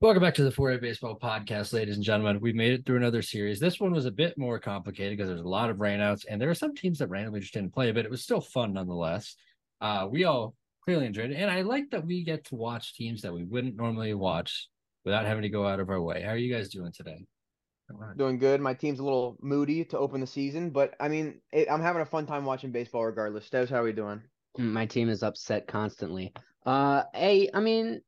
Welcome 0.00 0.22
back 0.22 0.34
to 0.34 0.44
the 0.44 0.52
4A 0.52 0.80
Baseball 0.80 1.18
Podcast, 1.18 1.72
ladies 1.72 1.96
and 1.96 2.04
gentlemen. 2.04 2.38
We've 2.38 2.54
made 2.54 2.70
it 2.70 2.86
through 2.86 2.98
another 2.98 3.20
series. 3.20 3.58
This 3.58 3.80
one 3.80 3.90
was 3.90 4.06
a 4.06 4.12
bit 4.12 4.38
more 4.38 4.60
complicated 4.60 5.18
because 5.18 5.28
there's 5.28 5.40
a 5.40 5.48
lot 5.48 5.70
of 5.70 5.78
rainouts, 5.78 6.24
and 6.28 6.40
there 6.40 6.48
are 6.48 6.54
some 6.54 6.72
teams 6.72 7.00
that 7.00 7.08
randomly 7.08 7.40
just 7.40 7.52
didn't 7.52 7.74
play, 7.74 7.90
but 7.90 8.04
it 8.04 8.10
was 8.10 8.22
still 8.22 8.40
fun 8.40 8.74
nonetheless. 8.74 9.34
Uh, 9.80 10.06
we 10.08 10.22
all 10.22 10.54
clearly 10.84 11.04
enjoyed 11.04 11.32
it, 11.32 11.34
and 11.34 11.50
I 11.50 11.62
like 11.62 11.90
that 11.90 12.06
we 12.06 12.22
get 12.22 12.44
to 12.44 12.54
watch 12.54 12.94
teams 12.94 13.22
that 13.22 13.34
we 13.34 13.42
wouldn't 13.42 13.74
normally 13.74 14.14
watch 14.14 14.68
without 15.04 15.26
having 15.26 15.42
to 15.42 15.48
go 15.48 15.66
out 15.66 15.80
of 15.80 15.90
our 15.90 16.00
way. 16.00 16.22
How 16.22 16.30
are 16.30 16.36
you 16.36 16.54
guys 16.54 16.68
doing 16.68 16.92
today? 16.92 17.26
Doing 18.16 18.38
good. 18.38 18.60
My 18.60 18.74
team's 18.74 19.00
a 19.00 19.04
little 19.04 19.36
moody 19.40 19.84
to 19.86 19.98
open 19.98 20.20
the 20.20 20.28
season, 20.28 20.70
but 20.70 20.94
I 21.00 21.08
mean, 21.08 21.40
it, 21.50 21.66
I'm 21.68 21.82
having 21.82 22.02
a 22.02 22.06
fun 22.06 22.24
time 22.24 22.44
watching 22.44 22.70
baseball 22.70 23.04
regardless. 23.04 23.48
Steves, 23.48 23.68
how 23.68 23.80
are 23.80 23.84
we 23.84 23.92
doing? 23.92 24.22
My 24.58 24.86
team 24.86 25.08
is 25.08 25.24
upset 25.24 25.66
constantly. 25.66 26.32
Uh, 26.64 27.02
hey, 27.14 27.50
I 27.52 27.58
mean, 27.58 28.00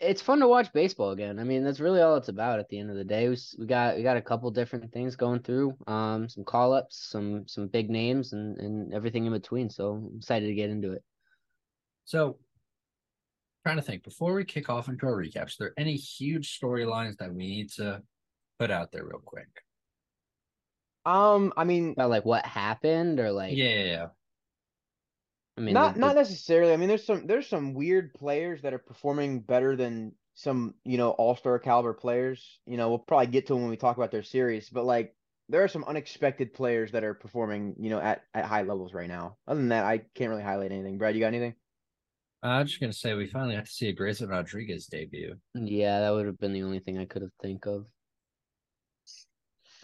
it's 0.00 0.22
fun 0.22 0.40
to 0.40 0.48
watch 0.48 0.72
baseball 0.72 1.10
again. 1.10 1.38
I 1.38 1.44
mean, 1.44 1.64
that's 1.64 1.80
really 1.80 2.00
all 2.00 2.16
it's 2.16 2.28
about 2.28 2.58
at 2.58 2.68
the 2.68 2.78
end 2.78 2.90
of 2.90 2.96
the 2.96 3.04
day. 3.04 3.28
We, 3.28 3.36
we 3.58 3.66
got 3.66 3.96
we 3.96 4.02
got 4.02 4.16
a 4.16 4.22
couple 4.22 4.50
different 4.50 4.92
things 4.92 5.16
going 5.16 5.40
through. 5.40 5.76
Um, 5.86 6.28
some 6.28 6.44
call 6.44 6.72
ups, 6.72 7.08
some 7.10 7.46
some 7.46 7.68
big 7.68 7.90
names, 7.90 8.32
and 8.32 8.58
and 8.58 8.92
everything 8.92 9.26
in 9.26 9.32
between. 9.32 9.70
So 9.70 9.92
I'm 9.92 10.18
excited 10.18 10.46
to 10.46 10.54
get 10.54 10.70
into 10.70 10.92
it. 10.92 11.02
So, 12.04 12.38
trying 13.64 13.76
to 13.76 13.82
think 13.82 14.02
before 14.02 14.34
we 14.34 14.44
kick 14.44 14.68
off 14.68 14.88
into 14.88 15.06
our 15.06 15.16
recaps, 15.16 15.54
are 15.54 15.66
there 15.66 15.74
any 15.78 15.94
huge 15.94 16.58
storylines 16.60 17.16
that 17.18 17.32
we 17.32 17.46
need 17.46 17.70
to 17.72 18.02
put 18.58 18.70
out 18.70 18.92
there 18.92 19.04
real 19.04 19.22
quick? 19.24 19.48
Um, 21.06 21.52
I 21.56 21.64
mean, 21.64 21.92
about 21.92 22.10
like 22.10 22.24
what 22.24 22.44
happened 22.44 23.20
or 23.20 23.30
like 23.30 23.56
yeah, 23.56 23.68
yeah, 23.68 23.84
yeah. 23.84 24.06
I 25.56 25.60
mean, 25.60 25.74
not 25.74 25.94
the, 25.94 26.00
not 26.00 26.16
necessarily. 26.16 26.72
I 26.72 26.76
mean, 26.76 26.88
there's 26.88 27.06
some 27.06 27.26
there's 27.26 27.48
some 27.48 27.74
weird 27.74 28.12
players 28.14 28.62
that 28.62 28.74
are 28.74 28.78
performing 28.78 29.40
better 29.40 29.76
than 29.76 30.12
some 30.34 30.74
you 30.84 30.98
know 30.98 31.10
all 31.10 31.36
star 31.36 31.58
caliber 31.58 31.94
players. 31.94 32.58
You 32.66 32.76
know, 32.76 32.88
we'll 32.88 32.98
probably 32.98 33.28
get 33.28 33.46
to 33.46 33.54
them 33.54 33.62
when 33.62 33.70
we 33.70 33.76
talk 33.76 33.96
about 33.96 34.10
their 34.10 34.22
series, 34.22 34.68
but 34.68 34.84
like 34.84 35.14
there 35.48 35.62
are 35.62 35.68
some 35.68 35.84
unexpected 35.84 36.54
players 36.54 36.92
that 36.92 37.04
are 37.04 37.14
performing 37.14 37.76
you 37.78 37.90
know 37.90 38.00
at 38.00 38.22
at 38.34 38.46
high 38.46 38.62
levels 38.62 38.92
right 38.94 39.08
now. 39.08 39.36
Other 39.46 39.60
than 39.60 39.68
that, 39.68 39.84
I 39.84 39.98
can't 40.14 40.30
really 40.30 40.42
highlight 40.42 40.72
anything. 40.72 40.98
Brad, 40.98 41.14
you 41.14 41.20
got 41.20 41.28
anything? 41.28 41.54
I'm 42.42 42.66
just 42.66 42.80
gonna 42.80 42.92
say 42.92 43.14
we 43.14 43.28
finally 43.28 43.54
have 43.54 43.64
to 43.64 43.70
see 43.70 43.88
a 43.88 43.92
Grayson 43.92 44.28
Rodriguez 44.28 44.86
debut. 44.86 45.36
Yeah, 45.54 46.00
that 46.00 46.12
would 46.12 46.26
have 46.26 46.38
been 46.38 46.52
the 46.52 46.64
only 46.64 46.80
thing 46.80 46.98
I 46.98 47.04
could 47.04 47.22
have 47.22 47.32
think 47.40 47.66
of. 47.66 47.86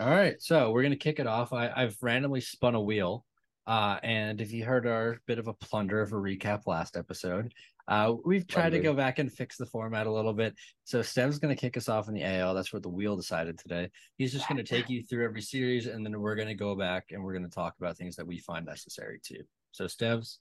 All 0.00 0.10
right, 0.10 0.34
so 0.42 0.72
we're 0.72 0.82
gonna 0.82 0.96
kick 0.96 1.20
it 1.20 1.28
off. 1.28 1.52
I, 1.52 1.70
I've 1.70 1.96
randomly 2.02 2.40
spun 2.40 2.74
a 2.74 2.80
wheel 2.80 3.24
uh, 3.70 4.00
and 4.02 4.40
if 4.40 4.50
you 4.50 4.64
heard 4.64 4.84
our 4.84 5.20
bit 5.28 5.38
of 5.38 5.46
a 5.46 5.54
plunder 5.54 6.00
of 6.00 6.12
a 6.12 6.16
recap 6.16 6.66
last 6.66 6.96
episode, 6.96 7.54
uh, 7.86 8.12
we've 8.24 8.48
tried 8.48 8.70
to 8.70 8.80
go 8.80 8.92
back 8.92 9.20
and 9.20 9.32
fix 9.32 9.56
the 9.56 9.64
format 9.64 10.08
a 10.08 10.12
little 10.12 10.32
bit. 10.32 10.56
So 10.82 11.02
Stev's 11.02 11.38
going 11.38 11.54
to 11.54 11.60
kick 11.60 11.76
us 11.76 11.88
off 11.88 12.08
in 12.08 12.14
the 12.14 12.24
AL. 12.24 12.52
That's 12.52 12.72
what 12.72 12.82
the 12.82 12.88
wheel 12.88 13.14
decided 13.14 13.58
today. 13.58 13.88
He's 14.18 14.32
just 14.32 14.48
going 14.48 14.56
to 14.56 14.64
take 14.64 14.88
you 14.90 15.04
through 15.04 15.24
every 15.24 15.40
series, 15.40 15.86
and 15.86 16.04
then 16.04 16.20
we're 16.20 16.34
going 16.34 16.48
to 16.48 16.54
go 16.54 16.74
back 16.74 17.12
and 17.12 17.22
we're 17.22 17.32
going 17.32 17.48
to 17.48 17.54
talk 17.54 17.76
about 17.78 17.96
things 17.96 18.16
that 18.16 18.26
we 18.26 18.38
find 18.38 18.66
necessary 18.66 19.20
too. 19.22 19.44
So 19.70 19.86
Stev's. 19.86 20.40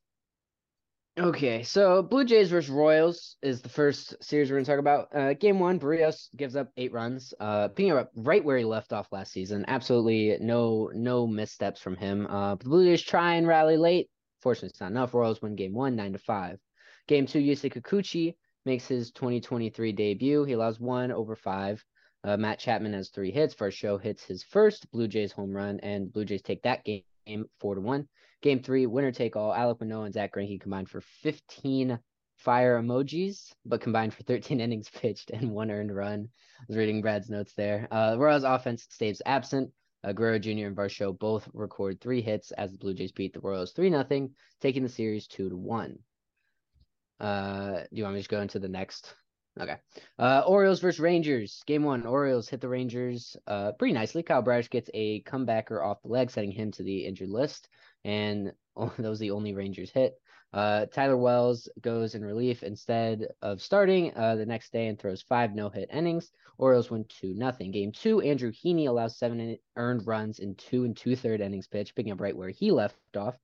Okay, 1.18 1.64
so 1.64 2.02
Blue 2.02 2.24
Jays 2.24 2.50
versus 2.50 2.70
Royals 2.70 3.36
is 3.42 3.62
the 3.62 3.68
first 3.68 4.16
series 4.24 4.50
we're 4.50 4.56
going 4.56 4.66
to 4.66 4.72
talk 4.72 4.80
about. 4.80 5.08
Uh, 5.14 5.34
game 5.34 5.60
one, 5.60 5.80
Berrios 5.80 6.30
gives 6.38 6.56
up 6.56 6.70
eight 6.78 6.94
runs, 6.94 7.34
uh, 7.42 7.68
picking 7.70 7.92
up 7.92 8.12
right 8.16 8.44
where 8.44 8.58
he 8.58 8.64
left 8.64 8.94
off 8.94 9.12
last 9.12 9.34
season. 9.34 9.66
Absolutely 9.68 10.38
no 10.40 10.90
no 10.94 11.28
missteps 11.28 11.82
from 11.82 11.98
him. 11.98 12.26
Uh, 12.28 12.56
the 12.56 12.66
Blue 12.66 12.86
Jays 12.86 13.02
try 13.02 13.34
and 13.36 13.48
rally 13.48 13.76
late. 13.76 14.10
Fortunately, 14.42 14.70
it's 14.70 14.80
not 14.80 14.92
enough. 14.92 15.14
Royals 15.14 15.42
win 15.42 15.56
game 15.56 15.74
one, 15.74 15.96
nine 15.96 16.14
to 16.14 16.20
five. 16.20 16.58
Game 17.08 17.26
two, 17.26 17.40
Yusei 17.40 17.74
Kikuchi 17.74 18.36
makes 18.66 18.88
his 18.88 19.12
2023 19.12 19.92
debut. 19.92 20.46
He 20.46 20.54
allows 20.54 20.80
one 20.80 21.12
over 21.12 21.36
five. 21.36 21.84
Uh, 22.24 22.38
Matt 22.38 22.60
Chapman 22.60 22.94
has 22.94 23.10
three 23.10 23.32
hits. 23.32 23.56
Varsho 23.56 24.02
hits 24.02 24.24
his 24.24 24.44
first 24.44 24.90
Blue 24.92 25.08
Jays 25.08 25.34
home 25.34 25.52
run, 25.52 25.80
and 25.82 26.14
Blue 26.14 26.24
Jays 26.24 26.44
take 26.44 26.62
that 26.64 26.86
game 26.86 27.04
four 27.60 27.76
to 27.76 27.82
one. 27.82 28.08
Game 28.42 28.62
three, 28.62 28.86
winner 28.86 29.12
take 29.12 29.36
all. 29.36 29.54
Alek 29.54 29.80
Manoah 29.80 30.06
and 30.06 30.14
Zack 30.14 30.34
Greinke 30.34 30.62
combined 30.62 30.90
for 30.90 31.02
15 31.22 32.00
fire 32.38 32.82
emojis, 32.82 33.52
but 33.66 33.82
combined 33.82 34.14
for 34.14 34.24
13 34.24 34.60
innings 34.62 34.90
pitched 34.90 35.30
and 35.32 35.52
one 35.52 35.72
earned 35.72 35.94
run. 35.94 36.30
I 36.60 36.66
was 36.68 36.78
reading 36.78 37.02
Brad's 37.02 37.30
notes 37.30 37.54
there. 37.56 37.88
Uh, 37.92 38.16
Royals 38.18 38.44
offense 38.44 38.88
stays 38.90 39.22
absent. 39.26 39.72
Uh, 40.04 40.14
Guerrero 40.14 40.40
Jr. 40.40 40.68
and 40.68 40.76
Varsho 40.78 41.18
both 41.18 41.50
record 41.54 42.00
three 42.00 42.22
hits 42.22 42.52
as 42.52 42.72
the 42.72 42.78
Blue 42.78 42.94
Jays 42.94 43.12
beat 43.12 43.34
the 43.34 43.42
Royals 43.42 43.74
3 43.74 43.90
0, 43.90 44.30
taking 44.62 44.84
the 44.84 44.90
series 44.90 45.28
2 45.28 45.50
to 45.50 45.58
1. 45.58 46.00
Uh, 47.20 47.82
do 47.82 47.88
you 47.92 48.04
want 48.04 48.16
me 48.16 48.20
to 48.20 48.22
just 48.22 48.30
go 48.30 48.40
into 48.40 48.60
the 48.60 48.70
next? 48.70 49.14
Okay. 49.60 49.76
Uh, 50.18 50.44
Orioles 50.48 50.80
versus 50.80 51.00
Rangers. 51.00 51.62
Game 51.66 51.84
one. 51.84 52.06
Orioles 52.06 52.48
hit 52.48 52.62
the 52.62 52.70
Rangers 52.70 53.36
uh, 53.48 53.74
pretty 53.74 53.94
nicely. 53.94 54.24
Kyle 54.24 54.42
Bradish 54.42 54.70
gets 54.70 54.90
a 54.94 55.22
comebacker 55.24 55.86
off 55.86 56.02
the 56.02 56.08
leg, 56.08 56.32
setting 56.32 56.52
him 56.52 56.72
to 56.72 56.84
the 56.84 57.06
injured 57.06 57.30
list 57.30 57.68
and 58.06 58.52
that 58.78 59.10
was 59.10 59.20
the 59.20 59.32
only 59.32 59.54
Rangers 59.54 59.92
hit. 59.92 60.20
Uh, 60.52 60.88
Tyler 60.88 61.18
Wells 61.18 61.70
goes 61.82 62.16
in 62.16 62.26
relief 62.26 62.64
instead 62.64 63.28
of 63.44 63.62
starting 63.62 64.16
uh, 64.16 64.36
the 64.36 64.46
next 64.46 64.74
day 64.74 64.88
and 64.88 64.98
throws 64.98 65.22
five 65.22 65.54
no 65.54 65.70
hit 65.70 65.90
innings. 65.94 66.32
Orioles 66.58 66.90
win 66.90 67.06
2 67.08 67.36
nothing. 67.36 67.72
Game 67.72 67.92
two, 67.92 68.20
Andrew 68.22 68.52
Heaney 68.52 68.88
allows 68.88 69.18
seven 69.18 69.58
earned 69.76 70.08
runs 70.08 70.40
in 70.40 70.56
two 70.56 70.86
and 70.86 70.98
two 70.98 71.16
third 71.16 71.42
innings 71.42 71.68
pitch, 71.68 71.94
picking 71.96 72.12
up 72.12 72.20
right 72.20 72.36
where 72.36 72.50
he 72.50 72.72
left 72.72 72.96
off. 73.16 73.36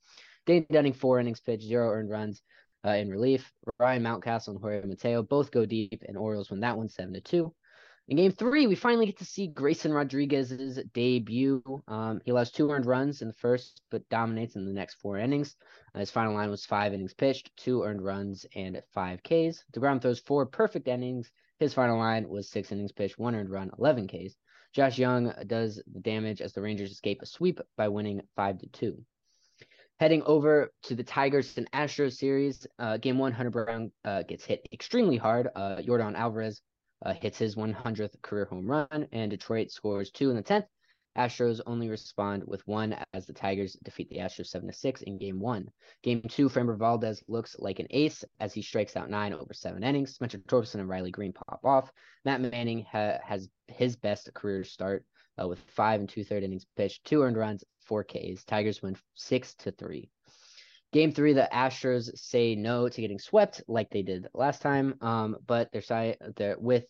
Dane 0.45 0.65
Dunning, 0.71 0.93
four 0.93 1.19
innings 1.19 1.39
pitch, 1.39 1.61
zero 1.61 1.89
earned 1.91 2.09
runs 2.09 2.41
uh, 2.85 2.91
in 2.91 3.09
relief. 3.09 3.51
Ryan 3.79 4.03
Mountcastle 4.03 4.49
and 4.49 4.59
Jorge 4.59 4.85
Mateo 4.85 5.23
both 5.23 5.51
go 5.51 5.65
deep, 5.65 6.03
and 6.07 6.17
Orioles 6.17 6.49
win 6.49 6.59
that 6.61 6.77
one 6.77 6.89
7 6.89 7.13
to 7.13 7.21
2. 7.21 7.53
In 8.07 8.17
game 8.17 8.31
three, 8.31 8.67
we 8.67 8.75
finally 8.75 9.07
get 9.07 9.17
to 9.17 9.25
see 9.25 9.47
Grayson 9.47 9.91
Rodriguez's 9.91 10.79
debut. 10.93 11.63
Um, 11.87 12.21
he 12.23 12.29
allows 12.29 12.51
two 12.51 12.69
earned 12.69 12.85
runs 12.85 13.23
in 13.23 13.27
the 13.27 13.33
first, 13.33 13.81
but 13.89 14.07
dominates 14.09 14.55
in 14.55 14.65
the 14.67 14.73
next 14.73 14.95
four 14.95 15.17
innings. 15.17 15.55
Uh, 15.95 15.99
his 15.99 16.11
final 16.11 16.35
line 16.35 16.51
was 16.51 16.67
five 16.67 16.93
innings 16.93 17.15
pitched, 17.15 17.49
two 17.57 17.81
earned 17.81 18.03
runs, 18.03 18.45
and 18.55 18.79
five 18.93 19.23
Ks. 19.23 19.63
DeGrom 19.73 19.99
throws 19.99 20.19
four 20.19 20.45
perfect 20.45 20.87
innings. 20.87 21.31
His 21.57 21.73
final 21.73 21.97
line 21.97 22.29
was 22.29 22.47
six 22.47 22.71
innings 22.71 22.91
pitched, 22.91 23.17
one 23.17 23.33
earned 23.33 23.49
run, 23.49 23.71
11 23.79 24.07
Ks. 24.07 24.35
Josh 24.71 24.99
Jung 24.99 25.33
does 25.47 25.81
the 25.91 26.01
damage 26.01 26.41
as 26.41 26.53
the 26.53 26.61
Rangers 26.61 26.91
escape 26.91 27.23
a 27.23 27.25
sweep 27.25 27.59
by 27.75 27.87
winning 27.87 28.21
five 28.35 28.59
to 28.59 28.67
two. 28.67 29.03
Heading 30.01 30.23
over 30.23 30.73
to 30.83 30.95
the 30.95 31.03
Tigers 31.03 31.57
and 31.57 31.71
Astros 31.71 32.17
series, 32.17 32.67
uh, 32.79 32.97
game 32.97 33.17
one, 33.17 33.31
Hunter 33.31 33.49
Brown 33.49 33.91
uh, 34.03 34.23
gets 34.23 34.43
hit 34.43 34.67
extremely 34.73 35.15
hard. 35.15 35.47
Uh, 35.55 35.77
Yordan 35.77 36.15
Alvarez 36.15 36.61
uh, 37.05 37.13
hits 37.13 37.37
his 37.37 37.55
100th 37.55 38.21
career 38.21 38.43
home 38.43 38.69
run, 38.69 39.07
and 39.13 39.31
Detroit 39.31 39.71
scores 39.71 40.11
two 40.11 40.29
in 40.29 40.35
the 40.35 40.43
10th. 40.43 40.65
Astros 41.17 41.61
only 41.65 41.87
respond 41.87 42.43
with 42.45 42.67
one 42.67 42.97
as 43.13 43.25
the 43.25 43.31
Tigers 43.31 43.77
defeat 43.83 44.09
the 44.09 44.17
Astros 44.17 44.47
7 44.47 44.67
to 44.67 44.73
6 44.73 45.01
in 45.03 45.17
game 45.17 45.39
one. 45.39 45.69
Game 46.03 46.21
two, 46.23 46.49
Framber 46.49 46.77
Valdez 46.77 47.23
looks 47.29 47.55
like 47.57 47.79
an 47.79 47.87
ace 47.89 48.21
as 48.41 48.53
he 48.53 48.61
strikes 48.61 48.97
out 48.97 49.09
nine 49.09 49.33
over 49.33 49.53
seven 49.53 49.81
innings. 49.81 50.15
Spencer 50.15 50.39
Torkelson 50.39 50.81
and 50.81 50.89
Riley 50.89 51.11
Greene 51.11 51.31
pop 51.31 51.61
off. 51.63 51.89
Matt 52.25 52.41
Manning 52.41 52.85
ha- 52.91 53.19
has 53.23 53.47
his 53.67 53.95
best 53.95 54.33
career 54.33 54.65
start 54.65 55.05
uh, 55.41 55.47
with 55.47 55.59
five 55.67 56.01
and 56.01 56.09
two 56.09 56.25
third 56.25 56.43
innings 56.43 56.65
pitched, 56.75 57.05
two 57.05 57.21
earned 57.21 57.37
runs, 57.37 57.63
four 57.85 58.03
Ks. 58.03 58.43
Tigers 58.45 58.81
win 58.81 58.97
six 59.13 59.53
to 59.55 59.71
three. 59.71 60.09
Game 60.91 61.11
three, 61.11 61.33
the 61.33 61.49
Astros 61.51 62.17
say 62.17 62.55
no 62.55 62.87
to 62.87 63.01
getting 63.01 63.19
swept 63.19 63.61
like 63.67 63.89
they 63.89 64.01
did 64.01 64.27
last 64.33 64.61
time. 64.61 64.95
Um, 65.01 65.37
but 65.45 65.69
they're, 65.71 66.15
they're 66.35 66.57
with 66.57 66.85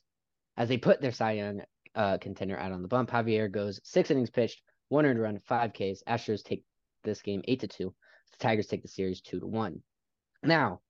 as 0.58 0.70
they 0.70 0.78
put 0.78 1.02
their 1.02 1.12
Cy 1.12 1.34
Young 1.34 1.62
uh, 1.96 2.18
contender 2.20 2.58
out 2.58 2.72
on 2.72 2.82
the 2.82 2.88
bump. 2.88 3.10
Javier 3.10 3.52
goes 3.52 3.80
six 3.84 4.12
innings 4.12 4.30
pitched, 4.30 4.62
one 4.90 5.06
earned 5.06 5.22
run, 5.22 5.40
five 5.46 5.74
Ks. 5.74 6.04
Astros 6.08 6.44
take 6.44 6.64
this 7.04 7.22
game 7.22 7.42
eight 7.48 7.62
to 7.62 7.68
two. 7.68 7.94
The 8.34 8.38
Tigers 8.40 8.68
take 8.68 8.82
the 8.82 8.88
series 8.88 9.22
two 9.22 9.40
to 9.40 9.48
one. 9.48 9.82
Now, 10.44 10.82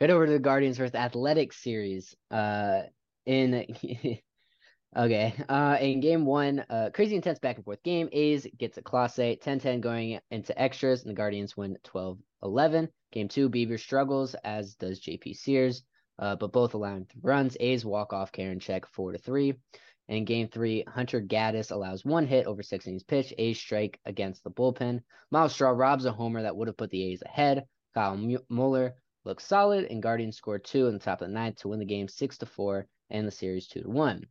head 0.00 0.10
over 0.10 0.26
to 0.26 0.32
the 0.32 0.38
Guardians 0.38 0.78
versus 0.78 0.94
Athletics 0.94 1.62
series. 1.62 2.14
Uh, 2.30 2.82
in 3.26 3.66
okay, 4.96 5.34
uh, 5.48 5.76
in 5.80 6.00
game 6.00 6.24
one, 6.24 6.64
uh, 6.70 6.90
crazy 6.92 7.16
intense 7.16 7.38
back 7.38 7.56
and 7.56 7.64
forth 7.64 7.82
game. 7.82 8.08
A's 8.12 8.46
gets 8.58 8.78
a 8.78 8.82
Clase 8.82 9.40
10-10 9.40 9.80
going 9.80 10.20
into 10.30 10.60
extras, 10.60 11.02
and 11.02 11.10
the 11.10 11.16
Guardians 11.16 11.56
win 11.56 11.78
12-11. 11.84 12.88
Game 13.12 13.28
two, 13.28 13.50
Bieber 13.50 13.78
struggles 13.78 14.34
as 14.44 14.74
does 14.74 15.00
JP 15.00 15.36
Sears 15.36 15.82
uh, 16.18 16.36
but 16.36 16.52
both 16.52 16.74
allowing 16.74 17.06
runs. 17.20 17.56
A's 17.60 17.84
walk 17.84 18.12
off 18.12 18.32
Karinchak 18.32 18.86
four 18.86 19.12
to 19.12 19.18
three. 19.18 19.54
In 20.08 20.24
game 20.24 20.48
three, 20.48 20.84
Hunter 20.86 21.20
Gaddis 21.20 21.70
allows 21.70 22.04
one 22.04 22.26
hit 22.26 22.46
over 22.46 22.62
six 22.62 22.86
innings 22.86 23.02
pitch. 23.02 23.32
A's 23.38 23.58
strike 23.58 23.98
against 24.04 24.44
the 24.44 24.50
bullpen. 24.50 25.00
Myles 25.30 25.52
Straw 25.52 25.70
robs 25.70 26.04
a 26.04 26.12
homer 26.12 26.42
that 26.42 26.54
would 26.56 26.68
have 26.68 26.76
put 26.76 26.90
the 26.90 27.12
A's 27.12 27.22
ahead. 27.22 27.64
Kyle 27.94 28.16
Muller 28.48 28.94
looks 29.24 29.46
solid, 29.46 29.86
and 29.90 30.02
Guardians 30.02 30.36
score 30.36 30.58
two 30.58 30.86
in 30.86 30.94
the 30.94 31.00
top 31.00 31.22
of 31.22 31.28
the 31.28 31.34
ninth 31.34 31.56
to 31.56 31.68
win 31.68 31.78
the 31.78 31.84
game 31.84 32.08
six 32.08 32.38
to 32.38 32.46
four 32.46 32.86
and 33.10 33.26
the 33.26 33.30
series 33.30 33.66
two 33.66 33.82
to 33.82 33.90
one. 33.90 34.26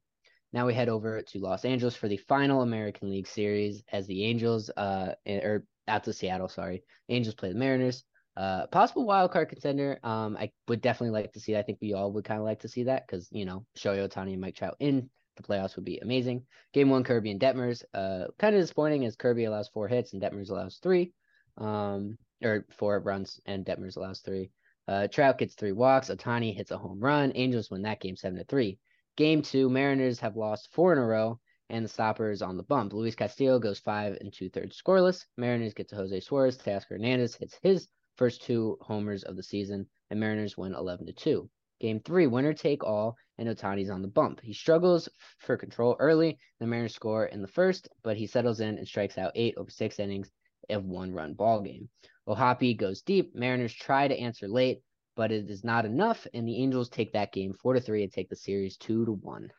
Now 0.54 0.68
we 0.68 0.74
head 0.74 0.90
over 0.90 1.22
to 1.22 1.40
Los 1.40 1.66
Angeles 1.66 1.96
for 1.96 2.08
the 2.08 2.18
final 2.18 2.62
American 2.62 3.10
League 3.10 3.28
Series 3.28 3.84
as 3.92 4.08
the 4.08 4.26
Angels, 4.26 4.70
uh, 4.76 5.14
or 5.26 5.66
out 5.88 6.04
to 6.04 6.14
Seattle, 6.14 6.50
sorry. 6.50 6.84
Angels 7.10 7.36
play 7.36 7.50
the 7.50 7.60
Mariners. 7.60 8.04
Uh, 8.36 8.68
possible 8.68 9.06
wild 9.06 9.32
card 9.32 9.50
contender. 9.50 10.00
Um, 10.04 10.38
I 10.38 10.52
would 10.68 10.82
definitely 10.82 11.12
like 11.12 11.34
to 11.34 11.40
see. 11.40 11.54
That. 11.54 11.60
I 11.60 11.64
think 11.64 11.80
we 11.82 11.94
all 11.94 12.12
would 12.14 12.26
kind 12.26 12.40
of 12.40 12.46
like 12.46 12.62
to 12.62 12.70
see 12.70 12.84
that 12.84 13.06
because 13.06 13.28
you 13.32 13.46
know 13.46 13.66
Shohei 13.78 14.08
Ohtani 14.08 14.34
and 14.34 14.42
Mike 14.42 14.56
Trout 14.56 14.78
in 14.80 15.10
the 15.36 15.44
playoffs 15.44 15.76
would 15.76 15.86
be 15.86 16.00
amazing. 16.00 16.44
Game 16.74 16.90
one, 16.90 17.04
Kirby 17.04 17.32
and 17.32 17.40
Detmers. 17.40 17.84
Uh, 17.94 18.28
kind 18.40 18.56
of 18.56 18.62
disappointing 18.62 19.06
as 19.06 19.16
Kirby 19.16 19.46
allows 19.46 19.70
four 19.70 19.88
hits 19.88 20.14
and 20.14 20.22
Detmers 20.22 20.50
allows 20.50 20.80
three. 20.82 21.14
Um, 21.58 22.18
or 22.44 22.66
four 22.72 23.00
runs 23.00 23.40
and 23.46 23.66
Detmers 23.66 23.98
allows 23.98 24.22
three. 24.22 24.52
Uh, 24.88 25.08
Trout 25.08 25.38
gets 25.38 25.56
three 25.56 25.72
walks. 25.72 26.10
Ohtani 26.10 26.56
hits 26.56 26.72
a 26.72 26.78
home 26.78 27.00
run. 27.00 27.32
Angels 27.36 27.70
win 27.70 27.84
that 27.84 28.00
game 28.00 28.16
seven 28.16 28.38
to 28.40 28.46
three. 28.46 28.80
Game 29.22 29.44
two, 29.44 29.70
Mariners 29.70 30.20
have 30.22 30.36
lost 30.36 30.72
four 30.72 30.92
in 30.92 30.98
a 30.98 31.06
row, 31.06 31.40
and 31.70 31.86
the 31.86 31.90
stopper 31.90 32.32
is 32.32 32.42
on 32.42 32.58
the 32.58 32.64
bump. 32.64 32.92
Luis 32.92 33.14
Castillo 33.14 33.60
goes 33.60 33.78
five 33.78 34.18
and 34.20 34.34
two 34.34 34.50
thirds 34.50 34.82
scoreless. 34.82 35.28
Mariners 35.38 35.76
get 35.76 35.88
to 35.90 35.96
Jose 35.96 36.22
Suarez. 36.22 36.58
Teoscar 36.58 36.94
Hernandez 36.94 37.36
hits 37.36 37.56
his 37.62 37.88
first 38.16 38.42
two 38.42 38.80
homers 38.82 39.22
of 39.22 39.36
the 39.36 39.44
season, 39.44 39.86
and 40.10 40.20
Mariners 40.20 40.58
win 40.58 40.74
11 40.74 41.06
to 41.06 41.14
2. 41.14 41.48
Game 41.80 42.00
three, 42.00 42.26
winner 42.26 42.52
take 42.52 42.84
all, 42.84 43.16
and 43.38 43.48
Ohtani's 43.48 43.92
on 43.92 44.02
the 44.02 44.08
bump. 44.08 44.42
He 44.42 44.54
struggles 44.54 45.08
for 45.38 45.56
control 45.56 45.96
early. 46.00 46.40
The 46.60 46.66
Mariners 46.66 46.96
score 46.96 47.28
in 47.28 47.44
the 47.44 47.48
first, 47.48 47.90
but 48.02 48.18
he 48.18 48.26
settles 48.26 48.60
in 48.60 48.80
and 48.80 48.88
strikes 48.88 49.20
out 49.20 49.34
eight 49.36 49.54
over 49.56 49.70
six 49.70 50.00
innings 50.00 50.32
of 50.72 50.86
one 50.86 51.14
run 51.14 51.36
ball 51.36 51.62
game. 51.62 51.90
O'Hoppe 52.28 52.76
goes 52.76 53.04
deep. 53.04 53.36
Mariners 53.36 53.72
try 53.72 54.08
to 54.08 54.18
answer 54.18 54.48
late, 54.48 54.82
but 55.16 55.32
it 55.32 55.50
is 55.50 55.64
not 55.64 55.86
enough, 55.86 56.26
and 56.34 56.48
the 56.48 56.62
Angels 56.62 56.90
take 56.90 57.14
that 57.14 57.34
game 57.34 57.54
four 57.54 57.74
to 57.74 57.82
three 57.82 58.04
and 58.04 58.12
take 58.12 58.30
the 58.30 58.36
series 58.36 58.78
two 58.78 59.06
to 59.06 59.12
one. 59.12 59.50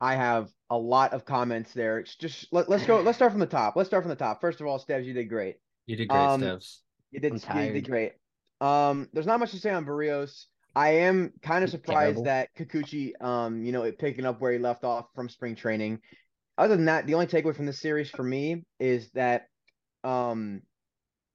I 0.00 0.14
have 0.14 0.48
a 0.70 0.78
lot 0.78 1.12
of 1.12 1.24
comments 1.24 1.72
there. 1.74 1.98
It's 1.98 2.16
just 2.16 2.46
let, 2.52 2.68
us 2.70 2.86
go. 2.86 3.00
Let's 3.00 3.18
start 3.18 3.32
from 3.32 3.40
the 3.40 3.46
top. 3.46 3.76
Let's 3.76 3.88
start 3.88 4.02
from 4.02 4.10
the 4.10 4.16
top. 4.16 4.40
First 4.40 4.60
of 4.60 4.66
all, 4.66 4.78
Steves, 4.78 5.04
you 5.04 5.12
did 5.12 5.28
great. 5.28 5.56
You 5.86 5.96
did 5.96 6.08
great, 6.08 6.18
um, 6.18 6.40
Steves. 6.40 6.78
You 7.10 7.20
did. 7.20 7.32
You 7.32 7.72
did 7.72 7.86
great. 7.86 8.12
Um, 8.60 9.08
there's 9.12 9.26
not 9.26 9.40
much 9.40 9.50
to 9.52 9.58
say 9.58 9.70
on 9.70 9.84
Berrios. 9.84 10.44
I 10.74 10.90
am 10.90 11.32
kind 11.42 11.64
of 11.64 11.70
surprised 11.70 12.22
Terrible. 12.22 12.24
that 12.24 12.48
Kikuchi, 12.56 13.20
um, 13.20 13.64
you 13.64 13.72
know, 13.72 13.90
picking 13.90 14.24
up 14.24 14.40
where 14.40 14.52
he 14.52 14.58
left 14.58 14.84
off 14.84 15.06
from 15.14 15.28
spring 15.28 15.56
training. 15.56 16.00
Other 16.56 16.76
than 16.76 16.84
that, 16.84 17.06
the 17.06 17.14
only 17.14 17.26
takeaway 17.26 17.56
from 17.56 17.66
this 17.66 17.80
series 17.80 18.10
for 18.10 18.22
me 18.22 18.64
is 18.78 19.10
that 19.12 19.46
um, 20.04 20.62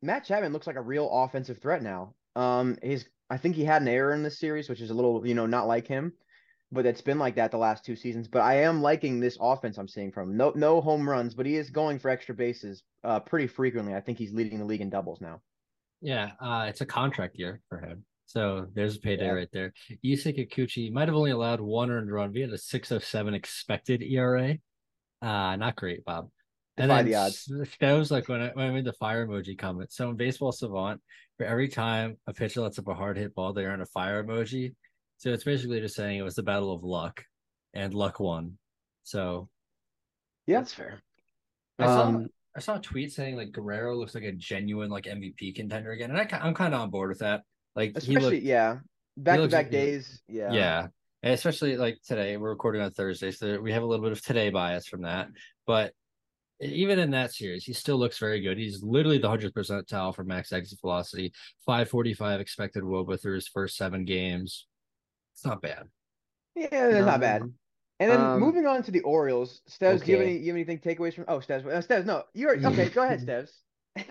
Matt 0.01 0.25
Chapman 0.25 0.53
looks 0.53 0.67
like 0.67 0.75
a 0.75 0.81
real 0.81 1.09
offensive 1.11 1.59
threat 1.61 1.83
now. 1.83 2.13
Um, 2.35 2.77
he's 2.83 3.05
I 3.29 3.37
think 3.37 3.55
he 3.55 3.65
had 3.65 3.81
an 3.81 3.87
error 3.87 4.13
in 4.13 4.23
this 4.23 4.39
series, 4.39 4.69
which 4.69 4.81
is 4.81 4.91
a 4.91 4.93
little, 4.93 5.25
you 5.25 5.33
know, 5.33 5.45
not 5.45 5.67
like 5.67 5.87
him, 5.87 6.13
but 6.71 6.85
it's 6.85 7.01
been 7.01 7.17
like 7.17 7.35
that 7.35 7.51
the 7.51 7.57
last 7.57 7.83
two 7.83 7.95
seasons. 7.95 8.27
But 8.27 8.41
I 8.41 8.61
am 8.61 8.81
liking 8.81 9.19
this 9.19 9.37
offense 9.41 9.77
I'm 9.77 9.87
seeing 9.87 10.11
from 10.11 10.31
him. 10.31 10.37
No, 10.37 10.51
no 10.55 10.81
home 10.81 11.09
runs, 11.09 11.33
but 11.33 11.45
he 11.45 11.55
is 11.55 11.69
going 11.69 11.97
for 11.97 12.09
extra 12.09 12.35
bases 12.35 12.83
uh, 13.03 13.19
pretty 13.19 13.47
frequently. 13.47 13.95
I 13.95 14.01
think 14.01 14.17
he's 14.17 14.33
leading 14.33 14.59
the 14.59 14.65
league 14.65 14.81
in 14.81 14.89
doubles 14.89 15.21
now. 15.21 15.41
Yeah, 16.01 16.31
uh, 16.39 16.65
it's 16.67 16.81
a 16.81 16.85
contract 16.85 17.37
year 17.39 17.61
for 17.67 17.79
him. 17.79 18.05
So 18.27 18.67
there's 18.73 18.97
a 18.97 18.99
payday 18.99 19.25
yeah. 19.25 19.31
right 19.31 19.49
there. 19.51 19.73
Yusei 20.03 20.37
Kikuchi 20.37 20.91
might 20.91 21.07
have 21.07 21.15
only 21.15 21.31
allowed 21.31 21.61
one 21.61 21.91
earned 21.91 22.11
run. 22.11 22.33
We 22.33 22.41
had 22.41 22.49
a 22.51 22.57
607 22.57 23.33
expected 23.33 24.03
ERA. 24.03 24.57
Uh, 25.21 25.55
not 25.55 25.75
great, 25.75 26.03
Bob. 26.05 26.29
And 26.77 26.91
then 26.91 27.05
the 27.05 27.15
odds. 27.15 27.49
that 27.79 27.93
was 27.93 28.11
like 28.11 28.27
when 28.27 28.41
I, 28.41 28.49
when 28.53 28.67
I 28.67 28.71
made 28.71 28.85
the 28.85 28.93
fire 28.93 29.25
emoji 29.25 29.57
comment. 29.57 29.91
So 29.91 30.09
in 30.09 30.17
Baseball 30.17 30.51
Savant, 30.51 31.01
for 31.37 31.45
every 31.45 31.67
time 31.67 32.17
a 32.27 32.33
pitcher 32.33 32.61
lets 32.61 32.79
up 32.79 32.87
a 32.87 32.93
hard 32.93 33.17
hit 33.17 33.35
ball, 33.35 33.53
they 33.53 33.65
earn 33.65 33.81
a 33.81 33.85
fire 33.85 34.23
emoji. 34.23 34.73
So 35.17 35.29
it's 35.29 35.43
basically 35.43 35.79
just 35.79 35.95
saying 35.95 36.17
it 36.17 36.23
was 36.23 36.35
the 36.35 36.43
battle 36.43 36.73
of 36.73 36.83
luck, 36.83 37.23
and 37.73 37.93
luck 37.93 38.19
won. 38.19 38.57
So 39.03 39.49
yeah, 40.47 40.59
that's 40.59 40.73
fair. 40.73 41.01
I 41.79 41.85
saw 41.85 42.03
um, 42.03 42.29
I 42.55 42.59
saw 42.59 42.75
a 42.75 42.81
tweet 42.81 43.11
saying 43.11 43.35
like 43.35 43.51
Guerrero 43.51 43.95
looks 43.95 44.15
like 44.15 44.23
a 44.23 44.31
genuine 44.31 44.89
like 44.89 45.05
MVP 45.05 45.55
contender 45.55 45.91
again, 45.91 46.11
and 46.11 46.19
I, 46.19 46.39
I'm 46.39 46.53
kind 46.53 46.73
of 46.73 46.81
on 46.81 46.89
board 46.89 47.09
with 47.09 47.19
that. 47.19 47.41
Like 47.75 47.93
especially 47.95 48.37
looked, 48.37 48.43
yeah, 48.43 48.77
back 49.17 49.39
to 49.39 49.47
back 49.47 49.71
days, 49.71 50.21
yeah, 50.27 50.51
yeah, 50.51 50.87
and 51.23 51.33
especially 51.33 51.77
like 51.77 51.97
today. 52.05 52.37
We're 52.37 52.49
recording 52.49 52.81
on 52.81 52.91
Thursday, 52.91 53.31
so 53.31 53.59
we 53.59 53.71
have 53.73 53.83
a 53.83 53.85
little 53.85 54.03
bit 54.03 54.11
of 54.13 54.21
today 54.21 54.49
bias 54.49 54.87
from 54.87 55.01
that. 55.01 55.27
But 55.65 55.93
even 56.61 56.99
in 56.99 57.11
that 57.11 57.33
series, 57.33 57.65
he 57.65 57.73
still 57.73 57.97
looks 57.97 58.17
very 58.17 58.41
good. 58.41 58.57
He's 58.57 58.81
literally 58.81 59.17
the 59.17 59.29
hundredth 59.29 59.53
percentile 59.53 60.15
for 60.15 60.23
max 60.23 60.51
exit 60.51 60.79
velocity, 60.79 61.33
five 61.65 61.89
forty 61.89 62.13
five 62.13 62.39
expected 62.39 62.83
WOBA 62.83 63.21
through 63.21 63.35
his 63.35 63.47
first 63.47 63.77
seven 63.77 64.05
games. 64.05 64.67
It's 65.33 65.45
not 65.45 65.61
bad. 65.61 65.83
Yeah, 66.55 66.67
it's 66.71 66.99
um, 66.99 67.05
not 67.05 67.19
bad. 67.19 67.41
And 67.99 68.11
then 68.11 68.19
um, 68.19 68.39
moving 68.39 68.65
on 68.65 68.83
to 68.83 68.91
the 68.91 69.01
Orioles, 69.01 69.61
Steves, 69.69 69.97
okay. 69.97 70.05
do 70.05 70.11
you 70.11 70.17
have 70.17 70.27
any 70.27 70.37
you 70.37 70.47
have 70.47 70.55
anything 70.55 70.79
takeaways 70.79 71.13
from? 71.13 71.25
Oh, 71.27 71.39
Steves, 71.39 71.65
uh, 71.65 71.81
Steves, 71.81 72.05
no, 72.05 72.23
you're 72.33 72.57
okay. 72.65 72.89
Go 72.89 73.03
ahead, 73.03 73.19
Steves. 73.25 73.51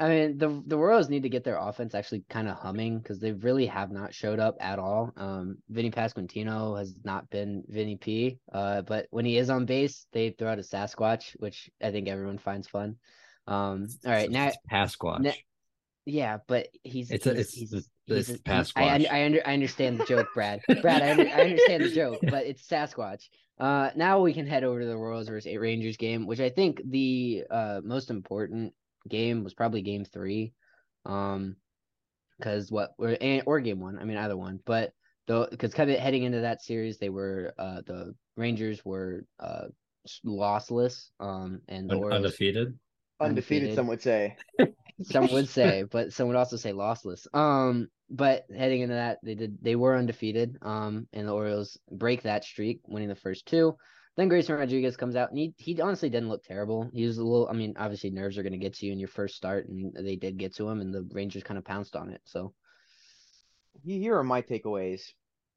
I 0.00 0.08
mean, 0.08 0.38
the 0.38 0.62
the 0.66 0.78
Royals 0.78 1.10
need 1.10 1.25
to 1.25 1.28
get 1.28 1.44
their 1.44 1.58
offense 1.58 1.94
actually 1.94 2.25
kind 2.31 2.48
of 2.48 2.56
humming 2.56 2.98
because 2.98 3.20
they 3.20 3.32
really 3.32 3.66
have 3.66 3.90
not 3.90 4.14
showed 4.14 4.40
up 4.40 4.56
at 4.60 4.78
all. 4.78 5.12
Um, 5.16 5.58
Vinny 5.69 5.90
Pasquantino 5.90 6.78
has 6.78 6.94
not 7.04 7.28
been 7.28 7.64
Vinny 7.69 7.96
P. 7.96 8.38
Uh, 8.50 8.81
but 8.81 9.06
when 9.10 9.26
he 9.26 9.36
is 9.36 9.50
on 9.50 9.66
base, 9.66 10.06
they 10.12 10.31
throw 10.31 10.52
out 10.52 10.58
a 10.58 10.62
Sasquatch, 10.62 11.36
which 11.38 11.69
I 11.82 11.90
think 11.90 12.08
everyone 12.08 12.38
finds 12.38 12.66
fun. 12.66 12.96
Um, 13.46 13.88
all 14.06 14.12
right, 14.12 14.31
now 14.31 14.52
Pasquatch. 14.70 15.34
yeah, 16.06 16.38
but 16.46 16.69
he's 16.82 17.10
it's 17.10 17.26
a, 17.26 17.32
it's, 17.32 17.52
he's, 17.52 17.72
it's, 17.75 17.88
he's, 18.06 18.30
it's 18.30 18.42
Pasquatch. 18.42 19.06
I, 19.10 19.20
I, 19.20 19.26
under, 19.26 19.42
I 19.46 19.52
understand 19.52 20.00
the 20.00 20.06
joke, 20.06 20.28
Brad. 20.32 20.62
Brad, 20.80 21.02
I, 21.02 21.10
under, 21.10 21.28
I 21.28 21.40
understand 21.42 21.84
the 21.84 21.90
joke, 21.90 22.20
but 22.22 22.46
it's 22.46 22.66
Sasquatch. 22.66 23.28
Uh, 23.60 23.90
now 23.96 24.20
we 24.20 24.32
can 24.32 24.46
head 24.46 24.64
over 24.64 24.80
to 24.80 24.87
the 24.87 24.96
Royals 24.96 25.28
versus 25.28 25.54
Rangers 25.54 25.98
game, 25.98 26.26
which 26.26 26.40
I 26.40 26.48
think 26.48 26.80
the 26.88 27.44
uh 27.50 27.82
most 27.84 28.08
important 28.08 28.72
game 29.08 29.44
was 29.44 29.54
probably 29.54 29.82
game 29.82 30.04
three. 30.04 30.52
Um, 31.06 31.56
because 32.38 32.70
what 32.70 32.90
or 32.98 33.16
or 33.46 33.60
game 33.60 33.80
one, 33.80 33.98
I 33.98 34.04
mean 34.04 34.16
either 34.16 34.36
one, 34.36 34.60
but 34.64 34.92
though 35.26 35.46
because 35.50 35.74
kind 35.74 35.90
of 35.90 35.98
heading 35.98 36.24
into 36.24 36.40
that 36.40 36.62
series, 36.62 36.98
they 36.98 37.08
were 37.08 37.54
uh 37.58 37.82
the 37.86 38.14
Rangers 38.36 38.84
were 38.84 39.24
uh 39.38 39.66
lossless, 40.26 41.10
um, 41.20 41.60
and 41.68 41.88
the 41.88 41.96
Orioles, 41.96 42.24
undefeated. 42.24 42.78
Undefeated, 43.20 43.74
some 43.74 43.86
would 43.86 44.02
say. 44.02 44.36
some 45.02 45.30
would 45.32 45.48
say, 45.48 45.84
but 45.90 46.12
some 46.12 46.26
would 46.28 46.36
also 46.36 46.56
say 46.56 46.72
lossless. 46.72 47.26
Um, 47.34 47.88
but 48.10 48.44
heading 48.54 48.82
into 48.82 48.94
that, 48.94 49.18
they 49.22 49.34
did 49.34 49.58
they 49.62 49.76
were 49.76 49.96
undefeated. 49.96 50.58
Um, 50.62 51.06
and 51.12 51.28
the 51.28 51.32
Orioles 51.32 51.78
break 51.90 52.22
that 52.22 52.44
streak, 52.44 52.80
winning 52.86 53.08
the 53.08 53.14
first 53.14 53.46
two. 53.46 53.76
Then 54.16 54.28
Grayson 54.28 54.55
Rodriguez 54.55 54.96
comes 54.96 55.16
out 55.16 55.31
and 55.31 55.38
he 55.38 55.55
he 55.56 55.81
honestly 55.81 56.08
didn't 56.08 56.28
look 56.28 56.44
terrible. 56.44 56.88
He 56.93 57.05
was 57.05 57.19
a 57.19 57.25
little 57.25 57.49
I 57.49 57.52
mean, 57.52 57.75
obviously 57.76 58.11
nerves 58.11 58.38
are 58.38 58.43
gonna 58.43 58.58
get 58.58 58.75
to 58.75 58.87
you 58.87 58.93
in 58.93 58.99
your 58.99 59.08
first 59.08 59.34
start 59.34 59.69
and 59.69 59.93
they 59.94 60.16
did 60.16 60.37
get 60.37 60.55
to 60.56 60.69
him 60.69 60.81
and 60.81 60.94
the 60.94 61.08
Rangers 61.12 61.43
kind 61.43 61.58
of 61.58 61.64
pounced 61.64 61.96
on 61.96 62.11
it. 62.11 62.20
So 62.25 62.55
here 63.84 64.16
are 64.16 64.25
my 64.25 64.43
takeaways. 64.43 65.02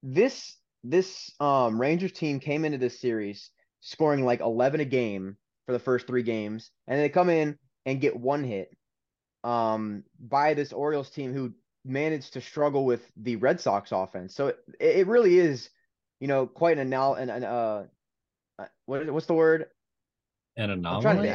This 0.01 0.57
this 0.83 1.31
um 1.39 1.79
Rangers 1.79 2.13
team 2.13 2.39
came 2.39 2.65
into 2.65 2.77
this 2.77 2.99
series 2.99 3.51
scoring 3.81 4.25
like 4.25 4.39
eleven 4.41 4.79
a 4.79 4.85
game 4.85 5.37
for 5.65 5.73
the 5.73 5.79
first 5.79 6.07
three 6.07 6.23
games, 6.23 6.71
and 6.87 6.99
they 6.99 7.09
come 7.09 7.29
in 7.29 7.57
and 7.85 8.01
get 8.01 8.15
one 8.15 8.43
hit 8.43 8.69
um 9.43 10.03
by 10.19 10.53
this 10.55 10.73
Orioles 10.73 11.09
team 11.09 11.33
who 11.33 11.53
managed 11.85 12.33
to 12.33 12.41
struggle 12.41 12.85
with 12.85 13.01
the 13.17 13.35
Red 13.35 13.61
Sox 13.61 13.91
offense. 13.91 14.33
So 14.35 14.47
it, 14.47 14.57
it 14.79 15.07
really 15.07 15.37
is, 15.37 15.69
you 16.19 16.27
know, 16.27 16.47
quite 16.47 16.77
an, 16.79 16.91
an, 16.91 17.29
an 17.29 17.43
uh 17.43 17.85
Uh, 18.59 18.65
what 18.85 19.09
what's 19.11 19.25
the 19.25 19.33
word? 19.33 19.67
An 20.57 20.71
anomaly. 20.71 21.29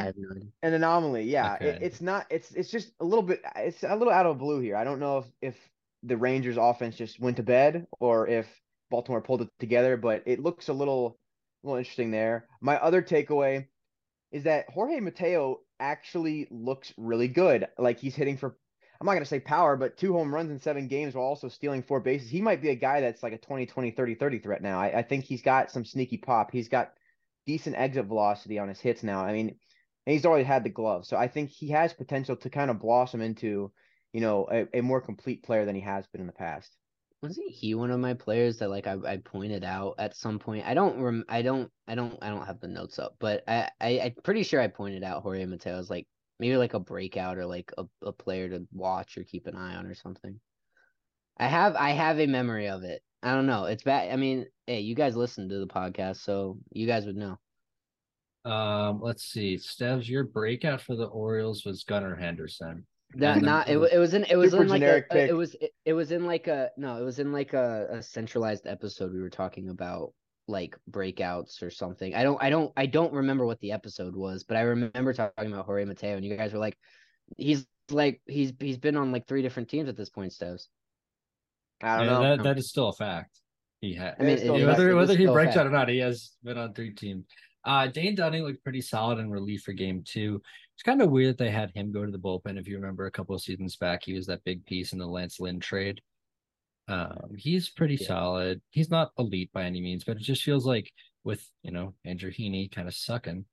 An 0.63 0.73
anomaly. 0.73 1.23
Yeah, 1.23 1.55
okay. 1.55 1.67
it, 1.69 1.81
it's 1.81 2.01
not. 2.01 2.25
It's 2.29 2.51
it's 2.51 2.69
just 2.69 2.91
a 2.99 3.05
little 3.05 3.23
bit. 3.23 3.41
It's 3.55 3.83
a 3.83 3.95
little 3.95 4.13
out 4.13 4.25
of 4.25 4.37
blue 4.37 4.59
here. 4.59 4.75
I 4.75 4.83
don't 4.83 4.99
know 4.99 5.19
if 5.19 5.25
if 5.41 5.55
the 6.03 6.17
Rangers 6.17 6.57
offense 6.59 6.97
just 6.97 7.19
went 7.19 7.37
to 7.37 7.43
bed 7.43 7.87
or 7.99 8.27
if 8.27 8.45
Baltimore 8.91 9.21
pulled 9.21 9.41
it 9.41 9.49
together, 9.59 9.95
but 9.95 10.23
it 10.25 10.39
looks 10.39 10.67
a 10.67 10.73
little 10.73 11.17
a 11.63 11.67
little 11.67 11.77
interesting 11.77 12.11
there. 12.11 12.47
My 12.59 12.77
other 12.77 13.01
takeaway 13.01 13.67
is 14.31 14.43
that 14.43 14.69
Jorge 14.69 14.99
Mateo 14.99 15.61
actually 15.79 16.47
looks 16.51 16.93
really 16.97 17.29
good. 17.29 17.67
Like 17.77 17.99
he's 17.99 18.15
hitting 18.15 18.37
for 18.37 18.57
I'm 18.99 19.05
not 19.05 19.13
going 19.13 19.23
to 19.23 19.29
say 19.29 19.39
power, 19.39 19.75
but 19.75 19.97
two 19.97 20.13
home 20.13 20.33
runs 20.33 20.49
in 20.49 20.59
seven 20.59 20.87
games 20.87 21.13
while 21.13 21.25
also 21.25 21.49
stealing 21.49 21.83
four 21.83 21.99
bases. 21.99 22.29
He 22.29 22.39
might 22.41 22.61
be 22.61 22.69
a 22.69 22.75
guy 22.75 23.01
that's 23.01 23.21
like 23.21 23.33
a 23.33 23.37
20, 23.37 23.65
20, 23.65 23.91
30, 23.91 24.15
30 24.15 24.39
threat 24.39 24.61
now. 24.61 24.79
I, 24.79 24.99
I 24.99 25.01
think 25.01 25.25
he's 25.25 25.41
got 25.41 25.71
some 25.71 25.83
sneaky 25.83 26.17
pop. 26.17 26.51
He's 26.51 26.69
got 26.69 26.93
decent 27.45 27.75
exit 27.75 28.05
velocity 28.05 28.59
on 28.59 28.69
his 28.69 28.79
hits 28.79 29.03
now. 29.03 29.23
I 29.25 29.33
mean, 29.33 29.57
he's 30.05 30.25
always 30.25 30.45
had 30.45 30.63
the 30.63 30.69
glove, 30.69 31.05
so 31.05 31.17
I 31.17 31.27
think 31.27 31.49
he 31.49 31.69
has 31.69 31.93
potential 31.93 32.35
to 32.37 32.49
kind 32.49 32.71
of 32.71 32.79
blossom 32.79 33.21
into, 33.21 33.71
you 34.11 34.21
know, 34.21 34.47
a, 34.51 34.79
a 34.79 34.81
more 34.81 35.01
complete 35.01 35.43
player 35.43 35.65
than 35.65 35.75
he 35.75 35.81
has 35.81 36.05
been 36.07 36.21
in 36.21 36.27
the 36.27 36.33
past. 36.33 36.71
Wasn't 37.21 37.51
he 37.51 37.73
one 37.73 37.89
of 37.89 38.01
my 38.01 38.15
players 38.15 38.57
that 38.57 38.69
like 38.69 38.85
I, 38.85 38.97
I 39.07 39.17
pointed 39.17 39.63
out 39.63 39.95
at 39.97 40.15
some 40.17 40.39
point? 40.39 40.65
I 40.65 40.73
don't 40.73 40.99
rem 40.99 41.23
I 41.29 41.41
don't 41.41 41.71
I 41.87 41.95
don't 41.95 42.17
I 42.21 42.29
don't 42.29 42.45
have 42.45 42.59
the 42.59 42.67
notes 42.67 42.99
up, 42.99 43.15
but 43.17 43.45
I, 43.47 43.69
I 43.79 43.99
I'm 44.01 44.15
pretty 44.23 44.43
sure 44.43 44.59
I 44.59 44.67
pointed 44.67 45.03
out 45.05 45.23
Jorge 45.23 45.45
Mateo's 45.45 45.89
like 45.89 46.05
maybe 46.37 46.57
like 46.57 46.73
a 46.73 46.81
breakout 46.81 47.37
or 47.37 47.45
like 47.45 47.71
a, 47.77 47.85
a 48.01 48.11
player 48.11 48.49
to 48.49 48.67
watch 48.73 49.17
or 49.17 49.23
keep 49.23 49.47
an 49.47 49.55
eye 49.55 49.75
on 49.75 49.85
or 49.85 49.95
something. 49.95 50.41
I 51.37 51.47
have 51.47 51.77
I 51.77 51.91
have 51.91 52.19
a 52.19 52.27
memory 52.27 52.67
of 52.67 52.83
it. 52.83 53.01
I 53.21 53.33
don't 53.33 53.47
know. 53.47 53.65
It's 53.65 53.83
bad. 53.83 54.11
I 54.11 54.17
mean, 54.17 54.45
hey, 54.67 54.79
you 54.79 54.95
guys 54.95 55.15
listen 55.15 55.49
to 55.49 55.59
the 55.59 55.67
podcast, 55.67 56.17
so 56.17 56.57
you 56.71 56.87
guys 56.87 57.05
would 57.05 57.17
know. 57.17 57.37
Um, 58.45 58.99
let's 59.01 59.23
see. 59.23 59.55
Steves, 59.55 60.07
your 60.07 60.25
breakout 60.25 60.81
for 60.81 60.95
the 60.95 61.05
Orioles 61.05 61.65
was 61.65 61.83
Gunnar 61.83 62.15
Henderson. 62.15 62.85
That 63.15 63.41
not 63.41 63.69
it, 63.69 63.77
it 63.77 63.99
was 63.99 64.15
in 64.15 64.23
it 64.23 64.35
was 64.35 64.55
in 64.55 64.67
like 64.67 64.81
a, 64.81 65.03
a, 65.11 65.29
it 65.29 65.35
was 65.35 65.55
it, 65.61 65.71
it 65.85 65.93
was 65.93 66.11
in 66.11 66.25
like 66.25 66.47
a 66.47 66.71
no 66.77 66.99
it 66.99 67.03
was 67.03 67.19
in 67.19 67.31
like 67.31 67.53
a, 67.53 67.87
a 67.91 68.01
centralized 68.01 68.65
episode 68.65 69.13
we 69.13 69.21
were 69.21 69.29
talking 69.29 69.69
about 69.69 70.13
like 70.47 70.75
breakouts 70.89 71.61
or 71.61 71.69
something. 71.69 72.15
I 72.15 72.23
don't 72.23 72.41
I 72.41 72.49
don't 72.49 72.73
I 72.75 72.87
don't 72.87 73.13
remember 73.13 73.45
what 73.45 73.59
the 73.59 73.71
episode 73.71 74.15
was, 74.15 74.43
but 74.43 74.57
I 74.57 74.61
remember 74.61 75.13
talking 75.13 75.53
about 75.53 75.65
Jorge 75.65 75.85
Mateo 75.85 76.15
and 76.15 76.25
you 76.25 76.35
guys 76.35 76.53
were 76.53 76.59
like 76.59 76.75
he's 77.37 77.67
like 77.91 78.19
he's 78.27 78.51
he's 78.59 78.79
been 78.79 78.97
on 78.97 79.11
like 79.11 79.27
three 79.27 79.43
different 79.43 79.69
teams 79.69 79.89
at 79.89 79.95
this 79.95 80.09
point, 80.09 80.31
Steves. 80.31 80.67
I 81.83 81.97
don't 81.97 82.05
yeah, 82.07 82.11
know. 82.13 82.37
That, 82.37 82.43
that 82.43 82.57
is 82.57 82.69
still 82.69 82.89
a 82.89 82.93
fact. 82.93 83.42
He 83.83 83.93
had. 83.93 84.15
I 84.17 84.23
mean, 84.23 84.37
it, 84.37 84.49
whether 84.49 84.91
it, 84.91 84.95
whether 84.95 85.13
he 85.17 85.25
breaks 85.25 85.57
out 85.57 85.67
or 85.67 85.69
not, 85.69 85.89
he 85.89 85.97
has 85.97 86.31
been 86.41 86.57
on 86.57 86.73
three 86.73 86.93
teams. 86.93 87.25
Uh, 87.65 87.87
Dane 87.87 88.15
Dunning 88.15 88.43
looked 88.43 88.63
pretty 88.63 88.79
solid 88.79 89.19
in 89.19 89.29
relief 89.29 89.63
for 89.63 89.73
game 89.73 90.01
two. 90.05 90.41
It's 90.73 90.83
kind 90.83 91.01
of 91.01 91.11
weird 91.11 91.31
that 91.31 91.37
they 91.43 91.51
had 91.51 91.69
him 91.71 91.91
go 91.91 92.05
to 92.05 92.11
the 92.11 92.17
bullpen. 92.17 92.57
If 92.57 92.65
you 92.65 92.77
remember 92.77 93.07
a 93.07 93.11
couple 93.11 93.35
of 93.35 93.41
seasons 93.41 93.75
back, 93.75 94.03
he 94.05 94.13
was 94.13 94.25
that 94.27 94.41
big 94.45 94.65
piece 94.65 94.93
in 94.93 94.99
the 94.99 95.05
Lance 95.05 95.37
Lynn 95.37 95.59
trade. 95.59 95.99
Um, 96.87 97.31
he's 97.37 97.71
pretty 97.71 97.97
yeah. 97.99 98.07
solid. 98.07 98.61
He's 98.69 98.89
not 98.89 99.11
elite 99.17 99.51
by 99.51 99.63
any 99.63 99.81
means, 99.81 100.05
but 100.05 100.15
it 100.15 100.23
just 100.23 100.43
feels 100.43 100.65
like 100.65 100.89
with 101.25 101.45
you 101.61 101.71
know 101.71 101.93
Andrew 102.05 102.31
Heaney 102.31 102.71
kind 102.71 102.87
of 102.87 102.93
sucking, 102.93 103.43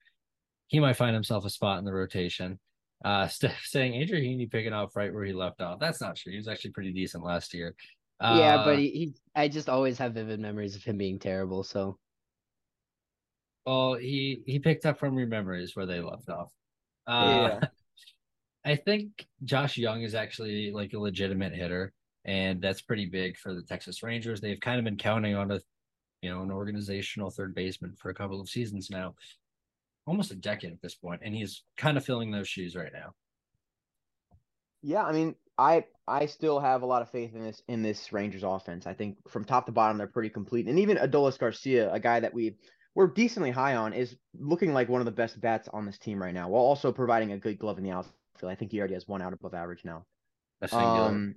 he 0.68 0.78
might 0.78 0.96
find 0.96 1.12
himself 1.12 1.44
a 1.44 1.50
spot 1.50 1.80
in 1.80 1.84
the 1.84 1.92
rotation. 1.92 2.60
Uh, 3.04 3.26
Steph 3.26 3.62
saying 3.64 3.94
Andrew 3.94 4.20
Heaney 4.20 4.48
picking 4.48 4.74
off 4.74 4.94
right 4.94 5.12
where 5.12 5.24
he 5.24 5.32
left 5.32 5.60
off. 5.60 5.80
That's 5.80 6.00
not 6.00 6.14
true. 6.14 6.30
He 6.30 6.38
was 6.38 6.46
actually 6.46 6.70
pretty 6.70 6.92
decent 6.92 7.24
last 7.24 7.52
year. 7.52 7.74
Uh, 8.20 8.36
yeah, 8.38 8.64
but 8.64 8.78
he, 8.78 8.90
he, 8.90 9.14
I 9.34 9.48
just 9.48 9.68
always 9.68 9.96
have 9.98 10.14
vivid 10.14 10.40
memories 10.40 10.76
of 10.76 10.84
him 10.84 10.98
being 10.98 11.18
terrible. 11.18 11.62
So 11.62 11.98
well, 13.66 13.94
he 13.94 14.42
he 14.46 14.58
picked 14.58 14.86
up 14.86 14.98
from 14.98 15.18
your 15.18 15.28
memories 15.28 15.76
where 15.76 15.86
they 15.86 16.00
left 16.00 16.28
off. 16.28 16.52
Uh, 17.06 17.58
yeah. 17.62 17.68
I 18.64 18.76
think 18.76 19.26
Josh 19.44 19.78
Jung 19.78 20.02
is 20.02 20.14
actually 20.14 20.70
like 20.70 20.92
a 20.92 20.98
legitimate 20.98 21.54
hitter, 21.54 21.92
and 22.24 22.60
that's 22.60 22.82
pretty 22.82 23.06
big 23.06 23.38
for 23.38 23.54
the 23.54 23.62
Texas 23.62 24.02
Rangers. 24.02 24.40
They've 24.40 24.60
kind 24.60 24.78
of 24.78 24.84
been 24.84 24.98
counting 24.98 25.34
on 25.34 25.50
a, 25.50 25.60
you 26.20 26.30
know, 26.30 26.42
an 26.42 26.50
organizational 26.50 27.30
third 27.30 27.54
baseman 27.54 27.94
for 27.96 28.10
a 28.10 28.14
couple 28.14 28.40
of 28.40 28.50
seasons 28.50 28.90
now, 28.90 29.14
almost 30.06 30.30
a 30.30 30.36
decade 30.36 30.72
at 30.72 30.82
this 30.82 30.94
point, 30.94 31.22
and 31.24 31.34
he's 31.34 31.62
kind 31.78 31.96
of 31.96 32.04
filling 32.04 32.30
those 32.30 32.48
shoes 32.48 32.76
right 32.76 32.92
now. 32.92 33.14
Yeah, 34.82 35.04
I 35.04 35.12
mean, 35.12 35.34
I 35.58 35.84
I 36.08 36.26
still 36.26 36.58
have 36.58 36.82
a 36.82 36.86
lot 36.86 37.02
of 37.02 37.10
faith 37.10 37.34
in 37.34 37.42
this 37.42 37.62
in 37.68 37.82
this 37.82 38.12
Rangers 38.12 38.42
offense. 38.42 38.86
I 38.86 38.94
think 38.94 39.16
from 39.28 39.44
top 39.44 39.66
to 39.66 39.72
bottom 39.72 39.98
they're 39.98 40.06
pretty 40.06 40.30
complete, 40.30 40.66
and 40.66 40.78
even 40.78 40.96
Adolis 40.96 41.38
Garcia, 41.38 41.92
a 41.92 42.00
guy 42.00 42.20
that 42.20 42.32
we 42.32 42.56
we're 42.94 43.08
decently 43.08 43.50
high 43.50 43.76
on, 43.76 43.92
is 43.92 44.16
looking 44.38 44.72
like 44.72 44.88
one 44.88 45.00
of 45.00 45.04
the 45.04 45.12
best 45.12 45.40
bats 45.40 45.68
on 45.72 45.86
this 45.86 45.98
team 45.98 46.20
right 46.20 46.34
now, 46.34 46.48
while 46.48 46.62
also 46.62 46.92
providing 46.92 47.32
a 47.32 47.38
good 47.38 47.58
glove 47.58 47.78
in 47.78 47.84
the 47.84 47.90
outfield. 47.90 48.14
I 48.42 48.54
think 48.54 48.72
he 48.72 48.78
already 48.78 48.94
has 48.94 49.06
one 49.06 49.20
out 49.20 49.34
above 49.34 49.54
average 49.54 49.84
now. 49.84 50.06
That's 50.60 50.72
um, 50.72 51.34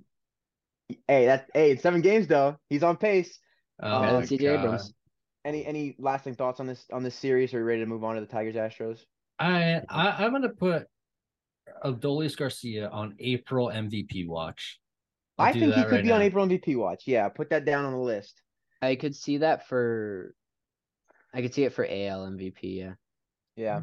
hey, 1.06 1.26
that's 1.26 1.50
hey, 1.52 1.72
it's 1.72 1.82
seven 1.82 2.00
games 2.00 2.26
though. 2.26 2.56
He's 2.70 2.82
on 2.82 2.96
pace. 2.96 3.38
Oh 3.82 4.16
um, 4.16 4.22
CJ 4.22 4.58
Abrams. 4.58 4.94
Any 5.44 5.66
any 5.66 5.96
lasting 5.98 6.36
thoughts 6.36 6.60
on 6.60 6.66
this 6.66 6.86
on 6.92 7.02
this 7.02 7.14
series? 7.14 7.52
Are 7.52 7.58
you 7.58 7.64
ready 7.64 7.80
to 7.80 7.86
move 7.86 8.04
on 8.04 8.14
to 8.14 8.20
the 8.20 8.26
Tigers 8.26 8.54
Astros? 8.54 9.00
I, 9.38 9.82
I 9.88 10.24
I'm 10.24 10.32
gonna 10.32 10.48
put 10.48 10.86
Adolis 11.84 12.36
Garcia 12.36 12.88
on 12.88 13.14
April 13.18 13.68
MVP 13.68 14.26
watch. 14.26 14.80
I'll 15.38 15.46
i 15.46 15.52
think 15.52 15.74
he 15.74 15.82
could 15.82 15.92
right 15.92 16.02
be 16.02 16.08
now. 16.08 16.16
on 16.16 16.22
April 16.22 16.46
MVP 16.46 16.76
watch. 16.76 17.04
Yeah, 17.06 17.28
put 17.28 17.50
that 17.50 17.64
down 17.64 17.84
on 17.84 17.92
the 17.92 17.98
list. 17.98 18.40
I 18.80 18.94
could 18.94 19.16
see 19.16 19.38
that 19.38 19.66
for 19.68 20.34
I 21.34 21.42
could 21.42 21.52
see 21.52 21.64
it 21.64 21.72
for 21.72 21.84
AL 21.84 22.26
MVP, 22.26 22.54
yeah. 22.62 22.92
Yeah. 23.56 23.82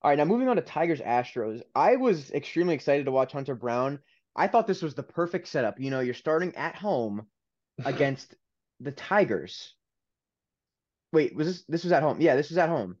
All 0.00 0.10
right, 0.10 0.16
now 0.16 0.24
moving 0.24 0.48
on 0.48 0.56
to 0.56 0.62
Tigers 0.62 1.00
Astros. 1.00 1.60
I 1.74 1.96
was 1.96 2.30
extremely 2.30 2.74
excited 2.74 3.04
to 3.04 3.12
watch 3.12 3.32
Hunter 3.32 3.54
Brown. 3.54 3.98
I 4.34 4.46
thought 4.46 4.66
this 4.66 4.82
was 4.82 4.94
the 4.94 5.02
perfect 5.02 5.48
setup. 5.48 5.78
You 5.78 5.90
know, 5.90 6.00
you're 6.00 6.14
starting 6.14 6.54
at 6.56 6.76
home 6.76 7.26
against 7.84 8.34
the 8.80 8.92
Tigers. 8.92 9.74
Wait, 11.12 11.34
was 11.34 11.46
this 11.46 11.64
this 11.68 11.84
was 11.84 11.92
at 11.92 12.02
home? 12.02 12.20
Yeah, 12.20 12.36
this 12.36 12.48
was 12.48 12.58
at 12.58 12.68
home. 12.68 12.96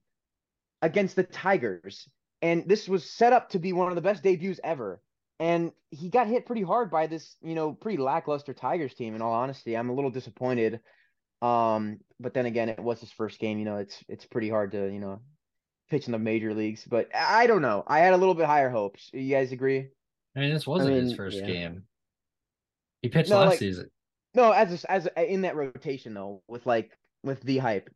Against 0.82 1.16
the 1.16 1.24
Tigers. 1.24 2.08
And 2.40 2.68
this 2.68 2.88
was 2.88 3.08
set 3.08 3.32
up 3.32 3.50
to 3.50 3.58
be 3.58 3.72
one 3.72 3.88
of 3.88 3.96
the 3.96 4.00
best 4.00 4.22
debuts 4.22 4.60
ever. 4.62 5.00
And 5.40 5.72
he 5.90 6.08
got 6.08 6.26
hit 6.26 6.46
pretty 6.46 6.62
hard 6.62 6.90
by 6.90 7.06
this, 7.06 7.36
you 7.42 7.54
know, 7.54 7.72
pretty 7.72 7.98
lackluster 7.98 8.52
Tigers 8.52 8.94
team 8.94 9.14
in 9.14 9.22
all 9.22 9.32
honesty. 9.32 9.76
I'm 9.76 9.88
a 9.88 9.94
little 9.94 10.10
disappointed. 10.10 10.80
Um, 11.42 12.00
but 12.18 12.34
then 12.34 12.46
again, 12.46 12.68
it 12.68 12.80
was 12.80 13.00
his 13.00 13.12
first 13.12 13.38
game. 13.38 13.58
You 13.58 13.64
know, 13.64 13.76
it's 13.76 14.02
it's 14.08 14.26
pretty 14.26 14.48
hard 14.48 14.72
to 14.72 14.92
you 14.92 14.98
know 14.98 15.20
pitch 15.88 16.06
in 16.06 16.12
the 16.12 16.18
major 16.18 16.54
leagues. 16.54 16.84
But 16.84 17.08
I 17.14 17.46
don't 17.46 17.62
know. 17.62 17.84
I 17.86 18.00
had 18.00 18.14
a 18.14 18.16
little 18.16 18.34
bit 18.34 18.46
higher 18.46 18.70
hopes. 18.70 19.10
You 19.12 19.32
guys 19.32 19.52
agree? 19.52 19.88
I 20.36 20.40
mean, 20.40 20.52
this 20.52 20.66
wasn't 20.66 20.92
I 20.92 20.94
mean, 20.94 21.04
his 21.04 21.14
first 21.14 21.38
yeah. 21.38 21.46
game. 21.46 21.82
He 23.02 23.08
pitched 23.08 23.30
no, 23.30 23.38
last 23.38 23.50
like, 23.50 23.58
season. 23.60 23.90
No, 24.34 24.50
as 24.50 24.84
a, 24.84 24.90
as 24.90 25.08
a, 25.16 25.32
in 25.32 25.42
that 25.42 25.56
rotation 25.56 26.14
though, 26.14 26.42
with 26.48 26.66
like 26.66 26.90
with 27.22 27.40
the 27.42 27.58
hype. 27.58 27.90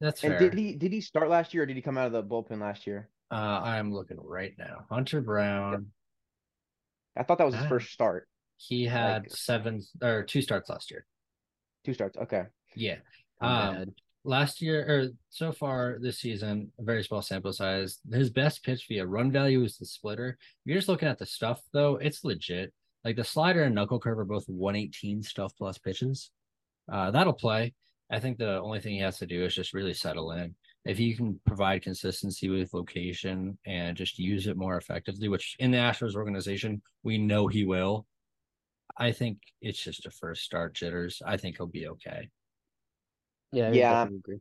That's 0.00 0.22
and 0.22 0.32
fair. 0.32 0.50
did 0.50 0.58
he 0.58 0.74
did 0.74 0.92
he 0.92 1.00
start 1.00 1.28
last 1.28 1.52
year 1.52 1.64
or 1.64 1.66
did 1.66 1.76
he 1.76 1.82
come 1.82 1.98
out 1.98 2.06
of 2.06 2.12
the 2.12 2.22
bullpen 2.22 2.60
last 2.60 2.86
year? 2.86 3.08
Uh, 3.30 3.60
I'm 3.62 3.92
looking 3.92 4.18
right 4.22 4.54
now. 4.58 4.86
Hunter 4.90 5.20
Brown. 5.20 5.86
I 7.16 7.24
thought 7.24 7.38
that 7.38 7.44
was 7.44 7.54
his 7.54 7.64
uh, 7.64 7.68
first 7.68 7.90
start. 7.90 8.28
He 8.56 8.84
had 8.84 9.24
like, 9.24 9.30
seven 9.30 9.82
or 10.02 10.22
two 10.24 10.42
starts 10.42 10.70
last 10.70 10.90
year. 10.90 11.04
Two 11.84 11.94
starts. 11.94 12.16
Okay. 12.16 12.44
Yeah. 12.74 12.96
Um, 13.40 13.94
last 14.24 14.60
year 14.60 14.84
or 14.88 15.08
so 15.30 15.52
far 15.52 15.98
this 16.00 16.18
season, 16.18 16.72
a 16.78 16.82
very 16.82 17.04
small 17.04 17.22
sample 17.22 17.52
size. 17.52 17.98
His 18.10 18.30
best 18.30 18.64
pitch 18.64 18.86
via 18.88 19.06
run 19.06 19.30
value 19.30 19.62
is 19.64 19.76
the 19.76 19.86
splitter. 19.86 20.36
If 20.40 20.66
you're 20.66 20.78
just 20.78 20.88
looking 20.88 21.08
at 21.08 21.18
the 21.18 21.26
stuff 21.26 21.60
though, 21.72 21.96
it's 21.96 22.24
legit. 22.24 22.72
Like 23.04 23.16
the 23.16 23.24
slider 23.24 23.62
and 23.62 23.74
knuckle 23.74 24.00
curve 24.00 24.18
are 24.18 24.24
both 24.24 24.44
118 24.48 25.22
stuff 25.22 25.52
plus 25.56 25.78
pitches. 25.78 26.30
Uh, 26.90 27.10
that'll 27.10 27.32
play. 27.32 27.74
I 28.10 28.20
think 28.20 28.38
the 28.38 28.58
only 28.60 28.80
thing 28.80 28.94
he 28.94 29.00
has 29.00 29.18
to 29.18 29.26
do 29.26 29.44
is 29.44 29.54
just 29.54 29.74
really 29.74 29.94
settle 29.94 30.32
in. 30.32 30.54
If 30.88 30.98
you 30.98 31.14
can 31.14 31.38
provide 31.44 31.82
consistency 31.82 32.48
with 32.48 32.72
location 32.72 33.58
and 33.66 33.94
just 33.94 34.18
use 34.18 34.46
it 34.46 34.56
more 34.56 34.78
effectively, 34.78 35.28
which 35.28 35.54
in 35.58 35.70
the 35.70 35.76
Astros 35.76 36.14
organization, 36.14 36.80
we 37.02 37.18
know 37.18 37.46
he 37.46 37.66
will. 37.66 38.06
I 38.96 39.12
think 39.12 39.36
it's 39.60 39.78
just 39.78 40.06
a 40.06 40.10
first 40.10 40.44
start 40.44 40.72
jitters. 40.72 41.20
I 41.26 41.36
think 41.36 41.58
he'll 41.58 41.66
be 41.66 41.88
okay. 41.88 42.30
Yeah, 43.52 43.70
yeah. 43.70 44.04
agree. 44.04 44.40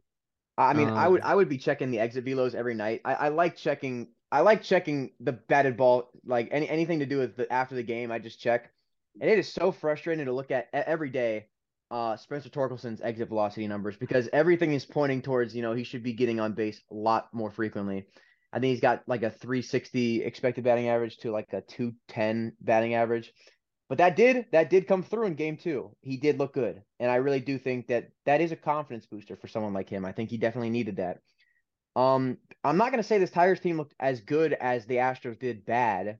I 0.57 0.73
mean, 0.73 0.87
um, 0.87 0.97
I 0.97 1.09
would 1.09 1.21
um, 1.21 1.27
I 1.29 1.35
would 1.35 1.49
be 1.49 1.57
checking 1.57 1.91
the 1.91 1.99
exit 1.99 2.23
velos 2.23 2.55
every 2.55 2.73
night. 2.73 3.01
I, 3.03 3.13
I 3.13 3.27
like 3.27 3.57
checking 3.57 4.07
I 4.31 4.39
like 4.39 4.63
checking 4.63 5.11
the 5.19 5.33
batted 5.33 5.75
ball, 5.75 6.09
like 6.25 6.47
any 6.51 6.69
anything 6.69 6.99
to 6.99 7.05
do 7.05 7.17
with 7.17 7.35
the 7.35 7.51
after 7.51 7.75
the 7.75 7.83
game. 7.83 8.09
I 8.09 8.19
just 8.19 8.39
check, 8.39 8.71
and 9.19 9.29
it 9.29 9.37
is 9.37 9.51
so 9.51 9.73
frustrating 9.73 10.25
to 10.25 10.31
look 10.31 10.49
at 10.49 10.69
every 10.71 11.09
day. 11.09 11.47
Uh, 11.89 12.17
Spencer 12.17 12.49
Torkelson's 12.49 13.01
exit 13.01 13.29
velocity 13.29 13.65
numbers 13.67 13.95
because 13.95 14.27
everything 14.33 14.73
is 14.73 14.85
pointing 14.85 15.21
towards 15.21 15.55
you 15.55 15.61
know 15.61 15.73
he 15.73 15.85
should 15.85 16.03
be 16.03 16.13
getting 16.13 16.39
on 16.39 16.53
base 16.53 16.81
a 16.91 16.93
lot 16.93 17.29
more 17.33 17.49
frequently. 17.51 18.05
I 18.51 18.59
think 18.59 18.71
he's 18.71 18.81
got 18.81 19.03
like 19.07 19.23
a 19.23 19.29
360 19.29 20.23
expected 20.23 20.63
batting 20.63 20.89
average 20.89 21.17
to 21.19 21.31
like 21.31 21.51
a 21.53 21.61
210 21.61 22.53
batting 22.61 22.93
average. 22.93 23.31
But 23.89 23.99
that 23.99 24.15
did 24.17 24.47
that 24.51 24.69
did 24.69 24.87
come 24.87 25.03
through 25.03 25.27
in 25.27 25.35
game 25.35 25.55
two. 25.55 25.95
He 26.01 26.17
did 26.17 26.39
look 26.39 26.53
good, 26.53 26.81
and 26.99 27.09
I 27.09 27.15
really 27.15 27.39
do 27.39 27.57
think 27.57 27.87
that 27.87 28.09
that 28.25 28.41
is 28.41 28.51
a 28.51 28.57
confidence 28.57 29.05
booster 29.05 29.37
for 29.37 29.47
someone 29.47 29.73
like 29.73 29.89
him. 29.89 30.03
I 30.03 30.11
think 30.11 30.29
he 30.29 30.37
definitely 30.37 30.71
needed 30.71 30.97
that. 30.97 31.19
Um, 31.95 32.37
I'm 32.65 32.77
not 32.77 32.91
gonna 32.91 33.03
say 33.03 33.17
this 33.17 33.31
Tigers 33.31 33.61
team 33.61 33.77
looked 33.77 33.95
as 33.99 34.19
good 34.19 34.53
as 34.53 34.85
the 34.85 34.97
Astros 34.97 35.39
did 35.39 35.65
bad, 35.65 36.19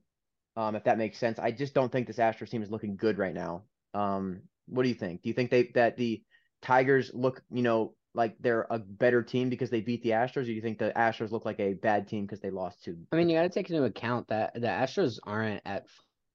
um, 0.56 0.76
if 0.76 0.84
that 0.84 0.96
makes 0.96 1.18
sense. 1.18 1.38
I 1.38 1.50
just 1.50 1.74
don't 1.74 1.92
think 1.92 2.06
this 2.06 2.16
Astros 2.16 2.48
team 2.48 2.62
is 2.62 2.70
looking 2.70 2.96
good 2.96 3.18
right 3.18 3.34
now. 3.34 3.64
Um, 3.92 4.42
what 4.68 4.82
do 4.82 4.88
you 4.88 4.94
think? 4.94 5.22
Do 5.22 5.28
you 5.28 5.34
think 5.34 5.50
they 5.50 5.70
that 5.74 5.96
the 5.96 6.22
Tigers 6.62 7.10
look, 7.14 7.42
you 7.50 7.62
know, 7.62 7.94
like 8.14 8.36
they're 8.40 8.66
a 8.70 8.78
better 8.78 9.22
team 9.22 9.48
because 9.48 9.70
they 9.70 9.80
beat 9.80 10.02
the 10.02 10.10
Astros, 10.10 10.38
or 10.38 10.44
do 10.44 10.52
you 10.52 10.60
think 10.62 10.78
the 10.78 10.92
Astros 10.96 11.30
look 11.30 11.44
like 11.44 11.60
a 11.60 11.74
bad 11.74 12.08
team 12.08 12.24
because 12.24 12.40
they 12.40 12.50
lost 12.50 12.84
to? 12.84 12.96
I 13.12 13.16
mean, 13.16 13.28
you 13.28 13.36
got 13.36 13.42
to 13.42 13.48
take 13.48 13.70
into 13.70 13.84
account 13.84 14.28
that 14.28 14.54
the 14.54 14.66
Astros 14.66 15.18
aren't 15.24 15.62
at 15.64 15.86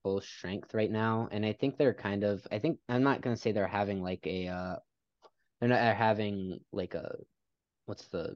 full 0.04 0.22
strength 0.22 0.74
right 0.74 0.92
now, 0.92 1.28
and 1.32 1.46
I 1.46 1.54
think 1.54 1.78
they're 1.78 1.94
kind 1.94 2.24
of. 2.24 2.46
I 2.52 2.60
think 2.60 2.80
I'm 2.88 3.04
not 3.04 3.22
gonna 3.22 3.38
say 3.38 3.52
they're 3.52 3.68
having 3.68 4.02
like 4.02 4.26
a. 4.26 4.48
uh 4.48 4.76
They're 5.60 5.70
not 5.70 5.96
having 5.96 6.60
like 6.72 6.94
a. 6.94 7.16
What's 7.86 8.08
the? 8.08 8.36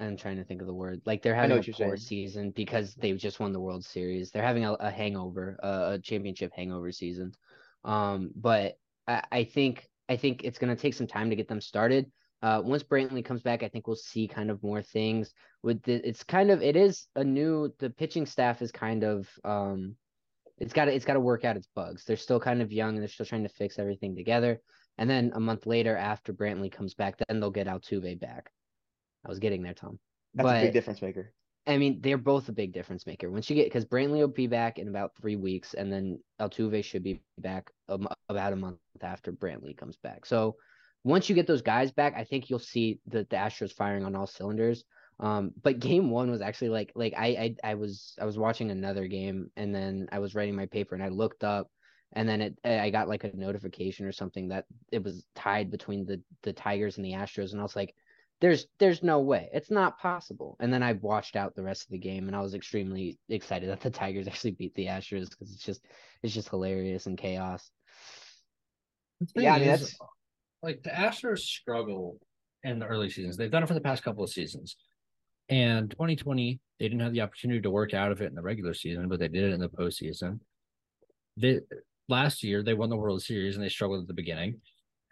I'm 0.00 0.16
trying 0.16 0.36
to 0.36 0.44
think 0.44 0.60
of 0.60 0.66
the 0.66 0.74
word. 0.74 1.02
Like 1.06 1.22
they're 1.22 1.34
having 1.34 1.56
a 1.56 1.62
poor 1.62 1.96
saying. 1.96 1.96
season 1.96 2.50
because 2.50 2.94
they've 2.96 3.16
just 3.16 3.38
won 3.40 3.52
the 3.52 3.60
World 3.60 3.84
Series. 3.84 4.30
They're 4.30 4.42
having 4.42 4.64
a, 4.64 4.72
a 4.74 4.90
hangover, 4.90 5.56
a 5.62 5.98
championship 6.02 6.52
hangover 6.54 6.90
season. 6.90 7.32
Um, 7.84 8.30
but 8.34 8.76
I, 9.06 9.22
I 9.30 9.44
think 9.44 9.86
I 10.08 10.16
think 10.16 10.44
it's 10.44 10.58
gonna 10.58 10.76
take 10.76 10.94
some 10.94 11.06
time 11.06 11.30
to 11.30 11.36
get 11.36 11.48
them 11.48 11.60
started. 11.60 12.10
Uh, 12.42 12.60
once 12.62 12.82
Brantley 12.82 13.24
comes 13.24 13.42
back, 13.42 13.62
I 13.62 13.68
think 13.68 13.86
we'll 13.86 13.96
see 13.96 14.28
kind 14.28 14.50
of 14.50 14.62
more 14.62 14.82
things. 14.82 15.32
With 15.62 15.82
the, 15.82 16.06
it's 16.06 16.22
kind 16.24 16.50
of 16.50 16.62
it 16.62 16.76
is 16.76 17.06
a 17.16 17.24
new 17.24 17.72
the 17.78 17.90
pitching 17.90 18.26
staff 18.26 18.60
is 18.60 18.70
kind 18.70 19.02
of 19.02 19.28
um 19.44 19.96
it's 20.58 20.72
got 20.72 20.86
to 20.86 20.94
it's 20.94 21.04
got 21.04 21.14
to 21.14 21.20
work 21.20 21.44
out 21.44 21.56
its 21.56 21.68
bugs. 21.74 22.04
They're 22.04 22.16
still 22.16 22.40
kind 22.40 22.62
of 22.62 22.72
young 22.72 22.90
and 22.90 23.00
they're 23.00 23.08
still 23.08 23.26
trying 23.26 23.44
to 23.44 23.48
fix 23.48 23.78
everything 23.78 24.14
together. 24.14 24.60
And 24.98 25.10
then 25.10 25.32
a 25.34 25.40
month 25.40 25.66
later, 25.66 25.96
after 25.96 26.32
Brantley 26.32 26.70
comes 26.70 26.94
back, 26.94 27.16
then 27.26 27.40
they'll 27.40 27.50
get 27.50 27.66
Altuve 27.66 28.20
back. 28.20 28.50
I 29.24 29.28
was 29.28 29.40
getting 29.40 29.62
there, 29.62 29.74
Tom. 29.74 29.98
That's 30.34 30.46
but, 30.46 30.56
a 30.58 30.66
big 30.66 30.72
difference 30.72 31.02
maker. 31.02 31.32
I 31.66 31.78
mean, 31.78 32.00
they're 32.02 32.18
both 32.18 32.48
a 32.48 32.52
big 32.52 32.72
difference 32.72 33.06
maker. 33.06 33.30
Once 33.30 33.48
you 33.48 33.56
get 33.56 33.66
because 33.66 33.86
Brantley 33.86 34.18
will 34.18 34.28
be 34.28 34.46
back 34.46 34.78
in 34.78 34.88
about 34.88 35.16
three 35.16 35.36
weeks, 35.36 35.74
and 35.74 35.90
then 35.90 36.18
Altuve 36.40 36.84
should 36.84 37.02
be 37.02 37.22
back 37.38 37.70
about 37.88 38.52
a 38.52 38.56
month 38.56 38.78
after 39.00 39.32
Brantley 39.32 39.76
comes 39.76 39.96
back. 39.96 40.26
So 40.26 40.56
once 41.04 41.28
you 41.28 41.34
get 41.34 41.46
those 41.46 41.62
guys 41.62 41.90
back, 41.92 42.14
I 42.16 42.24
think 42.24 42.50
you'll 42.50 42.58
see 42.58 43.00
that 43.08 43.30
the 43.30 43.36
Astros 43.36 43.72
firing 43.72 44.04
on 44.04 44.14
all 44.14 44.26
cylinders. 44.26 44.84
Um, 45.20 45.52
but 45.62 45.78
game 45.78 46.10
one 46.10 46.30
was 46.30 46.42
actually 46.42 46.70
like 46.70 46.92
like 46.94 47.14
I, 47.16 47.26
I 47.64 47.70
I 47.70 47.74
was 47.74 48.14
I 48.20 48.24
was 48.24 48.38
watching 48.38 48.70
another 48.70 49.06
game 49.06 49.50
and 49.56 49.74
then 49.74 50.08
I 50.10 50.18
was 50.18 50.34
writing 50.34 50.56
my 50.56 50.66
paper 50.66 50.94
and 50.94 51.04
I 51.04 51.08
looked 51.08 51.44
up 51.44 51.70
and 52.12 52.28
then 52.28 52.40
it 52.40 52.58
I 52.64 52.90
got 52.90 53.08
like 53.08 53.24
a 53.24 53.36
notification 53.36 54.06
or 54.06 54.12
something 54.12 54.48
that 54.48 54.64
it 54.90 55.04
was 55.04 55.24
tied 55.34 55.70
between 55.70 56.04
the 56.04 56.20
the 56.42 56.52
Tigers 56.52 56.96
and 56.96 57.04
the 57.04 57.12
Astros 57.12 57.52
and 57.52 57.60
I 57.60 57.62
was 57.62 57.76
like 57.76 57.94
there's 58.44 58.66
there's 58.78 59.02
no 59.02 59.20
way. 59.20 59.48
It's 59.54 59.70
not 59.70 59.98
possible. 59.98 60.58
And 60.60 60.70
then 60.70 60.82
i 60.82 60.92
watched 60.92 61.34
out 61.34 61.54
the 61.54 61.62
rest 61.62 61.84
of 61.84 61.88
the 61.88 61.98
game 61.98 62.26
and 62.26 62.36
i 62.36 62.42
was 62.42 62.52
extremely 62.52 63.18
excited 63.30 63.70
that 63.70 63.80
the 63.80 63.88
tigers 63.88 64.28
actually 64.28 64.50
beat 64.50 64.74
the 64.74 64.84
astros 64.84 65.30
because 65.30 65.50
it's 65.50 65.64
just 65.64 65.80
it's 66.22 66.34
just 66.34 66.50
hilarious 66.50 67.06
and 67.06 67.16
chaos. 67.16 67.70
Yeah 69.34 69.54
I 69.54 69.58
mean, 69.60 69.68
that's 69.68 69.96
like 70.62 70.82
the 70.82 70.90
astros 70.90 71.38
struggle 71.38 72.18
in 72.64 72.78
the 72.78 72.84
early 72.84 73.08
seasons. 73.08 73.38
They've 73.38 73.50
done 73.50 73.62
it 73.62 73.66
for 73.66 73.72
the 73.72 73.80
past 73.80 74.02
couple 74.02 74.22
of 74.22 74.28
seasons. 74.28 74.76
And 75.48 75.90
2020 75.90 76.60
they 76.78 76.84
didn't 76.84 77.00
have 77.00 77.14
the 77.14 77.22
opportunity 77.22 77.62
to 77.62 77.70
work 77.70 77.94
out 77.94 78.12
of 78.12 78.20
it 78.20 78.26
in 78.26 78.34
the 78.34 78.42
regular 78.42 78.74
season 78.74 79.08
but 79.08 79.20
they 79.20 79.28
did 79.28 79.44
it 79.44 79.54
in 79.54 79.60
the 79.60 79.70
postseason. 79.70 80.40
They 81.38 81.60
last 82.10 82.42
year 82.42 82.62
they 82.62 82.74
won 82.74 82.90
the 82.90 82.96
world 82.98 83.22
series 83.22 83.54
and 83.54 83.64
they 83.64 83.70
struggled 83.70 84.02
at 84.02 84.06
the 84.06 84.12
beginning. 84.12 84.60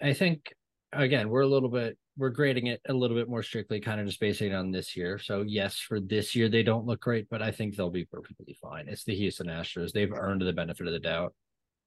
I 0.02 0.12
think 0.12 0.52
again 0.92 1.30
we're 1.30 1.40
a 1.40 1.46
little 1.46 1.70
bit 1.70 1.96
we're 2.16 2.30
grading 2.30 2.66
it 2.66 2.80
a 2.88 2.92
little 2.92 3.16
bit 3.16 3.28
more 3.28 3.42
strictly, 3.42 3.80
kind 3.80 4.00
of 4.00 4.06
just 4.06 4.20
basing 4.20 4.54
on 4.54 4.70
this 4.70 4.96
year. 4.96 5.18
So 5.18 5.42
yes, 5.42 5.78
for 5.78 6.00
this 6.00 6.34
year 6.34 6.48
they 6.48 6.62
don't 6.62 6.86
look 6.86 7.00
great, 7.00 7.28
but 7.30 7.42
I 7.42 7.50
think 7.50 7.74
they'll 7.74 7.90
be 7.90 8.04
perfectly 8.04 8.56
fine. 8.60 8.86
It's 8.88 9.04
the 9.04 9.14
Houston 9.14 9.46
Astros; 9.46 9.92
they've 9.92 10.12
earned 10.12 10.42
the 10.42 10.52
benefit 10.52 10.86
of 10.86 10.92
the 10.92 10.98
doubt. 10.98 11.34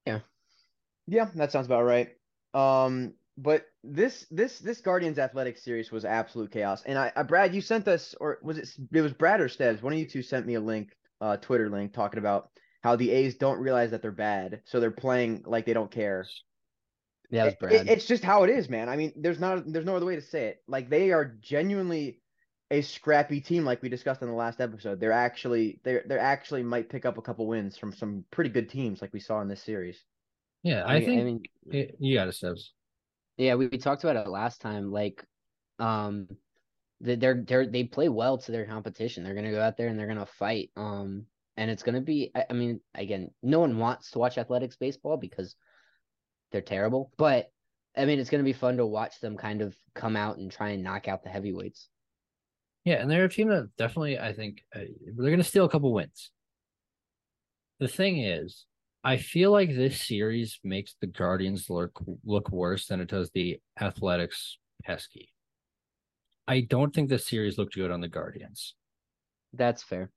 Yeah, 0.05 0.19
yeah, 1.07 1.29
that 1.35 1.51
sounds 1.51 1.67
about 1.67 1.83
right. 1.83 2.09
Um, 2.53 3.13
but 3.37 3.65
this 3.83 4.25
this 4.31 4.59
this 4.59 4.81
Guardians 4.81 5.19
Athletics 5.19 5.63
series 5.63 5.91
was 5.91 6.05
absolute 6.05 6.51
chaos. 6.51 6.83
And 6.85 6.97
I, 6.97 7.11
I 7.15 7.23
Brad, 7.23 7.53
you 7.53 7.61
sent 7.61 7.87
us, 7.87 8.15
or 8.19 8.39
was 8.41 8.57
it? 8.57 8.69
It 8.93 9.01
was 9.01 9.13
Brad 9.13 9.41
or 9.41 9.49
Stebbs. 9.49 9.81
One 9.81 9.93
of 9.93 9.99
you 9.99 10.07
two 10.07 10.21
sent 10.21 10.45
me 10.45 10.55
a 10.55 10.61
link, 10.61 10.91
uh, 11.21 11.37
Twitter 11.37 11.69
link, 11.69 11.93
talking 11.93 12.19
about 12.19 12.49
how 12.81 12.95
the 12.95 13.11
A's 13.11 13.35
don't 13.35 13.59
realize 13.59 13.91
that 13.91 14.01
they're 14.01 14.11
bad, 14.11 14.61
so 14.65 14.79
they're 14.79 14.91
playing 14.91 15.43
like 15.45 15.65
they 15.65 15.73
don't 15.73 15.91
care. 15.91 16.25
Yeah, 17.31 17.45
it, 17.45 17.57
it, 17.61 17.87
it's 17.89 18.05
just 18.05 18.23
how 18.23 18.43
it 18.43 18.49
is, 18.49 18.69
man. 18.69 18.89
I 18.89 18.95
mean, 18.95 19.13
there's 19.15 19.39
not 19.39 19.63
there's 19.65 19.85
no 19.85 19.95
other 19.95 20.05
way 20.05 20.15
to 20.15 20.21
say 20.21 20.47
it. 20.47 20.63
Like 20.67 20.89
they 20.89 21.11
are 21.11 21.25
genuinely 21.41 22.19
a 22.71 22.81
scrappy 22.81 23.41
team, 23.41 23.63
like 23.63 23.81
we 23.81 23.89
discussed 23.89 24.21
in 24.21 24.27
the 24.27 24.33
last 24.33 24.59
episode. 24.59 24.99
They're 24.99 25.11
actually 25.11 25.79
they're 25.83 26.03
they're 26.07 26.19
actually 26.19 26.63
might 26.63 26.89
pick 26.89 27.05
up 27.05 27.17
a 27.17 27.21
couple 27.21 27.47
wins 27.47 27.77
from 27.77 27.93
some 27.93 28.25
pretty 28.31 28.49
good 28.49 28.69
teams, 28.69 29.01
like 29.01 29.13
we 29.13 29.19
saw 29.19 29.41
in 29.41 29.47
this 29.47 29.61
series. 29.61 30.03
Yeah, 30.63 30.83
I, 30.83 30.95
I 30.95 30.99
mean, 30.99 31.05
think. 31.05 31.21
I 31.21 31.23
mean, 31.23 31.43
it, 31.67 31.95
you 31.99 32.15
got 32.15 32.27
it, 32.27 32.33
Stebbs. 32.33 32.73
Yeah, 33.37 33.55
we, 33.55 33.67
we 33.67 33.77
talked 33.77 34.03
about 34.03 34.15
it 34.15 34.29
last 34.29 34.61
time. 34.61 34.91
Like, 34.91 35.23
um, 35.79 36.27
they're 37.01 37.43
they're 37.45 37.67
they 37.67 37.83
play 37.83 38.09
well 38.09 38.37
to 38.39 38.51
their 38.51 38.65
competition. 38.65 39.23
They're 39.23 39.35
gonna 39.35 39.51
go 39.51 39.61
out 39.61 39.77
there 39.77 39.87
and 39.87 39.99
they're 39.99 40.07
gonna 40.07 40.25
fight. 40.25 40.71
Um, 40.75 41.25
and 41.57 41.69
it's 41.69 41.83
gonna 41.83 42.01
be. 42.01 42.31
I, 42.35 42.45
I 42.49 42.53
mean, 42.53 42.79
again, 42.95 43.29
no 43.43 43.59
one 43.59 43.77
wants 43.77 44.11
to 44.11 44.19
watch 44.19 44.37
athletics 44.37 44.75
baseball 44.75 45.17
because 45.17 45.55
they're 46.55 46.61
terrible. 46.61 47.11
But 47.17 47.51
I 47.97 48.05
mean, 48.05 48.17
it's 48.17 48.29
going 48.29 48.43
to 48.43 48.45
be 48.45 48.53
fun 48.53 48.77
to 48.77 48.85
watch 48.85 49.19
them 49.19 49.35
kind 49.35 49.61
of 49.61 49.75
come 49.93 50.15
out 50.15 50.37
and 50.37 50.49
try 50.49 50.69
and 50.69 50.83
knock 50.83 51.09
out 51.09 51.21
the 51.21 51.29
heavyweights. 51.29 51.89
Yeah, 52.85 52.95
and 52.95 53.11
they're 53.11 53.25
a 53.25 53.29
team 53.29 53.49
that 53.49 53.69
definitely, 53.77 54.17
I 54.17 54.31
think, 54.31 54.63
uh, 54.73 54.79
they're 55.17 55.31
going 55.31 55.37
to 55.37 55.43
steal 55.43 55.65
a 55.65 55.69
couple 55.69 55.91
wins. 55.91 56.31
The 57.79 57.87
thing 57.89 58.19
is, 58.19 58.65
I 59.03 59.17
feel 59.17 59.51
like 59.51 59.69
this 59.69 60.01
series 60.01 60.59
makes 60.63 60.95
the 61.01 61.07
Guardians 61.07 61.69
look 61.69 62.01
look 62.23 62.49
worse 62.51 62.87
than 62.87 63.01
it 63.01 63.09
does 63.09 63.31
the 63.31 63.59
Athletics 63.79 64.57
pesky. 64.83 65.33
I 66.47 66.61
don't 66.61 66.93
think 66.93 67.09
this 67.09 67.27
series 67.27 67.57
looked 67.57 67.75
good 67.75 67.91
on 67.91 67.99
the 67.99 68.07
Guardians. 68.07 68.75
That's 69.51 69.83
fair. 69.83 70.09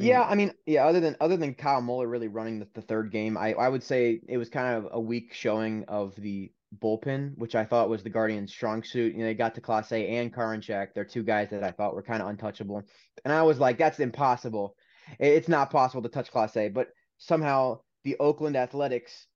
Yeah, 0.00 0.22
I 0.22 0.34
mean, 0.34 0.52
yeah. 0.66 0.86
Other 0.86 1.00
than 1.00 1.16
other 1.20 1.36
than 1.36 1.54
Kyle 1.54 1.82
Muller 1.82 2.08
really 2.08 2.28
running 2.28 2.58
the, 2.58 2.68
the 2.74 2.80
third 2.82 3.10
game, 3.12 3.36
I 3.36 3.52
I 3.52 3.68
would 3.68 3.82
say 3.82 4.20
it 4.28 4.38
was 4.38 4.48
kind 4.48 4.76
of 4.76 4.88
a 4.92 5.00
weak 5.00 5.34
showing 5.34 5.84
of 5.88 6.16
the 6.16 6.52
bullpen, 6.78 7.36
which 7.36 7.54
I 7.54 7.64
thought 7.64 7.90
was 7.90 8.02
the 8.02 8.10
Guardians' 8.10 8.52
strong 8.52 8.82
suit. 8.82 9.12
You 9.12 9.20
know, 9.20 9.24
they 9.26 9.34
got 9.34 9.54
to 9.56 9.60
Clase 9.60 10.08
and 10.08 10.32
Karinchak. 10.34 10.94
They're 10.94 11.04
two 11.04 11.22
guys 11.22 11.50
that 11.50 11.62
I 11.64 11.70
thought 11.72 11.94
were 11.94 12.02
kind 12.02 12.22
of 12.22 12.28
untouchable, 12.28 12.82
and 13.24 13.32
I 13.32 13.42
was 13.42 13.58
like, 13.60 13.76
that's 13.78 14.00
impossible. 14.00 14.74
It's 15.18 15.48
not 15.48 15.70
possible 15.70 16.02
to 16.02 16.08
touch 16.08 16.32
Clase, 16.32 16.72
but 16.72 16.88
somehow 17.18 17.80
the 18.04 18.16
Oakland 18.20 18.56
Athletics 18.56 19.26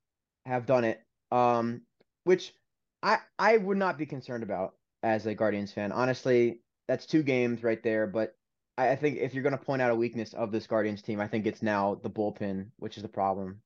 have 0.46 0.66
done 0.66 0.85
it. 0.85 1.00
Um, 1.31 1.83
which 2.24 2.55
I 3.03 3.18
I 3.38 3.59
would 3.59 3.77
not 3.77 3.98
be 3.98 4.07
concerned 4.07 4.42
about 4.42 4.77
as 5.03 5.27
a 5.27 5.35
Guardians 5.35 5.72
fan. 5.72 5.92
Honestly, 5.92 6.61
that's 6.88 7.05
two 7.07 7.22
games 7.22 7.62
right 7.62 7.83
there, 7.83 8.07
but 8.07 8.35
I 8.76 8.96
think 8.96 9.18
if 9.18 9.34
you're 9.34 9.42
going 9.42 9.56
to 9.56 9.64
point 9.64 9.80
out 9.82 9.90
a 9.90 9.94
weakness 9.94 10.32
of 10.32 10.50
this 10.50 10.66
Guardians 10.66 11.00
team, 11.00 11.20
I 11.20 11.28
think 11.28 11.46
it's 11.46 11.62
now 11.62 12.00
the 12.02 12.10
bullpen, 12.10 12.66
which 12.78 12.96
is 12.96 13.02
the 13.02 13.08
problem. 13.08 13.60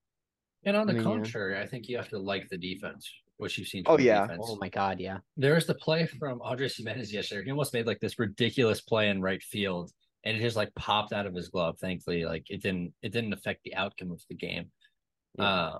And 0.64 0.76
on 0.76 0.86
the 0.86 0.92
I 0.92 0.96
mean, 0.96 1.04
contrary, 1.04 1.54
yeah. 1.54 1.62
I 1.62 1.66
think 1.66 1.88
you 1.88 1.96
have 1.96 2.08
to 2.10 2.18
like 2.18 2.48
the 2.48 2.58
defense, 2.58 3.10
which 3.38 3.56
you've 3.56 3.68
seen. 3.68 3.84
Oh 3.86 3.98
yeah. 3.98 4.22
Defense. 4.22 4.44
Oh 4.46 4.58
my 4.60 4.68
god, 4.68 5.00
yeah. 5.00 5.18
There's 5.36 5.66
the 5.66 5.74
play 5.74 6.06
from 6.06 6.42
Andres 6.42 6.76
Gimenez 6.76 7.12
yesterday. 7.12 7.44
He 7.44 7.50
almost 7.50 7.72
made 7.72 7.86
like 7.86 8.00
this 8.00 8.18
ridiculous 8.18 8.80
play 8.80 9.08
in 9.08 9.22
right 9.22 9.42
field, 9.42 9.90
and 10.24 10.36
it 10.36 10.40
just 10.40 10.56
like 10.56 10.74
popped 10.74 11.12
out 11.12 11.26
of 11.26 11.34
his 11.34 11.48
glove. 11.48 11.78
Thankfully, 11.80 12.24
like 12.24 12.44
it 12.50 12.60
didn't 12.60 12.92
it 13.02 13.12
didn't 13.12 13.32
affect 13.32 13.62
the 13.64 13.74
outcome 13.76 14.10
of 14.10 14.20
the 14.28 14.34
game. 14.34 14.70
Yeah. 15.38 15.44
Uh, 15.44 15.78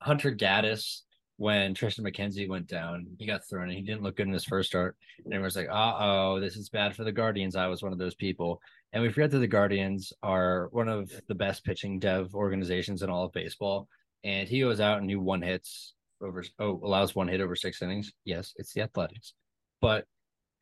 Hunter 0.00 0.30
Gaddis 0.30 1.00
when 1.36 1.74
Triston 1.74 2.00
McKenzie 2.00 2.48
went 2.48 2.66
down, 2.66 3.06
he 3.18 3.26
got 3.26 3.46
thrown 3.46 3.64
and 3.64 3.72
he 3.72 3.82
didn't 3.82 4.02
look 4.02 4.16
good 4.16 4.26
in 4.26 4.32
his 4.32 4.44
first 4.44 4.70
start. 4.70 4.96
And 5.24 5.34
everyone's 5.34 5.56
like, 5.56 5.68
uh 5.68 5.94
oh, 5.98 6.40
this 6.40 6.56
is 6.56 6.70
bad 6.70 6.96
for 6.96 7.04
the 7.04 7.12
Guardians. 7.12 7.56
I 7.56 7.66
was 7.66 7.82
one 7.82 7.92
of 7.92 7.98
those 7.98 8.14
people. 8.14 8.60
And 8.92 9.02
we 9.02 9.10
forget 9.10 9.30
that 9.32 9.38
the 9.38 9.46
Guardians 9.46 10.12
are 10.22 10.68
one 10.72 10.88
of 10.88 11.10
the 11.28 11.34
best 11.34 11.64
pitching 11.64 11.98
dev 11.98 12.34
organizations 12.34 13.02
in 13.02 13.10
all 13.10 13.24
of 13.24 13.32
baseball. 13.32 13.88
And 14.24 14.48
he 14.48 14.60
goes 14.60 14.80
out 14.80 15.00
and 15.00 15.10
he 15.10 15.16
one 15.16 15.42
hits 15.42 15.94
over, 16.22 16.42
oh, 16.58 16.80
allows 16.82 17.14
one 17.14 17.28
hit 17.28 17.42
over 17.42 17.54
six 17.54 17.82
innings. 17.82 18.12
Yes, 18.24 18.54
it's 18.56 18.72
the 18.72 18.80
Athletics, 18.80 19.34
but 19.82 20.06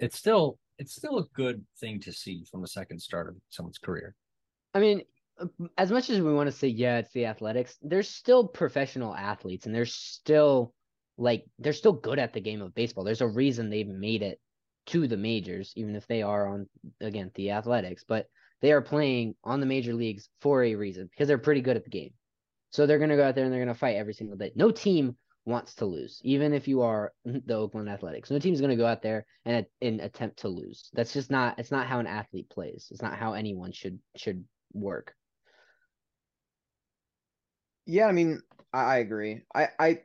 it's 0.01 0.19
still, 0.19 0.59
it's 0.79 0.97
still 0.97 1.19
a 1.19 1.27
good 1.35 1.65
thing 1.79 2.01
to 2.01 2.13
see 2.13 2.45
from 2.51 2.65
a 2.65 2.69
second 2.69 3.01
start 3.01 3.29
of 3.29 3.37
someone's 3.49 3.79
career. 3.79 4.17
I 4.75 4.81
mean, 4.81 5.03
Uh, 5.41 5.47
as 5.77 5.91
much 5.91 6.11
as 6.11 6.21
we 6.21 6.33
want 6.33 6.47
to 6.47 6.57
say 6.57 6.69
yeah 6.69 6.99
it's 6.99 7.13
the 7.13 7.27
athletics 7.27 7.77
there's 7.83 8.09
still 8.09 8.47
professional 8.47 9.15
athletes 9.15 9.67
and 9.67 9.75
they're 9.75 9.85
still 9.85 10.73
like 11.17 11.45
they're 11.59 11.73
still 11.73 11.93
good 11.93 12.19
at 12.19 12.33
the 12.33 12.41
game 12.41 12.63
of 12.63 12.75
baseball. 12.75 13.05
There's 13.05 13.21
a 13.21 13.27
reason 13.27 13.71
they've 13.71 13.87
made 13.87 14.23
it 14.23 14.41
to 14.87 15.07
the 15.07 15.17
majors 15.17 15.73
even 15.77 15.97
if 15.97 16.07
they 16.07 16.23
are 16.23 16.47
on 16.47 16.69
again 17.01 17.31
the 17.35 17.53
athletics 17.53 18.05
but 18.07 18.27
they 18.61 18.73
are 18.73 18.83
playing 18.83 19.35
on 19.45 19.61
the 19.61 19.67
major 19.67 19.95
leagues 19.95 20.29
for 20.41 20.63
a 20.65 20.75
reason 20.75 21.07
because 21.07 21.29
they're 21.29 21.39
pretty 21.39 21.61
good 21.61 21.77
at 21.77 21.85
the 21.85 21.91
game. 21.91 22.13
So 22.71 22.87
they're 22.87 22.99
going 22.99 23.11
to 23.11 23.17
go 23.17 23.25
out 23.25 23.35
there 23.35 23.45
and 23.45 23.53
they're 23.53 23.63
going 23.63 23.75
to 23.75 23.79
fight 23.79 23.97
every 23.97 24.15
single 24.15 24.37
day. 24.37 24.53
No 24.57 24.71
team 24.71 25.17
wants 25.47 25.75
to 25.75 25.85
lose 25.85 26.21
even 26.25 26.55
if 26.55 26.67
you 26.67 26.81
are 26.81 27.13
the 27.25 27.55
oakland 27.55 27.89
athletics. 27.89 28.31
No 28.31 28.39
team's 28.39 28.61
going 28.61 28.71
to 28.71 28.77
go 28.77 28.87
out 28.87 29.03
there 29.03 29.27
and, 29.45 29.67
and 29.83 30.01
attempt 30.01 30.39
to 30.39 30.49
lose. 30.49 30.89
That's 30.95 31.13
just 31.13 31.31
not 31.31 31.59
it's 31.59 31.71
not 31.71 31.87
how 31.87 31.99
an 31.99 32.07
athlete 32.07 32.49
plays. 32.49 32.89
It's 32.91 33.03
not 33.03 33.19
how 33.19 33.35
anyone 33.35 33.73
should 33.73 33.99
should 34.17 34.45
work 34.73 35.15
yeah, 37.87 38.07
I 38.07 38.13
mean, 38.13 38.41
I, 38.73 38.83
I 38.83 38.97
agree. 38.99 39.43
I, 39.55 39.69
I, 39.79 40.01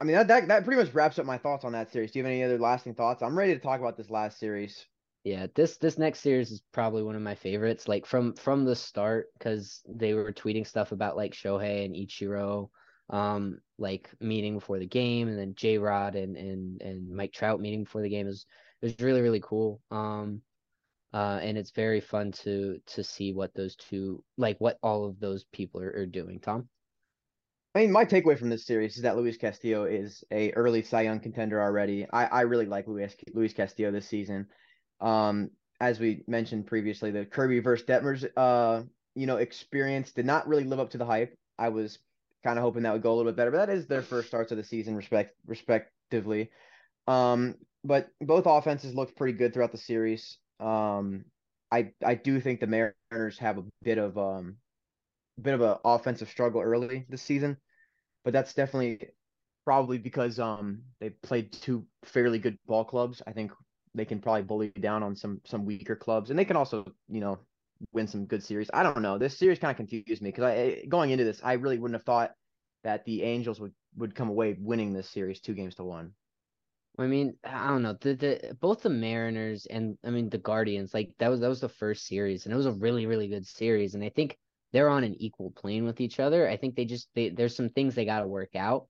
I 0.00 0.04
mean 0.04 0.16
that, 0.16 0.28
that 0.28 0.48
that 0.48 0.64
pretty 0.64 0.82
much 0.82 0.92
wraps 0.94 1.18
up 1.18 1.26
my 1.26 1.38
thoughts 1.38 1.64
on 1.64 1.72
that 1.72 1.90
series. 1.90 2.12
Do 2.12 2.18
you 2.18 2.24
have 2.24 2.30
any 2.30 2.44
other 2.44 2.58
lasting 2.58 2.94
thoughts? 2.94 3.22
I'm 3.22 3.36
ready 3.36 3.54
to 3.54 3.60
talk 3.60 3.80
about 3.80 3.96
this 3.96 4.10
last 4.10 4.38
series. 4.38 4.84
Yeah, 5.24 5.46
this 5.54 5.78
this 5.78 5.98
next 5.98 6.20
series 6.20 6.50
is 6.50 6.62
probably 6.72 7.02
one 7.02 7.16
of 7.16 7.22
my 7.22 7.34
favorites. 7.34 7.88
Like 7.88 8.06
from 8.06 8.34
from 8.34 8.64
the 8.64 8.76
start, 8.76 9.28
because 9.38 9.82
they 9.88 10.14
were 10.14 10.32
tweeting 10.32 10.66
stuff 10.66 10.92
about 10.92 11.16
like 11.16 11.32
Shohei 11.32 11.84
and 11.84 11.96
Ichiro, 11.96 12.68
um, 13.10 13.58
like 13.78 14.10
meeting 14.20 14.54
before 14.54 14.78
the 14.78 14.86
game, 14.86 15.28
and 15.28 15.38
then 15.38 15.54
J 15.56 15.78
Rod 15.78 16.14
and 16.14 16.36
and 16.36 16.82
and 16.82 17.10
Mike 17.10 17.32
Trout 17.32 17.60
meeting 17.60 17.84
before 17.84 18.02
the 18.02 18.10
game 18.10 18.28
is 18.28 18.44
was 18.82 18.94
really 19.00 19.22
really 19.22 19.40
cool. 19.42 19.80
Um, 19.90 20.42
uh, 21.14 21.40
and 21.42 21.56
it's 21.56 21.70
very 21.70 22.00
fun 22.00 22.32
to 22.32 22.78
to 22.86 23.02
see 23.02 23.32
what 23.32 23.54
those 23.54 23.76
two 23.76 24.22
like 24.36 24.58
what 24.58 24.78
all 24.82 25.06
of 25.06 25.18
those 25.18 25.44
people 25.52 25.80
are, 25.80 25.90
are 25.90 26.06
doing. 26.06 26.38
Tom. 26.38 26.68
I 27.76 27.80
mean, 27.80 27.92
my 27.92 28.06
takeaway 28.06 28.38
from 28.38 28.48
this 28.48 28.64
series 28.64 28.96
is 28.96 29.02
that 29.02 29.18
Luis 29.18 29.36
Castillo 29.36 29.84
is 29.84 30.24
a 30.32 30.50
early 30.52 30.82
Cy 30.82 31.02
Young 31.02 31.20
contender 31.20 31.60
already. 31.62 32.06
I, 32.10 32.24
I 32.24 32.40
really 32.40 32.64
like 32.64 32.88
Luis 32.88 33.14
Luis 33.34 33.52
Castillo 33.52 33.90
this 33.90 34.08
season. 34.08 34.46
Um, 34.98 35.50
as 35.78 36.00
we 36.00 36.24
mentioned 36.26 36.66
previously, 36.66 37.10
the 37.10 37.26
Kirby 37.26 37.58
versus 37.58 37.86
Detmers, 37.86 38.26
uh, 38.34 38.84
you 39.14 39.26
know, 39.26 39.36
experience 39.36 40.12
did 40.12 40.24
not 40.24 40.48
really 40.48 40.64
live 40.64 40.80
up 40.80 40.88
to 40.92 40.98
the 40.98 41.04
hype. 41.04 41.34
I 41.58 41.68
was 41.68 41.98
kind 42.42 42.58
of 42.58 42.62
hoping 42.62 42.84
that 42.84 42.94
would 42.94 43.02
go 43.02 43.12
a 43.12 43.16
little 43.16 43.30
bit 43.30 43.36
better, 43.36 43.50
but 43.50 43.66
that 43.66 43.74
is 43.74 43.86
their 43.86 44.00
first 44.00 44.28
starts 44.28 44.52
of 44.52 44.56
the 44.56 44.64
season, 44.64 44.96
respect 44.96 45.34
respectively. 45.46 46.50
Um, 47.06 47.56
but 47.84 48.08
both 48.22 48.46
offenses 48.46 48.94
looked 48.94 49.18
pretty 49.18 49.36
good 49.36 49.52
throughout 49.52 49.72
the 49.72 49.76
series. 49.76 50.38
Um, 50.60 51.26
I 51.70 51.90
I 52.02 52.14
do 52.14 52.40
think 52.40 52.60
the 52.60 52.66
Mariners 52.66 53.38
have 53.38 53.58
a 53.58 53.64
bit 53.82 53.98
of 53.98 54.16
um, 54.16 54.56
bit 55.40 55.54
of 55.54 55.60
an 55.60 55.76
offensive 55.84 56.30
struggle 56.30 56.62
early 56.62 57.04
this 57.08 57.22
season, 57.22 57.58
but 58.26 58.32
that's 58.32 58.54
definitely 58.54 59.08
probably 59.64 59.98
because 59.98 60.40
um 60.40 60.82
they 61.00 61.10
played 61.10 61.52
two 61.52 61.86
fairly 62.04 62.40
good 62.40 62.58
ball 62.66 62.84
clubs. 62.84 63.22
I 63.24 63.32
think 63.32 63.52
they 63.94 64.04
can 64.04 64.20
probably 64.20 64.42
bully 64.42 64.68
down 64.70 65.04
on 65.04 65.14
some 65.14 65.40
some 65.44 65.64
weaker 65.64 65.94
clubs, 65.94 66.28
and 66.28 66.38
they 66.38 66.44
can 66.44 66.56
also 66.56 66.84
you 67.08 67.20
know 67.20 67.38
win 67.92 68.08
some 68.08 68.26
good 68.26 68.42
series. 68.42 68.68
I 68.74 68.82
don't 68.82 69.00
know. 69.00 69.16
This 69.16 69.38
series 69.38 69.60
kind 69.60 69.70
of 69.70 69.76
confused 69.76 70.22
me 70.22 70.30
because 70.30 70.42
I 70.42 70.84
going 70.88 71.10
into 71.10 71.22
this, 71.22 71.40
I 71.44 71.52
really 71.52 71.78
wouldn't 71.78 72.00
have 72.00 72.04
thought 72.04 72.32
that 72.82 73.04
the 73.04 73.22
Angels 73.22 73.60
would 73.60 73.72
would 73.96 74.16
come 74.16 74.28
away 74.28 74.56
winning 74.58 74.92
this 74.92 75.08
series 75.08 75.40
two 75.40 75.54
games 75.54 75.76
to 75.76 75.84
one. 75.84 76.12
I 76.98 77.06
mean, 77.06 77.36
I 77.44 77.68
don't 77.68 77.82
know. 77.82 77.92
The 77.92 78.14
the 78.14 78.56
both 78.60 78.82
the 78.82 78.90
Mariners 78.90 79.66
and 79.66 79.98
I 80.04 80.10
mean 80.10 80.30
the 80.30 80.38
Guardians, 80.38 80.92
like 80.92 81.12
that 81.18 81.28
was 81.28 81.38
that 81.40 81.48
was 81.48 81.60
the 81.60 81.68
first 81.68 82.08
series, 82.08 82.44
and 82.44 82.52
it 82.52 82.56
was 82.56 82.66
a 82.66 82.72
really 82.72 83.06
really 83.06 83.28
good 83.28 83.46
series. 83.46 83.94
And 83.94 84.02
I 84.02 84.08
think 84.08 84.36
they're 84.72 84.88
on 84.88 85.04
an 85.04 85.14
equal 85.20 85.50
plane 85.50 85.84
with 85.84 86.00
each 86.00 86.20
other. 86.20 86.48
I 86.48 86.56
think 86.56 86.74
they 86.74 86.84
just 86.84 87.08
they 87.14 87.30
there's 87.30 87.56
some 87.56 87.70
things 87.70 87.94
they 87.94 88.04
got 88.04 88.20
to 88.20 88.28
work 88.28 88.54
out. 88.56 88.86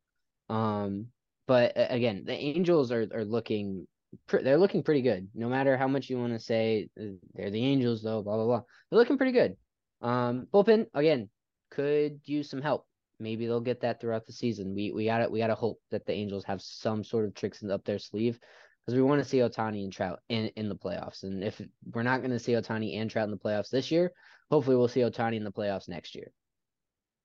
Um, 0.49 1.09
but 1.47 1.73
again, 1.77 2.25
the 2.27 2.35
Angels 2.35 2.91
are 2.93 3.07
are 3.15 3.25
looking 3.25 3.87
they're 4.29 4.59
looking 4.59 4.83
pretty 4.83 5.03
good. 5.03 5.29
No 5.35 5.49
matter 5.49 5.77
how 5.77 5.89
much 5.89 6.09
you 6.09 6.19
want 6.19 6.33
to 6.33 6.41
say 6.41 6.89
uh, 7.01 7.17
they're 7.35 7.51
the 7.51 7.65
Angels 7.65 8.03
though, 8.03 8.23
blah 8.23 8.37
blah 8.37 8.47
blah. 8.47 8.63
They're 8.91 8.99
looking 8.99 9.19
pretty 9.19 9.33
good. 9.33 9.57
Um, 10.01 10.47
bullpen 10.53 10.87
again 10.95 11.29
could 11.71 12.21
use 12.25 12.49
some 12.49 12.63
help 12.63 12.87
maybe 13.19 13.47
they'll 13.47 13.61
get 13.61 13.81
that 13.81 14.01
throughout 14.01 14.27
the 14.27 14.33
season. 14.33 14.75
We 14.75 14.93
we 14.93 15.07
gotta 15.07 15.29
we 15.29 15.39
gotta 15.39 15.55
hope 15.55 15.81
that 15.91 16.07
the 16.07 16.13
Angels 16.13 16.45
have 16.45 16.61
some 16.63 17.05
sort 17.05 17.25
of 17.25 17.35
tricks 17.35 17.63
up 17.65 17.85
their 17.85 17.99
sleeve 17.99 18.39
because 18.87 18.97
we 18.97 19.03
want 19.03 19.21
to 19.23 19.29
see 19.29 19.39
Ohtani 19.39 19.83
and 19.83 19.93
Trout 19.93 20.21
in 20.29 20.47
in 20.57 20.69
the 20.69 20.77
playoffs. 20.77 21.25
And 21.25 21.43
if 21.43 21.61
we're 21.93 22.05
not 22.05 22.21
going 22.21 22.31
to 22.31 22.39
see 22.39 22.53
Ohtani 22.53 23.01
and 23.01 23.11
Trout 23.11 23.25
in 23.25 23.33
the 23.33 23.37
playoffs 23.37 23.71
this 23.71 23.91
year, 23.91 24.13
hopefully 24.51 24.77
we'll 24.77 24.89
see 24.89 25.01
Ohtani 25.01 25.37
in 25.37 25.45
the 25.45 25.53
playoffs 25.53 25.89
next 25.89 26.15
year. 26.15 26.33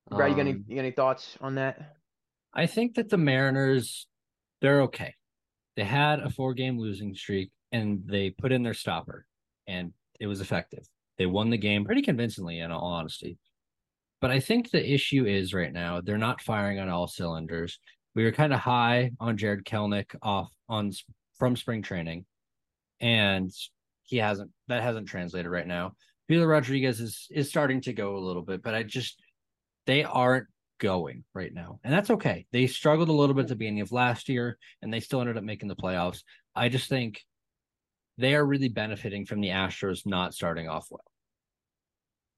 Brad, 0.10 0.32
you 0.32 0.36
got 0.36 0.42
any 0.42 0.52
um, 0.52 0.66
you 0.68 0.76
got 0.76 0.82
any 0.82 0.92
thoughts 0.92 1.38
on 1.40 1.56
that? 1.56 1.96
I 2.54 2.66
think 2.66 2.96
that 2.96 3.10
the 3.10 3.18
Mariners, 3.18 4.08
they're 4.62 4.82
okay. 4.84 5.14
They 5.76 5.84
had 5.84 6.20
a 6.20 6.30
four 6.30 6.54
game 6.54 6.80
losing 6.80 7.16
streak 7.16 7.52
and 7.72 8.02
they 8.06 8.32
put 8.32 8.52
in 8.52 8.64
their 8.64 8.74
stopper, 8.74 9.26
and 9.68 9.94
it 10.20 10.28
was 10.28 10.42
effective. 10.42 10.86
They 11.18 11.28
won 11.28 11.52
the 11.52 11.58
game 11.58 11.86
pretty 11.86 12.02
convincingly, 12.02 12.60
in 12.60 12.72
all 12.72 12.86
honesty. 12.86 13.38
But 14.20 14.32
I 14.32 14.40
think 14.40 14.70
the 14.70 14.94
issue 14.94 15.26
is 15.26 15.54
right 15.54 15.72
now 15.72 16.02
they're 16.02 16.18
not 16.18 16.42
firing 16.42 16.80
on 16.80 16.90
all 16.90 17.08
cylinders. 17.08 17.80
We 18.16 18.24
were 18.24 18.32
kind 18.32 18.54
of 18.54 18.60
high 18.60 19.12
on 19.20 19.38
Jarred 19.38 19.66
Kelenic 19.66 20.16
off 20.22 20.52
on 20.68 20.92
from 21.42 21.56
spring 21.56 21.82
training, 21.82 22.24
and 23.00 23.50
he 24.04 24.18
hasn't 24.18 24.52
that 24.68 24.84
hasn't 24.84 25.08
translated 25.08 25.50
right 25.50 25.66
now. 25.66 25.94
Julio 26.30 26.46
Rodriguez 26.46 27.00
is 27.00 27.26
is 27.32 27.50
starting 27.50 27.82
to 27.82 27.94
go 27.94 28.16
a 28.16 28.20
little 28.20 28.44
bit, 28.44 28.62
but 28.62 28.76
I 28.76 28.84
just 28.84 29.20
they 29.88 30.04
aren't 30.04 30.46
going 30.80 31.24
right 31.34 31.52
now, 31.52 31.80
and 31.84 31.92
that's 31.92 32.12
okay. 32.12 32.46
They 32.52 32.68
struggled 32.68 33.10
a 33.10 33.12
little 33.12 33.34
bit 33.34 33.46
at 33.46 33.48
the 33.48 33.56
beginning 33.56 33.82
of 33.82 33.92
last 33.92 34.30
year, 34.30 34.60
and 34.84 34.94
they 34.94 35.00
still 35.00 35.20
ended 35.20 35.36
up 35.36 35.44
making 35.44 35.68
the 35.68 35.76
playoffs. 35.76 36.22
I 36.56 36.70
just 36.70 36.90
think 36.90 37.20
they 38.20 38.36
are 38.36 38.46
really 38.46 38.70
benefiting 38.70 39.26
from 39.26 39.42
the 39.42 39.48
Astros 39.48 40.06
not 40.06 40.36
starting 40.36 40.70
off 40.70 40.90
well. 40.92 41.02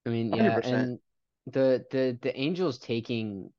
I 0.06 0.12
mean, 0.12 0.32
yeah, 0.34 0.62
100%. 0.62 0.66
and 0.74 1.00
the 1.48 1.84
the 1.92 2.18
the 2.22 2.39
Angels 2.39 2.80
taking 2.80 3.50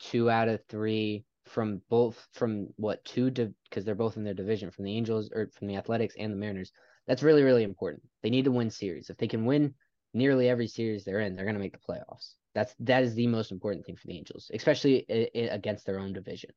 two 0.00 0.28
out 0.28 0.48
of 0.48 0.60
three 0.68 1.24
from 1.48 1.82
both 1.88 2.28
from 2.32 2.68
what 2.76 3.04
two 3.04 3.30
because 3.30 3.84
they're 3.84 3.94
both 3.94 4.16
in 4.16 4.24
their 4.24 4.34
division 4.34 4.70
from 4.70 4.84
the 4.84 4.96
Angels 4.96 5.30
or 5.32 5.50
from 5.54 5.68
the 5.68 5.76
Athletics 5.76 6.14
and 6.18 6.32
the 6.32 6.36
Mariners. 6.36 6.72
That's 7.06 7.22
really 7.22 7.42
really 7.42 7.64
important. 7.64 8.02
They 8.22 8.30
need 8.30 8.44
to 8.44 8.52
win 8.52 8.70
series. 8.70 9.10
If 9.10 9.16
they 9.18 9.28
can 9.28 9.44
win 9.46 9.74
nearly 10.14 10.48
every 10.48 10.68
series 10.68 11.04
they're 11.04 11.20
in, 11.20 11.36
they're 11.36 11.44
going 11.44 11.54
to 11.56 11.60
make 11.60 11.72
the 11.72 11.78
playoffs. 11.78 12.34
That's 12.54 12.74
that 12.80 13.02
is 13.02 13.14
the 13.14 13.26
most 13.26 13.52
important 13.52 13.86
thing 13.86 13.96
for 13.96 14.06
the 14.06 14.16
Angels, 14.18 14.50
especially 14.54 15.04
I- 15.10 15.30
I 15.34 15.40
against 15.54 15.86
their 15.86 15.98
own 16.00 16.12
division. 16.12 16.50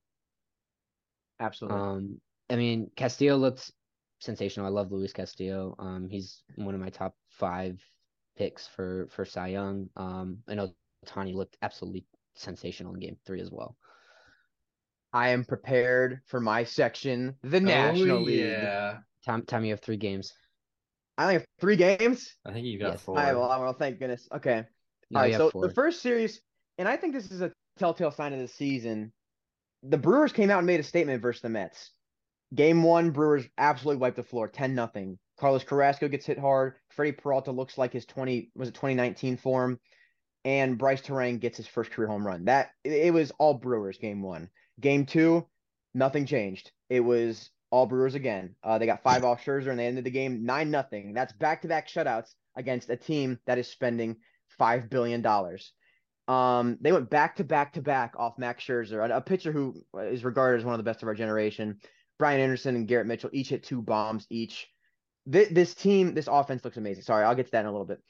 Absolutely. 1.40 1.82
Um, 1.82 2.22
I 2.50 2.56
mean 2.56 2.92
Castillo 2.96 3.38
looks 3.38 3.72
sensational. 4.20 4.66
I 4.66 4.70
love 4.70 4.92
Luis 4.92 5.14
Castillo. 5.14 5.76
Um, 5.80 6.10
he's 6.10 6.44
one 6.56 6.76
of 6.76 6.82
my 6.82 6.90
top 6.90 7.16
five 7.30 7.82
picks 8.38 8.68
for 8.68 9.08
for 9.12 9.26
Cy 9.26 9.48
Young. 9.50 9.90
Um, 9.96 10.44
I 10.48 10.56
know 10.56 10.74
Tani 11.06 11.34
looked 11.34 11.58
absolutely 11.62 12.06
sensational 12.36 12.94
in 12.94 13.00
Game 13.00 13.18
Three 13.26 13.42
as 13.42 13.52
well. 13.52 13.78
I 15.14 15.30
am 15.30 15.44
prepared 15.44 16.22
for 16.28 16.40
my 16.40 16.64
section, 16.64 17.36
the 17.44 17.58
oh, 17.58 17.62
National 17.62 18.18
oh, 18.18 18.22
League. 18.22 18.40
Yeah. 18.40 19.00
Tom, 19.26 19.44
Tom, 19.44 19.66
you 19.66 19.72
have 19.72 19.82
three 19.82 19.98
games. 19.98 20.34
I 21.18 21.24
only 21.24 21.34
have 21.36 21.46
three 21.60 21.76
games. 21.76 22.34
I 22.46 22.54
think 22.54 22.66
you 22.66 22.80
got 22.80 22.94
yes. 22.94 23.02
four. 23.02 23.18
All 23.18 23.24
right, 23.24 23.36
well, 23.36 23.50
well, 23.62 23.74
thank 23.74 24.00
goodness. 24.00 24.28
Okay. 24.34 24.64
No, 25.12 25.20
All 25.20 25.26
right. 25.26 25.36
So 25.36 25.50
four. 25.52 25.68
the 25.68 25.74
first 25.74 26.02
series, 26.02 26.42
and 26.78 26.88
I 26.88 26.96
think 26.96 27.14
this 27.14 27.30
is 27.30 27.42
a 27.42 27.52
telltale 27.78 28.12
sign 28.12 28.34
of 28.34 28.40
the 28.40 28.48
season. 28.48 29.12
The 29.84 29.98
Brewers 29.98 30.32
came 30.32 30.50
out 30.50 30.60
and 30.60 30.68
made 30.68 30.80
a 30.80 30.84
statement 30.84 31.22
versus 31.22 31.42
the 31.42 31.50
Mets. 31.50 31.92
Game 32.56 32.84
one, 32.84 33.12
Brewers 33.12 33.46
absolutely 33.58 34.00
wiped 34.00 34.16
the 34.16 34.24
floor, 34.24 34.48
ten 34.48 34.74
nothing. 34.74 35.20
Carlos 35.38 35.64
Carrasco 35.64 36.08
gets 36.08 36.26
hit 36.26 36.40
hard. 36.40 36.76
Freddie 36.90 37.14
Peralta 37.14 37.52
looks 37.52 37.78
like 37.78 37.94
his 37.94 38.06
20 38.06 38.52
was 38.56 38.70
it 38.70 38.76
2019 38.76 39.38
form, 39.38 39.80
and 40.46 40.78
Brice 40.78 41.02
Turang 41.02 41.40
gets 41.40 41.58
his 41.58 41.68
first 41.68 41.92
career 41.92 42.08
home 42.08 42.26
run. 42.26 42.46
That 42.46 42.72
it 42.84 43.14
was 43.14 43.32
all 43.38 43.56
Brewers 43.56 43.98
game 43.98 44.22
one. 44.22 44.50
Game 44.82 45.06
two, 45.06 45.48
nothing 45.94 46.26
changed. 46.26 46.72
It 46.90 47.00
was 47.00 47.50
all 47.70 47.86
Brewers 47.86 48.16
again. 48.16 48.56
Uh, 48.64 48.78
they 48.78 48.86
got 48.86 49.04
five 49.04 49.24
off 49.24 49.44
Scherzer 49.44 49.70
and 49.70 49.80
they 49.80 49.86
ended 49.86 50.04
the 50.04 50.12
game 50.12 50.46
nine 50.46 50.72
nothing. 50.72 51.14
That's 51.14 51.34
back 51.34 51.62
to 51.62 51.68
back 51.68 51.88
shutouts 51.88 52.34
against 52.56 52.90
a 52.90 52.98
team 52.98 53.40
that 53.46 53.58
is 53.58 53.68
spending 53.68 54.18
five 54.58 54.90
billion 54.90 55.22
dollars. 55.22 55.72
Um, 56.28 56.78
they 56.82 56.92
went 56.92 57.10
back 57.10 57.38
to 57.38 57.44
back 57.44 57.74
to 57.74 57.82
back 57.82 58.14
off 58.18 58.38
Max 58.38 58.64
Scherzer, 58.64 59.10
a, 59.10 59.18
a 59.18 59.22
pitcher 59.22 59.52
who 59.52 59.76
is 59.98 60.24
regarded 60.24 60.60
as 60.60 60.66
one 60.66 60.74
of 60.74 60.80
the 60.80 60.84
best 60.84 61.02
of 61.02 61.08
our 61.08 61.16
generation. 61.16 61.80
Brian 62.20 62.42
Anderson 62.42 62.76
and 62.76 62.88
Garrett 62.88 63.08
Mitchell 63.08 63.30
each 63.34 63.50
hit 63.50 63.64
two 63.64 63.82
bombs 63.82 64.28
each 64.30 64.68
this, 65.26 65.50
this 65.52 65.74
team, 65.76 66.14
this 66.14 66.28
offense 66.28 66.64
looks 66.64 66.78
amazing. 66.78 67.04
Sorry, 67.04 67.24
I'll 67.24 67.36
get 67.36 67.46
to 67.48 67.52
that 67.52 67.62
in 67.62 67.68
a 67.68 67.72
little 67.72 67.86
bit. 67.86 68.02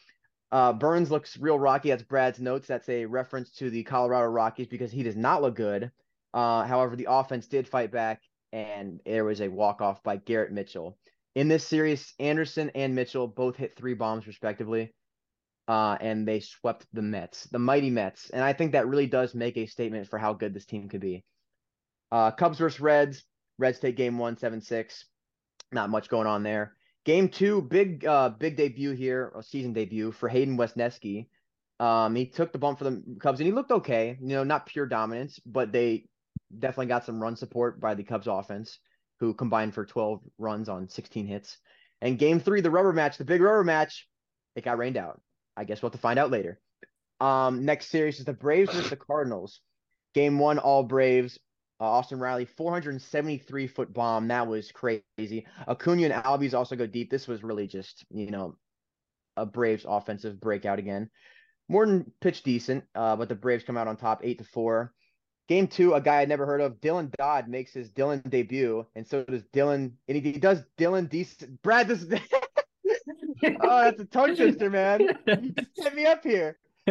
Uh, 0.51 0.73
Burnes 0.73 1.11
looks 1.11 1.37
real 1.37 1.57
rocky. 1.57 1.89
That's 1.89 2.03
Brad's 2.03 2.39
notes. 2.39 2.67
That's 2.67 2.89
a 2.89 3.05
reference 3.05 3.51
to 3.51 3.69
the 3.69 3.83
Colorado 3.83 4.27
Rockies 4.27 4.67
because 4.67 4.91
he 4.91 5.03
does 5.03 5.15
not 5.15 5.41
look 5.41 5.55
good. 5.55 5.91
Uh, 6.33 6.63
however, 6.63 6.95
the 6.95 7.07
offense 7.09 7.47
did 7.47 7.67
fight 7.67 7.91
back, 7.91 8.21
and 8.51 8.99
there 9.05 9.25
was 9.25 9.41
a 9.41 9.49
walk 9.49 9.81
off 9.81 10.03
by 10.03 10.17
Garrett 10.17 10.51
Mitchell. 10.51 10.97
In 11.35 11.47
this 11.47 11.65
series, 11.65 12.13
Anderson 12.19 12.71
and 12.75 12.95
Mitchell 12.95 13.27
both 13.27 13.55
hit 13.55 13.75
three 13.75 13.93
bombs 13.93 14.27
respectively, 14.27 14.93
uh, 15.67 15.97
and 16.01 16.27
they 16.27 16.39
swept 16.41 16.85
the 16.93 17.01
Mets, 17.01 17.45
the 17.45 17.59
mighty 17.59 17.89
Mets. 17.89 18.29
And 18.31 18.43
I 18.43 18.53
think 18.53 18.73
that 18.73 18.87
really 18.87 19.07
does 19.07 19.33
make 19.33 19.57
a 19.57 19.65
statement 19.65 20.09
for 20.09 20.19
how 20.19 20.33
good 20.33 20.53
this 20.53 20.65
team 20.65 20.89
could 20.89 21.01
be. 21.01 21.23
Uh, 22.11 22.31
Cubs 22.31 22.57
versus 22.59 22.81
Reds. 22.81 23.23
Reds 23.57 23.79
take 23.79 23.95
game 23.95 24.17
one, 24.17 24.37
seven 24.37 24.61
six. 24.61 25.05
Not 25.71 25.89
much 25.89 26.09
going 26.09 26.27
on 26.27 26.43
there. 26.43 26.75
Game 27.05 27.29
two, 27.29 27.61
big 27.61 28.05
uh 28.05 28.29
big 28.29 28.57
debut 28.57 28.91
here, 28.91 29.31
or 29.33 29.41
season 29.41 29.73
debut 29.73 30.11
for 30.11 30.27
Hayden 30.27 30.57
Wesneski. 30.57 31.27
Um, 31.79 32.13
he 32.15 32.27
took 32.27 32.51
the 32.51 32.59
bump 32.59 32.77
for 32.77 32.83
the 32.83 33.03
Cubs 33.19 33.39
and 33.39 33.47
he 33.47 33.53
looked 33.53 33.71
okay. 33.71 34.17
You 34.21 34.27
know, 34.27 34.43
not 34.43 34.65
pure 34.65 34.85
dominance, 34.85 35.39
but 35.45 35.71
they 35.71 36.07
definitely 36.59 36.87
got 36.87 37.05
some 37.05 37.21
run 37.21 37.35
support 37.35 37.79
by 37.79 37.93
the 37.93 38.03
Cubs 38.03 38.27
offense, 38.27 38.79
who 39.19 39.33
combined 39.33 39.73
for 39.73 39.85
12 39.85 40.21
runs 40.37 40.69
on 40.69 40.89
16 40.89 41.27
hits. 41.27 41.57
And 42.01 42.17
game 42.17 42.39
three, 42.39 42.61
the 42.61 42.71
rubber 42.71 42.93
match, 42.93 43.17
the 43.17 43.25
big 43.25 43.41
rubber 43.41 43.63
match, 43.63 44.07
it 44.55 44.63
got 44.63 44.77
rained 44.77 44.97
out. 44.97 45.21
I 45.55 45.63
guess 45.63 45.81
we'll 45.81 45.89
have 45.89 45.99
to 45.99 46.01
find 46.01 46.17
out 46.17 46.31
later. 46.31 46.59
Um, 47.19 47.65
next 47.65 47.89
series 47.89 48.19
is 48.19 48.25
the 48.25 48.33
Braves 48.33 48.73
versus 48.73 48.89
the 48.89 48.95
Cardinals. 48.95 49.61
Game 50.13 50.39
one, 50.39 50.57
all 50.57 50.83
Braves. 50.83 51.37
Uh, 51.79 51.85
Austin 51.85 52.19
Riley, 52.19 52.45
473 52.45 53.67
foot 53.67 53.93
bomb. 53.93 54.27
That 54.27 54.47
was 54.47 54.71
crazy. 54.71 55.47
Acuna 55.67 56.03
and 56.09 56.23
Albies 56.23 56.53
also 56.53 56.75
go 56.75 56.85
deep. 56.85 57.09
This 57.09 57.27
was 57.27 57.43
really 57.43 57.67
just, 57.67 58.05
you 58.11 58.29
know, 58.29 58.55
a 59.35 59.45
Braves 59.45 59.85
offensive 59.87 60.39
breakout 60.39 60.79
again. 60.79 61.09
Morton 61.69 62.11
pitched 62.21 62.43
decent, 62.43 62.83
uh, 62.93 63.15
but 63.15 63.29
the 63.29 63.35
Braves 63.35 63.63
come 63.63 63.77
out 63.77 63.87
on 63.87 63.97
top, 63.97 64.21
eight 64.23 64.39
to 64.39 64.43
four. 64.43 64.93
Game 65.51 65.67
two, 65.67 65.95
a 65.95 65.99
guy 65.99 66.21
I'd 66.21 66.29
never 66.29 66.45
heard 66.45 66.61
of, 66.61 66.79
Dylan 66.79 67.11
Dodd 67.17 67.49
makes 67.49 67.73
his 67.73 67.89
Dylan 67.89 68.23
debut, 68.29 68.85
and 68.95 69.05
so 69.05 69.25
does 69.25 69.43
Dylan, 69.53 69.91
and 70.07 70.15
he, 70.15 70.31
he 70.31 70.39
does 70.39 70.63
Dylan 70.77 71.09
decent. 71.09 71.61
Brad, 71.61 71.89
this. 71.89 72.05
oh, 73.61 73.81
that's 73.83 73.99
a 73.99 74.05
tongue 74.05 74.37
twister, 74.37 74.69
man. 74.69 75.01
You 75.27 75.49
just 75.49 75.75
set 75.75 75.93
me 75.93 76.05
up 76.05 76.23
here. 76.23 76.57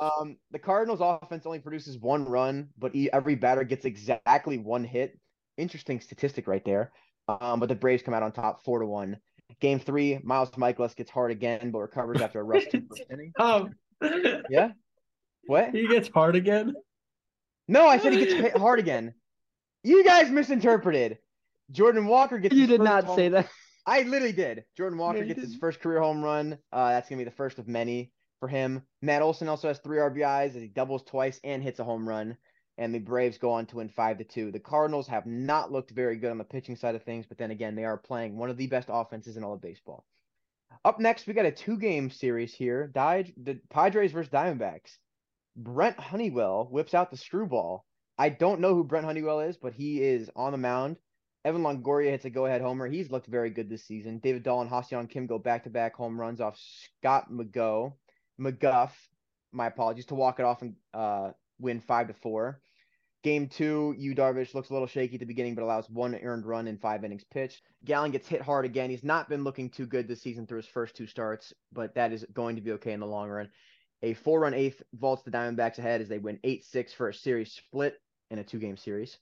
um, 0.00 0.38
the 0.50 0.58
Cardinals' 0.58 1.00
offense 1.02 1.44
only 1.44 1.58
produces 1.58 1.98
one 1.98 2.24
run, 2.24 2.70
but 2.78 2.92
every 3.12 3.34
batter 3.34 3.64
gets 3.64 3.84
exactly 3.84 4.56
one 4.56 4.84
hit. 4.84 5.20
Interesting 5.58 6.00
statistic 6.00 6.48
right 6.48 6.64
there. 6.64 6.92
Um, 7.28 7.60
but 7.60 7.68
the 7.68 7.74
Braves 7.74 8.02
come 8.02 8.14
out 8.14 8.22
on 8.22 8.32
top, 8.32 8.64
four 8.64 8.78
to 8.78 8.86
one. 8.86 9.18
Game 9.60 9.78
three, 9.78 10.20
Miles 10.22 10.50
Mikolas 10.52 10.96
gets 10.96 11.10
hard 11.10 11.32
again, 11.32 11.70
but 11.70 11.80
recovers 11.80 12.22
after 12.22 12.40
a 12.40 12.44
rough 12.44 12.64
inning. 13.10 13.34
Um, 13.38 13.74
yeah. 14.48 14.70
What? 15.44 15.74
He 15.74 15.86
gets 15.86 16.08
hard 16.08 16.34
again. 16.34 16.72
No, 17.70 17.86
I 17.86 17.98
said 17.98 18.12
he 18.12 18.18
gets 18.18 18.32
hit 18.32 18.56
hard 18.56 18.80
again. 18.80 19.14
You 19.84 20.02
guys 20.04 20.28
misinterpreted. 20.28 21.18
Jordan 21.70 22.08
Walker 22.08 22.38
gets. 22.38 22.54
You 22.54 22.66
did 22.66 22.80
not 22.80 23.14
say 23.14 23.28
that. 23.28 23.48
I 23.86 24.02
literally 24.02 24.32
did. 24.32 24.64
Jordan 24.76 24.98
Walker 24.98 25.24
gets 25.24 25.40
his 25.40 25.54
first 25.54 25.78
career 25.78 26.00
home 26.00 26.20
run. 26.22 26.58
Uh, 26.72 26.90
that's 26.90 27.08
gonna 27.08 27.20
be 27.20 27.24
the 27.24 27.30
first 27.30 27.60
of 27.60 27.68
many 27.68 28.10
for 28.40 28.48
him. 28.48 28.82
Matt 29.02 29.22
Olson 29.22 29.48
also 29.48 29.68
has 29.68 29.78
three 29.78 29.98
RBIs 29.98 30.56
as 30.56 30.62
he 30.62 30.66
doubles 30.66 31.04
twice 31.04 31.40
and 31.44 31.62
hits 31.62 31.78
a 31.78 31.84
home 31.84 32.08
run. 32.08 32.36
And 32.76 32.92
the 32.92 32.98
Braves 32.98 33.38
go 33.38 33.52
on 33.52 33.66
to 33.66 33.76
win 33.76 33.88
five 33.88 34.18
to 34.18 34.24
two. 34.24 34.50
The 34.50 34.58
Cardinals 34.58 35.06
have 35.06 35.26
not 35.26 35.70
looked 35.70 35.92
very 35.92 36.16
good 36.16 36.32
on 36.32 36.38
the 36.38 36.44
pitching 36.44 36.74
side 36.74 36.96
of 36.96 37.04
things, 37.04 37.26
but 37.26 37.38
then 37.38 37.52
again, 37.52 37.76
they 37.76 37.84
are 37.84 37.96
playing 37.98 38.36
one 38.36 38.50
of 38.50 38.56
the 38.56 38.66
best 38.66 38.88
offenses 38.90 39.36
in 39.36 39.44
all 39.44 39.54
of 39.54 39.60
baseball. 39.60 40.04
Up 40.84 40.98
next, 40.98 41.26
we 41.26 41.34
got 41.34 41.46
a 41.46 41.52
two-game 41.52 42.10
series 42.10 42.52
here. 42.52 42.88
Di- 42.88 43.32
the 43.36 43.60
Padres 43.68 44.12
versus 44.12 44.32
Diamondbacks. 44.32 44.96
Brent 45.56 45.98
Honeywell 45.98 46.68
whips 46.70 46.94
out 46.94 47.10
the 47.10 47.16
screwball. 47.16 47.84
I 48.18 48.28
don't 48.28 48.60
know 48.60 48.74
who 48.74 48.84
Brent 48.84 49.06
Honeywell 49.06 49.40
is, 49.40 49.56
but 49.56 49.72
he 49.72 50.02
is 50.02 50.30
on 50.36 50.52
the 50.52 50.58
mound. 50.58 50.96
Evan 51.44 51.62
Longoria 51.62 52.10
hits 52.10 52.26
a 52.26 52.30
go-ahead 52.30 52.60
homer. 52.60 52.86
He's 52.86 53.10
looked 53.10 53.26
very 53.26 53.50
good 53.50 53.70
this 53.70 53.86
season. 53.86 54.18
David 54.18 54.42
Dahl 54.42 54.60
and 54.60 54.68
Ha-Seong 54.68 55.08
Kim 55.08 55.26
go 55.26 55.38
back-to-back 55.38 55.94
home 55.94 56.20
runs 56.20 56.40
off 56.40 56.58
Scott 56.58 57.30
McGough, 57.32 57.94
McGuff. 58.38 58.90
My 59.52 59.66
apologies 59.66 60.06
to 60.06 60.14
walk 60.14 60.38
it 60.38 60.44
off 60.44 60.60
and 60.60 60.74
uh, 60.92 61.30
win 61.58 61.80
five 61.80 62.08
to 62.08 62.14
four. 62.14 62.60
Game 63.22 63.48
two, 63.48 63.94
Yu 63.98 64.14
Darvish 64.14 64.54
looks 64.54 64.70
a 64.70 64.72
little 64.72 64.86
shaky 64.86 65.14
at 65.14 65.20
the 65.20 65.26
beginning, 65.26 65.54
but 65.54 65.64
allows 65.64 65.90
one 65.90 66.14
earned 66.14 66.46
run 66.46 66.68
in 66.68 66.78
five 66.78 67.04
innings 67.04 67.24
pitched. 67.30 67.62
Gallen 67.84 68.12
gets 68.12 68.28
hit 68.28 68.40
hard 68.40 68.64
again. 68.64 68.88
He's 68.88 69.04
not 69.04 69.28
been 69.28 69.44
looking 69.44 69.68
too 69.68 69.86
good 69.86 70.08
this 70.08 70.22
season 70.22 70.46
through 70.46 70.58
his 70.58 70.66
first 70.66 70.96
two 70.96 71.06
starts, 71.06 71.52
but 71.72 71.94
that 71.96 72.12
is 72.12 72.24
going 72.32 72.56
to 72.56 72.62
be 72.62 72.72
okay 72.72 72.92
in 72.92 73.00
the 73.00 73.06
long 73.06 73.28
run. 73.28 73.50
A 74.02 74.14
four 74.14 74.40
run 74.40 74.54
eighth 74.54 74.82
vaults 74.94 75.22
the 75.22 75.30
Diamondbacks 75.30 75.78
ahead 75.78 76.00
as 76.00 76.08
they 76.08 76.18
win 76.18 76.38
8 76.42 76.64
6 76.64 76.92
for 76.94 77.08
a 77.08 77.14
series 77.14 77.52
split 77.52 78.00
in 78.30 78.38
a 78.38 78.44
two 78.44 78.58
game 78.58 78.76
series. 78.76 79.18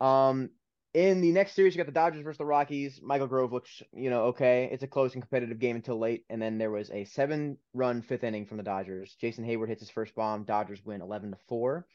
Um, 0.00 0.50
in 0.94 1.20
the 1.20 1.32
next 1.32 1.52
series, 1.52 1.74
you 1.74 1.78
got 1.78 1.86
the 1.86 1.92
Dodgers 1.92 2.22
versus 2.22 2.38
the 2.38 2.46
Rockies. 2.46 3.00
Michael 3.02 3.26
Grove 3.26 3.52
looks, 3.52 3.82
you 3.92 4.08
know, 4.08 4.24
okay. 4.24 4.68
It's 4.72 4.82
a 4.82 4.86
close 4.86 5.12
and 5.12 5.22
competitive 5.22 5.58
game 5.58 5.76
until 5.76 5.98
late. 5.98 6.24
And 6.30 6.40
then 6.40 6.56
there 6.56 6.70
was 6.70 6.90
a 6.90 7.04
seven 7.04 7.58
run 7.74 8.00
fifth 8.00 8.24
inning 8.24 8.46
from 8.46 8.56
the 8.56 8.62
Dodgers. 8.62 9.14
Jason 9.20 9.44
Heyward 9.44 9.68
hits 9.68 9.82
his 9.82 9.90
first 9.90 10.14
bomb. 10.14 10.44
Dodgers 10.44 10.84
win 10.84 11.02
11 11.02 11.32
to 11.32 11.36
4. 11.46 11.86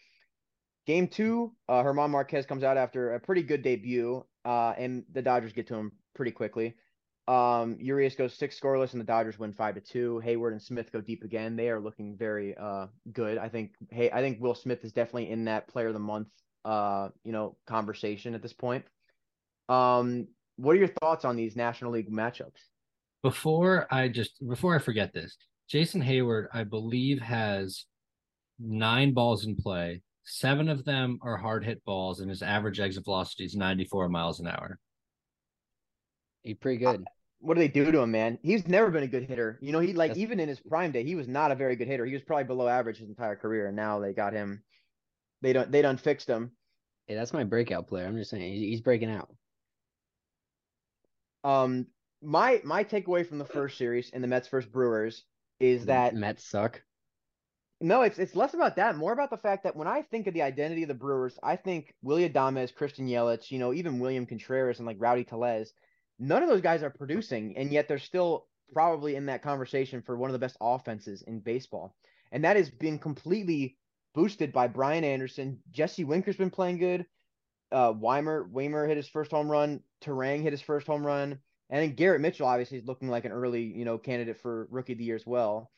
Game 0.86 1.08
two, 1.08 1.54
uh, 1.69 1.82
German 1.82 2.12
Marquez 2.12 2.45
comes 2.45 2.63
out 2.63 2.78
after 2.78 3.13
a 3.13 3.19
pretty 3.19 3.41
good 3.41 3.62
debut, 3.62 4.23
uh, 4.43 4.73
and 4.78 5.06
the 5.13 5.21
Dodgers 5.21 5.54
get 5.54 5.67
to 5.67 5.76
him 5.76 5.93
pretty 6.13 6.32
quickly. 6.32 6.76
Um, 7.27 7.77
Urias 7.79 8.15
goes 8.15 8.33
six 8.33 8.59
scoreless, 8.59 8.91
and 8.91 8.99
the 8.99 9.05
Dodgers 9.05 9.39
win 9.39 9.53
five 9.53 9.75
to 9.75 9.81
two. 9.81 10.21
Heyward 10.25 10.51
and 10.51 10.62
Smith 10.62 10.91
go 10.91 10.99
deep 10.99 11.23
again. 11.23 11.55
They 11.55 11.69
are 11.69 11.79
looking 11.79 12.17
very 12.17 12.55
uh 12.57 12.88
good. 13.12 13.38
I 13.38 13.47
think. 13.47 13.71
Hey, 13.91 14.12
I 14.12 14.21
think 14.21 14.41
Will 14.41 14.55
Smith 14.55 14.83
is 14.83 14.91
definitely 14.91 15.29
in 15.29 15.45
that 15.45 15.67
Player 15.67 15.88
of 15.88 15.93
the 15.93 15.99
Month 15.99 16.27
uh 16.65 17.09
you 17.23 17.31
know 17.31 17.55
conversation 17.65 18.36
at 18.36 18.41
this 18.41 18.53
point. 18.53 18.83
Um, 19.69 20.27
what 20.57 20.75
are 20.75 20.79
your 20.79 20.91
thoughts 21.01 21.23
on 21.23 21.36
these 21.36 21.55
National 21.55 21.91
League 21.91 22.12
matchups? 22.12 22.59
Before 23.21 23.88
I 23.89 24.09
just 24.09 24.45
before 24.45 24.75
I 24.75 24.79
forget 24.79 25.13
this, 25.13 25.38
Jason 25.69 26.01
Heyward, 26.01 26.47
I 26.53 26.65
believe, 26.65 27.21
has 27.21 27.86
nine 28.59 29.13
balls 29.13 29.45
in 29.45 29.55
play. 29.55 30.01
Seven 30.25 30.69
of 30.69 30.83
them 30.86 31.19
are 31.21 31.38
hard 31.38 31.63
hit 31.65 31.83
balls, 31.86 32.19
and 32.19 32.29
his 32.29 32.41
average 32.41 32.79
exit 32.79 33.05
velocity 33.05 33.45
is 33.45 33.55
94 33.55 34.09
miles 34.09 34.39
an 34.39 34.47
hour. 34.47 34.79
He's 36.43 36.58
pretty 36.58 36.77
good. 36.77 37.01
Uh, 37.01 37.10
what 37.39 37.56
do 37.56 37.60
they 37.60 37.67
do 37.67 37.91
to 37.91 37.99
him, 37.99 38.12
man? 38.12 38.39
He's 38.41 38.67
never 38.67 38.89
been 38.89 39.03
a 39.03 39.08
good 39.08 39.23
hitter. 39.23 39.60
You 39.62 39.73
know, 39.73 39.79
he 39.79 39.93
like 39.93 40.12
That's... 40.12 40.19
even 40.19 40.39
in 40.39 40.47
his 40.47 40.60
prime 40.60 40.91
day, 40.91 41.03
he 41.03 41.15
was 41.15 41.27
not 41.27 41.51
a 41.51 41.56
very 41.56 41.75
good 41.75 41.88
hitter. 41.88 42.06
He 42.06 42.13
was 42.13 42.21
probably 42.21 42.45
below 42.45 42.67
average 42.67 42.97
his 42.97 43.10
entire 43.10 43.36
career, 43.36 43.67
and 43.67 43.75
now 43.75 43.99
they 43.99 44.13
got 44.13 44.34
him. 44.34 44.63
They 45.41 45.53
don't. 45.53 45.71
They 45.71 45.82
done 45.82 45.97
fixed 45.97 46.27
him. 46.27 46.51
Hey, 47.08 47.15
that's 47.15 47.34
my 47.34 47.43
breakout 47.43 47.88
player. 47.88 48.06
I'm 48.06 48.15
just 48.15 48.32
saying 48.32 48.53
he's 48.53 48.82
breaking 48.82 49.12
out. 49.12 49.29
Um, 51.43 51.88
my 52.21 52.62
my 52.63 52.84
takeaway 52.84 53.27
from 53.27 53.39
the 53.39 53.45
first 53.45 53.77
series 53.77 54.10
in 54.12 54.21
the 54.21 54.27
Mets 54.27 54.47
versus 54.47 54.69
Brewers 54.69 55.23
is 55.60 55.86
that 55.86 56.15
Mets 56.15 56.45
suck. 56.45 56.82
No, 57.82 58.03
it's 58.03 58.17
it's 58.17 58.36
less 58.38 58.53
about 58.53 58.77
that, 58.77 58.95
more 58.95 59.12
about 59.12 59.29
the 59.29 59.38
fact 59.38 59.63
that 59.63 59.75
when 59.75 59.88
I 59.89 60.03
think 60.03 60.27
of 60.27 60.34
the 60.34 60.41
identity 60.41 60.84
of 60.84 60.88
the 60.88 60.93
Brewers, 60.93 61.38
I 61.43 61.58
think 61.58 61.93
Willy 62.01 62.29
Adames, 62.29 62.73
Christian 62.73 63.08
Yelich, 63.08 63.51
you 63.51 63.60
know, 63.60 63.73
even 63.73 63.99
William 63.99 64.25
Contreras 64.25 64.79
and 64.79 64.88
like 64.88 64.95
Rowdy 64.99 65.25
Tellez. 65.25 65.73
None 66.19 66.43
of 66.43 66.49
those 66.49 66.62
guys 66.62 66.84
are 66.84 66.89
producing, 66.89 67.58
and 67.58 67.71
yet 67.71 67.88
they're 67.88 67.97
still 67.97 68.47
probably 68.73 69.15
in 69.15 69.28
that 69.28 69.43
conversation 69.43 70.02
for 70.02 70.17
one 70.17 70.30
of 70.30 70.34
the 70.34 70.39
best 70.39 70.58
offenses 70.62 71.21
in 71.23 71.39
baseball. 71.39 71.95
And 72.32 72.43
that 72.43 72.56
has 72.56 72.69
been 72.69 72.99
completely 72.99 73.78
boosted 74.13 74.52
by 74.52 74.67
Brian 74.67 75.04
Anderson. 75.04 75.60
Jesse 75.71 76.06
Winker's 76.06 76.38
been 76.38 76.49
playing 76.49 76.80
good. 76.80 77.06
Uh, 77.71 77.93
Wiemer 77.93 78.49
Wiemer 78.52 78.88
hit 78.88 78.97
his 78.97 79.08
first 79.08 79.32
home 79.32 79.49
run. 79.49 79.82
Turang 80.04 80.41
hit 80.41 80.54
his 80.54 80.62
first 80.62 80.88
home 80.88 81.06
run. 81.06 81.39
And 81.69 81.82
then 81.82 81.95
Garrett 81.95 82.21
Mitchell 82.21 82.47
obviously 82.47 82.78
is 82.78 82.86
looking 82.86 83.10
like 83.10 83.26
an 83.26 83.32
early, 83.32 83.63
you 83.63 83.86
know, 83.86 83.97
candidate 83.97 84.39
for 84.41 84.67
rookie 84.69 84.93
of 84.93 84.99
the 84.99 85.06
year 85.06 85.15
as 85.15 85.26
well. 85.26 85.71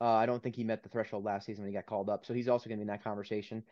Uh, 0.00 0.14
I 0.14 0.26
don't 0.26 0.42
think 0.42 0.56
he 0.56 0.64
met 0.64 0.82
the 0.82 0.88
threshold 0.88 1.24
last 1.24 1.46
season 1.46 1.62
when 1.64 1.72
he 1.72 1.76
got 1.76 1.86
called 1.86 2.10
up, 2.10 2.26
so 2.26 2.34
he's 2.34 2.48
also 2.48 2.68
going 2.68 2.78
to 2.78 2.84
be 2.84 2.88
in 2.90 2.94
that 2.94 3.04
conversation. 3.04 3.62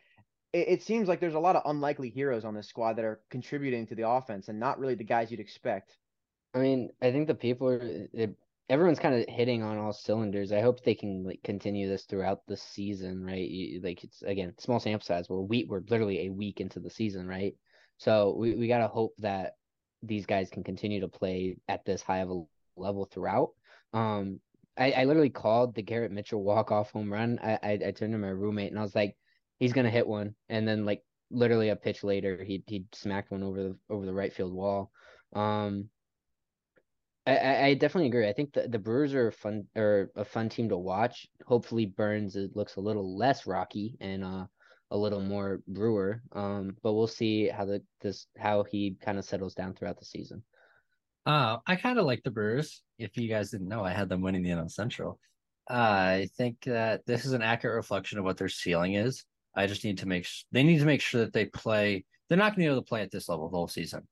It, 0.53 0.69
it, 0.69 0.83
seems 0.83 1.09
like 1.09 1.21
there's 1.21 1.35
a 1.35 1.41
lot 1.41 1.57
of 1.57 1.63
unlikely 1.65 2.11
heroes 2.11 2.45
on 2.45 2.55
this 2.55 2.69
squad 2.69 2.95
that 2.95 3.05
are 3.05 3.21
contributing 3.31 3.87
to 3.87 3.95
the 3.95 4.09
offense, 4.09 4.49
and 4.49 4.59
not 4.59 4.79
really 4.79 4.95
the 4.95 5.05
guys 5.05 5.31
you'd 5.31 5.41
expect. 5.41 5.97
I 6.55 6.59
mean, 6.59 6.91
I 7.01 7.13
think 7.13 7.29
the 7.29 7.35
people 7.35 7.69
are 7.69 7.81
it, 7.81 8.37
everyone's 8.69 9.01
kind 9.01 9.15
of 9.15 9.29
hitting 9.29 9.63
on 9.63 9.79
all 9.79 9.93
cylinders. 9.93 10.53
I 10.53 10.61
hope 10.61 10.83
they 10.83 10.95
can 10.95 11.25
like 11.25 11.41
continue 11.43 11.89
this 11.89 12.05
throughout 12.05 12.47
the 12.47 12.57
season, 12.57 13.25
right? 13.25 13.49
You, 13.49 13.81
like 13.83 14.05
it's 14.05 14.23
again 14.23 14.55
small 14.59 14.81
sample 14.81 15.05
size. 15.05 15.29
We're 15.29 15.41
week 15.41 15.67
we're 15.69 15.83
literally 15.89 16.27
a 16.27 16.31
week 16.31 16.61
into 16.61 16.81
the 16.81 16.91
season, 16.91 17.27
right? 17.27 17.55
So 17.99 18.35
we, 18.37 18.55
we 18.55 18.69
gotta 18.69 18.89
hope 18.89 19.15
that 19.19 19.55
these 20.03 20.25
guys 20.25 20.49
can 20.51 20.65
continue 20.65 21.01
to 21.01 21.09
play 21.09 21.57
at 21.69 21.85
this 21.85 22.03
high 22.03 22.19
of 22.19 22.31
a 22.31 22.43
level 22.77 23.05
throughout. 23.05 23.51
Um, 23.93 24.41
I, 24.79 24.93
I 24.93 25.05
literally 25.05 25.31
called 25.31 25.75
the 25.75 25.83
Garrett 25.83 26.13
Mitchell 26.13 26.43
walk 26.43 26.71
off 26.71 26.93
home 26.93 27.13
run. 27.13 27.39
I, 27.43 27.59
I, 27.63 27.79
I 27.87 27.91
turned 27.91 28.13
to 28.13 28.19
my 28.19 28.29
roommate 28.29 28.71
and 28.71 28.79
I 28.79 28.83
was 28.83 28.95
like, 28.95 29.17
he's 29.61 29.73
gonna 29.73 29.91
hit 29.91 30.09
one, 30.09 30.35
and 30.49 30.67
then 30.67 30.85
like 30.85 31.03
literally 31.31 31.69
a 31.69 31.77
pitch 31.77 32.03
later, 32.03 32.43
he 32.43 32.65
he 32.67 32.85
smacked 32.93 33.31
one 33.31 33.45
over 33.45 33.63
the 33.63 33.77
over 33.89 34.05
the 34.05 34.13
right 34.13 34.33
field 34.33 34.53
wall. 34.53 34.91
Um, 35.33 35.89
I, 37.27 37.67
I 37.67 37.75
definitely 37.75 38.09
agree. 38.09 38.29
I 38.29 38.33
think 38.33 38.55
the, 38.55 38.67
the 38.67 38.79
Brewers 38.79 39.15
are 39.15 39.31
fun 39.31 39.67
or 39.77 40.11
a 40.17 40.25
fun 40.25 40.49
team 40.49 40.69
to 40.71 40.77
watch. 40.77 41.29
Hopefully 41.47 41.87
Burnes 41.87 42.35
it 42.35 42.57
looks 42.57 42.77
a 42.77 42.81
little 42.81 43.17
less 43.17 43.47
rocky 43.47 43.97
and 44.01 44.25
uh 44.25 44.47
a 44.91 44.97
little 44.97 45.21
more 45.21 45.63
Brewer. 45.69 46.23
Um, 46.33 46.77
but 46.83 46.95
we'll 46.95 47.07
see 47.07 47.47
how 47.49 47.65
the 47.65 47.83
this 48.01 48.27
how 48.37 48.65
he 48.65 48.97
kind 49.01 49.19
of 49.19 49.25
settles 49.25 49.55
down 49.55 49.75
throughout 49.75 49.99
the 49.99 50.05
season. 50.05 50.43
Uh, 51.27 51.59
I 51.67 51.77
kind 51.77 51.99
of 51.99 52.07
like 52.07 52.23
the 52.23 52.31
Brewers. 52.31 52.83
If 52.99 53.17
you 53.17 53.29
guys 53.29 53.51
didn't 53.51 53.69
know, 53.69 53.85
I 53.85 53.93
had 53.93 54.09
them 54.09 54.23
winning 54.23 54.43
the 54.43 54.51
NL 54.51 54.71
Central. 54.71 55.21
Uh, 55.69 55.75
I 55.75 56.29
think 56.37 56.63
that 56.65 57.07
this 57.07 57.25
is 57.25 57.33
an 57.33 57.43
accurate 57.43 57.77
reflection 57.77 58.19
of 58.19 58.25
what 58.25 58.39
their 58.39 58.49
ceiling 58.49 58.95
is. 58.95 59.25
I 59.55 59.67
just 59.67 59.85
need 59.85 59.99
to 59.99 60.07
make 60.07 60.25
sh- 60.25 60.45
they 60.53 60.63
need 60.63 60.79
to 60.79 60.85
make 60.87 61.01
sure 61.01 61.23
that 61.25 61.33
they 61.33 61.47
play. 61.47 62.05
They're 62.29 62.39
not 62.39 62.55
going 62.55 62.67
to 62.67 62.71
be 62.71 62.73
able 62.73 62.83
to 62.83 62.89
play 62.89 63.03
at 63.03 63.11
this 63.11 63.29
level 63.29 63.49
the 63.49 63.57
whole 63.57 63.69
season. 63.69 64.07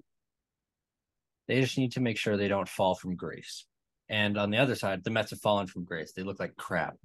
They 1.46 1.60
just 1.60 1.78
need 1.78 1.92
to 1.92 2.00
make 2.00 2.18
sure 2.18 2.36
they 2.36 2.48
don't 2.48 2.68
fall 2.68 2.94
from 2.94 3.16
grace. 3.16 3.64
And 4.08 4.38
on 4.38 4.50
the 4.50 4.58
other 4.58 4.74
side, 4.74 5.04
the 5.04 5.10
Mets 5.10 5.30
have 5.30 5.40
fallen 5.40 5.66
from 5.66 5.84
grace. 5.84 6.12
They 6.12 6.22
look 6.22 6.40
like 6.40 6.56
crap. 6.56 6.96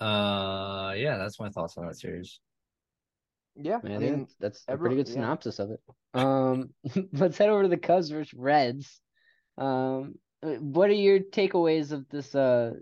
Uh, 0.00 0.94
yeah, 0.96 1.18
that's 1.18 1.40
my 1.40 1.50
thoughts 1.50 1.76
on 1.76 1.86
that 1.86 1.98
series. 1.98 2.40
Yeah, 3.56 3.80
I, 3.84 3.94
I 3.94 3.98
mean 3.98 4.28
that's 4.38 4.64
a 4.68 4.76
pretty 4.76 4.96
good 4.96 5.08
synopsis 5.08 5.58
yeah. 5.58 5.64
of 5.64 5.70
it. 5.72 5.80
Um, 6.14 7.08
let's 7.12 7.38
head 7.38 7.48
over 7.48 7.64
to 7.64 7.68
the 7.68 7.76
Cubs 7.76 8.10
versus 8.10 8.32
Reds. 8.34 9.00
Um, 9.56 10.14
what 10.40 10.90
are 10.90 10.94
your 10.94 11.18
takeaways 11.18 11.90
of 11.90 12.08
this 12.08 12.34
uh 12.34 12.74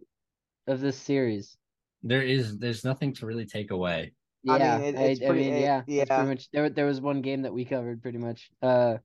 of 0.66 0.80
this 0.80 0.98
series? 0.98 1.56
There 2.02 2.22
is 2.22 2.58
there's 2.58 2.84
nothing 2.84 3.14
to 3.14 3.26
really 3.26 3.46
take 3.46 3.70
away. 3.70 4.12
Yeah, 4.46 4.76
I 4.76 4.78
mean, 4.78 4.94
it, 4.94 4.96
I, 4.96 5.26
pretty, 5.26 5.26
I 5.26 5.32
mean 5.32 5.60
yeah, 5.60 5.82
yeah. 5.88 6.04
Pretty 6.04 6.28
much 6.28 6.50
there. 6.52 6.70
There 6.70 6.86
was 6.86 7.00
one 7.00 7.20
game 7.20 7.42
that 7.42 7.52
we 7.52 7.64
covered 7.64 8.00
pretty 8.00 8.18
much. 8.18 8.48
Uh, 8.62 8.98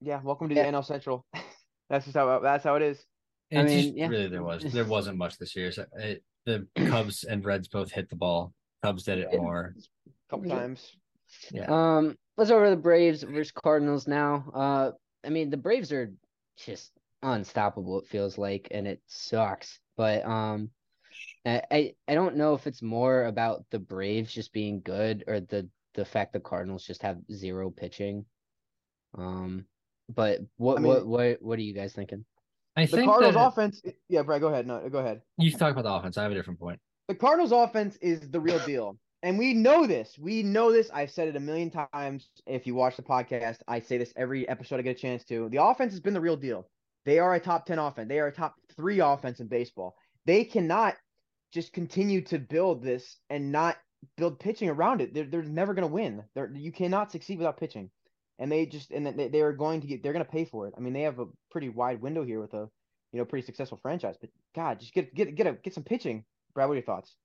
yeah. 0.00 0.20
Welcome 0.22 0.50
to 0.50 0.54
yeah. 0.54 0.70
the 0.70 0.76
NL 0.76 0.84
Central. 0.84 1.24
that's 1.88 2.04
just 2.04 2.16
how 2.16 2.38
that's 2.40 2.64
how 2.64 2.74
it 2.74 2.82
is. 2.82 3.02
I 3.50 3.62
mean, 3.62 3.82
just, 3.82 3.96
yeah. 3.96 4.08
really, 4.08 4.28
there 4.28 4.42
was 4.42 4.62
there 4.62 4.84
wasn't 4.84 5.16
much 5.16 5.38
this 5.38 5.56
year. 5.56 5.72
So 5.72 5.86
it, 5.96 6.22
the 6.44 6.66
Cubs 6.88 7.24
and 7.24 7.42
Reds 7.42 7.68
both 7.68 7.90
hit 7.90 8.10
the 8.10 8.16
ball. 8.16 8.52
Cubs 8.82 9.04
did 9.04 9.18
it 9.18 9.32
more. 9.32 9.74
A 10.06 10.10
couple 10.30 10.50
times. 10.50 10.92
Yeah. 11.50 11.66
Um. 11.68 12.16
Let's 12.36 12.50
over 12.50 12.68
the 12.68 12.76
Braves 12.76 13.22
versus 13.22 13.52
Cardinals 13.52 14.06
now. 14.06 14.44
Uh. 14.52 14.90
I 15.24 15.30
mean, 15.30 15.48
the 15.48 15.56
Braves 15.56 15.92
are 15.92 16.12
just 16.58 16.92
unstoppable. 17.22 18.00
It 18.00 18.06
feels 18.06 18.36
like, 18.36 18.68
and 18.70 18.86
it 18.86 19.00
sucks. 19.06 19.80
But 19.96 20.24
um, 20.26 20.70
I 21.48 21.94
I 22.06 22.14
don't 22.14 22.36
know 22.36 22.54
if 22.54 22.66
it's 22.66 22.82
more 22.82 23.24
about 23.24 23.64
the 23.70 23.78
Braves 23.78 24.32
just 24.32 24.52
being 24.52 24.80
good 24.80 25.24
or 25.26 25.40
the 25.40 25.68
the 25.94 26.04
fact 26.04 26.32
the 26.32 26.40
Cardinals 26.40 26.84
just 26.84 27.02
have 27.02 27.18
zero 27.32 27.70
pitching. 27.70 28.24
Um, 29.16 29.64
but 30.08 30.40
what 30.56 30.78
I 30.78 30.80
mean, 30.80 30.88
what 30.88 31.06
what 31.06 31.42
what 31.42 31.58
are 31.58 31.62
you 31.62 31.74
guys 31.74 31.92
thinking? 31.92 32.24
I 32.76 32.82
think 32.82 32.90
the 32.90 32.96
think 32.98 33.10
Cardinals 33.10 33.34
that, 33.34 33.46
offense. 33.46 33.82
Yeah, 34.08 34.22
Brad, 34.22 34.40
go 34.40 34.48
ahead. 34.48 34.66
No, 34.66 34.88
go 34.88 34.98
ahead. 34.98 35.22
You 35.36 35.50
talk 35.50 35.72
about 35.72 35.84
the 35.84 35.92
offense. 35.92 36.16
I 36.16 36.22
have 36.22 36.32
a 36.32 36.34
different 36.34 36.60
point. 36.60 36.78
The 37.08 37.14
Cardinals 37.14 37.52
offense 37.52 37.96
is 37.96 38.30
the 38.30 38.40
real 38.40 38.58
deal. 38.60 38.98
and 39.22 39.38
we 39.38 39.54
know 39.54 39.86
this. 39.86 40.16
We 40.18 40.42
know 40.42 40.70
this. 40.70 40.90
I've 40.92 41.10
said 41.10 41.28
it 41.28 41.36
a 41.36 41.40
million 41.40 41.70
times. 41.70 42.28
If 42.46 42.66
you 42.66 42.74
watch 42.74 42.96
the 42.96 43.02
podcast, 43.02 43.58
I 43.66 43.80
say 43.80 43.98
this 43.98 44.12
every 44.16 44.48
episode 44.48 44.78
I 44.78 44.82
get 44.82 44.96
a 44.96 45.00
chance 45.00 45.24
to. 45.24 45.48
The 45.48 45.62
offense 45.62 45.92
has 45.92 46.00
been 46.00 46.14
the 46.14 46.20
real 46.20 46.36
deal. 46.36 46.68
They 47.04 47.18
are 47.18 47.34
a 47.34 47.40
top 47.40 47.66
10 47.66 47.78
offense. 47.78 48.08
They 48.08 48.20
are 48.20 48.26
a 48.26 48.32
top 48.32 48.54
three 48.76 49.00
offense 49.00 49.40
in 49.40 49.48
baseball. 49.48 49.96
They 50.26 50.44
cannot 50.44 50.94
just 51.52 51.72
continue 51.72 52.20
to 52.22 52.38
build 52.38 52.82
this 52.82 53.16
and 53.30 53.52
not 53.52 53.76
build 54.16 54.38
pitching 54.38 54.68
around 54.68 55.00
it. 55.00 55.14
They're, 55.14 55.24
they're 55.24 55.42
never 55.42 55.74
going 55.74 55.88
to 55.88 55.92
win. 55.92 56.22
They're, 56.34 56.50
you 56.54 56.72
cannot 56.72 57.10
succeed 57.10 57.38
without 57.38 57.58
pitching. 57.58 57.90
And 58.38 58.52
they 58.52 58.66
just, 58.66 58.90
and 58.92 59.06
they, 59.06 59.28
they 59.28 59.40
are 59.40 59.52
going 59.52 59.80
to 59.80 59.86
get, 59.86 60.02
they're 60.02 60.12
going 60.12 60.24
to 60.24 60.30
pay 60.30 60.44
for 60.44 60.68
it. 60.68 60.74
I 60.76 60.80
mean, 60.80 60.92
they 60.92 61.02
have 61.02 61.18
a 61.18 61.26
pretty 61.50 61.68
wide 61.68 62.00
window 62.00 62.24
here 62.24 62.40
with 62.40 62.54
a, 62.54 62.68
you 63.12 63.18
know, 63.18 63.24
pretty 63.24 63.46
successful 63.46 63.78
franchise, 63.80 64.16
but 64.20 64.30
God, 64.54 64.78
just 64.80 64.92
get, 64.92 65.14
get, 65.14 65.34
get 65.34 65.46
a, 65.46 65.52
get 65.52 65.74
some 65.74 65.82
pitching. 65.82 66.24
Brad, 66.54 66.68
what 66.68 66.74
are 66.74 66.76
your 66.76 66.84
thoughts? 66.84 67.16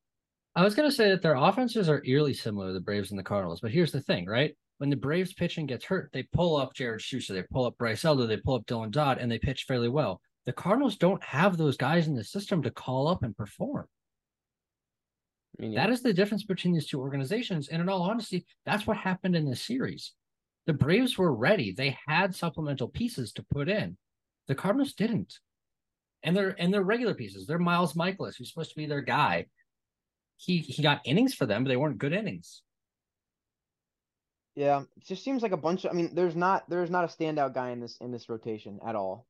I 0.55 0.63
was 0.63 0.75
going 0.75 0.89
to 0.89 0.95
say 0.95 1.09
that 1.09 1.21
their 1.21 1.35
offenses 1.35 1.89
are 1.89 2.03
eerily 2.05 2.33
similar 2.33 2.67
to 2.67 2.73
the 2.73 2.79
Braves 2.79 3.11
and 3.11 3.19
the 3.19 3.23
Cardinals, 3.23 3.59
but 3.61 3.71
here's 3.71 3.91
the 3.91 4.01
thing, 4.01 4.25
right? 4.25 4.55
When 4.77 4.89
the 4.89 4.95
Braves 4.95 5.33
pitching 5.33 5.65
gets 5.65 5.85
hurt, 5.85 6.09
they 6.13 6.23
pull 6.23 6.55
up 6.55 6.73
Jared 6.73 7.01
Schuster, 7.01 7.33
they 7.33 7.43
pull 7.43 7.65
up 7.65 7.77
Bryce 7.77 8.05
Elder, 8.05 8.25
they 8.25 8.37
pull 8.37 8.55
up 8.55 8.65
Dylan 8.65 8.91
Dodd, 8.91 9.17
and 9.17 9.31
they 9.31 9.39
pitch 9.39 9.65
fairly 9.67 9.89
well. 9.89 10.21
The 10.45 10.53
Cardinals 10.53 10.97
don't 10.97 11.23
have 11.23 11.57
those 11.57 11.77
guys 11.77 12.07
in 12.07 12.15
the 12.15 12.23
system 12.23 12.61
to 12.63 12.71
call 12.71 13.07
up 13.07 13.23
and 13.23 13.35
perform. 13.35 13.87
I 15.57 15.61
mean, 15.61 15.71
yeah. 15.73 15.83
That 15.85 15.93
is 15.93 16.01
the 16.01 16.13
difference 16.13 16.43
between 16.43 16.73
these 16.73 16.87
two 16.87 16.99
organizations. 16.99 17.69
And 17.69 17.81
in 17.81 17.89
all 17.89 18.01
honesty, 18.01 18.45
that's 18.65 18.87
what 18.87 18.97
happened 18.97 19.35
in 19.35 19.49
this 19.49 19.61
series. 19.61 20.13
The 20.65 20.73
Braves 20.73 21.17
were 21.17 21.33
ready. 21.33 21.71
They 21.71 21.97
had 22.07 22.35
supplemental 22.35 22.87
pieces 22.87 23.33
to 23.33 23.45
put 23.51 23.69
in. 23.69 23.97
The 24.47 24.55
Cardinals 24.55 24.93
didn't. 24.93 25.39
And 26.23 26.35
they're 26.35 26.55
and 26.59 26.73
they're 26.73 26.83
regular 26.83 27.13
pieces. 27.13 27.45
They're 27.45 27.59
Miles 27.59 27.93
Mikolas, 27.93 28.37
who's 28.37 28.49
supposed 28.49 28.69
to 28.71 28.77
be 28.77 28.85
their 28.85 29.01
guy 29.01 29.45
he 30.37 30.57
he 30.59 30.83
got 30.83 31.01
innings 31.05 31.33
for 31.33 31.45
them, 31.45 31.63
but 31.63 31.69
they 31.69 31.77
weren't 31.77 31.97
good 31.97 32.13
innings. 32.13 32.61
Yeah, 34.55 34.81
it 34.97 35.05
just 35.05 35.23
seems 35.23 35.41
like 35.41 35.51
a 35.51 35.57
bunch 35.57 35.85
of. 35.85 35.91
I 35.91 35.93
mean, 35.93 36.13
there's 36.13 36.35
not 36.35 36.69
there's 36.69 36.91
not 36.91 37.05
a 37.05 37.07
standout 37.07 37.53
guy 37.53 37.71
in 37.71 37.79
this 37.79 37.97
in 38.01 38.11
this 38.11 38.29
rotation 38.29 38.79
at 38.85 38.95
all. 38.95 39.25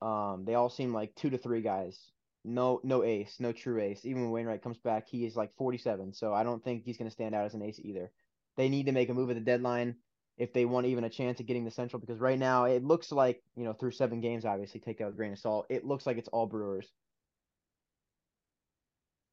Um, 0.00 0.44
they 0.46 0.54
all 0.54 0.70
seem 0.70 0.92
like 0.92 1.14
two 1.14 1.30
to 1.30 1.38
three 1.38 1.62
guys. 1.62 1.98
No, 2.44 2.80
no 2.82 3.04
ace, 3.04 3.36
no 3.38 3.52
true 3.52 3.80
ace. 3.80 4.04
Even 4.04 4.22
when 4.22 4.30
Wainwright 4.32 4.62
comes 4.62 4.78
back, 4.78 5.08
he 5.08 5.24
is 5.24 5.36
like 5.36 5.54
47. 5.56 6.12
So 6.12 6.34
I 6.34 6.42
don't 6.42 6.62
think 6.62 6.84
he's 6.84 6.96
going 6.96 7.08
to 7.08 7.14
stand 7.14 7.34
out 7.34 7.44
as 7.44 7.54
an 7.54 7.62
ace 7.62 7.78
either. 7.80 8.10
They 8.56 8.68
need 8.68 8.86
to 8.86 8.92
make 8.92 9.08
a 9.08 9.14
move 9.14 9.30
at 9.30 9.36
the 9.36 9.40
deadline 9.40 9.96
if 10.38 10.52
they 10.52 10.64
want 10.64 10.86
even 10.86 11.04
a 11.04 11.10
chance 11.10 11.40
at 11.40 11.46
getting 11.46 11.64
the 11.64 11.70
Central 11.70 12.00
because 12.00 12.18
right 12.18 12.38
now 12.38 12.64
it 12.64 12.84
looks 12.84 13.12
like 13.12 13.42
you 13.56 13.64
know 13.64 13.72
through 13.72 13.92
seven 13.92 14.20
games, 14.20 14.44
obviously 14.44 14.80
take 14.80 15.00
out 15.00 15.10
a 15.10 15.12
grain 15.12 15.32
of 15.32 15.38
salt. 15.38 15.66
It 15.68 15.84
looks 15.84 16.06
like 16.06 16.18
it's 16.18 16.28
all 16.28 16.46
Brewers. 16.46 16.90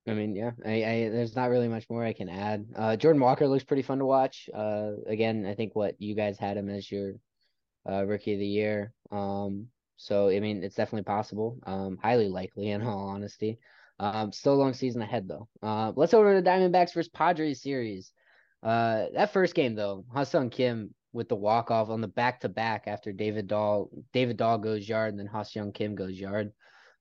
I 0.08 0.14
mean, 0.14 0.36
yeah, 0.36 0.52
I, 0.66 0.84
I 0.84 1.10
there's 1.10 1.36
not 1.36 1.50
really 1.50 1.68
much 1.68 1.90
more 1.90 2.04
I 2.04 2.14
can 2.14 2.30
add. 2.30 2.66
Uh, 2.76 2.96
Jordan 2.96 3.22
Walker 3.22 3.48
looks 3.48 3.64
pretty 3.64 3.84
fun 3.84 4.00
to 4.00 4.06
watch. 4.06 4.50
Uh, 4.54 4.92
again, 5.08 5.46
I 5.46 5.56
think 5.56 5.76
what 5.76 6.02
you 6.02 6.16
guys 6.16 6.38
had 6.38 6.58
him 6.58 6.70
as 6.70 6.90
your 6.92 7.14
uh, 7.90 8.06
rookie 8.06 8.34
of 8.34 8.40
the 8.40 8.48
year. 8.48 8.94
Um, 9.12 9.68
so 10.00 10.30
I 10.30 10.40
mean, 10.40 10.64
it's 10.64 10.76
definitely 10.76 11.04
possible. 11.04 11.60
Um, 11.66 12.00
highly 12.02 12.30
likely, 12.30 12.72
in 12.72 12.82
all 12.82 13.10
honesty. 13.10 13.60
Um, 14.00 14.32
still 14.32 14.54
a 14.54 14.56
long 14.56 14.74
season 14.74 15.02
ahead 15.02 15.28
though. 15.28 15.50
Uh, 15.62 15.92
let's 15.96 16.14
over 16.14 16.34
to 16.34 16.42
the 16.42 16.50
Diamondbacks 16.50 16.94
versus 16.94 17.10
Padres 17.10 17.62
series. 17.62 18.14
Uh, 18.64 19.08
that 19.14 19.34
first 19.34 19.54
game 19.54 19.76
though, 19.76 20.06
Ha-Seong 20.14 20.52
Kim 20.52 20.96
with 21.12 21.28
the 21.28 21.36
walk 21.36 21.70
off 21.70 21.90
on 21.90 22.00
the 22.00 22.08
back 22.08 22.40
to 22.40 22.50
back 22.50 22.84
after 22.88 23.12
David 23.12 23.48
Dahl 23.48 23.90
David 24.14 24.38
Dahl 24.38 24.58
goes 24.58 24.88
yard 24.88 25.10
and 25.10 25.20
then 25.20 25.28
Ha-Seong 25.28 25.74
Kim 25.74 25.96
goes 25.96 26.18
yard 26.18 26.54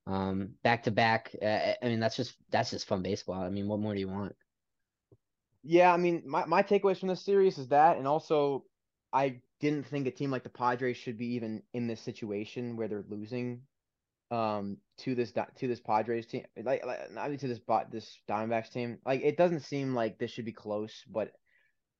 um, 0.05 0.49
back 0.61 0.83
to 0.83 0.91
back. 0.91 1.33
I 1.41 1.77
mean, 1.83 2.01
that's 2.01 2.17
just 2.17 2.35
that's 2.49 2.71
just 2.71 2.87
fun 2.87 3.01
baseball. 3.01 3.41
I 3.41 3.49
mean, 3.49 3.67
what 3.69 3.79
more 3.79 3.93
do 3.93 3.99
you 4.01 4.09
want? 4.09 4.35
Yeah, 5.63 5.93
I 5.93 5.97
mean, 5.97 6.23
my 6.25 6.45
my 6.45 6.63
takeaways 6.63 6.99
from 6.99 7.09
this 7.09 7.23
series 7.23 7.57
is 7.57 7.69
that, 7.69 7.97
and 7.97 8.07
also, 8.07 8.65
I 9.13 9.39
didn't 9.59 9.87
think 9.87 10.07
a 10.07 10.11
team 10.11 10.31
like 10.31 10.43
the 10.43 10.49
Padres 10.49 10.97
should 10.97 11.17
be 11.17 11.33
even 11.35 11.61
in 11.73 11.87
this 11.87 12.01
situation 12.01 12.77
where 12.77 12.87
they're 12.87 13.05
losing, 13.09 13.61
um, 14.31 14.77
to 14.99 15.15
this 15.15 15.31
to 15.31 15.67
this 15.67 15.79
Padres 15.79 16.25
team, 16.27 16.45
like, 16.63 16.85
like 16.85 17.11
not 17.11 17.37
to 17.37 17.47
this 17.47 17.59
bot 17.59 17.91
this 17.91 18.19
Diamondbacks 18.29 18.71
team. 18.71 18.99
Like, 19.05 19.21
it 19.21 19.37
doesn't 19.37 19.61
seem 19.61 19.95
like 19.95 20.17
this 20.17 20.31
should 20.31 20.45
be 20.45 20.51
close, 20.51 21.03
but 21.11 21.31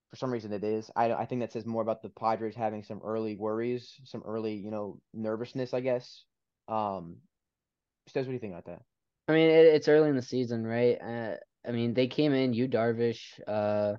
for 0.10 0.16
some 0.16 0.32
reason 0.32 0.54
it 0.54 0.64
is. 0.64 0.90
I 0.96 1.14
I 1.14 1.26
think 1.26 1.42
that 1.42 1.52
says 1.52 1.66
more 1.66 1.82
about 1.82 2.02
the 2.02 2.10
Padres 2.10 2.56
having 2.56 2.84
some 2.84 3.02
early 3.04 3.36
worries, 3.36 3.96
some 4.06 4.24
early 4.26 4.54
you 4.54 4.72
know 4.72 5.00
nervousness, 5.14 5.74
I 5.74 5.82
guess. 5.82 6.24
Um, 6.68 7.18
what 8.14 8.26
do 8.26 8.32
you 8.32 8.40
think 8.40 8.54
about 8.54 8.66
that? 8.66 8.82
I 9.28 9.34
mean, 9.34 9.50
it, 9.50 9.66
it's 9.68 9.88
early 9.88 10.10
in 10.10 10.16
the 10.16 10.22
season, 10.22 10.66
right? 10.66 10.98
Uh, 11.00 11.36
I 11.68 11.72
mean, 11.72 11.94
they 11.94 12.08
came 12.08 12.34
in. 12.34 12.54
Yu 12.54 12.68
Darvish, 12.68 13.40
uh, 13.48 13.96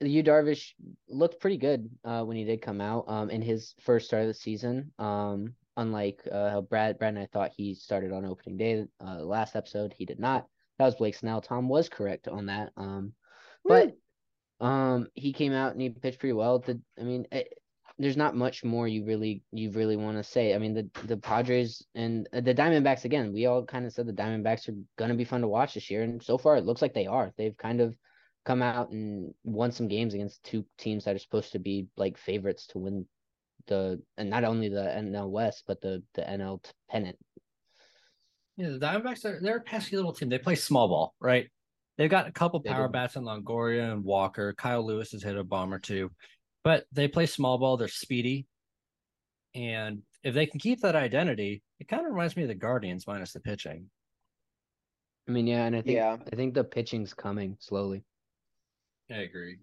Yu 0.00 0.22
Darvish 0.22 0.74
looked 1.08 1.40
pretty 1.40 1.56
good 1.56 1.90
uh, 2.04 2.22
when 2.22 2.36
he 2.36 2.44
did 2.44 2.62
come 2.62 2.80
out 2.80 3.04
um, 3.08 3.30
in 3.30 3.42
his 3.42 3.74
first 3.80 4.06
start 4.06 4.22
of 4.22 4.28
the 4.28 4.34
season. 4.34 4.92
Um, 4.98 5.54
unlike 5.76 6.20
uh, 6.30 6.50
how 6.50 6.60
Brad, 6.60 6.98
Brad 6.98 7.14
and 7.14 7.22
I 7.22 7.26
thought 7.26 7.52
he 7.56 7.74
started 7.74 8.12
on 8.12 8.24
opening 8.24 8.56
day. 8.56 8.84
Uh, 9.04 9.22
last 9.22 9.56
episode, 9.56 9.94
he 9.96 10.04
did 10.04 10.18
not. 10.18 10.46
That 10.78 10.86
was 10.86 10.96
Blake 10.96 11.14
Snell. 11.14 11.40
Tom 11.40 11.68
was 11.68 11.88
correct 11.88 12.28
on 12.28 12.46
that. 12.46 12.70
Um, 12.76 13.12
but 13.64 13.96
um, 14.60 15.08
he 15.14 15.32
came 15.32 15.52
out 15.52 15.72
and 15.72 15.80
he 15.80 15.90
pitched 15.90 16.20
pretty 16.20 16.32
well. 16.32 16.60
The, 16.60 16.80
I 16.98 17.02
mean, 17.02 17.26
it, 17.32 17.52
there's 17.98 18.16
not 18.16 18.36
much 18.36 18.64
more 18.64 18.86
you 18.86 19.04
really 19.04 19.42
you 19.50 19.70
really 19.72 19.96
want 19.96 20.16
to 20.16 20.24
say. 20.24 20.54
I 20.54 20.58
mean, 20.58 20.74
the 20.74 20.88
the 21.06 21.16
Padres 21.16 21.84
and 21.94 22.28
the 22.32 22.54
Diamondbacks 22.54 23.04
again. 23.04 23.32
We 23.32 23.46
all 23.46 23.64
kind 23.64 23.86
of 23.86 23.92
said 23.92 24.06
the 24.06 24.12
Diamondbacks 24.12 24.68
are 24.68 24.76
gonna 24.96 25.14
be 25.14 25.24
fun 25.24 25.40
to 25.40 25.48
watch 25.48 25.74
this 25.74 25.90
year, 25.90 26.02
and 26.02 26.22
so 26.22 26.38
far 26.38 26.56
it 26.56 26.64
looks 26.64 26.80
like 26.80 26.94
they 26.94 27.06
are. 27.06 27.32
They've 27.36 27.56
kind 27.56 27.80
of 27.80 27.96
come 28.44 28.62
out 28.62 28.90
and 28.90 29.34
won 29.44 29.72
some 29.72 29.88
games 29.88 30.14
against 30.14 30.42
two 30.42 30.64
teams 30.78 31.04
that 31.04 31.14
are 31.14 31.20
supposed 31.20 31.52
to 31.52 31.58
be 31.58 31.86
like 31.96 32.16
favorites 32.16 32.66
to 32.68 32.78
win 32.78 33.06
the 33.66 34.00
and 34.16 34.30
not 34.30 34.44
only 34.44 34.68
the 34.68 34.80
NL 34.80 35.30
West 35.30 35.64
but 35.66 35.80
the 35.80 36.02
the 36.14 36.22
NL 36.22 36.64
pennant. 36.90 37.16
Yeah, 38.56 38.70
the 38.70 38.78
Diamondbacks 38.78 39.24
are 39.24 39.38
they're 39.40 39.58
a 39.58 39.60
pesky 39.60 39.96
little 39.96 40.12
team. 40.12 40.28
They 40.28 40.38
play 40.38 40.54
small 40.54 40.88
ball, 40.88 41.14
right? 41.20 41.48
They've 41.96 42.10
got 42.10 42.28
a 42.28 42.32
couple 42.32 42.60
power 42.60 42.88
bats 42.88 43.16
in 43.16 43.24
Longoria 43.24 43.92
and 43.92 44.04
Walker. 44.04 44.54
Kyle 44.56 44.86
Lewis 44.86 45.12
has 45.12 45.22
hit 45.22 45.36
a 45.36 45.42
bomb 45.42 45.74
or 45.74 45.80
two 45.80 46.10
but 46.64 46.84
they 46.92 47.08
play 47.08 47.24
small 47.24 47.56
ball. 47.58 47.76
They're 47.76 47.88
speedy, 47.88 48.46
and 49.54 50.02
if 50.22 50.34
they 50.34 50.44
can 50.44 50.60
keep 50.60 50.82
that 50.82 50.96
identity, 50.96 51.62
it 51.80 51.88
kind 51.88 52.04
of 52.04 52.12
reminds 52.12 52.36
me 52.36 52.42
of 52.42 52.48
the 52.48 52.54
Guardians 52.54 53.06
minus 53.06 53.32
the 53.32 53.40
pitching. 53.40 53.86
I 55.26 55.32
mean, 55.32 55.46
yeah, 55.46 55.64
and 55.64 55.76
I 55.76 55.82
think 55.82 55.96
yeah. 55.96 56.16
I 56.30 56.36
think 56.36 56.52
the 56.52 56.64
pitching's 56.64 57.14
coming 57.14 57.56
slowly. 57.60 58.04
I 59.10 59.18
agree. 59.18 59.58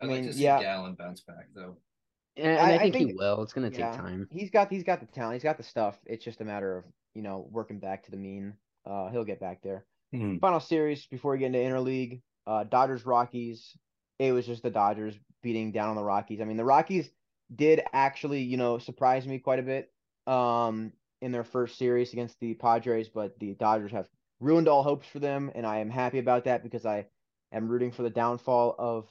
I'd 0.00 0.04
I 0.04 0.08
mean, 0.08 0.22
like 0.22 0.30
to 0.30 0.36
see 0.36 0.44
yeah. 0.44 0.60
Gallen 0.60 0.94
bounce 0.94 1.20
back 1.20 1.48
though. 1.54 1.76
And, 2.36 2.46
and 2.46 2.58
I, 2.58 2.64
I, 2.64 2.78
think 2.78 2.94
I, 2.94 2.98
think 2.98 3.10
he 3.10 3.16
will. 3.16 3.42
It's 3.42 3.52
gonna 3.52 3.70
yeah, 3.70 3.90
take 3.90 4.00
time. 4.00 4.28
He's 4.30 4.50
got 4.50 4.70
he's 4.70 4.84
got 4.84 5.00
the 5.00 5.06
talent. 5.06 5.34
He's 5.34 5.42
got 5.42 5.56
the 5.56 5.62
stuff. 5.64 5.98
It's 6.06 6.24
just 6.24 6.40
a 6.40 6.44
matter 6.44 6.78
of 6.78 6.84
you 7.14 7.22
know 7.22 7.48
working 7.50 7.78
back 7.78 8.04
to 8.04 8.10
the 8.10 8.16
mean. 8.16 8.54
Uh, 8.86 9.08
he'll 9.10 9.24
get 9.24 9.40
back 9.40 9.60
there. 9.62 9.84
Mm-hmm. 10.14 10.38
Final 10.38 10.60
series 10.60 11.06
before 11.06 11.32
we 11.32 11.38
get 11.38 11.46
into 11.46 11.58
interleague. 11.58 12.22
Uh, 12.46 12.64
Dodgers 12.64 13.04
Rockies 13.04 13.76
it 14.18 14.32
was 14.32 14.46
just 14.46 14.62
the 14.62 14.70
Dodgers 14.70 15.14
beating 15.42 15.72
down 15.72 15.90
on 15.90 15.96
the 15.96 16.02
Rockies. 16.02 16.40
I 16.40 16.44
mean, 16.44 16.56
the 16.56 16.64
Rockies 16.64 17.10
did 17.54 17.82
actually, 17.92 18.42
you 18.42 18.56
know, 18.56 18.78
surprise 18.78 19.26
me 19.26 19.38
quite 19.38 19.58
a 19.58 19.62
bit 19.62 19.92
um, 20.26 20.92
in 21.22 21.32
their 21.32 21.44
first 21.44 21.78
series 21.78 22.12
against 22.12 22.38
the 22.40 22.54
Padres, 22.54 23.08
but 23.08 23.38
the 23.38 23.54
Dodgers 23.54 23.92
have 23.92 24.08
ruined 24.40 24.68
all 24.68 24.82
hopes 24.82 25.06
for 25.08 25.18
them, 25.18 25.50
and 25.54 25.66
I 25.66 25.78
am 25.78 25.90
happy 25.90 26.18
about 26.18 26.44
that 26.44 26.62
because 26.62 26.84
I 26.84 27.06
am 27.52 27.68
rooting 27.68 27.92
for 27.92 28.02
the 28.02 28.10
downfall 28.10 28.74
of 28.78 29.06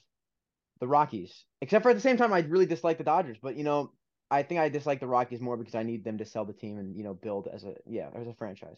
the 0.80 0.88
Rockies. 0.88 1.46
Except 1.62 1.84
for 1.84 1.90
at 1.90 1.96
the 1.96 2.02
same 2.02 2.18
time, 2.18 2.34
I 2.34 2.40
really 2.40 2.66
dislike 2.66 2.98
the 2.98 3.04
Dodgers, 3.04 3.38
but 3.42 3.56
you 3.56 3.64
know, 3.64 3.92
I 4.30 4.44
think 4.44 4.60
I 4.60 4.70
dislike 4.70 5.00
the 5.00 5.08
Rockies 5.08 5.40
more 5.40 5.58
because 5.58 5.76
I 5.76 5.84
need 5.84 6.04
them 6.04 6.18
to 6.18 6.26
sell 6.26 6.46
the 6.46 6.54
team 6.54 6.78
and 6.78 6.96
you 6.96 7.04
know 7.04 7.14
build 7.14 7.48
as 7.52 7.64
a 7.64 7.76
yeah 7.86 8.10
as 8.16 8.28
a 8.28 8.34
franchise. 8.34 8.78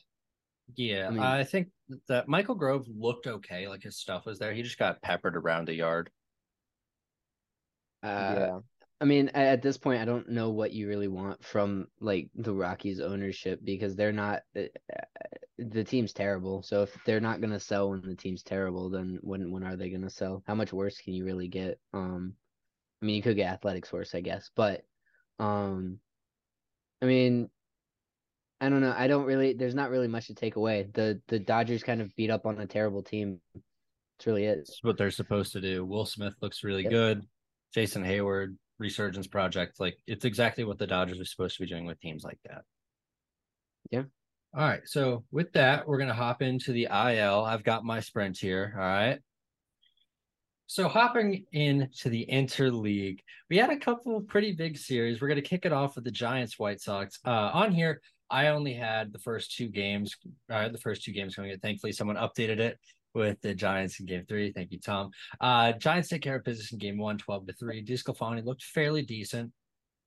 Yeah, 0.76 1.08
I, 1.08 1.10
mean, 1.10 1.20
I 1.20 1.44
think 1.44 1.70
that 2.08 2.28
Michael 2.28 2.54
Grove 2.54 2.86
looked 2.88 3.26
okay, 3.26 3.68
like 3.68 3.82
his 3.82 3.98
stuff 3.98 4.26
was 4.26 4.38
there. 4.38 4.54
He 4.54 4.62
just 4.62 4.78
got 4.78 5.02
peppered 5.02 5.36
around 5.36 5.68
the 5.68 5.74
yard. 5.74 6.12
Uh, 8.04 8.36
yeah. 8.38 8.60
I 9.02 9.06
mean, 9.06 9.30
at 9.30 9.62
this 9.62 9.78
point, 9.78 10.02
I 10.02 10.06
don't 10.06 10.30
know 10.30 10.50
what 10.50 10.74
you 10.74 10.88
really 10.88 11.08
want 11.08 11.44
from 11.44 11.88
like 12.02 12.30
the 12.36 12.54
Rockies 12.54 13.00
ownership 13.00 13.62
because 13.64 13.96
they're 13.96 14.12
not 14.12 14.42
uh, 14.58 14.64
the 15.58 15.84
team's 15.84 16.12
terrible. 16.12 16.64
So 16.64 16.84
if 16.84 16.98
they're 17.06 17.22
not 17.22 17.40
gonna 17.40 17.60
sell 17.60 17.90
when 17.90 18.02
the 18.02 18.16
team's 18.16 18.44
terrible, 18.44 18.90
then 18.90 19.20
when 19.22 19.52
when 19.52 19.64
are 19.64 19.78
they 19.78 19.90
gonna 19.90 20.10
sell? 20.10 20.44
How 20.48 20.56
much 20.56 20.74
worse 20.74 20.98
can 21.00 21.14
you 21.14 21.24
really 21.24 21.48
get? 21.48 21.80
Um, 21.94 22.34
I 23.02 23.06
mean, 23.06 23.16
you 23.16 23.22
could 23.22 23.38
get 23.38 23.54
Athletics 23.54 23.92
worse, 23.94 24.14
I 24.14 24.20
guess, 24.20 24.52
but 24.54 24.84
um, 25.40 26.00
I 27.02 27.06
mean, 27.06 27.50
I 28.60 28.68
don't 28.68 28.82
know. 28.82 28.94
I 28.96 29.08
don't 29.08 29.26
really. 29.26 29.54
There's 29.54 29.76
not 29.76 29.92
really 29.92 30.10
much 30.10 30.28
to 30.28 30.34
take 30.34 30.58
away. 30.58 30.90
The 30.94 31.22
the 31.30 31.40
Dodgers 31.40 31.84
kind 31.84 32.02
of 32.02 32.14
beat 32.18 32.30
up 32.30 32.46
on 32.46 32.60
a 32.60 32.68
terrible 32.68 33.04
team. 33.04 33.40
It's 34.18 34.28
really 34.28 34.44
it. 34.44 34.60
It's 34.60 34.84
what 34.84 34.98
they're 34.98 35.12
supposed 35.12 35.54
to 35.54 35.62
do. 35.62 35.86
Will 35.86 36.06
Smith 36.06 36.34
looks 36.42 36.66
really 36.66 36.84
yep. 36.84 36.92
good. 36.92 37.28
Jason 37.74 38.04
Heyward 38.04 38.58
resurgence 38.80 39.28
project. 39.28 39.80
Like 39.80 39.98
it's 40.08 40.26
exactly 40.26 40.64
what 40.64 40.80
the 40.80 40.88
Dodgers 40.88 41.20
are 41.20 41.26
supposed 41.26 41.58
to 41.58 41.64
be 41.64 41.70
doing 41.70 41.86
with 41.86 42.00
teams 42.00 42.24
like 42.24 42.40
that. 42.46 42.64
Yeah. 43.92 44.04
All 44.56 44.68
right. 44.68 44.82
So 44.86 45.26
with 45.32 45.52
that, 45.54 45.88
we're 45.88 46.00
gonna 46.00 46.14
hop 46.14 46.42
into 46.42 46.72
the 46.72 46.86
IL. 46.86 47.44
I've 47.46 47.64
got 47.64 47.84
my 47.84 48.00
sprint 48.00 48.38
here. 48.38 48.74
All 48.76 48.82
right. 48.82 49.20
So 50.70 50.88
hopping 50.88 51.46
into 51.52 52.10
the 52.10 52.28
interleague, 52.32 53.22
we 53.50 53.58
had 53.58 53.72
a 53.72 53.78
couple 53.78 54.22
pretty 54.22 54.52
big 54.52 54.78
series. 54.78 55.20
We're 55.20 55.28
going 55.28 55.42
to 55.42 55.50
kick 55.50 55.66
it 55.66 55.74
off 55.74 55.96
with 55.96 56.04
the 56.04 56.12
Giants 56.12 56.60
White 56.60 56.80
Sox. 56.80 57.18
Uh, 57.26 57.50
on 57.54 57.72
here, 57.72 58.00
I 58.30 58.50
only 58.50 58.74
had 58.76 59.12
the 59.12 59.18
first 59.18 59.56
two 59.56 59.68
games. 59.68 60.16
Uh, 60.48 60.70
the 60.70 60.78
first 60.78 61.04
two 61.04 61.12
games 61.12 61.36
coming 61.36 61.50
in. 61.50 61.60
Thankfully, 61.60 61.92
someone 61.92 62.18
updated 62.18 62.60
it 62.60 62.78
with 63.14 63.40
the 63.42 63.54
Giants 63.54 64.00
in 64.00 64.06
game 64.06 64.26
three. 64.28 64.52
Thank 64.52 64.72
you, 64.72 64.80
Tom. 64.80 65.12
Uh, 65.42 65.74
Giants 65.74 66.10
take 66.10 66.22
care 66.22 66.36
of 66.36 66.44
business 66.44 66.72
in 66.72 66.78
game 66.78 66.98
one, 66.98 67.18
12 67.18 67.48
to 67.48 67.54
3. 67.54 67.86
DeSclafani 67.86 68.46
looked 68.46 68.64
fairly 68.64 69.02
decent. 69.02 69.52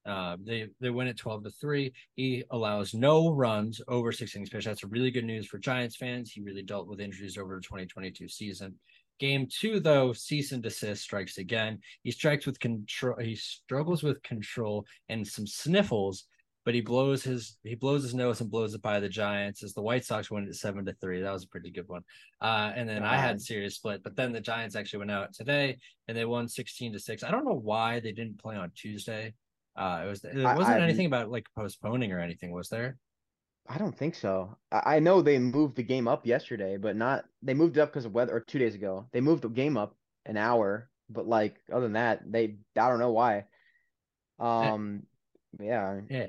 Uh, 0.05 0.36
they 0.44 0.66
they 0.80 0.90
win 0.90 1.07
at 1.07 1.16
12 1.16 1.44
to 1.44 1.50
3. 1.50 1.92
He 2.16 2.44
allows 2.50 2.92
no 2.94 3.30
runs 3.30 3.80
over 3.88 4.11
six 4.11 4.34
innings. 4.34 4.50
That's 4.50 4.84
really 4.84 5.11
good 5.11 5.24
news 5.24 5.46
for 5.46 5.59
Giants 5.59 5.96
fans. 5.96 6.32
He 6.32 6.40
really 6.40 6.62
dealt 6.62 6.88
with 6.88 7.00
injuries 7.00 7.38
over 7.38 7.55
the 7.57 7.62
2022 7.62 8.28
season. 8.28 8.74
Game 9.20 9.46
two, 9.48 9.78
though, 9.78 10.12
cease 10.12 10.50
and 10.50 10.62
desist 10.62 11.05
strikes 11.05 11.38
again. 11.38 11.78
He 12.03 12.11
strikes 12.11 12.46
with 12.46 12.59
control. 12.59 13.16
He 13.20 13.36
struggles 13.36 14.03
with 14.03 14.22
control 14.24 14.84
and 15.09 15.24
some 15.26 15.46
sniffles, 15.46 16.24
but 16.65 16.75
he 16.75 16.81
blows 16.81 17.23
his 17.23 17.59
he 17.65 17.75
blows 17.75 18.03
his 18.03 18.15
nose 18.15 18.41
and 18.41 18.51
blows 18.51 18.75
it 18.75 18.83
by 18.83 19.01
the 19.01 19.09
Giants 19.09 19.63
as 19.63 19.75
the 19.75 19.83
White 19.83 20.05
Sox 20.05 20.31
win 20.31 20.45
it 20.45 20.55
seven 20.55 20.85
to 20.85 20.93
three. 21.01 21.21
That 21.21 21.33
was 21.33 21.45
a 21.45 21.49
pretty 21.49 21.71
good 21.71 21.89
one. 21.89 22.03
Uh, 22.41 22.73
and 22.75 22.89
then 22.89 23.03
I 23.03 23.17
had 23.17 23.41
serious 23.41 23.77
split, 23.77 24.03
but 24.03 24.17
then 24.17 24.33
the 24.33 24.41
Giants 24.41 24.77
actually 24.77 25.01
went 25.01 25.11
out 25.11 25.33
today 25.35 25.79
and 26.09 26.17
they 26.17 26.25
won 26.25 26.49
sixteen 26.49 26.93
to 26.93 27.01
six. 27.01 27.25
I 27.25 27.31
don't 27.31 27.45
know 27.45 27.61
why 27.61 28.01
they 28.01 28.13
didn't 28.13 28.41
play 28.41 28.57
on 28.57 28.71
Tuesday. 28.75 29.35
Uh, 29.75 30.03
it 30.05 30.09
was 30.09 30.25
it 30.25 30.37
wasn't 30.37 30.81
I, 30.81 30.81
anything 30.81 31.07
about 31.07 31.31
like 31.31 31.47
postponing 31.57 32.13
or 32.13 32.21
anything, 32.21 32.53
was 32.53 32.69
there? 32.69 32.97
I 33.69 33.79
don't 33.79 33.97
think 33.97 34.15
so. 34.15 34.57
I, 34.71 34.97
I 34.97 34.99
know 35.01 35.23
they 35.23 35.39
moved 35.39 35.77
the 35.77 35.83
game 35.83 36.09
up 36.09 36.27
yesterday, 36.27 36.77
but 36.77 36.97
not 36.97 37.25
they 37.43 37.55
moved 37.55 37.77
it 37.77 37.81
up 37.81 37.91
because 37.91 38.05
of 38.05 38.13
weather 38.13 38.37
or 38.37 38.41
two 38.41 38.59
days 38.59 38.75
ago. 38.75 39.09
They 39.13 39.21
moved 39.21 39.43
the 39.43 39.49
game 39.49 39.77
up 39.77 39.97
an 40.27 40.37
hour, 40.37 40.91
but 41.11 41.27
like 41.27 41.57
other 41.73 41.83
than 41.83 41.95
that, 41.95 42.21
they 42.31 42.57
I 42.77 42.89
don't 42.89 42.99
know 42.99 43.13
why. 43.13 43.47
Um 44.39 45.05
yeah. 45.61 46.01
Yeah. 46.09 46.27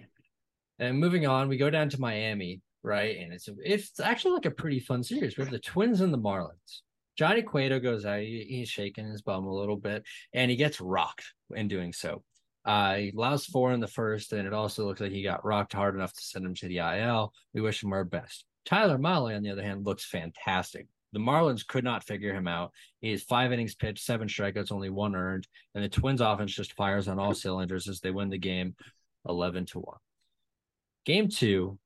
And 0.79 0.99
moving 0.99 1.27
on, 1.27 1.49
we 1.49 1.57
go 1.57 1.69
down 1.69 1.89
to 1.89 2.01
Miami, 2.01 2.61
right? 2.81 3.17
And 3.17 3.33
it's 3.33 3.47
it's 3.63 3.99
actually 3.99 4.33
like 4.33 4.45
a 4.45 4.51
pretty 4.51 4.79
fun 4.79 5.03
series. 5.03 5.37
We 5.37 5.43
have 5.43 5.51
the 5.51 5.59
Twins 5.59 6.01
and 6.01 6.13
the 6.13 6.17
Marlins. 6.17 6.81
Johnny 7.15 7.43
Cueto 7.43 7.79
goes 7.79 8.05
out, 8.05 8.21
he, 8.21 8.45
he's 8.49 8.69
shaking 8.69 9.07
his 9.07 9.21
bum 9.21 9.45
a 9.45 9.53
little 9.53 9.77
bit, 9.77 10.03
and 10.33 10.49
he 10.49 10.57
gets 10.57 10.81
rocked 10.81 11.25
in 11.55 11.67
doing 11.67 11.93
so. 11.93 12.23
Uh, 12.65 12.95
he 12.95 13.11
allows 13.15 13.45
four 13.45 13.73
in 13.73 13.79
the 13.79 13.87
first, 13.87 14.33
and 14.33 14.47
it 14.47 14.53
also 14.53 14.85
looks 14.85 15.01
like 15.01 15.11
he 15.11 15.21
got 15.21 15.45
rocked 15.45 15.73
hard 15.73 15.95
enough 15.95 16.13
to 16.13 16.21
send 16.21 16.45
him 16.45 16.55
to 16.55 16.67
the 16.67 16.77
IL. 16.77 17.33
We 17.53 17.61
wish 17.61 17.83
him 17.83 17.93
our 17.93 18.05
best. 18.05 18.45
Tyler 18.65 18.97
Mahle, 18.97 19.35
on 19.35 19.43
the 19.43 19.51
other 19.51 19.63
hand, 19.63 19.85
looks 19.85 20.05
fantastic. 20.05 20.87
The 21.11 21.19
Marlins 21.19 21.67
could 21.67 21.83
not 21.83 22.05
figure 22.05 22.33
him 22.33 22.47
out. 22.47 22.71
He 23.01 23.11
has 23.11 23.21
five 23.21 23.51
innings 23.51 23.75
pitched, 23.75 24.03
seven 24.03 24.27
strikeouts, 24.27 24.71
only 24.71 24.89
one 24.89 25.15
earned, 25.15 25.47
and 25.75 25.83
the 25.83 25.89
Twins' 25.89 26.21
offense 26.21 26.53
just 26.55 26.73
fires 26.73 27.07
on 27.07 27.19
all 27.19 27.35
cylinders 27.35 27.87
as 27.87 27.99
they 27.99 28.09
win 28.09 28.29
the 28.29 28.37
game, 28.37 28.75
eleven 29.27 29.65
to 29.67 29.79
one. 29.79 29.97
Game 31.05 31.27
two, 31.27 31.77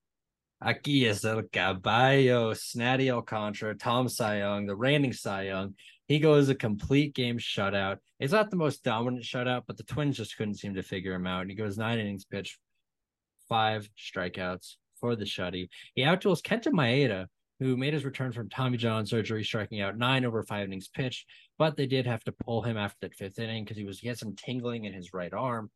Aquí 0.64 1.06
es 1.08 1.24
el 1.24 1.44
caballo, 1.52 2.54
Sandy 2.54 3.12
Alcantara, 3.12 3.76
Tom 3.76 4.10
Cy 4.10 4.40
Young, 4.40 4.66
the 4.66 4.76
reigning 4.76 5.14
Cy 5.14 5.44
Young. 5.44 5.76
He 6.08 6.20
goes 6.20 6.50
a 6.50 6.56
complete 6.56 7.14
game 7.14 7.38
shutout. 7.38 7.98
It's 8.20 8.34
not 8.34 8.50
the 8.50 8.56
most 8.56 8.84
dominant 8.84 9.24
shutout, 9.24 9.64
but 9.68 9.78
the 9.78 9.84
Twins 9.84 10.18
just 10.18 10.36
couldn't 10.36 10.56
seem 10.56 10.74
to 10.74 10.82
figure 10.82 11.14
him 11.14 11.28
out. 11.28 11.42
And 11.42 11.52
he 11.52 11.56
goes 11.56 11.78
nine 11.78 12.00
innings 12.00 12.26
pitched, 12.26 12.58
five 13.48 13.88
strikeouts 13.98 14.78
for 15.00 15.16
the 15.16 15.26
shutty. 15.26 15.70
He 15.94 16.02
outduels 16.02 16.42
Kenta 16.42 16.72
Maeda, 16.72 17.28
who 17.60 17.78
made 17.78 17.94
his 17.94 18.06
return 18.06 18.32
from 18.32 18.50
Tommy 18.50 18.78
John 18.78 19.06
surgery, 19.06 19.44
striking 19.44 19.82
out 19.82 19.98
nine 19.98 20.26
over 20.26 20.42
five 20.42 20.66
innings 20.66 20.88
pitched. 20.88 21.28
But 21.60 21.76
they 21.76 21.86
did 21.86 22.08
have 22.08 22.24
to 22.24 22.32
pull 22.32 22.64
him 22.64 22.78
after 22.78 22.98
that 23.02 23.16
fifth 23.16 23.38
inning 23.38 23.64
because 23.64 23.78
he 23.78 23.84
was 23.84 24.00
he 24.00 24.08
had 24.08 24.18
some 24.18 24.36
tingling 24.36 24.86
in 24.86 24.94
his 24.94 25.14
right 25.14 25.34
arm. 25.34 25.70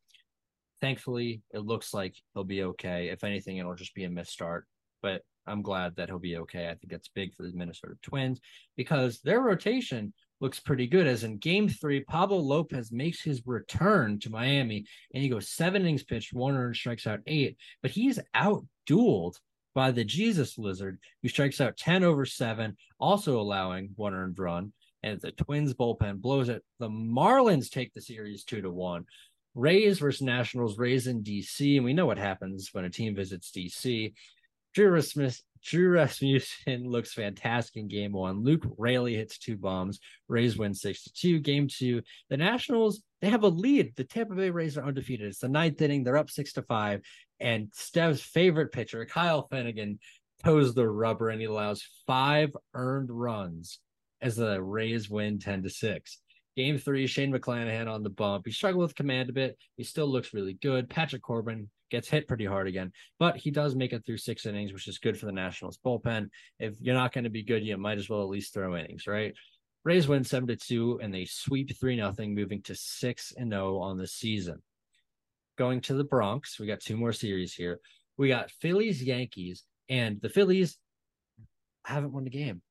Thankfully, 0.82 1.40
it 1.54 1.60
looks 1.60 1.94
like 1.94 2.16
he'll 2.34 2.44
be 2.44 2.64
okay. 2.64 3.08
If 3.08 3.24
anything, 3.24 3.56
it'll 3.56 3.74
just 3.74 3.94
be 3.94 4.04
a 4.04 4.10
missed 4.10 4.32
start. 4.32 4.66
But 5.00 5.22
I'm 5.46 5.62
glad 5.62 5.96
that 5.96 6.08
he'll 6.08 6.18
be 6.18 6.36
okay. 6.38 6.66
I 6.66 6.74
think 6.74 6.90
that's 6.90 7.08
big 7.08 7.34
for 7.34 7.44
the 7.44 7.52
Minnesota 7.52 7.94
Twins 8.02 8.40
because 8.76 9.20
their 9.20 9.40
rotation 9.40 10.12
looks 10.40 10.58
pretty 10.60 10.88
good. 10.88 11.06
As 11.06 11.22
in 11.22 11.38
game 11.38 11.68
three, 11.68 12.00
Pablo 12.00 12.38
Lopez 12.38 12.90
makes 12.90 13.22
his 13.22 13.42
return 13.46 14.18
to 14.20 14.30
Miami 14.30 14.84
and 15.14 15.22
he 15.22 15.28
goes 15.28 15.48
seven 15.48 15.82
innings 15.82 16.02
pitched, 16.02 16.34
one 16.34 16.74
strikes 16.74 17.06
out 17.06 17.20
eight, 17.26 17.56
but 17.80 17.92
he's 17.92 18.18
out 18.34 18.64
dueled 18.88 19.36
by 19.74 19.92
the 19.92 20.04
Jesus 20.04 20.58
Lizard, 20.58 20.98
who 21.22 21.28
strikes 21.28 21.60
out 21.60 21.76
10 21.76 22.04
over 22.04 22.26
seven, 22.26 22.76
also 22.98 23.40
allowing 23.40 23.90
one 23.96 24.14
earned 24.14 24.38
run. 24.38 24.72
And 25.04 25.20
the 25.20 25.32
Twins 25.32 25.74
bullpen 25.74 26.20
blows 26.20 26.48
it. 26.48 26.62
The 26.78 26.88
Marlins 26.88 27.70
take 27.70 27.92
the 27.92 28.00
series 28.00 28.44
two 28.44 28.62
to 28.62 28.70
one. 28.70 29.06
Rays 29.54 29.98
versus 29.98 30.22
Nationals, 30.22 30.78
Rays 30.78 31.06
in 31.06 31.22
DC. 31.22 31.76
And 31.76 31.84
we 31.84 31.92
know 31.92 32.06
what 32.06 32.18
happens 32.18 32.70
when 32.72 32.84
a 32.84 32.90
team 32.90 33.14
visits 33.14 33.50
DC. 33.50 34.12
Drew 34.74 34.88
Rasmussen, 34.88 35.44
Drew 35.62 35.90
Rasmussen 35.92 36.88
looks 36.88 37.12
fantastic 37.12 37.76
in 37.76 37.88
game 37.88 38.12
one. 38.12 38.42
Luke 38.42 38.64
Raley 38.78 39.14
hits 39.14 39.38
two 39.38 39.56
bombs. 39.56 40.00
Rays 40.28 40.56
win 40.56 40.74
six 40.74 41.04
to 41.04 41.12
two. 41.12 41.38
Game 41.38 41.68
two, 41.68 42.02
the 42.30 42.36
Nationals 42.36 43.02
they 43.20 43.30
have 43.30 43.44
a 43.44 43.48
lead. 43.48 43.94
The 43.94 44.04
Tampa 44.04 44.34
Bay 44.34 44.50
Rays 44.50 44.76
are 44.76 44.84
undefeated. 44.84 45.28
It's 45.28 45.38
the 45.38 45.48
ninth 45.48 45.80
inning. 45.80 46.02
They're 46.02 46.16
up 46.16 46.28
six 46.28 46.52
to 46.54 46.62
five. 46.62 47.02
And 47.38 47.68
Stev's 47.72 48.20
favorite 48.20 48.72
pitcher, 48.72 49.04
Kyle 49.06 49.46
Finnegan, 49.48 50.00
toes 50.42 50.74
the 50.74 50.88
rubber 50.88 51.30
and 51.30 51.40
he 51.40 51.46
allows 51.46 51.88
five 52.06 52.50
earned 52.74 53.10
runs 53.10 53.78
as 54.20 54.36
the 54.36 54.62
Rays 54.62 55.08
win 55.08 55.38
10 55.38 55.64
to 55.64 55.70
6. 55.70 56.18
Game 56.56 56.76
three, 56.76 57.06
Shane 57.06 57.32
McClanahan 57.32 57.88
on 57.88 58.02
the 58.02 58.10
bump. 58.10 58.44
He 58.44 58.52
struggled 58.52 58.82
with 58.82 58.94
command 58.94 59.30
a 59.30 59.32
bit. 59.32 59.56
He 59.76 59.84
still 59.84 60.06
looks 60.06 60.34
really 60.34 60.54
good. 60.54 60.90
Patrick 60.90 61.22
Corbin 61.22 61.70
gets 61.90 62.08
hit 62.08 62.28
pretty 62.28 62.44
hard 62.44 62.68
again, 62.68 62.92
but 63.18 63.36
he 63.36 63.50
does 63.50 63.74
make 63.74 63.92
it 63.92 64.04
through 64.04 64.18
six 64.18 64.44
innings, 64.44 64.72
which 64.72 64.88
is 64.88 64.98
good 64.98 65.18
for 65.18 65.26
the 65.26 65.32
Nationals 65.32 65.78
bullpen. 65.84 66.28
If 66.58 66.74
you're 66.80 66.94
not 66.94 67.12
going 67.12 67.24
to 67.24 67.30
be 67.30 67.42
good, 67.42 67.64
you 67.64 67.76
might 67.78 67.98
as 67.98 68.08
well 68.08 68.22
at 68.22 68.28
least 68.28 68.52
throw 68.52 68.76
innings, 68.76 69.06
right? 69.06 69.34
Rays 69.84 70.08
win 70.08 70.24
seven 70.24 70.46
to 70.48 70.56
two, 70.56 71.00
and 71.02 71.12
they 71.12 71.24
sweep 71.24 71.76
three 71.78 71.96
nothing, 71.96 72.34
moving 72.34 72.62
to 72.62 72.74
six 72.74 73.32
and 73.36 73.50
zero 73.50 73.78
on 73.78 73.98
the 73.98 74.06
season. 74.06 74.62
Going 75.58 75.80
to 75.82 75.94
the 75.94 76.04
Bronx, 76.04 76.60
we 76.60 76.66
got 76.66 76.80
two 76.80 76.96
more 76.96 77.12
series 77.12 77.52
here. 77.52 77.80
We 78.16 78.28
got 78.28 78.50
Phillies 78.50 79.02
Yankees, 79.02 79.64
and 79.88 80.20
the 80.20 80.28
Phillies 80.28 80.78
haven't 81.84 82.12
won 82.12 82.24
the 82.24 82.30
game. 82.30 82.62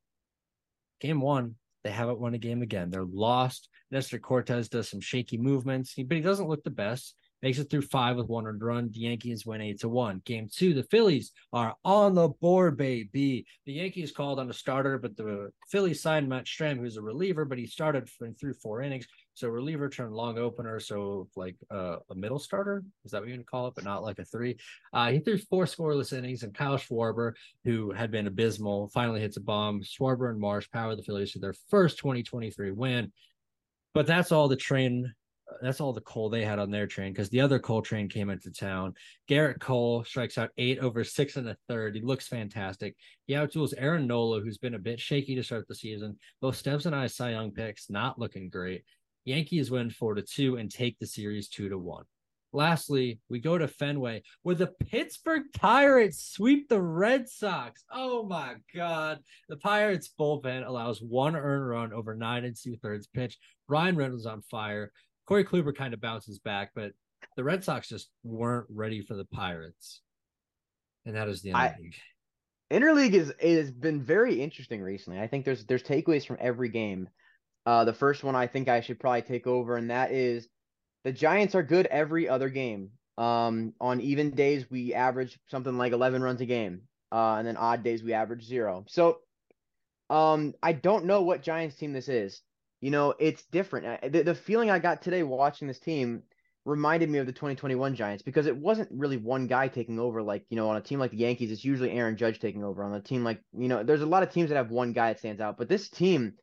Game 1.00 1.20
one, 1.20 1.56
they 1.84 1.92
haven't 1.92 2.20
won 2.20 2.34
a 2.34 2.38
game 2.38 2.62
again. 2.62 2.90
They're 2.90 3.06
lost. 3.06 3.70
Nestor 3.92 4.20
Cortes 4.20 4.70
does 4.70 4.90
some 4.90 5.02
shaky 5.02 5.38
movements, 5.38 5.96
but 5.98 6.16
he 6.16 6.22
doesn't 6.22 6.48
look 6.48 6.64
the 6.64 6.70
best. 6.70 7.16
Makes 7.42 7.58
it 7.58 7.72
through 7.72 7.82
five 7.82 8.18
with 8.18 8.28
one 8.28 8.46
earned 8.46 8.62
run. 8.62 8.92
The 8.92 9.00
Yankees 9.00 9.48
win 9.48 9.62
eight 9.62 9.80
to 9.80 9.90
one. 9.90 10.22
Game 10.26 10.48
two, 10.54 10.76
the 10.76 10.84
Phillies 10.84 11.32
are 11.52 11.76
on 11.84 12.14
the 12.14 12.30
board, 12.30 12.78
baby. 12.78 13.48
The 13.66 13.74
Yankees 13.74 14.12
called 14.12 14.40
on 14.40 14.50
a 14.50 14.54
starter, 14.54 15.00
but 15.00 15.18
the 15.18 15.50
Phillies 15.68 16.04
signed 16.04 16.30
Matt 16.30 16.46
Strahm, 16.46 16.78
who's 16.78 16.98
a 16.98 17.02
reliever, 17.02 17.44
but 17.46 17.58
he 17.58 17.66
started 17.66 18.08
through 18.40 18.54
four 18.54 18.84
innings. 18.84 19.08
So 19.34 19.48
reliever 19.48 19.90
turned 19.90 20.14
long 20.14 20.38
opener, 20.38 20.80
so 20.80 21.28
like 21.36 21.56
uh, 21.70 21.98
a 22.10 22.16
middle 22.16 22.40
starter 22.40 22.84
is 23.06 23.12
that 23.12 23.22
what 23.22 23.30
you 23.30 23.36
can 23.36 23.46
call 23.46 23.68
it, 23.68 23.76
but 23.76 23.86
not 23.86 24.04
like 24.04 24.20
a 24.20 24.26
three. 24.26 24.58
Uh, 24.94 25.12
he 25.12 25.20
threw 25.20 25.38
four 25.38 25.66
scoreless 25.66 26.16
innings, 26.16 26.44
and 26.44 26.54
Kyle 26.54 26.78
Schwarber, 26.78 27.34
who 27.64 27.92
had 27.92 28.12
been 28.12 28.28
abysmal, 28.28 28.90
finally 28.90 29.22
hits 29.22 29.38
a 29.38 29.42
bomb. 29.42 29.82
Schwarber 29.82 30.30
and 30.30 30.40
Marsh 30.40 30.70
power 30.72 30.96
the 30.96 31.04
Phillies 31.04 31.32
to 31.34 31.40
their 31.40 31.56
first 31.70 31.98
2023 32.00 32.72
win. 32.72 33.12
But 33.94 34.08
that's 34.08 34.32
all 34.32 34.48
the 34.48 34.56
train. 34.56 35.14
That's 35.62 35.82
all 35.82 35.92
the 35.92 36.02
coal 36.02 36.30
they 36.30 36.46
had 36.46 36.60
on 36.60 36.72
their 36.72 36.88
train 36.88 37.12
because 37.12 37.30
the 37.30 37.42
other 37.42 37.60
coal 37.60 37.82
train 37.82 38.08
came 38.08 38.30
into 38.30 38.52
town. 38.52 38.94
Gerrit 39.30 39.60
Cole 39.60 40.04
strikes 40.06 40.38
out 40.38 40.52
eight 40.58 40.80
over 40.80 41.04
six 41.04 41.36
in 41.36 41.44
the 41.44 41.58
third. 41.68 41.96
He 41.96 42.02
looks 42.02 42.28
fantastic. 42.28 42.96
He 43.28 43.34
outduels 43.34 43.74
Aaron 43.78 44.08
Nola, 44.08 44.40
who's 44.40 44.58
been 44.58 44.76
a 44.76 44.80
bit 44.80 45.00
shaky 45.00 45.36
to 45.36 45.44
start 45.44 45.68
the 45.68 45.76
season. 45.76 46.18
Both 46.42 46.62
Steves 46.62 46.86
and 46.86 46.96
I 46.96 47.08
Cy 47.08 47.32
Young 47.32 47.52
picks, 47.52 47.90
not 47.90 48.18
looking 48.18 48.48
great. 48.48 48.84
Yankees 49.26 49.70
win 49.72 49.90
four 49.90 50.16
to 50.16 50.22
two 50.22 50.58
and 50.58 50.72
take 50.72 50.98
the 51.00 51.08
series 51.08 51.48
two 51.48 51.70
to 51.70 51.78
one. 51.78 52.06
Lastly, 52.54 53.20
we 53.30 53.40
go 53.40 53.58
to 53.58 53.68
Fenway 53.68 54.24
where 54.44 54.56
the 54.56 54.74
Pittsburgh 54.90 55.44
Pirates 55.54 56.34
sweep 56.34 56.68
the 56.68 56.82
Red 56.82 57.30
Sox. 57.30 57.84
Oh 57.92 58.24
my 58.24 58.56
God. 58.76 59.20
The 59.48 59.58
Pirates 59.58 60.10
bullpen 60.20 60.68
allows 60.68 61.02
one 61.02 61.36
earned 61.36 61.68
run 61.68 61.94
over 61.94 62.14
nine 62.14 62.44
and 62.44 62.56
two 62.56 62.76
thirds 62.78 63.08
pitch. 63.08 63.38
Bryan 63.70 63.96
Reynolds 63.96 64.26
on 64.26 64.42
fire. 64.42 64.92
Corey 65.28 65.46
Kluber 65.46 65.74
kind 65.74 65.94
of 65.94 66.02
bounces 66.02 66.40
back, 66.40 66.72
but 66.76 66.92
the 67.38 67.44
Red 67.44 67.64
Sox 67.64 67.88
just 67.88 68.10
weren't 68.24 68.68
ready 68.70 69.02
for 69.02 69.16
the 69.16 69.26
Pirates. 69.26 70.02
And 71.06 71.16
that 71.16 71.30
is 71.30 71.42
the 71.42 71.52
interleague. 71.52 71.96
interleague 72.70 73.14
is 73.14 73.34
has 73.42 73.72
been 73.72 74.04
very 74.04 74.42
interesting 74.42 74.82
recently. 74.82 75.20
I 75.20 75.28
think 75.28 75.46
there's 75.46 75.66
there's 75.66 75.84
takeaways 75.84 76.26
from 76.26 76.38
every 76.42 76.70
game. 76.70 77.08
Uh, 77.66 77.86
the 77.86 77.94
first 77.94 78.24
one 78.24 78.36
I 78.36 78.48
think 78.48 78.68
I 78.70 78.82
should 78.82 79.00
probably 79.00 79.22
take 79.24 79.48
over, 79.48 79.78
and 79.78 79.90
that 79.92 80.12
is 80.12 80.48
the 81.04 81.12
Giants 81.12 81.56
are 81.56 81.64
good 81.64 81.86
every 81.88 82.28
other 82.30 82.50
game. 82.50 82.92
Um, 83.18 83.74
on 83.80 84.02
even 84.02 84.32
days, 84.32 84.70
we 84.72 84.94
average 84.94 85.40
something 85.50 85.78
like 85.78 85.94
11 85.94 86.24
runs 86.24 86.42
a 86.42 86.46
game. 86.46 86.84
Uh, 87.12 87.36
and 87.38 87.48
then 87.48 87.58
odd 87.58 87.84
days, 87.84 88.04
we 88.04 88.14
average 88.14 88.44
zero. 88.46 88.86
So, 88.88 89.20
um, 90.10 90.54
I 90.64 90.74
don't 90.74 91.06
know 91.06 91.22
what 91.24 91.42
Giants 91.44 91.76
team 91.76 91.94
this 91.94 92.10
is. 92.10 92.42
you 92.82 92.90
know, 92.90 93.14
it's 93.20 93.44
different. 93.46 94.12
The, 94.12 94.24
the 94.24 94.36
feeling 94.36 94.72
I 94.72 94.80
got 94.80 95.02
today 95.02 95.24
watching 95.24 95.68
this 95.68 95.80
team 95.80 96.24
reminded 96.66 97.10
me 97.10 97.20
of 97.20 97.28
the 97.28 97.32
2021 97.32 97.96
Giants 97.96 98.24
because 98.24 98.48
it 98.48 98.58
wasn't 98.58 98.90
really 98.92 99.18
one 99.18 99.48
guy 99.48 99.68
taking 99.68 100.00
over. 100.00 100.22
Like, 100.24 100.46
you 100.50 100.58
know, 100.58 100.70
on 100.70 100.78
a 100.78 100.82
team 100.82 101.00
like 101.00 101.12
the 101.12 101.18
Yankees, 101.18 101.52
it's 101.52 101.64
usually 101.64 101.92
Aaron 101.92 102.18
Judge 102.18 102.40
taking 102.40 102.64
over. 102.64 102.84
On 102.84 102.94
a 102.94 103.02
team 103.02 103.24
like, 103.24 103.42
you 103.54 103.68
know, 103.68 103.84
there's 103.84 104.02
a 104.02 104.06
lot 104.08 104.24
of 104.24 104.32
teams 104.32 104.50
that 104.50 104.56
have 104.56 104.72
one 104.72 104.94
guy 104.94 105.10
that 105.14 105.20
stands 105.20 105.42
out, 105.42 105.58
but 105.58 105.70
this 105.70 105.90
team, 105.90 106.34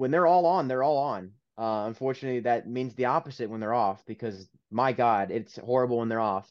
when 0.00 0.10
they're 0.10 0.26
all 0.26 0.46
on, 0.46 0.66
they're 0.66 0.82
all 0.82 0.96
on. 0.96 1.32
Uh, 1.58 1.84
unfortunately, 1.86 2.40
that 2.40 2.66
means 2.66 2.94
the 2.94 3.04
opposite 3.04 3.50
when 3.50 3.60
they're 3.60 3.74
off 3.74 4.02
because 4.06 4.48
my 4.70 4.94
God, 4.94 5.30
it's 5.30 5.58
horrible 5.58 5.98
when 5.98 6.08
they're 6.08 6.18
off. 6.18 6.50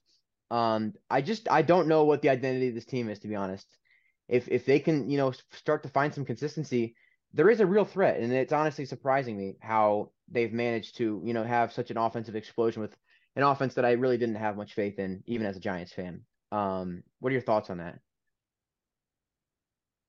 Um, 0.52 0.94
I 1.10 1.22
just 1.22 1.50
I 1.50 1.64
don't 1.64 1.88
know 1.88 2.04
what 2.04 2.22
the 2.22 2.30
identity 2.30 2.70
of 2.70 2.76
this 2.76 2.86
team 2.86 3.10
is 3.10 3.18
to 3.20 3.28
be 3.28 3.36
honest. 3.36 3.66
If 4.28 4.48
if 4.50 4.68
they 4.68 4.80
can, 4.80 5.10
you 5.10 5.18
know, 5.18 5.34
start 5.52 5.82
to 5.82 5.90
find 5.90 6.14
some 6.14 6.26
consistency, 6.26 6.96
there 7.34 7.50
is 7.50 7.60
a 7.60 7.66
real 7.66 7.86
threat, 7.86 8.20
and 8.20 8.32
it's 8.32 8.54
honestly 8.54 8.86
surprising 8.86 9.36
me 9.36 9.58
how 9.62 10.12
they've 10.32 10.54
managed 10.54 10.98
to, 10.98 11.20
you 11.26 11.34
know, 11.34 11.44
have 11.44 11.74
such 11.74 11.90
an 11.90 11.98
offensive 11.98 12.36
explosion 12.36 12.84
with 12.84 12.96
an 13.36 13.42
offense 13.42 13.74
that 13.74 13.86
I 13.86 13.94
really 13.94 14.20
didn't 14.20 14.36
have 14.36 14.58
much 14.58 14.76
faith 14.76 15.00
in, 15.00 15.24
even 15.26 15.48
as 15.48 15.58
a 15.58 15.60
Giants 15.60 15.92
fan. 15.92 16.22
Um, 16.52 17.02
what 17.20 17.30
are 17.30 17.34
your 17.34 17.42
thoughts 17.42 17.72
on 17.72 17.80
that? 17.80 17.98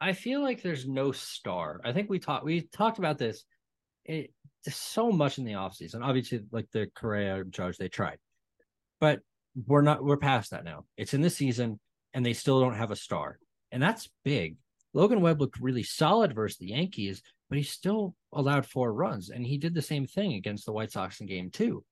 I 0.01 0.13
feel 0.13 0.43
like 0.43 0.63
there's 0.63 0.89
no 0.89 1.13
star. 1.13 1.81
I 1.85 1.93
think 1.93 2.09
we 2.09 2.19
talked 2.19 2.45
we 2.45 2.63
talked 2.63 2.99
about 2.99 3.19
this. 3.19 3.45
It 4.05 4.33
so 4.69 5.11
much 5.11 5.39
in 5.39 5.45
the 5.45 5.53
offseason. 5.53 6.03
Obviously, 6.03 6.41
like 6.51 6.71
the 6.73 6.89
Correa 6.95 7.45
judge, 7.45 7.77
they 7.77 7.89
tried. 7.89 8.19
But 9.01 9.21
we're 9.67 9.83
not 9.83 10.03
we're 10.03 10.17
past 10.17 10.53
that 10.53 10.65
now. 10.65 10.85
It's 10.97 11.15
in 11.15 11.21
the 11.21 11.31
season 11.31 11.79
and 12.15 12.25
they 12.25 12.33
still 12.33 12.61
don't 12.61 12.75
have 12.75 12.91
a 12.91 12.97
star. 12.97 13.39
And 13.73 13.83
that's 13.83 14.09
big. 14.25 14.57
Logan 14.93 15.21
Webb 15.21 15.41
looked 15.41 15.61
really 15.61 15.85
solid 15.85 16.35
versus 16.35 16.59
the 16.59 16.69
Yankees, 16.69 17.23
but 17.49 17.59
he 17.59 17.63
still 17.63 18.15
allowed 18.33 18.67
four 18.67 18.93
runs. 18.93 19.31
And 19.31 19.47
he 19.47 19.59
did 19.59 19.75
the 19.75 19.83
same 19.83 20.07
thing 20.07 20.35
against 20.35 20.67
the 20.67 20.73
White 20.73 20.91
Sox 20.91 21.21
in 21.21 21.27
game 21.27 21.51
two. 21.51 21.85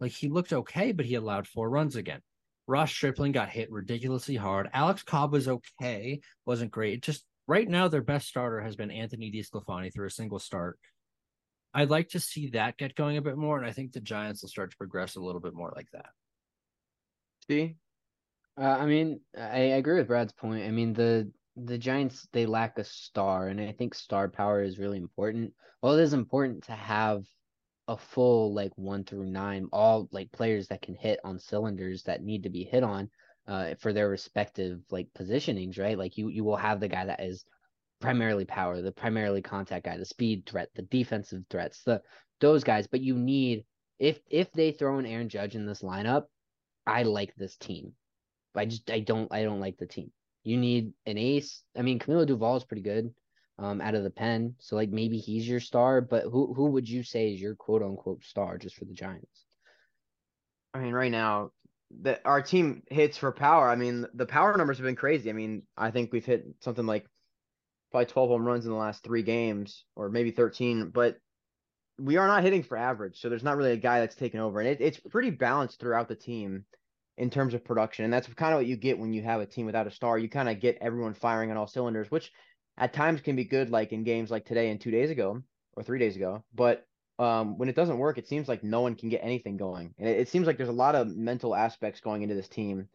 Like 0.00 0.12
he 0.12 0.28
looked 0.28 0.52
okay, 0.52 0.92
but 0.92 1.06
he 1.06 1.16
allowed 1.16 1.46
four 1.46 1.68
runs 1.68 1.96
again. 1.96 2.20
Ross 2.66 2.90
Stripling 2.90 3.32
got 3.32 3.50
hit 3.50 3.70
ridiculously 3.70 4.36
hard. 4.36 4.70
Alex 4.72 5.02
Cobb 5.02 5.32
was 5.32 5.48
okay, 5.48 6.20
wasn't 6.46 6.70
great. 6.70 7.02
Just 7.02 7.24
right 7.46 7.68
now, 7.68 7.88
their 7.88 8.02
best 8.02 8.28
starter 8.28 8.60
has 8.60 8.76
been 8.76 8.90
Anthony 8.90 9.30
DeSclafani 9.30 9.92
through 9.92 10.06
a 10.06 10.10
single 10.10 10.38
start. 10.38 10.78
I'd 11.74 11.90
like 11.90 12.10
to 12.10 12.20
see 12.20 12.50
that 12.50 12.76
get 12.76 12.94
going 12.94 13.16
a 13.16 13.22
bit 13.22 13.36
more, 13.36 13.56
and 13.56 13.66
I 13.66 13.72
think 13.72 13.92
the 13.92 14.00
Giants 14.00 14.42
will 14.42 14.48
start 14.48 14.70
to 14.72 14.76
progress 14.76 15.16
a 15.16 15.20
little 15.20 15.40
bit 15.40 15.54
more 15.54 15.72
like 15.74 15.88
that. 15.92 16.10
See, 17.48 17.76
uh, 18.60 18.64
I 18.64 18.86
mean, 18.86 19.20
I, 19.36 19.42
I 19.42 19.76
agree 19.76 19.98
with 19.98 20.08
Brad's 20.08 20.32
point. 20.32 20.64
I 20.64 20.70
mean, 20.70 20.92
the 20.92 21.30
the 21.56 21.78
Giants 21.78 22.26
they 22.32 22.46
lack 22.46 22.78
a 22.78 22.84
star, 22.84 23.48
and 23.48 23.60
I 23.60 23.72
think 23.72 23.94
star 23.94 24.28
power 24.28 24.62
is 24.62 24.78
really 24.78 24.98
important. 24.98 25.52
Well, 25.80 25.98
it 25.98 26.02
is 26.02 26.12
important 26.12 26.64
to 26.64 26.72
have 26.72 27.24
a 27.88 27.96
full 27.96 28.54
like 28.54 28.72
one 28.76 29.04
through 29.04 29.26
nine, 29.26 29.68
all 29.72 30.08
like 30.12 30.30
players 30.30 30.68
that 30.68 30.82
can 30.82 30.94
hit 30.94 31.20
on 31.24 31.38
cylinders 31.38 32.04
that 32.04 32.22
need 32.22 32.44
to 32.44 32.50
be 32.50 32.64
hit 32.64 32.82
on 32.84 33.10
uh, 33.46 33.74
for 33.78 33.92
their 33.92 34.08
respective 34.08 34.80
like 34.90 35.08
positionings, 35.18 35.78
right? 35.78 35.98
Like 35.98 36.16
you 36.16 36.28
you 36.28 36.44
will 36.44 36.56
have 36.56 36.80
the 36.80 36.88
guy 36.88 37.04
that 37.06 37.22
is 37.22 37.44
primarily 38.00 38.44
power, 38.44 38.80
the 38.80 38.92
primarily 38.92 39.42
contact 39.42 39.84
guy, 39.84 39.96
the 39.96 40.04
speed 40.04 40.46
threat, 40.46 40.68
the 40.74 40.82
defensive 40.82 41.44
threats, 41.50 41.82
the 41.84 42.02
those 42.40 42.64
guys. 42.64 42.86
But 42.86 43.00
you 43.00 43.16
need 43.16 43.64
if 43.98 44.20
if 44.30 44.52
they 44.52 44.72
throw 44.72 44.98
an 44.98 45.06
Aaron 45.06 45.28
Judge 45.28 45.54
in 45.54 45.66
this 45.66 45.82
lineup, 45.82 46.24
I 46.86 47.04
like 47.04 47.34
this 47.36 47.56
team. 47.56 47.92
I 48.54 48.66
just 48.66 48.90
I 48.90 49.00
don't 49.00 49.32
I 49.32 49.42
don't 49.42 49.60
like 49.60 49.78
the 49.78 49.86
team. 49.86 50.12
You 50.44 50.56
need 50.56 50.92
an 51.06 51.18
ace. 51.18 51.62
I 51.76 51.82
mean, 51.82 51.98
Camilo 51.98 52.26
Doval 52.26 52.56
is 52.56 52.64
pretty 52.64 52.82
good 52.82 53.14
um, 53.58 53.80
out 53.80 53.94
of 53.94 54.02
the 54.02 54.10
pen. 54.10 54.54
So 54.58 54.76
like 54.76 54.90
maybe 54.90 55.18
he's 55.18 55.48
your 55.48 55.60
star, 55.60 56.00
but 56.00 56.24
who 56.24 56.52
who 56.54 56.66
would 56.66 56.88
you 56.88 57.02
say 57.02 57.32
is 57.32 57.40
your 57.40 57.54
quote 57.54 57.82
unquote 57.82 58.24
star 58.24 58.58
just 58.58 58.76
for 58.76 58.84
the 58.84 58.94
Giants? 58.94 59.46
I 60.74 60.80
mean, 60.80 60.92
right 60.92 61.12
now 61.12 61.50
that 62.00 62.22
our 62.24 62.42
team 62.42 62.82
hits 62.90 63.18
for 63.18 63.32
power. 63.32 63.68
I 63.68 63.76
mean, 63.76 64.06
the 64.14 64.26
power 64.26 64.56
numbers 64.56 64.78
have 64.78 64.86
been 64.86 64.96
crazy. 64.96 65.30
I 65.30 65.34
mean, 65.34 65.62
I 65.76 65.90
think 65.90 66.12
we've 66.12 66.24
hit 66.24 66.46
something 66.60 66.86
like 66.86 67.06
probably 67.90 68.06
12 68.06 68.28
home 68.30 68.46
runs 68.46 68.64
in 68.64 68.72
the 68.72 68.76
last 68.76 69.04
three 69.04 69.22
games, 69.22 69.84
or 69.94 70.08
maybe 70.08 70.30
13. 70.30 70.90
But 70.90 71.18
we 71.98 72.16
are 72.16 72.26
not 72.26 72.42
hitting 72.42 72.62
for 72.62 72.76
average, 72.76 73.20
so 73.20 73.28
there's 73.28 73.44
not 73.44 73.56
really 73.56 73.72
a 73.72 73.76
guy 73.76 74.00
that's 74.00 74.16
taken 74.16 74.40
over, 74.40 74.60
and 74.60 74.68
it, 74.68 74.80
it's 74.80 74.98
pretty 74.98 75.30
balanced 75.30 75.78
throughout 75.78 76.08
the 76.08 76.16
team 76.16 76.64
in 77.18 77.30
terms 77.30 77.54
of 77.54 77.64
production. 77.64 78.04
And 78.04 78.12
that's 78.12 78.26
kind 78.34 78.54
of 78.54 78.58
what 78.58 78.66
you 78.66 78.76
get 78.76 78.98
when 78.98 79.12
you 79.12 79.22
have 79.22 79.40
a 79.40 79.46
team 79.46 79.66
without 79.66 79.86
a 79.86 79.90
star. 79.90 80.18
You 80.18 80.28
kind 80.28 80.48
of 80.48 80.60
get 80.60 80.78
everyone 80.80 81.14
firing 81.14 81.50
on 81.50 81.56
all 81.56 81.66
cylinders, 81.66 82.10
which 82.10 82.32
at 82.78 82.94
times 82.94 83.20
can 83.20 83.36
be 83.36 83.44
good, 83.44 83.70
like 83.70 83.92
in 83.92 84.02
games 84.02 84.30
like 84.30 84.46
today 84.46 84.70
and 84.70 84.80
two 84.80 84.90
days 84.90 85.10
ago 85.10 85.42
or 85.74 85.82
three 85.82 85.98
days 85.98 86.16
ago. 86.16 86.42
But 86.54 86.86
um, 87.18 87.58
when 87.58 87.68
it 87.68 87.76
doesn't 87.76 87.98
work, 87.98 88.18
it 88.18 88.28
seems 88.28 88.48
like 88.48 88.64
no 88.64 88.80
one 88.80 88.94
can 88.94 89.08
get 89.08 89.20
anything 89.22 89.56
going. 89.56 89.94
And 89.98 90.08
it, 90.08 90.20
it 90.20 90.28
seems 90.28 90.46
like 90.46 90.56
there's 90.56 90.68
a 90.68 90.72
lot 90.72 90.94
of 90.94 91.14
mental 91.16 91.54
aspects 91.54 92.00
going 92.00 92.22
into 92.22 92.34
this 92.34 92.48
team. 92.48 92.88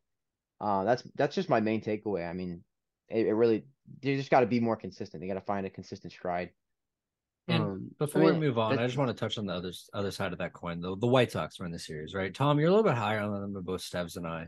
Uh, 0.60 0.84
that's 0.84 1.04
that's 1.16 1.36
just 1.36 1.50
my 1.50 1.60
main 1.60 1.82
takeaway. 1.82 2.28
I 2.28 2.34
mean, 2.34 2.64
it, 3.10 3.28
it 3.28 3.34
really 3.34 3.66
they 4.02 4.16
just 4.16 4.32
got 4.32 4.42
to 4.42 4.48
be 4.48 4.60
more 4.60 4.76
consistent. 4.76 5.22
They 5.22 5.28
got 5.28 5.36
to 5.36 5.42
find 5.42 5.66
a 5.66 5.70
consistent 5.70 6.14
stride. 6.14 6.52
And 7.48 7.64
um, 7.64 7.92
before 7.98 8.24
I 8.24 8.26
mean, 8.26 8.40
we 8.40 8.48
move 8.48 8.58
on, 8.58 8.78
I 8.78 8.86
just 8.86 8.98
want 8.98 9.10
to 9.10 9.14
touch 9.14 9.38
on 9.38 9.46
the 9.46 9.54
other 9.54 9.72
other 9.94 10.12
side 10.12 10.34
of 10.34 10.40
that 10.40 10.54
coin. 10.54 10.82
The 10.82 10.98
the 10.98 11.08
White 11.08 11.32
Sox 11.32 11.60
were 11.60 11.66
in 11.66 11.72
the 11.72 11.80
series, 11.80 12.14
right? 12.14 12.34
Tom, 12.34 12.60
you're 12.60 12.68
a 12.68 12.72
little 12.72 12.84
bit 12.84 12.96
higher 12.96 13.20
on 13.20 13.32
them 13.32 13.54
than 13.54 13.64
both 13.64 13.82
Steves 13.82 14.18
and 14.18 14.28
I. 14.28 14.48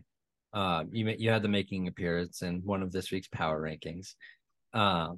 Uh, 0.52 0.84
you 0.92 1.08
you 1.18 1.30
had 1.30 1.44
the 1.44 1.48
making 1.48 1.88
appearance 1.88 2.42
in 2.42 2.62
one 2.66 2.82
of 2.82 2.92
this 2.92 3.12
week's 3.12 3.28
power 3.28 3.62
rankings. 3.62 4.16
Uh, 4.74 5.10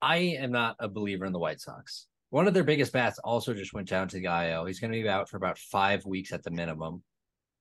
I 0.00 0.16
am 0.16 0.52
not 0.52 0.76
a 0.78 0.88
believer 0.88 1.24
in 1.24 1.32
the 1.32 1.38
White 1.38 1.60
Sox. 1.60 2.06
One 2.30 2.46
of 2.46 2.54
their 2.54 2.64
biggest 2.64 2.92
bats 2.92 3.18
also 3.20 3.54
just 3.54 3.72
went 3.72 3.88
down 3.88 4.08
to 4.08 4.18
the 4.18 4.26
IL. 4.26 4.66
He's 4.66 4.80
going 4.80 4.92
to 4.92 5.02
be 5.02 5.08
out 5.08 5.28
for 5.28 5.38
about 5.38 5.58
five 5.58 6.04
weeks 6.04 6.32
at 6.32 6.42
the 6.42 6.50
minimum, 6.50 7.02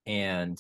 and 0.05 0.57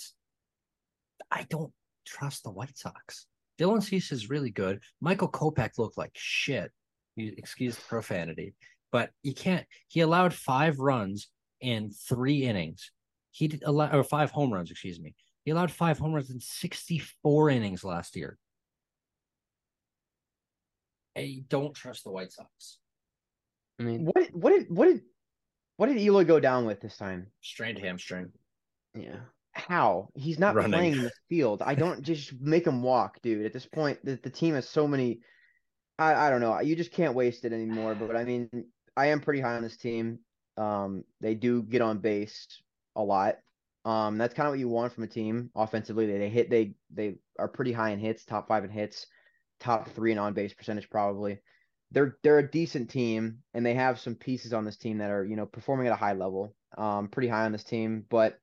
I 1.29 1.45
don't 1.49 1.73
trust 2.05 2.43
the 2.43 2.51
White 2.51 2.77
Sox. 2.77 3.27
Dylan 3.59 3.83
Cease 3.83 4.11
is 4.11 4.29
really 4.29 4.51
good. 4.51 4.81
Michael 5.01 5.29
Kopech 5.29 5.77
looked 5.77 5.97
like 5.97 6.11
shit 6.13 6.71
excuse 7.17 7.75
the 7.75 7.81
profanity, 7.87 8.53
but 8.91 9.11
you 9.23 9.33
can't. 9.33 9.65
He 9.87 10.01
allowed 10.01 10.33
five 10.33 10.79
runs 10.79 11.29
in 11.61 11.91
three 11.91 12.43
innings. 12.43 12.91
He 13.31 13.47
did 13.47 13.63
allow 13.65 13.89
or 13.91 14.03
five 14.03 14.31
home 14.31 14.53
runs, 14.53 14.71
excuse 14.71 14.99
me. 14.99 15.15
He 15.43 15.51
allowed 15.51 15.71
five 15.71 15.97
home 15.97 16.13
runs 16.13 16.29
in 16.29 16.39
64 16.39 17.49
innings 17.49 17.83
last 17.83 18.15
year. 18.15 18.37
I 21.17 21.43
don't 21.47 21.73
trust 21.73 22.03
the 22.03 22.11
White 22.11 22.31
Sox. 22.31 22.77
I 23.79 23.83
mean, 23.83 24.05
what 24.05 24.27
what 24.33 24.51
did 24.51 24.67
what 24.69 24.85
did 24.85 25.01
what 25.77 25.87
did 25.87 25.97
Eloy 25.97 26.23
go 26.23 26.39
down 26.39 26.65
with 26.65 26.81
this 26.81 26.97
time? 26.97 27.27
Strained 27.41 27.79
hamstring. 27.79 28.31
Yeah. 28.95 29.19
How? 29.51 30.09
He's 30.15 30.39
not 30.39 30.55
Running. 30.55 30.71
playing 30.71 30.93
in 30.93 31.03
the 31.03 31.11
field. 31.29 31.61
I 31.65 31.75
don't 31.75 32.01
just 32.03 32.33
make 32.39 32.65
him 32.65 32.81
walk, 32.81 33.21
dude. 33.21 33.45
At 33.45 33.53
this 33.53 33.65
point, 33.65 34.03
the, 34.03 34.19
the 34.21 34.29
team 34.29 34.55
has 34.55 34.67
so 34.69 34.87
many 34.87 35.19
I, 35.99 36.27
I 36.27 36.29
don't 36.29 36.41
know. 36.41 36.59
You 36.59 36.75
just 36.75 36.91
can't 36.91 37.15
waste 37.15 37.45
it 37.45 37.53
anymore. 37.53 37.95
But 37.95 38.15
I 38.15 38.23
mean, 38.23 38.49
I 38.95 39.07
am 39.07 39.19
pretty 39.19 39.41
high 39.41 39.55
on 39.55 39.63
this 39.63 39.77
team. 39.77 40.19
Um, 40.57 41.03
they 41.21 41.35
do 41.35 41.63
get 41.63 41.81
on 41.81 41.99
base 41.99 42.47
a 42.95 43.03
lot. 43.03 43.35
Um, 43.85 44.17
that's 44.17 44.33
kind 44.33 44.47
of 44.47 44.51
what 44.51 44.59
you 44.59 44.67
want 44.67 44.93
from 44.93 45.05
a 45.05 45.07
team 45.07 45.49
offensively. 45.55 46.07
They, 46.07 46.17
they 46.17 46.29
hit 46.29 46.49
they 46.49 46.73
they 46.93 47.15
are 47.39 47.47
pretty 47.47 47.71
high 47.71 47.91
in 47.91 47.99
hits, 47.99 48.25
top 48.25 48.47
five 48.47 48.63
in 48.63 48.69
hits, 48.69 49.07
top 49.59 49.89
three 49.89 50.11
in 50.11 50.17
on 50.17 50.33
base 50.33 50.53
percentage 50.53 50.89
probably. 50.89 51.39
They're 51.91 52.17
they're 52.23 52.39
a 52.39 52.51
decent 52.51 52.89
team, 52.89 53.39
and 53.53 53.65
they 53.65 53.73
have 53.73 53.99
some 53.99 54.15
pieces 54.15 54.53
on 54.53 54.65
this 54.65 54.77
team 54.77 54.97
that 54.97 55.11
are 55.11 55.25
you 55.25 55.35
know 55.35 55.45
performing 55.45 55.87
at 55.87 55.93
a 55.93 55.97
high 55.97 56.13
level. 56.13 56.53
Um, 56.77 57.07
pretty 57.07 57.29
high 57.29 57.45
on 57.45 57.53
this 57.53 57.63
team, 57.63 58.05
but 58.09 58.39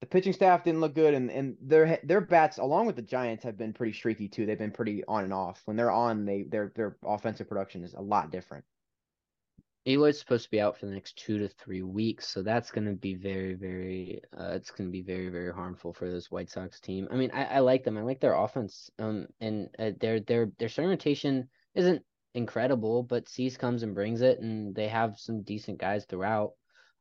the 0.00 0.06
pitching 0.06 0.32
staff 0.32 0.64
didn't 0.64 0.80
look 0.80 0.94
good, 0.94 1.14
and, 1.14 1.30
and 1.30 1.56
their 1.60 1.98
their 2.04 2.20
bats, 2.20 2.58
along 2.58 2.86
with 2.86 2.96
the 2.96 3.02
Giants, 3.02 3.44
have 3.44 3.58
been 3.58 3.72
pretty 3.72 3.92
streaky 3.92 4.28
too. 4.28 4.46
They've 4.46 4.58
been 4.58 4.70
pretty 4.70 5.04
on 5.06 5.24
and 5.24 5.32
off. 5.32 5.62
When 5.64 5.76
they're 5.76 5.90
on, 5.90 6.24
they 6.24 6.42
their 6.42 6.72
their 6.74 6.96
offensive 7.04 7.48
production 7.48 7.82
is 7.82 7.94
a 7.94 8.00
lot 8.00 8.30
different. 8.30 8.64
Eloy's 9.86 10.18
supposed 10.18 10.44
to 10.44 10.50
be 10.50 10.60
out 10.60 10.78
for 10.78 10.86
the 10.86 10.92
next 10.92 11.16
two 11.16 11.38
to 11.38 11.48
three 11.48 11.82
weeks, 11.82 12.28
so 12.28 12.42
that's 12.42 12.70
going 12.70 12.86
to 12.86 12.92
be 12.92 13.14
very, 13.14 13.54
very. 13.54 14.20
Uh, 14.38 14.50
it's 14.50 14.70
going 14.70 14.88
to 14.88 14.92
be 14.92 15.02
very, 15.02 15.30
very 15.30 15.52
harmful 15.52 15.92
for 15.92 16.10
this 16.10 16.30
White 16.30 16.50
Sox 16.50 16.78
team. 16.78 17.08
I 17.10 17.16
mean, 17.16 17.30
I, 17.32 17.44
I 17.44 17.58
like 17.60 17.84
them. 17.84 17.96
I 17.96 18.02
like 18.02 18.20
their 18.20 18.34
offense. 18.34 18.90
Um, 18.98 19.26
and 19.40 19.68
uh, 19.78 19.92
their 19.98 20.20
their 20.20 20.52
their 20.58 20.68
starting 20.68 20.90
rotation 20.90 21.48
isn't 21.74 22.04
incredible, 22.38 23.02
but 23.02 23.28
Cease 23.28 23.56
comes 23.56 23.82
and 23.82 23.94
brings 23.94 24.22
it, 24.22 24.40
and 24.40 24.74
they 24.74 24.88
have 24.88 25.18
some 25.18 25.42
decent 25.42 25.78
guys 25.78 26.06
throughout. 26.06 26.52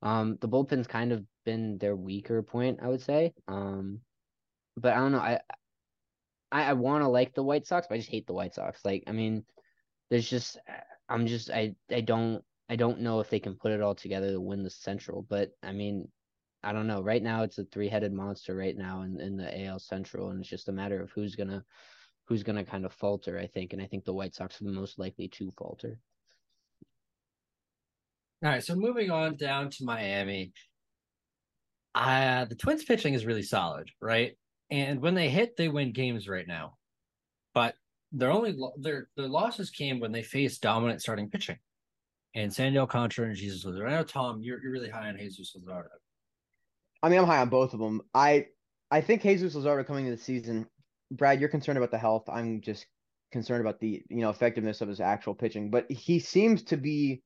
Um, 0.01 0.38
the 0.41 0.47
bullpen's 0.47 0.88
kind 0.88 1.11
of 1.11 1.23
been 1.45 1.77
their 1.77 1.95
weaker 1.95 2.43
point, 2.43 2.79
I 2.81 2.88
would 2.88 3.01
say. 3.01 3.33
Um, 3.47 4.01
but 4.75 4.93
I 4.93 4.97
don't 4.97 5.13
know. 5.13 5.19
I 5.19 5.39
I, 6.51 6.63
I 6.63 6.73
want 6.73 7.03
to 7.03 7.07
like 7.07 7.33
the 7.33 7.43
White 7.43 7.65
Sox, 7.65 7.88
but 7.88 7.95
I 7.95 7.97
just 7.97 8.09
hate 8.09 8.27
the 8.27 8.33
White 8.33 8.53
Sox. 8.53 8.83
Like, 8.85 9.03
I 9.07 9.11
mean, 9.11 9.43
there's 10.09 10.29
just 10.29 10.57
I'm 11.09 11.27
just 11.27 11.49
I 11.49 11.75
I 11.91 12.01
don't 12.01 12.43
I 12.69 12.75
don't 12.75 13.01
know 13.01 13.19
if 13.19 13.29
they 13.29 13.39
can 13.39 13.55
put 13.55 13.71
it 13.71 13.81
all 13.81 13.95
together 13.95 14.31
to 14.31 14.41
win 14.41 14.63
the 14.63 14.69
Central. 14.69 15.25
But 15.27 15.51
I 15.63 15.71
mean, 15.71 16.09
I 16.63 16.73
don't 16.73 16.88
know. 16.88 17.01
Right 17.01 17.23
now, 17.23 17.43
it's 17.43 17.57
a 17.57 17.65
three 17.65 17.89
headed 17.89 18.13
monster 18.13 18.55
right 18.55 18.77
now 18.77 19.03
in, 19.03 19.19
in 19.19 19.38
the 19.38 19.65
AL 19.65 19.79
Central, 19.79 20.29
and 20.29 20.39
it's 20.39 20.49
just 20.49 20.69
a 20.69 20.73
matter 20.73 21.01
of 21.01 21.11
who's 21.11 21.35
gonna 21.35 21.63
who's 22.28 22.43
gonna 22.43 22.65
kind 22.65 22.86
of 22.86 22.93
falter. 22.93 23.39
I 23.39 23.47
think, 23.47 23.73
and 23.73 23.82
I 23.82 23.86
think 23.86 24.05
the 24.05 24.13
White 24.13 24.36
Sox 24.36 24.61
are 24.61 24.65
the 24.65 24.71
most 24.71 24.99
likely 24.99 25.28
to 25.30 25.51
falter. 25.57 25.99
All 28.43 28.51
right, 28.51 28.63
so 28.63 28.75
moving 28.75 29.09
on 29.09 29.36
down 29.36 29.71
to 29.71 29.84
Miami. 29.84 30.53
Uh, 31.95 32.45
the 32.45 32.55
Twins 32.55 32.84
pitching 32.84 33.15
is 33.15 33.25
really 33.25 33.41
solid, 33.41 33.89
right? 33.99 34.38
And 34.69 35.01
when 35.01 35.15
they 35.15 35.30
hit, 35.30 35.57
they 35.57 35.69
win 35.69 35.91
games 35.91 36.28
right 36.28 36.47
now. 36.47 36.78
But 37.55 37.73
their 38.11 38.32
only 38.32 38.55
their 38.78 39.09
their 39.17 39.28
losses 39.28 39.71
came 39.71 39.99
when 39.99 40.11
they 40.11 40.21
faced 40.21 40.61
dominant 40.61 41.01
starting 41.01 41.30
pitching. 41.30 41.57
And 42.36 42.53
Sandy 42.53 42.78
Alcantara 42.78 43.28
and 43.28 43.36
Jesus 43.36 43.65
Luzardo. 43.65 43.88
I 43.88 43.91
know 43.91 44.03
Tom, 44.03 44.41
you're 44.43 44.61
you're 44.61 44.71
really 44.71 44.89
high 44.89 45.09
on 45.09 45.17
Jesus 45.17 45.55
Luzardo. 45.57 45.88
I 47.01 47.09
mean, 47.09 47.19
I'm 47.19 47.25
high 47.25 47.41
on 47.41 47.49
both 47.49 47.73
of 47.73 47.80
them. 47.80 48.01
I 48.13 48.45
I 48.91 49.01
think 49.01 49.23
Jesus 49.23 49.55
Luzardo 49.55 49.86
coming 49.86 50.05
into 50.05 50.17
the 50.17 50.23
season, 50.23 50.67
Brad, 51.11 51.39
you're 51.39 51.49
concerned 51.49 51.77
about 51.77 51.91
the 51.91 51.97
health. 51.97 52.29
I'm 52.29 52.61
just 52.61 52.85
concerned 53.31 53.61
about 53.61 53.79
the 53.79 54.03
you 54.09 54.21
know 54.21 54.29
effectiveness 54.29 54.81
of 54.81 54.87
his 54.87 54.99
actual 54.99 55.35
pitching. 55.35 55.69
But 55.69 55.91
he 55.91 56.19
seems 56.19 56.63
to 56.63 56.77
be 56.77 57.21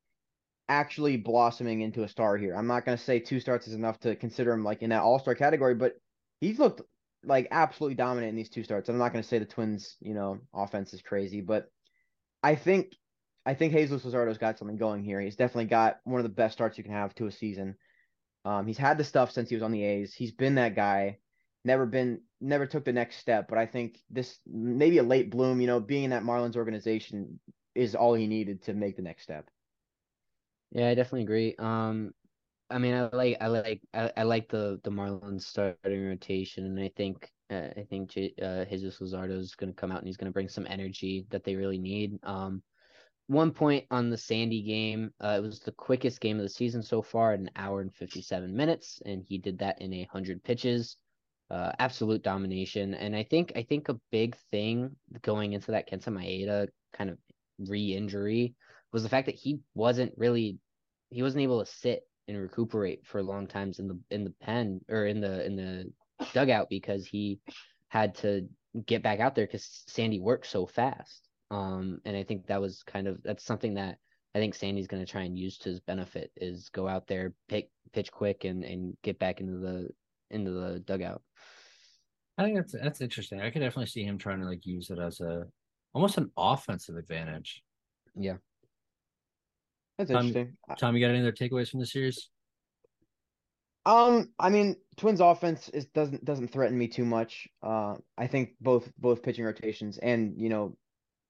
actually 0.70 1.18
blossoming 1.18 1.82
into 1.82 2.04
a 2.04 2.08
star 2.08 2.38
here. 2.38 2.56
I'm 2.56 2.68
not 2.68 2.86
going 2.86 2.98
to 2.98 3.04
say 3.04 3.20
two 3.20 3.40
starts 3.40 3.68
is 3.68 3.74
enough 3.74 4.00
to 4.02 4.16
consider 4.16 4.54
him 4.54 4.64
like 4.64 4.82
in 4.82 4.92
that 4.92 5.02
all 5.02 5.20
star 5.20 5.36
category, 5.36 5.76
but 5.76 5.96
he's 6.40 6.60
looked 6.60 6.82
like 7.24 7.48
absolutely 7.52 7.96
dominant 7.96 8.30
in 8.30 8.36
these 8.36 8.50
two 8.50 8.64
starts. 8.64 8.90
I'm 8.90 8.98
not 8.98 9.12
going 9.12 9.22
to 9.22 9.28
say 9.28 9.40
the 9.40 9.46
Twins, 9.46 9.98
you 10.00 10.14
know, 10.14 10.40
offense 10.54 10.94
is 10.94 11.02
crazy, 11.02 11.42
but 11.42 11.70
I 12.42 12.56
think 12.56 12.94
I 13.46 13.54
think 13.54 13.74
Jesus 13.74 14.04
Luzardo's 14.04 14.38
got 14.38 14.58
something 14.60 14.78
going 14.78 15.04
here. 15.04 15.20
He's 15.20 15.36
definitely 15.36 15.66
got 15.66 15.98
one 16.04 16.20
of 16.20 16.24
the 16.24 16.30
best 16.30 16.54
starts 16.54 16.78
you 16.78 16.84
can 16.84 16.94
have 16.94 17.14
to 17.16 17.28
a 17.28 17.32
season. 17.32 17.76
Um, 18.46 18.66
he's 18.68 18.78
had 18.78 18.98
the 18.98 19.04
stuff 19.04 19.32
since 19.32 19.50
he 19.50 19.56
was 19.56 19.64
on 19.64 19.72
the 19.72 19.84
A's. 19.84 20.14
He's 20.14 20.32
been 20.32 20.56
that 20.56 20.76
guy. 20.76 21.18
Never 21.64 21.86
been, 21.86 22.22
never 22.40 22.66
took 22.66 22.86
the 22.86 22.94
next 22.94 23.18
step. 23.18 23.48
But 23.48 23.58
I 23.58 23.66
think 23.66 24.00
this 24.10 24.40
maybe 24.46 24.98
a 24.98 25.04
late 25.04 25.30
bloom. 25.30 25.62
You 25.62 25.68
know, 25.68 25.80
being 25.80 26.06
in 26.06 26.10
that 26.12 26.24
Marlins 26.24 26.56
organization 26.56 27.40
is 27.76 27.96
all 27.96 28.14
he 28.14 28.28
needed 28.28 28.64
to 28.64 28.74
make 28.74 28.96
the 28.96 29.04
next 29.04 29.24
step. 29.24 29.50
Yeah, 30.72 30.88
I 30.88 30.96
definitely 30.96 31.24
agree. 31.24 31.56
Um, 31.60 32.12
I 32.70 32.78
mean, 32.78 32.94
I 32.94 33.10
like, 33.10 33.38
I 33.42 33.48
like, 33.48 33.82
I, 33.94 34.12
I 34.18 34.24
like 34.24 34.50
the 34.50 34.80
the 34.84 34.90
Marlins 34.90 35.42
starting 35.42 36.06
rotation, 36.06 36.66
and 36.66 36.80
I 36.80 36.90
think, 36.96 37.30
uh, 37.50 37.68
I 37.78 37.86
think 37.90 38.12
uh, 38.42 38.66
Jesus 38.66 39.00
Luzardo 39.00 39.38
is 39.38 39.56
going 39.56 39.72
to 39.72 39.76
come 39.76 39.92
out 39.92 40.00
and 40.00 40.08
he's 40.08 40.18
going 40.18 40.30
to 40.30 40.34
bring 40.34 40.48
some 40.48 40.66
energy 40.70 41.26
that 41.30 41.44
they 41.44 41.56
really 41.56 41.78
need. 41.78 42.18
Um, 42.24 42.64
one 43.28 43.52
point 43.52 43.86
on 43.92 44.10
the 44.10 44.18
Sandy 44.18 44.62
game. 44.62 45.12
Uh, 45.22 45.36
it 45.38 45.42
was 45.42 45.60
the 45.60 45.72
quickest 45.72 46.20
game 46.20 46.38
of 46.38 46.44
the 46.44 46.50
season 46.50 46.82
so 46.84 47.02
far, 47.02 47.34
an 47.34 47.50
hour 47.56 47.82
and 47.82 47.94
57 47.94 48.56
minutes, 48.56 49.02
and 49.06 49.24
he 49.28 49.38
did 49.38 49.60
that 49.60 49.82
in 49.82 49.94
a 49.94 50.08
hundred 50.12 50.44
pitches. 50.44 50.98
Uh, 51.52 51.74
absolute 51.80 52.24
domination, 52.24 52.94
and 52.94 53.14
I 53.14 53.24
think 53.24 53.52
I 53.58 53.64
think 53.64 53.90
a 53.90 54.00
big 54.10 54.38
thing 54.52 54.96
going 55.22 55.52
into 55.52 55.72
that 55.72 55.90
Kenta 55.90 56.08
Maeda 56.08 56.70
kind 56.94 57.10
of 57.10 57.18
re-injury 57.60 58.56
was 58.94 59.04
the 59.04 59.10
fact 59.10 59.26
that 59.26 59.36
he 59.36 59.60
wasn't 59.76 60.14
really 60.16 60.60
he 61.10 61.22
wasn't 61.22 61.44
able 61.44 61.60
to 61.60 61.70
sit 61.70 62.04
and 62.30 62.40
recuperate 62.40 63.06
for 63.06 63.22
long 63.22 63.48
times 63.48 63.80
in 63.80 63.90
the 63.90 64.00
in 64.12 64.24
the 64.24 64.34
pen 64.42 64.80
or 64.90 65.06
in 65.08 65.20
the 65.20 65.46
in 65.46 65.58
the 65.58 65.92
dugout 66.34 66.70
because 66.70 67.06
he 67.06 67.40
had 67.90 68.16
to 68.16 68.48
get 68.86 69.04
back 69.04 69.20
out 69.20 69.36
there 69.36 69.46
because 69.46 69.84
Sandy 69.88 70.22
worked 70.22 70.48
so 70.48 70.66
fast. 70.66 71.28
Um, 71.50 72.00
and 72.06 72.16
I 72.16 72.24
think 72.24 72.48
that 72.48 72.62
was 72.62 72.82
kind 72.84 73.10
of 73.10 73.22
that's 73.24 73.44
something 73.44 73.74
that 73.74 73.98
I 74.34 74.40
think 74.40 74.56
Sandy's 74.56 74.88
going 74.88 75.04
to 75.04 75.12
try 75.12 75.24
and 75.24 75.38
use 75.38 75.58
to 75.60 75.70
his 75.70 75.82
benefit 75.82 76.32
is 76.38 76.70
go 76.70 76.88
out 76.88 77.08
there, 77.08 77.34
pick 77.50 77.70
pitch 77.92 78.10
quick, 78.10 78.46
and 78.46 78.64
and 78.64 78.96
get 79.04 79.20
back 79.20 79.42
into 79.42 79.58
the 79.58 79.90
into 80.32 80.52
the 80.52 80.80
dugout. 80.80 81.22
I 82.38 82.44
think 82.44 82.58
that's 82.58 82.74
that's 82.74 83.02
interesting. 83.02 83.42
I 83.42 83.50
could 83.50 83.60
definitely 83.60 83.88
see 83.88 84.04
him 84.04 84.18
trying 84.18 84.40
to 84.40 84.48
like 84.48 84.66
use 84.66 84.90
it 84.90 85.00
as 85.00 85.20
a 85.22 85.46
almost 85.94 86.18
an 86.18 86.32
offensive 86.38 86.96
advantage. 86.96 87.62
Yeah, 88.16 88.38
that's 89.98 90.10
Tom, 90.10 90.28
interesting. 90.28 90.58
Tom, 90.78 90.96
you 90.96 91.06
got 91.06 91.14
any 91.14 91.20
other 91.20 91.32
takeaways 91.32 91.70
from 91.70 91.80
the 91.80 91.86
series? 91.86 92.30
Um, 93.86 94.32
I 94.40 94.50
mean, 94.50 94.76
Twins 94.98 95.22
offense 95.22 95.70
is 95.70 95.86
doesn't 95.88 96.24
doesn't 96.24 96.50
threaten 96.50 96.78
me 96.78 96.88
too 96.88 97.06
much. 97.06 97.48
Uh, 97.64 97.96
I 98.18 98.28
think 98.28 98.52
both 98.62 98.92
both 98.98 99.24
pitching 99.24 99.46
rotations 99.46 99.98
and 99.98 100.34
you 100.38 100.50
know 100.50 100.78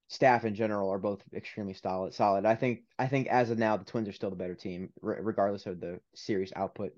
staff 0.09 0.43
in 0.43 0.53
general 0.53 0.89
are 0.89 0.99
both 0.99 1.21
extremely 1.33 1.73
solid. 1.73 2.13
Solid. 2.13 2.45
I 2.45 2.55
think. 2.55 2.81
I 2.99 3.07
think 3.07 3.27
as 3.27 3.49
of 3.49 3.57
now, 3.57 3.77
the 3.77 3.85
Twins 3.85 4.09
are 4.09 4.13
still 4.13 4.29
the 4.29 4.35
better 4.35 4.55
team, 4.55 4.89
regardless 5.01 5.65
of 5.65 5.79
the 5.79 5.99
series 6.13 6.51
output. 6.55 6.91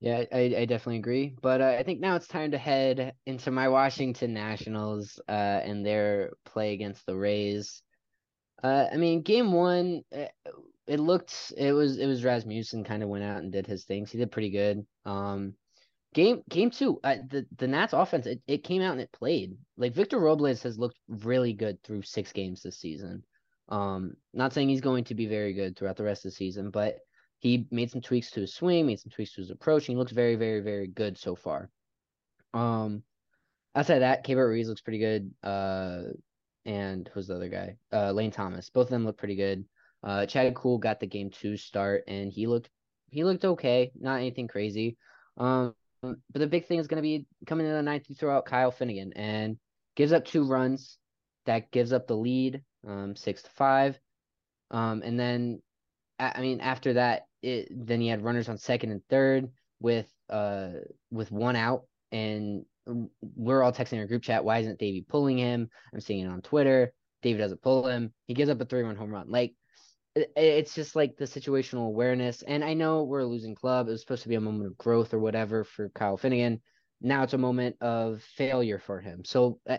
Yeah, 0.00 0.24
I, 0.32 0.38
I 0.58 0.64
definitely 0.66 0.98
agree. 0.98 1.34
But 1.40 1.60
uh, 1.60 1.76
I 1.78 1.82
think 1.82 2.00
now 2.00 2.16
it's 2.16 2.28
time 2.28 2.50
to 2.50 2.58
head 2.58 3.14
into 3.26 3.50
my 3.50 3.68
Washington 3.68 4.34
Nationals 4.34 5.20
uh, 5.28 5.32
and 5.32 5.84
their 5.84 6.32
play 6.44 6.74
against 6.74 7.06
the 7.06 7.16
Rays. 7.16 7.82
Uh, 8.62 8.86
I 8.92 8.96
mean, 8.96 9.22
game 9.22 9.52
one, 9.52 10.02
uh, 10.16 10.26
it 10.86 11.00
looked 11.00 11.52
it 11.56 11.72
was 11.72 11.98
it 11.98 12.06
was 12.06 12.24
Rasmussen 12.24 12.84
kind 12.84 13.02
of 13.02 13.08
went 13.10 13.24
out 13.24 13.42
and 13.42 13.52
did 13.52 13.66
his 13.66 13.84
things. 13.84 14.10
He 14.12 14.18
did 14.18 14.32
pretty 14.32 14.50
good. 14.50 14.86
Um, 15.06 15.54
Game 16.14 16.42
game 16.48 16.70
two, 16.70 17.00
uh, 17.04 17.16
the 17.30 17.46
the 17.56 17.68
Nats 17.68 17.92
offense 17.92 18.26
it, 18.26 18.42
it 18.46 18.64
came 18.64 18.82
out 18.82 18.92
and 18.92 19.00
it 19.02 19.12
played 19.12 19.56
like 19.76 19.94
Victor 19.94 20.18
Robles 20.18 20.62
has 20.62 20.78
looked 20.78 20.98
really 21.08 21.52
good 21.54 21.82
through 21.82 22.02
six 22.02 22.32
games 22.32 22.62
this 22.62 22.78
season. 22.80 23.24
Um, 23.68 24.16
not 24.32 24.52
saying 24.52 24.68
he's 24.68 24.80
going 24.80 25.04
to 25.04 25.14
be 25.14 25.26
very 25.26 25.54
good 25.54 25.76
throughout 25.76 25.96
the 25.96 26.04
rest 26.04 26.24
of 26.24 26.32
the 26.32 26.36
season, 26.36 26.70
but 26.70 26.98
he 27.44 27.66
made 27.70 27.90
some 27.90 28.00
tweaks 28.00 28.30
to 28.32 28.40
his 28.40 28.54
swing, 28.54 28.86
made 28.86 28.98
some 28.98 29.10
tweaks 29.10 29.34
to 29.34 29.42
his 29.42 29.50
approach, 29.50 29.86
and 29.86 29.94
he 29.94 29.98
looks 29.98 30.12
very 30.12 30.34
very 30.34 30.60
very 30.60 30.86
good 30.86 31.18
so 31.18 31.36
far. 31.36 31.70
Um, 32.54 33.02
outside 33.74 33.96
of 33.96 34.00
that, 34.00 34.24
Keibert 34.24 34.48
Ruiz 34.48 34.68
looks 34.68 34.80
pretty 34.80 34.98
good. 34.98 35.30
Uh, 35.42 36.04
and 36.64 37.08
who's 37.12 37.26
the 37.26 37.36
other 37.36 37.50
guy? 37.50 37.76
Uh, 37.92 38.12
Lane 38.12 38.30
Thomas. 38.30 38.70
Both 38.70 38.86
of 38.86 38.90
them 38.90 39.04
look 39.04 39.18
pretty 39.18 39.36
good. 39.36 39.66
Uh, 40.02 40.24
Chad 40.24 40.54
Kuhl 40.54 40.78
got 40.78 41.00
the 41.00 41.06
game 41.06 41.28
two 41.30 41.58
start, 41.58 42.04
and 42.08 42.32
he 42.32 42.46
looked 42.46 42.70
he 43.10 43.24
looked 43.24 43.44
okay, 43.44 43.92
not 43.94 44.16
anything 44.16 44.48
crazy. 44.48 44.96
Um, 45.36 45.74
but 46.00 46.16
the 46.32 46.46
big 46.46 46.66
thing 46.66 46.78
is 46.78 46.86
going 46.86 46.96
to 46.96 47.02
be 47.02 47.26
coming 47.46 47.66
in 47.66 47.72
the 47.72 47.82
ninth, 47.82 48.04
you 48.08 48.14
throw 48.14 48.34
out 48.34 48.46
Kyle 48.46 48.70
Finnegan 48.70 49.12
and 49.14 49.58
gives 49.96 50.12
up 50.12 50.24
two 50.24 50.44
runs. 50.44 50.98
That 51.44 51.70
gives 51.70 51.92
up 51.92 52.06
the 52.06 52.16
lead, 52.16 52.62
um, 52.88 53.16
six 53.16 53.42
to 53.42 53.50
five. 53.50 53.98
Um, 54.70 55.02
and 55.04 55.20
then, 55.20 55.60
I 56.18 56.40
mean, 56.40 56.60
after 56.60 56.94
that, 56.94 57.26
it 57.44 57.68
then 57.70 58.00
he 58.00 58.08
had 58.08 58.24
runners 58.24 58.48
on 58.48 58.58
second 58.58 58.90
and 58.90 59.02
third 59.08 59.50
with 59.80 60.06
uh 60.30 60.70
with 61.10 61.30
one 61.30 61.56
out, 61.56 61.82
and 62.10 62.64
we're 63.20 63.62
all 63.62 63.72
texting 63.72 63.98
our 63.98 64.06
group 64.06 64.22
chat. 64.22 64.44
Why 64.44 64.58
isn't 64.58 64.78
Davey 64.78 65.04
pulling 65.08 65.38
him? 65.38 65.68
I'm 65.92 66.00
seeing 66.00 66.24
it 66.24 66.30
on 66.30 66.42
Twitter. 66.42 66.92
Davey 67.22 67.38
doesn't 67.38 67.62
pull 67.62 67.86
him. 67.86 68.12
He 68.26 68.34
gives 68.34 68.50
up 68.50 68.60
a 68.60 68.64
three 68.64 68.82
run 68.82 68.96
home 68.96 69.10
run. 69.10 69.30
Like 69.30 69.54
it's 70.14 70.74
just 70.74 70.94
like 70.94 71.16
the 71.16 71.24
situational 71.24 71.86
awareness. 71.86 72.42
And 72.42 72.64
I 72.64 72.74
know 72.74 73.02
we're 73.02 73.20
a 73.20 73.26
losing 73.26 73.54
club. 73.54 73.88
It 73.88 73.92
was 73.92 74.00
supposed 74.00 74.22
to 74.22 74.28
be 74.28 74.36
a 74.36 74.40
moment 74.40 74.66
of 74.66 74.78
growth 74.78 75.12
or 75.12 75.18
whatever 75.18 75.64
for 75.64 75.88
Kyle 75.88 76.16
Finnegan. 76.16 76.60
Now 77.00 77.24
it's 77.24 77.32
a 77.32 77.38
moment 77.38 77.76
of 77.80 78.22
failure 78.36 78.78
for 78.78 79.00
him. 79.00 79.24
So 79.24 79.60
uh, 79.68 79.78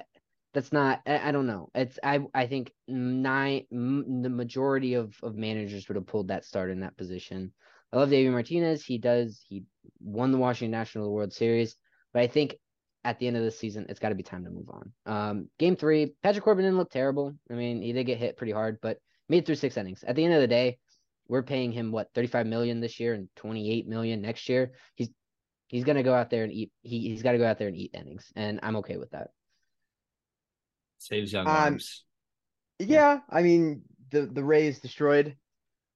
that's 0.56 0.74
not. 0.74 1.02
I, 1.06 1.30
I, 1.30 1.32
don't 1.32 1.46
know. 1.46 1.70
It's 1.76 2.00
I. 2.02 2.22
I 2.34 2.48
think 2.48 2.72
nine. 2.88 3.66
M- 3.72 4.24
the 4.24 4.30
majority 4.30 4.96
of 4.96 5.16
of 5.22 5.36
managers 5.36 5.88
would 5.88 5.96
have 5.96 6.08
pulled 6.08 6.30
that 6.30 6.46
start 6.46 6.72
in 6.72 6.80
that 6.80 6.98
position. 6.98 7.54
I 7.94 7.98
love 7.98 8.10
Davey 8.10 8.30
Martinez. 8.30 8.84
He 8.84 8.98
does. 8.98 9.44
He 9.48 9.66
won 10.00 10.32
the 10.32 10.40
Washington 10.40 10.72
National 10.72 11.14
World 11.14 11.34
Series, 11.34 11.76
but 12.14 12.24
I 12.24 12.28
think 12.28 12.56
at 13.04 13.20
the 13.20 13.28
end 13.28 13.38
of 13.38 13.44
the 13.44 13.52
season, 13.52 13.86
it's 13.88 14.00
got 14.00 14.10
to 14.10 14.16
be 14.16 14.24
time 14.24 14.44
to 14.46 14.50
move 14.50 14.70
on. 14.70 14.92
Um, 15.06 15.50
game 15.60 15.76
three, 15.76 16.14
Patrick 16.24 16.44
Corbin 16.44 16.66
didn't 16.66 16.80
look 16.80 16.90
terrible. 16.90 17.36
I 17.52 17.54
mean, 17.54 17.82
he 17.82 17.94
did 17.94 18.06
get 18.06 18.18
hit 18.18 18.36
pretty 18.36 18.54
hard, 18.54 18.80
but 18.82 18.98
made 19.30 19.46
through 19.46 19.56
six 19.56 19.78
innings. 19.78 20.04
At 20.08 20.16
the 20.16 20.26
end 20.26 20.34
of 20.34 20.42
the 20.42 20.48
day, 20.48 20.80
we're 21.28 21.44
paying 21.44 21.72
him 21.72 21.92
what 21.92 22.10
35 22.16 22.48
million 22.48 22.80
this 22.80 23.00
year 23.00 23.14
and 23.14 23.30
28 23.36 23.88
million 23.88 24.22
next 24.22 24.50
year. 24.50 24.72
He's 24.96 25.10
he's 25.68 25.84
gonna 25.84 26.04
go 26.04 26.14
out 26.14 26.30
there 26.30 26.44
and 26.44 26.52
eat. 26.52 26.72
He 26.82 27.10
he's 27.10 27.24
got 27.24 27.34
to 27.34 27.38
go 27.38 27.46
out 27.46 27.60
there 27.60 27.68
and 27.68 27.78
eat 27.78 27.92
innings, 27.94 28.32
and 28.36 28.60
I'm 28.64 28.78
okay 28.78 28.98
with 28.98 29.12
that. 29.12 29.30
Saves 31.06 31.32
young 31.32 31.48
um, 31.48 31.56
arms. 31.56 32.04
Yeah, 32.80 33.20
I 33.30 33.42
mean 33.42 33.84
the 34.12 34.26
the 34.26 34.44
Rays 34.44 34.80
destroyed. 34.80 35.36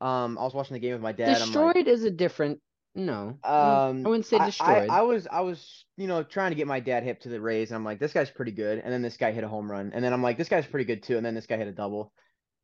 Um, 0.01 0.37
I 0.37 0.43
was 0.43 0.53
watching 0.53 0.75
the 0.75 0.79
game 0.79 0.93
with 0.93 1.01
my 1.01 1.11
dad. 1.11 1.39
Destroyed 1.39 1.75
like, 1.75 1.87
is 1.87 2.03
a 2.03 2.11
different. 2.11 2.59
No, 2.95 3.37
um, 3.43 4.05
I 4.05 4.09
wouldn't 4.09 4.25
say 4.25 4.39
destroyed. 4.39 4.89
I, 4.89 4.95
I, 4.95 4.99
I, 4.99 5.01
was 5.01 5.27
I 5.31 5.41
was 5.41 5.85
you 5.97 6.07
know 6.07 6.23
trying 6.23 6.51
to 6.51 6.55
get 6.55 6.67
my 6.67 6.79
dad 6.79 7.03
hip 7.03 7.21
to 7.21 7.29
the 7.29 7.39
Rays, 7.39 7.69
and 7.69 7.75
I'm 7.75 7.85
like, 7.85 7.99
this 7.99 8.13
guy's 8.13 8.29
pretty 8.29 8.51
good. 8.51 8.79
And 8.79 8.91
then 8.91 9.01
this 9.01 9.17
guy 9.17 9.31
hit 9.31 9.43
a 9.43 9.47
home 9.47 9.69
run, 9.69 9.91
and 9.93 10.03
then 10.03 10.13
I'm 10.13 10.23
like, 10.23 10.37
this 10.37 10.49
guy's 10.49 10.65
pretty 10.65 10.85
good 10.85 11.03
too. 11.03 11.17
And 11.17 11.25
then 11.25 11.35
this 11.35 11.45
guy 11.45 11.57
hit 11.57 11.67
a 11.67 11.73
double. 11.73 12.13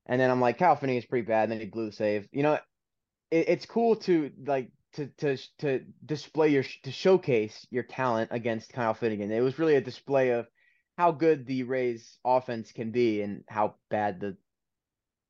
And 0.08 0.22
then 0.22 0.30
I'm 0.30 0.41
like, 0.41 0.60
Kyle 0.60 0.76
Finnegan 0.76 1.00
is 1.00 1.06
pretty 1.06 1.26
bad. 1.26 1.43
And 1.43 1.54
then 1.54 1.60
he 1.60 1.66
blew 1.66 1.88
the 1.88 1.91
save. 1.91 2.28
You 2.32 2.43
know, 2.43 2.60
it, 3.32 3.50
it's 3.50 3.66
cool 3.66 3.96
to 3.98 4.32
like 4.46 4.72
to 4.93 5.08
to 5.18 5.38
to 5.60 5.82
display 6.06 6.50
your 6.50 6.64
to 6.84 6.91
showcase 6.91 7.66
your 7.70 7.84
talent 7.84 8.30
against 8.32 8.74
Kyle 8.74 8.93
Finnegan. 8.93 9.32
It 9.32 9.41
was 9.41 9.60
really 9.60 9.76
a 9.76 9.82
display 9.82 10.30
of 10.30 10.48
how 10.98 11.12
good 11.12 11.46
the 11.46 11.64
Rays 11.64 12.18
offense 12.24 12.72
can 12.72 12.91
be 12.91 13.22
and 13.22 13.43
how 13.48 13.76
bad 13.89 14.20
the 14.20 14.38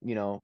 you 0.01 0.15
know 0.15 0.41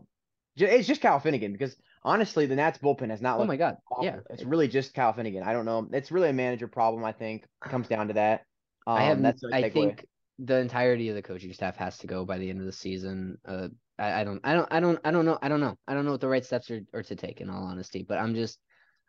it's 0.55 0.88
just 0.88 1.01
Kyle 1.01 1.19
Finnegan 1.19 1.53
because 1.53 1.76
honestly 2.03 2.45
the 2.45 2.55
Nats 2.55 2.80
bullpen 2.80 3.09
has 3.09 3.22
not 3.22 3.39
Oh 3.39 3.45
my 3.45 3.57
god. 3.57 3.78
Awful. 3.89 4.05
Yeah. 4.05 4.17
It's 4.30 4.43
really 4.43 4.67
just 4.67 4.93
Kyle 4.93 5.13
Finnegan. 5.13 5.43
I 5.43 5.53
don't 5.53 5.65
know. 5.65 5.88
It's 5.91 6.11
really 6.11 6.30
a 6.30 6.34
manager 6.34 6.67
problem, 6.67 7.03
I 7.03 7.11
think. 7.11 7.43
It 7.43 7.69
comes 7.69 7.88
down 7.88 8.09
to 8.09 8.13
that. 8.15 8.45
Um, 8.88 8.97
I 8.97 9.03
have 9.03 9.22
that's 9.22 9.43
I 9.51 9.69
think 9.69 10.05
the 10.39 10.57
entirety 10.57 11.09
of 11.09 11.15
the 11.15 11.22
coaching 11.22 11.53
staff 11.53 11.78
has 11.78 11.97
to 11.99 12.07
go 12.07 12.26
by 12.26 12.38
the 12.38 12.49
end 12.49 12.59
of 12.59 12.65
the 12.65 12.72
season. 12.72 13.38
Uh, 13.47 13.69
I, 13.97 14.22
I 14.22 14.24
don't 14.24 14.41
I 14.43 14.53
don't 14.53 14.67
I 14.72 14.80
don't 14.80 14.99
I 15.03 15.11
don't 15.11 15.26
know 15.26 15.38
I 15.41 15.49
don't 15.49 15.59
know 15.59 15.78
I 15.88 15.93
don't 15.93 16.05
know 16.05 16.11
what 16.11 16.22
the 16.22 16.28
right 16.28 16.45
steps 16.45 16.72
are, 16.72 16.82
are 16.93 17.03
to 17.03 17.15
take 17.15 17.41
in 17.41 17.49
all 17.49 17.63
honesty. 17.63 18.03
But 18.07 18.17
I'm 18.17 18.36
just 18.36 18.59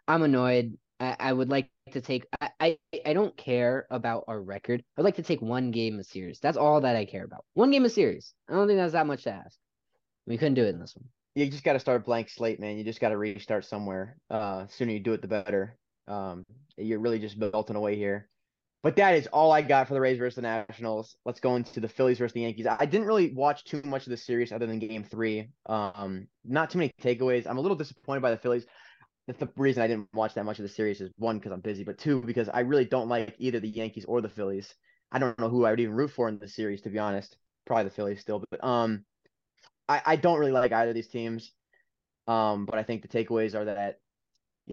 I'm 0.07 0.23
annoyed. 0.23 0.77
I, 1.03 1.17
I 1.19 1.33
would 1.33 1.49
like 1.49 1.69
to 1.93 2.01
take 2.01 2.27
I, 2.41 2.51
I 2.61 2.79
I 3.05 3.13
don't 3.13 3.37
care 3.37 3.87
about 3.91 4.25
our 4.29 4.41
record. 4.41 4.85
I'd 4.97 5.05
like 5.05 5.17
to 5.17 5.23
take 5.23 5.43
one 5.43 5.73
game 5.73 5.99
a 5.99 6.05
series. 6.05 6.39
That's 6.41 6.57
all 6.57 6.81
that 6.81 6.97
I 6.97 7.05
care 7.05 7.25
about. 7.25 7.45
One 7.55 7.71
game 7.71 7.85
a 7.85 7.91
series. 7.91 8.35
I 8.49 8.55
don't 8.55 8.69
think 8.69 8.79
that's 8.79 8.93
that 8.93 9.07
much 9.07 9.25
to 9.25 9.33
ask. 9.33 9.59
We 10.27 10.39
couldn't 10.39 10.55
do 10.55 10.65
it 10.65 10.75
in 10.75 10.81
this 10.81 10.95
one. 10.95 11.07
You 11.35 11.51
just 11.51 11.65
got 11.65 11.73
to 11.73 11.81
start 11.81 12.05
blank 12.05 12.29
slate, 12.29 12.61
man. 12.61 12.77
You 12.79 12.85
just 12.85 13.01
got 13.01 13.09
to 13.09 13.17
restart 13.17 13.65
somewhere. 13.65 14.17
Uh, 14.31 14.67
sooner 14.69 14.93
you 14.93 15.01
do 15.01 15.15
it, 15.15 15.23
the 15.23 15.29
better. 15.29 15.77
Um, 16.07 16.45
you're 16.77 17.01
really 17.01 17.19
just 17.19 17.39
belting 17.39 17.77
away 17.77 17.97
here. 17.97 18.29
But 18.83 18.97
that 18.97 19.15
is 19.15 19.29
all 19.29 19.53
I 19.53 19.63
got 19.63 19.89
for 19.89 19.95
the 19.95 20.01
Rays 20.01 20.19
versus 20.19 20.37
the 20.37 20.43
Nationals. 20.43 21.17
Let's 21.25 21.41
go 21.41 21.57
into 21.57 21.81
the 21.81 21.89
Phillies 21.89 22.19
versus 22.19 22.35
the 22.35 22.43
Yankees. 22.43 22.67
I 22.67 22.85
didn't 22.85 23.07
really 23.07 23.33
watch 23.33 23.65
too 23.65 23.81
much 23.85 24.07
of 24.07 24.11
the 24.11 24.17
series 24.17 24.53
other 24.53 24.67
than 24.67 24.81
Game 24.81 25.05
Three. 25.05 25.51
Um, 25.67 26.27
not 26.45 26.71
too 26.71 26.79
many 26.79 26.93
takeaways. 27.01 27.47
I'm 27.47 27.59
a 27.59 27.61
little 27.61 27.77
disappointed 27.77 28.21
by 28.23 28.33
the 28.33 28.37
Phillies. 28.37 28.67
That's 29.27 29.39
the 29.39 29.49
reason 29.57 29.83
I 29.83 29.87
didn't 29.87 30.09
watch 30.13 30.35
that 30.35 30.45
much 30.45 30.59
of 30.59 30.65
the 30.65 30.69
series 30.69 31.01
is 31.01 31.11
one 31.17 31.39
because 31.39 31.53
I'm 31.53 31.61
busy, 31.61 31.85
but 31.85 31.99
two 31.99 32.23
because 32.23 32.49
I 32.49 32.61
really 32.61 32.85
don't 32.85 33.09
like 33.09 33.35
either 33.39 33.61
the 33.61 33.69
Yankees 33.69 34.05
or 34.05 34.21
the 34.21 34.29
Phillies. 34.29 34.75
I 35.13 35.19
don't 35.19 35.39
know 35.39 35.49
who 35.49 35.65
I 35.65 35.71
would 35.71 35.81
even 35.81 35.95
root 35.95 36.11
for 36.11 36.29
in 36.29 36.39
the 36.39 36.49
series, 36.49 36.81
to 36.83 36.91
be 36.91 36.99
honest. 36.99 37.37
Probably 37.67 37.85
the 37.85 37.91
Phillies 37.91 38.21
still, 38.21 38.45
but 38.51 38.65
um, 38.65 39.05
I 39.89 40.03
I 40.05 40.17
don't 40.17 40.41
really 40.41 40.53
like 40.53 40.73
either 40.73 40.91
of 40.91 40.95
these 40.95 41.09
teams. 41.09 41.53
Um, 42.27 42.67
but 42.67 42.79
I 42.79 42.83
think 42.83 43.03
the 43.03 43.09
takeaways 43.09 43.55
are 43.55 43.65
that 43.65 43.99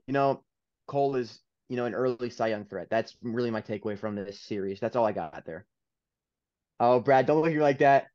you 0.07 0.13
know 0.13 0.43
Cole 0.87 1.15
is 1.15 1.41
you 1.69 1.75
know, 1.75 1.85
an 1.85 1.93
early 1.93 2.29
Cy 2.29 2.47
Young 2.47 2.65
threat. 2.65 2.87
That's 2.89 3.15
really 3.21 3.51
my 3.51 3.61
takeaway 3.61 3.97
from 3.97 4.15
this 4.15 4.41
series. 4.41 4.79
That's 4.79 4.95
all 4.95 5.05
I 5.05 5.11
got 5.11 5.45
there. 5.45 5.65
Oh, 6.79 6.99
Brad, 6.99 7.27
don't 7.27 7.37
look 7.37 7.47
at 7.47 7.53
you 7.53 7.61
like 7.61 7.79
that. 7.79 8.07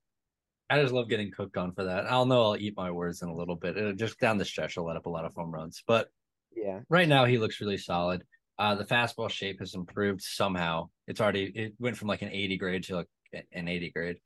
I 0.68 0.80
just 0.80 0.92
love 0.92 1.08
getting 1.08 1.30
cooked 1.30 1.56
on 1.56 1.72
for 1.72 1.84
that. 1.84 2.06
I'll 2.06 2.26
know 2.26 2.42
I'll 2.42 2.56
eat 2.56 2.76
my 2.76 2.90
words 2.90 3.22
in 3.22 3.28
a 3.28 3.34
little 3.34 3.54
bit. 3.54 3.76
It'll 3.76 3.92
just 3.92 4.18
down 4.18 4.38
the 4.38 4.44
stretch, 4.44 4.76
I'll 4.76 4.86
let 4.86 4.96
up 4.96 5.06
a 5.06 5.10
lot 5.10 5.24
of 5.24 5.34
home 5.34 5.52
runs. 5.52 5.84
But 5.86 6.08
yeah, 6.54 6.80
right 6.88 7.08
now 7.08 7.24
he 7.24 7.38
looks 7.38 7.60
really 7.60 7.78
solid. 7.78 8.24
Uh, 8.58 8.74
the 8.74 8.84
fastball 8.84 9.28
shape 9.28 9.58
has 9.58 9.74
improved 9.74 10.22
somehow. 10.22 10.88
It's 11.06 11.20
already 11.20 11.52
it 11.54 11.74
went 11.78 11.96
from 11.96 12.08
like 12.08 12.22
an 12.22 12.30
80 12.30 12.56
grade 12.56 12.84
to 12.84 12.96
like 12.96 13.08
an 13.52 13.68
80 13.68 13.90
grade. 13.90 14.16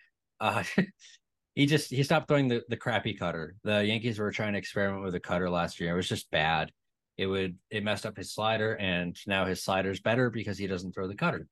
Uh, 0.41 0.63
he 1.55 1.67
just 1.67 1.91
he 1.91 2.03
stopped 2.03 2.29
throwing 2.29 2.49
the, 2.49 2.63
the 2.69 2.77
crappy 2.77 3.15
cutter. 3.15 3.57
The 3.65 3.85
Yankees 3.85 4.19
were 4.19 4.31
trying 4.31 4.53
to 4.53 4.59
experiment 4.59 5.05
with 5.05 5.15
a 5.15 5.21
cutter 5.21 5.49
last 5.49 5.81
year. 5.81 5.93
It 5.93 5.97
was 5.97 6.09
just 6.09 6.31
bad 6.31 6.71
it 7.19 7.27
would 7.27 7.59
it 7.69 7.85
messed 7.85 8.07
up 8.07 8.17
his 8.17 8.33
slider, 8.33 8.75
and 8.77 9.17
now 9.27 9.45
his 9.45 9.63
slider's 9.63 10.01
better 10.01 10.31
because 10.31 10.57
he 10.57 10.69
doesn't 10.69 10.93
throw 10.93 11.09
the 11.09 11.17
cutter. 11.17 11.49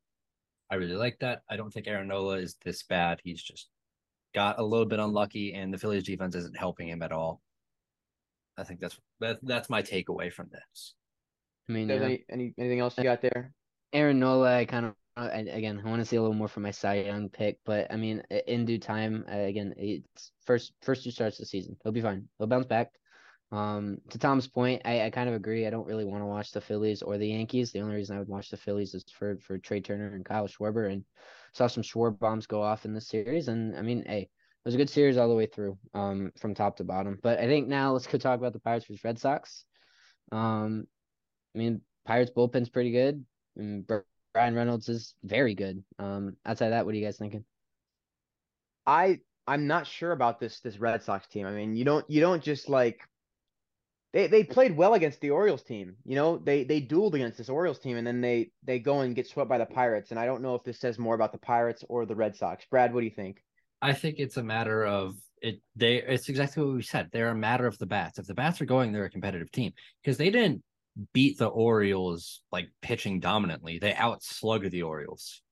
I 0.70 0.76
really 0.76 0.94
like 0.94 1.18
that. 1.20 1.42
I 1.50 1.56
don't 1.56 1.72
think 1.72 1.88
Aaron 1.88 2.08
Nola 2.08 2.36
is 2.36 2.56
this 2.64 2.84
bad. 2.84 3.20
He's 3.22 3.42
just 3.42 3.68
got 4.32 4.60
a 4.60 4.64
little 4.64 4.86
bit 4.86 5.00
unlucky, 5.00 5.54
and 5.54 5.74
the 5.74 5.78
Phillies 5.78 6.04
defense 6.04 6.36
isn't 6.36 6.56
helping 6.56 6.88
him 6.88 7.02
at 7.02 7.12
all. 7.12 7.40
I 8.58 8.64
think 8.64 8.80
that's 8.80 8.98
that, 9.20 9.38
that's 9.42 9.70
my 9.70 9.82
takeaway 9.82 10.32
from 10.32 10.48
this. 10.50 10.94
I 11.68 11.72
mean, 11.72 11.88
yeah. 11.88 11.96
any, 11.96 12.24
any 12.30 12.54
anything 12.58 12.80
else 12.80 12.96
you 12.96 13.04
got 13.04 13.22
there? 13.22 13.52
Aaron 13.92 14.18
Nola, 14.18 14.58
I 14.58 14.64
kind 14.64 14.86
of 14.86 14.94
again, 15.16 15.82
I 15.84 15.88
want 15.88 16.00
to 16.00 16.04
see 16.04 16.16
a 16.16 16.20
little 16.20 16.36
more 16.36 16.48
from 16.48 16.62
my 16.64 16.70
Cy 16.70 16.96
Young 17.00 17.28
pick, 17.28 17.58
but 17.64 17.90
I 17.90 17.96
mean, 17.96 18.22
in 18.46 18.64
due 18.66 18.78
time, 18.78 19.24
again, 19.28 19.74
it's 19.76 20.32
first 20.44 20.72
first 20.82 21.04
two 21.04 21.10
starts 21.10 21.38
of 21.38 21.44
the 21.44 21.46
season. 21.46 21.76
He'll 21.82 21.92
be 21.92 22.02
fine. 22.02 22.28
He'll 22.38 22.46
bounce 22.46 22.66
back. 22.66 22.90
Um, 23.52 23.98
to 24.10 24.18
Tom's 24.18 24.48
point, 24.48 24.82
I, 24.84 25.02
I 25.02 25.10
kind 25.10 25.28
of 25.28 25.34
agree. 25.34 25.66
I 25.66 25.70
don't 25.70 25.86
really 25.86 26.04
want 26.04 26.22
to 26.22 26.26
watch 26.26 26.50
the 26.50 26.60
Phillies 26.60 27.00
or 27.00 27.16
the 27.16 27.28
Yankees. 27.28 27.70
The 27.70 27.80
only 27.80 27.94
reason 27.94 28.16
I 28.16 28.18
would 28.18 28.28
watch 28.28 28.50
the 28.50 28.56
Phillies 28.56 28.94
is 28.94 29.04
for 29.16 29.38
for 29.38 29.56
Trey 29.58 29.80
Turner 29.80 30.14
and 30.14 30.24
Kyle 30.24 30.48
Schwarber, 30.48 30.92
and 30.92 31.04
saw 31.52 31.66
some 31.66 31.82
Schwarber 31.82 32.18
bombs 32.18 32.46
go 32.46 32.60
off 32.60 32.84
in 32.84 32.92
this 32.92 33.08
series. 33.08 33.48
And 33.48 33.76
I 33.76 33.82
mean, 33.82 34.04
hey, 34.06 34.22
it 34.22 34.30
was 34.66 34.74
a 34.74 34.78
good 34.78 34.90
series 34.90 35.16
all 35.16 35.28
the 35.28 35.34
way 35.34 35.46
through, 35.46 35.78
um, 35.94 36.32
from 36.40 36.52
top 36.52 36.76
to 36.76 36.84
bottom. 36.84 37.18
But 37.22 37.38
I 37.38 37.46
think 37.46 37.68
now 37.68 37.92
let's 37.92 38.08
go 38.08 38.18
talk 38.18 38.38
about 38.38 38.52
the 38.52 38.58
Pirates 38.58 38.84
versus 38.84 39.04
Red 39.04 39.18
Sox. 39.18 39.64
Um, 40.32 40.88
I 41.54 41.58
mean, 41.58 41.80
Pirates 42.04 42.32
bullpen's 42.36 42.68
pretty 42.68 42.90
good, 42.90 43.24
and 43.56 43.86
Bryan 44.34 44.56
Reynolds 44.56 44.88
is 44.88 45.14
very 45.22 45.54
good. 45.54 45.84
Um, 46.00 46.36
outside 46.44 46.70
that, 46.70 46.84
what 46.84 46.94
are 46.94 46.98
you 46.98 47.04
guys 47.04 47.16
thinking? 47.16 47.44
I 48.84 49.20
I'm 49.46 49.68
not 49.68 49.86
sure 49.86 50.10
about 50.10 50.40
this 50.40 50.58
this 50.60 50.78
Red 50.78 51.02
Sox 51.02 51.28
team. 51.28 51.46
I 51.46 51.52
mean, 51.52 51.76
you 51.76 51.84
don't 51.84 52.04
you 52.10 52.20
don't 52.20 52.42
just 52.42 52.68
like 52.68 53.00
they 54.12 54.26
they 54.26 54.42
played 54.42 54.76
well 54.76 54.94
against 54.94 55.20
the 55.20 55.30
Orioles 55.30 55.62
team. 55.62 55.94
You 56.04 56.16
know, 56.16 56.38
they 56.38 56.64
they 56.64 56.80
dueled 56.80 57.14
against 57.14 57.38
this 57.38 57.48
Orioles 57.48 57.78
team, 57.78 57.98
and 57.98 58.06
then 58.06 58.20
they 58.20 58.50
they 58.64 58.80
go 58.80 59.00
and 59.00 59.14
get 59.14 59.28
swept 59.28 59.48
by 59.48 59.58
the 59.58 59.66
Pirates. 59.66 60.10
And 60.10 60.18
I 60.18 60.26
don't 60.26 60.42
know 60.42 60.56
if 60.56 60.64
this 60.64 60.80
says 60.80 60.98
more 60.98 61.14
about 61.14 61.30
the 61.30 61.38
Pirates 61.38 61.84
or 61.88 62.04
the 62.04 62.16
Red 62.16 62.34
Sox. 62.34 62.64
Brad, 62.68 62.92
what 62.92 63.00
do 63.00 63.06
you 63.06 63.14
think? 63.14 63.44
I 63.82 63.92
think 63.92 64.16
it's 64.18 64.36
a 64.36 64.42
matter 64.42 64.84
of 64.84 65.16
it. 65.42 65.60
They 65.74 66.02
it's 66.02 66.28
exactly 66.28 66.64
what 66.64 66.74
we 66.74 66.82
said. 66.82 67.10
They're 67.12 67.30
a 67.30 67.34
matter 67.34 67.66
of 67.66 67.78
the 67.78 67.86
bats. 67.86 68.18
If 68.18 68.26
the 68.26 68.34
bats 68.34 68.60
are 68.60 68.66
going, 68.66 68.92
they're 68.92 69.04
a 69.04 69.10
competitive 69.10 69.50
team 69.50 69.72
because 70.02 70.16
they 70.16 70.30
didn't 70.30 70.62
beat 71.12 71.38
the 71.38 71.46
Orioles 71.46 72.40
like 72.50 72.68
pitching 72.82 73.20
dominantly. 73.20 73.78
They 73.78 73.92
outslugged 73.92 74.70
the 74.70 74.82
Orioles. 74.82 75.42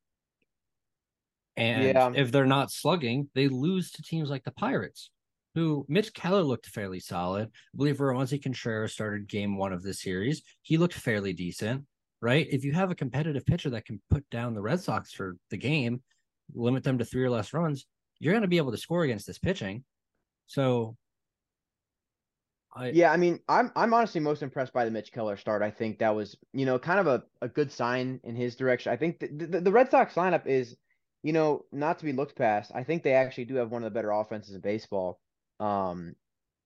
And 1.57 1.85
yeah. 1.85 2.13
if 2.15 2.33
they're 2.33 2.47
not 2.47 2.73
slugging, 2.73 3.29
they 3.35 3.49
lose 3.49 3.93
to 3.93 4.03
teams 4.03 4.31
like 4.31 4.43
the 4.45 4.51
Pirates 4.51 5.11
who 5.55 5.87
Mitch 5.89 6.13
Keller 6.13 6.43
looked 6.43 6.67
fairly 6.67 7.01
solid. 7.01 7.49
I 7.49 7.77
believe 7.77 7.99
Roansy 7.99 8.43
Contreras 8.43 8.93
started 8.93 9.29
game 9.29 9.57
one 9.57 9.73
of 9.73 9.83
the 9.83 9.95
series. 9.95 10.43
He 10.63 10.79
looked 10.79 10.95
fairly 10.95 11.33
decent, 11.33 11.85
right? 12.21 12.47
If 12.51 12.65
you 12.65 12.73
have 12.73 12.91
a 12.91 12.97
competitive 12.97 13.47
pitcher 13.47 13.71
that 13.71 13.85
can 13.85 14.01
put 14.11 14.29
down 14.31 14.55
the 14.55 14.63
Red 14.63 14.81
Sox 14.81 15.13
for 15.13 15.37
the 15.51 15.57
game, 15.57 16.03
limit 16.55 16.83
them 16.83 16.99
to 16.99 17.05
three 17.05 17.23
or 17.23 17.31
less 17.31 17.53
runs, 17.53 17.87
you're 18.25 18.33
going 18.33 18.43
to 18.43 18.49
be 18.49 18.57
able 18.57 18.73
to 18.73 18.79
score 18.79 19.05
against 19.05 19.27
this 19.27 19.39
pitching. 19.39 19.85
So, 20.47 20.97
I, 22.75 22.91
yeah, 22.91 23.13
I 23.13 23.17
mean, 23.17 23.41
I'm 23.49 23.71
I'm 23.77 23.95
honestly 23.95 24.21
most 24.21 24.43
impressed 24.43 24.73
by 24.73 24.85
the 24.85 24.91
Mitch 24.91 25.13
Keller 25.13 25.37
start. 25.37 25.63
I 25.63 25.71
think 25.71 25.99
that 25.99 26.15
was 26.15 26.37
you 26.53 26.67
know 26.67 26.79
kind 26.79 27.01
of 27.01 27.07
a, 27.07 27.23
a 27.41 27.49
good 27.49 27.71
sign 27.71 28.21
in 28.25 28.35
his 28.35 28.57
direction. 28.57 28.93
I 28.93 28.97
think 28.97 29.21
the, 29.21 29.47
the, 29.47 29.61
the 29.61 29.73
Red 29.73 29.91
Sox 29.91 30.15
lineup 30.15 30.47
is 30.47 30.77
you 31.23 31.33
know 31.33 31.65
not 31.71 31.99
to 32.01 32.05
be 32.05 32.13
looked 32.13 32.37
past. 32.37 32.73
I 32.75 32.83
think 32.83 33.03
they 33.03 33.13
actually 33.13 33.45
do 33.45 33.57
have 33.57 33.71
one 33.71 33.85
of 33.85 33.93
the 33.93 33.97
better 33.97 34.11
offenses 34.11 34.55
in 34.55 34.61
baseball. 34.61 35.21
Um, 35.61 36.17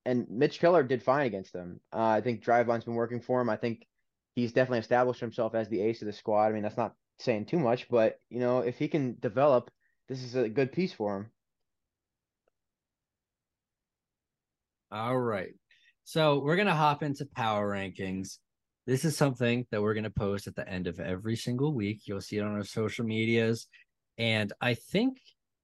and 0.05 0.27
Mitch 0.29 0.59
Keller 0.59 0.83
did 0.83 1.03
fine 1.03 1.27
against 1.27 1.53
them. 1.53 1.79
Uh, 1.93 2.07
I 2.07 2.21
think 2.21 2.41
Driveline's 2.41 2.85
been 2.85 2.95
working 2.95 3.21
for 3.21 3.41
him. 3.41 3.49
I 3.49 3.57
think 3.57 3.85
he's 4.35 4.53
definitely 4.53 4.79
established 4.79 5.19
himself 5.19 5.53
as 5.53 5.69
the 5.69 5.81
ace 5.81 6.01
of 6.01 6.07
the 6.07 6.13
squad. 6.13 6.47
I 6.47 6.51
mean, 6.51 6.63
that's 6.63 6.77
not 6.77 6.95
saying 7.19 7.45
too 7.45 7.59
much, 7.59 7.87
but 7.89 8.19
you 8.29 8.39
know, 8.39 8.59
if 8.59 8.77
he 8.77 8.87
can 8.87 9.17
develop, 9.19 9.69
this 10.07 10.23
is 10.23 10.35
a 10.35 10.49
good 10.49 10.71
piece 10.71 10.93
for 10.93 11.17
him. 11.17 11.31
All 14.91 15.17
right. 15.17 15.53
So 16.03 16.39
we're 16.39 16.55
gonna 16.55 16.75
hop 16.75 17.03
into 17.03 17.25
power 17.25 17.69
rankings. 17.69 18.37
This 18.87 19.05
is 19.05 19.15
something 19.15 19.67
that 19.71 19.81
we're 19.81 19.93
gonna 19.93 20.09
post 20.09 20.47
at 20.47 20.55
the 20.55 20.67
end 20.67 20.87
of 20.87 20.99
every 20.99 21.35
single 21.35 21.73
week. 21.73 22.01
You'll 22.05 22.21
see 22.21 22.37
it 22.37 22.43
on 22.43 22.55
our 22.55 22.63
social 22.63 23.05
medias. 23.05 23.67
And 24.17 24.51
I 24.59 24.73
think 24.73 25.19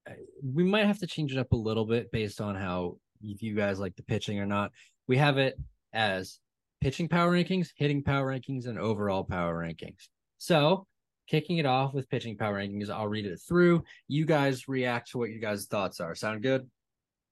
uh, 0.09 0.13
we 0.43 0.63
might 0.63 0.86
have 0.86 0.99
to 0.99 1.07
change 1.07 1.32
it 1.32 1.39
up 1.39 1.51
a 1.51 1.57
little 1.57 1.86
bit 1.86 2.11
based 2.11 2.39
on 2.39 2.55
how 2.55 2.97
if 3.23 3.41
you 3.41 3.55
guys 3.55 3.80
like 3.80 3.95
the 3.95 4.03
pitching 4.03 4.39
or 4.39 4.45
not. 4.45 4.71
We 5.07 5.17
have 5.17 5.38
it 5.38 5.59
as 5.93 6.39
pitching 6.82 7.07
power 7.07 7.32
rankings, 7.32 7.69
hitting 7.76 8.03
power 8.03 8.32
rankings, 8.32 8.67
and 8.67 8.78
overall 8.78 9.23
power 9.23 9.63
rankings. 9.63 10.07
So, 10.38 10.86
kicking 11.28 11.57
it 11.57 11.65
off 11.65 11.93
with 11.93 12.09
pitching 12.09 12.38
power 12.38 12.59
rankings, 12.59 12.89
I'll 12.89 13.07
read 13.07 13.26
it 13.26 13.39
through. 13.47 13.84
You 14.07 14.26
guys 14.26 14.67
react 14.67 15.11
to 15.11 15.17
what 15.17 15.30
you 15.32 15.39
guys' 15.39 15.65
thoughts 15.65 15.99
are. 15.99 16.15
Sound 16.15 16.43
good? 16.43 16.69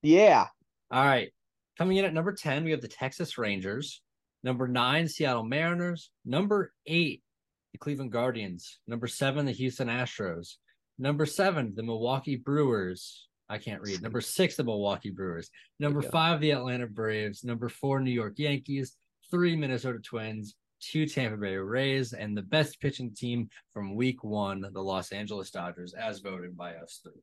Yeah. 0.02 0.48
All 0.92 1.06
right. 1.06 1.32
Coming 1.78 1.98
in 1.98 2.06
at 2.06 2.14
number 2.14 2.34
10, 2.34 2.64
we 2.64 2.72
have 2.72 2.82
the 2.82 2.88
Texas 2.88 3.38
Rangers. 3.38 4.02
Number 4.44 4.68
nine, 4.68 5.08
Seattle 5.08 5.44
Mariners. 5.44 6.12
Number 6.26 6.74
eight, 6.86 7.24
the 7.72 7.78
Cleveland 7.78 8.12
Guardians. 8.12 8.80
Number 8.88 9.08
seven, 9.08 9.46
the 9.46 9.54
Houston 9.54 9.88
Astros. 9.88 10.56
Number 11.00 11.26
seven, 11.26 11.74
the 11.76 11.84
Milwaukee 11.84 12.36
Brewers. 12.36 13.28
I 13.50 13.58
can't 13.58 13.82
read. 13.82 14.02
Number 14.02 14.22
six, 14.22 14.56
the 14.56 14.64
Milwaukee 14.64 15.12
Brewers. 15.12 15.50
Number 15.80 16.02
five, 16.02 16.40
the 16.40 16.52
Atlanta 16.52 16.88
Braves. 16.88 17.44
Number 17.44 17.70
four, 17.70 18.00
New 18.00 18.12
York 18.12 18.34
Yankees. 18.38 18.96
Three, 19.32 19.56
Minnesota 19.56 20.00
Twins. 20.00 20.56
Two, 20.82 21.06
Tampa 21.06 21.38
Bay 21.38 21.56
Rays. 21.56 22.14
And 22.14 22.36
the 22.38 22.42
best 22.42 22.82
pitching 22.82 23.14
team 23.16 23.50
from 23.74 23.96
week 23.96 24.24
one, 24.24 24.66
the 24.74 24.82
Los 24.82 25.12
Angeles 25.12 25.52
Dodgers, 25.52 25.94
as 25.94 26.20
voted 26.20 26.58
by 26.58 26.76
us 26.76 27.00
three. 27.04 27.22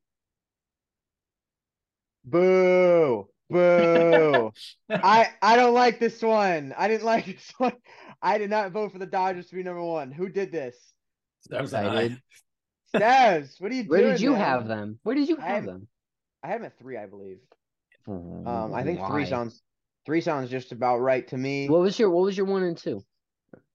Boo. 2.25 3.29
Boo. 3.51 4.53
I 4.91 5.31
I 5.43 5.57
don't 5.57 5.75
like 5.75 5.99
this 5.99 6.23
one. 6.23 6.75
I 6.77 6.89
didn't 6.89 7.05
like 7.05 7.27
this 7.27 7.53
one. 7.59 7.75
I 8.23 8.39
did 8.39 8.51
not 8.51 8.73
vote 8.73 8.93
for 8.93 8.99
the 8.99 9.07
Dodgers 9.07 9.47
to 9.49 9.55
be 9.55 9.63
number 9.63 9.83
one. 9.83 10.13
Who 10.13 10.29
did 10.29 10.53
this? 10.53 10.77
That 11.49 11.63
was 11.63 11.75
I 11.75 12.09
did. 12.09 12.23
Stabs, 12.89 13.57
what 13.59 13.71
are 13.71 13.75
you 13.75 13.85
Where 13.85 14.01
doing? 14.01 14.09
Where 14.09 14.13
did 14.17 14.21
you 14.23 14.31
man? 14.33 14.41
have 14.41 14.69
them? 14.69 14.99
Where 15.03 15.15
did 15.15 15.29
you 15.29 15.37
have, 15.37 15.65
them? 15.65 15.89
I 16.43 16.49
have 16.49 16.61
them 16.61 16.67
at 16.67 16.79
three, 16.79 16.97
I 16.97 17.07
believe. 17.07 17.39
Um, 18.09 18.75
I 18.75 18.83
think 18.83 19.01
Why? 19.01 19.11
three 19.11 19.27
sounds 19.27 19.63
three 20.07 20.21
sounds 20.21 20.51
just 20.51 20.73
about 20.73 20.99
right 20.99 21.27
to 21.29 21.37
me. 21.37 21.69
What 21.69 21.81
was 21.81 21.99
your 21.99 22.11
What 22.11 22.25
was 22.25 22.37
your 22.37 22.47
one 22.47 22.63
and 22.63 22.77
two? 22.77 23.05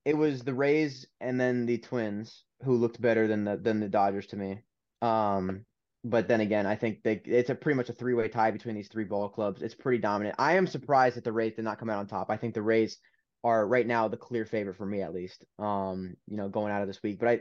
It 0.04 0.18
was 0.18 0.42
the 0.42 0.54
Rays 0.54 1.08
and 1.20 1.40
then 1.40 1.66
the 1.66 1.78
Twins, 1.78 2.44
who 2.64 2.76
looked 2.76 3.02
better 3.02 3.28
than 3.28 3.46
the 3.46 3.58
than 3.58 3.80
the 3.80 3.90
Dodgers 3.90 4.28
to 4.28 4.36
me. 4.36 4.62
Um, 5.02 5.66
but 6.06 6.28
then 6.28 6.40
again, 6.42 6.68
I 6.68 6.76
think 6.76 7.02
they 7.04 7.20
it's 7.26 7.50
a 7.50 7.56
pretty 7.56 7.76
much 7.76 7.90
a 7.90 7.94
three 7.94 8.14
way 8.14 8.28
tie 8.28 8.52
between 8.52 8.76
these 8.76 8.88
three 8.88 9.04
ball 9.04 9.28
clubs. 9.28 9.64
It's 9.64 9.74
pretty 9.74 9.98
dominant. 9.98 10.36
I 10.38 10.54
am 10.54 10.68
surprised 10.68 11.18
that 11.18 11.24
the 11.24 11.32
Rays 11.32 11.56
did 11.56 11.66
not 11.66 11.80
come 11.80 11.90
out 11.90 11.98
on 11.98 12.06
top. 12.06 12.30
I 12.30 12.38
think 12.38 12.54
the 12.54 12.62
Rays 12.62 13.00
are 13.44 13.68
right 13.68 13.88
now 13.88 14.08
the 14.08 14.16
clear 14.16 14.46
favorite 14.46 14.78
for 14.78 14.86
me 14.86 15.02
at 15.02 15.14
least. 15.14 15.46
Um, 15.58 16.16
you 16.28 16.38
know, 16.38 16.48
going 16.48 16.72
out 16.72 16.84
of 16.84 16.88
this 16.88 17.02
week, 17.02 17.20
but 17.20 17.28
I 17.28 17.40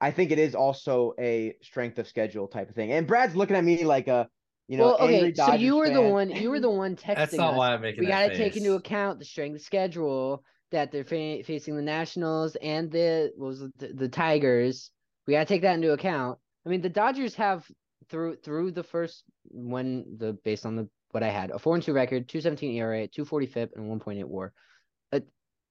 I 0.00 0.10
think 0.10 0.32
it 0.32 0.40
is 0.40 0.56
also 0.56 1.14
a 1.20 1.54
strength 1.62 1.98
of 1.98 2.08
schedule 2.08 2.48
type 2.48 2.68
of 2.68 2.74
thing. 2.74 2.90
And 2.90 3.06
Brad's 3.06 3.36
looking 3.36 3.54
at 3.54 3.62
me 3.62 3.84
like 3.84 4.08
a 4.08 4.28
you 4.66 4.76
know, 4.76 4.86
well, 4.86 4.98
okay. 5.00 5.32
so 5.34 5.54
you 5.54 5.76
were 5.76 5.86
fan. 5.86 5.94
the 5.94 6.02
one. 6.02 6.30
You 6.30 6.50
were 6.50 6.60
the 6.60 6.70
one 6.70 6.96
texting. 6.96 7.16
That's 7.16 7.34
not 7.34 7.52
us. 7.52 7.58
why 7.58 7.74
I'm 7.74 7.80
making. 7.80 8.00
We 8.00 8.06
got 8.06 8.28
to 8.28 8.36
take 8.36 8.56
into 8.56 8.74
account 8.74 9.20
the 9.20 9.24
strength 9.24 9.56
of 9.56 9.62
schedule 9.62 10.44
that 10.72 10.90
they're 10.90 11.04
fa- 11.04 11.42
facing 11.44 11.76
the 11.76 11.82
Nationals 11.82 12.56
and 12.56 12.90
the 12.90 13.32
was 13.36 13.60
the, 13.78 13.92
the 13.94 14.08
Tigers. 14.08 14.90
We 15.26 15.34
got 15.34 15.40
to 15.40 15.54
take 15.54 15.62
that 15.62 15.74
into 15.74 15.92
account. 15.92 16.38
I 16.64 16.68
mean, 16.68 16.82
the 16.82 16.88
Dodgers 16.88 17.34
have 17.36 17.64
through 18.10 18.36
through 18.36 18.72
the 18.72 18.82
first 18.82 19.24
when 19.44 20.16
the 20.18 20.34
based 20.44 20.66
on 20.66 20.76
the 20.76 20.88
what 21.12 21.22
I 21.22 21.28
had 21.28 21.50
a 21.50 21.58
four 21.58 21.74
and 21.74 21.82
two 21.82 21.92
record, 21.92 22.28
two 22.28 22.40
seventeen 22.40 22.74
ERA, 22.76 23.06
two 23.06 23.24
forty 23.24 23.46
FIP, 23.46 23.72
and 23.74 23.88
one 23.88 24.00
point 24.00 24.18
eight 24.18 24.28
WAR. 24.28 24.52
That, 25.12 25.24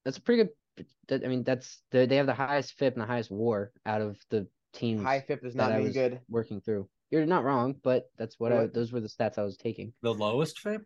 that's 0.05 0.17
a 0.17 0.21
pretty 0.21 0.43
good. 0.43 0.85
That, 1.09 1.25
I 1.25 1.27
mean, 1.27 1.43
that's 1.43 1.81
they 1.91 2.15
have 2.15 2.25
the 2.25 2.33
highest 2.33 2.73
FIP 2.77 2.93
and 2.93 3.01
the 3.01 3.07
highest 3.07 3.31
WAR 3.31 3.71
out 3.85 4.01
of 4.01 4.17
the 4.29 4.47
teams. 4.73 5.03
High 5.03 5.21
FIP 5.21 5.45
is 5.45 5.55
not 5.55 5.77
mean 5.77 5.91
good. 5.91 6.21
Working 6.29 6.61
through. 6.61 6.87
You're 7.11 7.25
not 7.25 7.43
wrong, 7.43 7.75
but 7.83 8.05
that's 8.17 8.39
what, 8.39 8.51
what? 8.51 8.61
I 8.61 8.67
those 8.67 8.91
were 8.91 9.01
the 9.01 9.07
stats 9.07 9.37
I 9.37 9.43
was 9.43 9.57
taking. 9.57 9.93
The 10.01 10.13
lowest 10.13 10.59
FIP? 10.59 10.81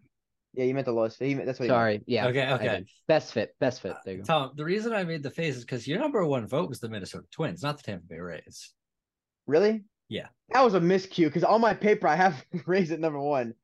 Yeah, 0.54 0.66
you 0.66 0.74
meant 0.74 0.86
the 0.86 0.94
lowest. 0.94 1.20
Meant, 1.20 1.46
that's 1.46 1.60
what. 1.60 1.68
Sorry. 1.68 2.02
Yeah. 2.06 2.28
Okay. 2.28 2.48
Okay. 2.52 2.86
Best 3.08 3.34
fit. 3.34 3.56
Best 3.60 3.82
fit. 3.82 3.96
There 4.06 4.16
you 4.16 4.20
go. 4.22 4.26
Tom, 4.26 4.52
the 4.56 4.64
reason 4.64 4.94
I 4.94 5.04
made 5.04 5.24
the 5.24 5.32
face 5.32 5.58
is 5.58 5.66
because 5.66 5.88
your 5.88 6.00
number 6.00 6.26
one 6.26 6.48
vote 6.48 6.70
was 6.70 6.80
the 6.80 6.90
Minnesota 6.90 7.26
Twins, 7.32 7.64
not 7.64 7.78
the 7.78 7.84
Tampa 7.84 8.06
Bay 8.08 8.20
Rays. 8.20 8.72
Really? 9.48 9.84
Yeah. 10.10 10.28
That 10.50 10.64
was 10.64 10.74
a 10.74 10.80
miscue 10.80 11.26
because 11.26 11.44
on 11.44 11.62
my 11.62 11.74
paper 11.74 12.08
I 12.08 12.16
have 12.16 12.46
Rays 12.66 12.92
at 12.92 13.00
number 13.00 13.20
one. 13.20 13.56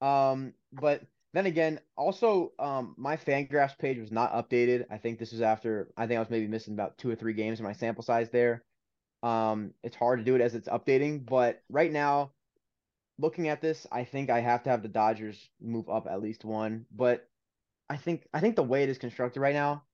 Um, 0.00 0.54
but 0.72 1.02
then 1.32 1.46
again, 1.46 1.80
also, 1.96 2.52
um, 2.58 2.94
my 2.96 3.16
Fangraphs 3.16 3.78
page 3.78 3.98
was 3.98 4.10
not 4.10 4.32
updated. 4.32 4.86
I 4.90 4.98
think 4.98 5.18
this 5.18 5.32
was 5.32 5.42
after. 5.42 5.92
I 5.96 6.06
think 6.06 6.16
I 6.16 6.20
was 6.20 6.30
maybe 6.30 6.48
missing 6.48 6.74
about 6.74 6.98
two 6.98 7.10
or 7.10 7.14
three 7.14 7.34
games 7.34 7.60
in 7.60 7.64
my 7.64 7.72
sample 7.72 8.02
size 8.02 8.30
there. 8.30 8.64
Um, 9.22 9.74
it's 9.84 9.96
hard 9.96 10.18
to 10.18 10.24
do 10.24 10.34
it 10.34 10.40
as 10.40 10.54
it's 10.54 10.68
updating, 10.68 11.24
but 11.24 11.62
right 11.68 11.92
now, 11.92 12.32
looking 13.18 13.48
at 13.48 13.60
this, 13.60 13.86
I 13.92 14.04
think 14.04 14.30
I 14.30 14.40
have 14.40 14.62
to 14.64 14.70
have 14.70 14.82
the 14.82 14.88
Dodgers 14.88 15.50
move 15.60 15.88
up 15.88 16.06
at 16.10 16.22
least 16.22 16.44
one. 16.44 16.86
But 16.90 17.28
I 17.88 17.96
think 17.96 18.26
I 18.34 18.40
think 18.40 18.56
the 18.56 18.62
way 18.62 18.82
it 18.82 18.88
is 18.88 18.98
constructed 18.98 19.40
right 19.40 19.54
now, 19.54 19.84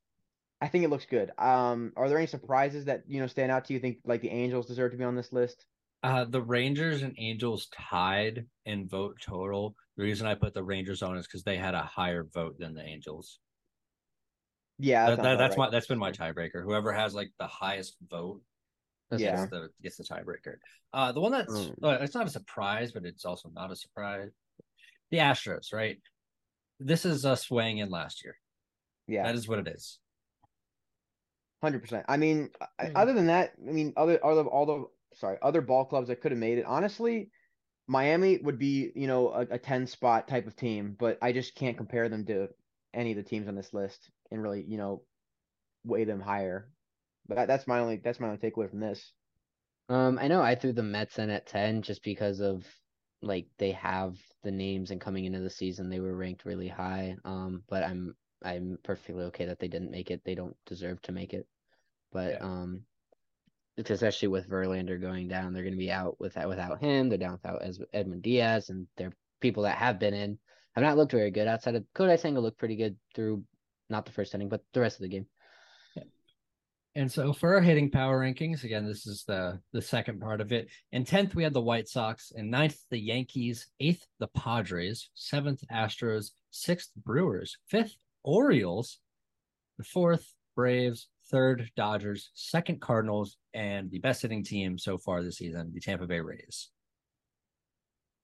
I 0.60 0.68
think 0.68 0.84
it 0.84 0.90
looks 0.90 1.06
good. 1.06 1.32
Um, 1.38 1.92
are 1.96 2.08
there 2.08 2.18
any 2.18 2.28
surprises 2.28 2.86
that 2.86 3.04
you 3.08 3.20
know 3.20 3.26
stand 3.26 3.52
out 3.52 3.66
to 3.66 3.74
you? 3.74 3.80
Think 3.80 3.98
like 4.04 4.22
the 4.22 4.30
Angels 4.30 4.66
deserve 4.66 4.92
to 4.92 4.96
be 4.96 5.04
on 5.04 5.16
this 5.16 5.32
list? 5.32 5.66
Uh, 6.06 6.24
the 6.24 6.40
Rangers 6.40 7.02
and 7.02 7.14
Angels 7.18 7.68
tied 7.90 8.46
in 8.64 8.86
vote 8.86 9.16
total. 9.20 9.74
The 9.96 10.04
reason 10.04 10.26
I 10.26 10.34
put 10.36 10.54
the 10.54 10.62
Rangers 10.62 11.02
on 11.02 11.16
is 11.16 11.26
because 11.26 11.42
they 11.42 11.56
had 11.56 11.74
a 11.74 11.82
higher 11.82 12.24
vote 12.32 12.58
than 12.60 12.74
the 12.74 12.82
Angels. 12.82 13.40
Yeah, 14.78 15.10
that, 15.10 15.22
that, 15.22 15.38
that's 15.38 15.56
right. 15.56 15.66
my 15.66 15.70
that's 15.70 15.86
been 15.86 15.98
my 15.98 16.12
tiebreaker. 16.12 16.62
Whoever 16.62 16.92
has 16.92 17.12
like 17.12 17.32
the 17.40 17.46
highest 17.48 17.96
vote 18.08 18.40
yeah. 19.10 19.36
gets 19.36 19.50
the 19.50 19.68
gets 19.82 19.96
the 19.96 20.04
tiebreaker. 20.04 20.56
Uh, 20.92 21.10
the 21.10 21.20
one 21.20 21.32
that's 21.32 21.52
mm. 21.52 21.74
uh, 21.82 21.98
it's 22.00 22.14
not 22.14 22.26
a 22.26 22.30
surprise, 22.30 22.92
but 22.92 23.04
it's 23.04 23.24
also 23.24 23.50
not 23.54 23.72
a 23.72 23.76
surprise. 23.76 24.30
The 25.10 25.18
Astros, 25.18 25.72
right? 25.72 25.98
This 26.78 27.04
is 27.04 27.24
us 27.24 27.50
weighing 27.50 27.78
in 27.78 27.90
last 27.90 28.22
year. 28.22 28.36
Yeah, 29.08 29.24
that 29.24 29.34
is 29.34 29.48
what 29.48 29.58
it 29.58 29.66
is. 29.66 29.98
Hundred 31.62 31.80
percent. 31.80 32.04
I 32.08 32.16
mean, 32.16 32.50
mm. 32.80 32.92
other 32.94 33.12
than 33.12 33.26
that, 33.26 33.54
I 33.66 33.72
mean, 33.72 33.92
other 33.96 34.18
all 34.22 34.38
other 34.38 34.48
all 34.48 34.66
the 34.66 34.84
sorry 35.16 35.38
other 35.42 35.60
ball 35.60 35.84
clubs 35.84 36.08
that 36.08 36.20
could 36.20 36.32
have 36.32 36.38
made 36.38 36.58
it. 36.58 36.66
Honestly, 36.66 37.30
Miami 37.86 38.38
would 38.38 38.58
be 38.58 38.90
you 38.94 39.06
know 39.06 39.28
a, 39.28 39.40
a 39.52 39.58
ten 39.58 39.86
spot 39.86 40.28
type 40.28 40.46
of 40.46 40.56
team, 40.56 40.96
but 40.98 41.18
I 41.22 41.32
just 41.32 41.54
can't 41.54 41.76
compare 41.76 42.08
them 42.08 42.24
to 42.26 42.48
any 42.94 43.12
of 43.12 43.16
the 43.16 43.22
teams 43.22 43.48
on 43.48 43.54
this 43.54 43.74
list 43.74 44.10
and 44.30 44.42
really 44.42 44.64
you 44.66 44.78
know 44.78 45.02
weigh 45.84 46.04
them 46.04 46.20
higher. 46.20 46.70
But 47.28 47.36
that, 47.36 47.48
that's 47.48 47.66
my 47.66 47.80
only 47.80 47.96
that's 47.96 48.20
my 48.20 48.28
only 48.28 48.38
takeaway 48.38 48.70
from 48.70 48.80
this. 48.80 49.12
Um, 49.88 50.18
I 50.20 50.28
know 50.28 50.42
I 50.42 50.54
threw 50.54 50.72
the 50.72 50.82
Mets 50.82 51.18
in 51.18 51.30
at 51.30 51.46
ten 51.46 51.82
just 51.82 52.02
because 52.02 52.40
of 52.40 52.64
like 53.22 53.46
they 53.58 53.72
have 53.72 54.16
the 54.42 54.50
names 54.50 54.90
and 54.90 55.00
coming 55.00 55.24
into 55.24 55.40
the 55.40 55.50
season 55.50 55.88
they 55.88 56.00
were 56.00 56.16
ranked 56.16 56.44
really 56.44 56.68
high. 56.68 57.16
Um, 57.24 57.62
but 57.68 57.82
I'm 57.82 58.14
I'm 58.44 58.78
perfectly 58.82 59.24
okay 59.24 59.46
that 59.46 59.58
they 59.58 59.68
didn't 59.68 59.90
make 59.90 60.10
it. 60.10 60.22
They 60.24 60.34
don't 60.34 60.56
deserve 60.66 61.00
to 61.02 61.12
make 61.12 61.32
it. 61.32 61.46
But 62.12 62.32
yeah. 62.32 62.38
um, 62.40 62.82
especially 63.78 64.28
with 64.28 64.48
Verlander 64.48 65.00
going 65.00 65.28
down, 65.28 65.52
they're 65.52 65.62
going 65.62 65.74
to 65.74 65.78
be 65.78 65.92
out 65.92 66.18
without 66.18 66.48
without 66.48 66.80
him. 66.80 67.08
They're 67.08 67.18
down 67.18 67.32
without 67.32 67.62
Edwin 67.92 68.20
Diaz, 68.20 68.70
and 68.70 68.86
they're 68.96 69.12
people 69.40 69.64
that 69.64 69.76
have 69.76 69.98
been 69.98 70.14
in 70.14 70.38
have 70.74 70.84
not 70.84 70.96
looked 70.96 71.12
very 71.12 71.30
good. 71.30 71.48
Outside 71.48 71.74
of 71.74 71.84
Kodai 71.94 72.18
Senga 72.18 72.40
looked 72.40 72.58
pretty 72.58 72.76
good 72.76 72.96
through 73.14 73.44
not 73.88 74.06
the 74.06 74.12
first 74.12 74.34
inning, 74.34 74.48
but 74.48 74.62
the 74.72 74.80
rest 74.80 74.96
of 74.96 75.02
the 75.02 75.08
game. 75.08 75.26
And 76.94 77.12
so 77.12 77.34
for 77.34 77.54
our 77.54 77.60
hitting 77.60 77.90
power 77.90 78.18
rankings, 78.18 78.64
again, 78.64 78.86
this 78.86 79.06
is 79.06 79.24
the 79.28 79.60
the 79.72 79.82
second 79.82 80.18
part 80.18 80.40
of 80.40 80.50
it. 80.50 80.68
In 80.92 81.04
tenth, 81.04 81.34
we 81.34 81.42
had 81.42 81.52
the 81.52 81.60
White 81.60 81.88
Sox. 81.88 82.32
In 82.34 82.48
ninth, 82.48 82.78
the 82.90 82.98
Yankees. 82.98 83.68
Eighth, 83.80 84.06
the 84.18 84.28
Padres. 84.28 85.10
Seventh, 85.12 85.62
Astros. 85.70 86.30
Sixth, 86.50 86.90
Brewers. 86.96 87.58
Fifth, 87.68 87.96
Orioles. 88.24 88.98
The 89.76 89.84
fourth, 89.84 90.32
Braves. 90.54 91.08
Third, 91.30 91.70
Dodgers. 91.76 92.30
Second, 92.34 92.80
Cardinals. 92.80 93.36
And 93.54 93.90
the 93.90 93.98
best 93.98 94.22
hitting 94.22 94.44
team 94.44 94.78
so 94.78 94.98
far 94.98 95.22
this 95.22 95.38
season, 95.38 95.70
the 95.72 95.80
Tampa 95.80 96.06
Bay 96.06 96.20
Rays. 96.20 96.70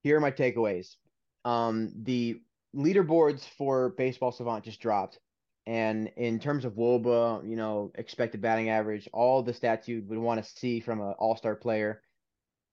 Here 0.02 0.16
are 0.16 0.20
my 0.20 0.30
takeaways. 0.30 0.96
Um, 1.44 1.92
the 2.02 2.40
leaderboards 2.76 3.44
for 3.56 3.90
Baseball 3.90 4.32
Savant 4.32 4.64
just 4.64 4.80
dropped. 4.80 5.18
And 5.66 6.10
in 6.16 6.40
terms 6.40 6.64
of 6.64 6.74
WOBA, 6.74 7.48
you 7.48 7.56
know, 7.56 7.92
expected 7.94 8.40
batting 8.40 8.68
average, 8.68 9.08
all 9.12 9.42
the 9.42 9.52
stats 9.52 9.86
you 9.86 10.02
would 10.08 10.18
want 10.18 10.42
to 10.42 10.50
see 10.50 10.80
from 10.80 11.00
an 11.00 11.14
all 11.18 11.36
star 11.36 11.54
player, 11.54 12.02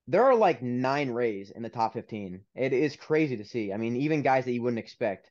there 0.07 0.23
are 0.23 0.35
like 0.35 0.63
nine 0.63 1.11
Rays 1.11 1.51
in 1.51 1.61
the 1.61 1.69
top 1.69 1.93
15. 1.93 2.41
It 2.55 2.73
is 2.73 2.95
crazy 2.95 3.37
to 3.37 3.45
see. 3.45 3.71
I 3.71 3.77
mean, 3.77 3.95
even 3.95 4.23
guys 4.23 4.45
that 4.45 4.53
you 4.53 4.63
wouldn't 4.63 4.79
expect. 4.79 5.29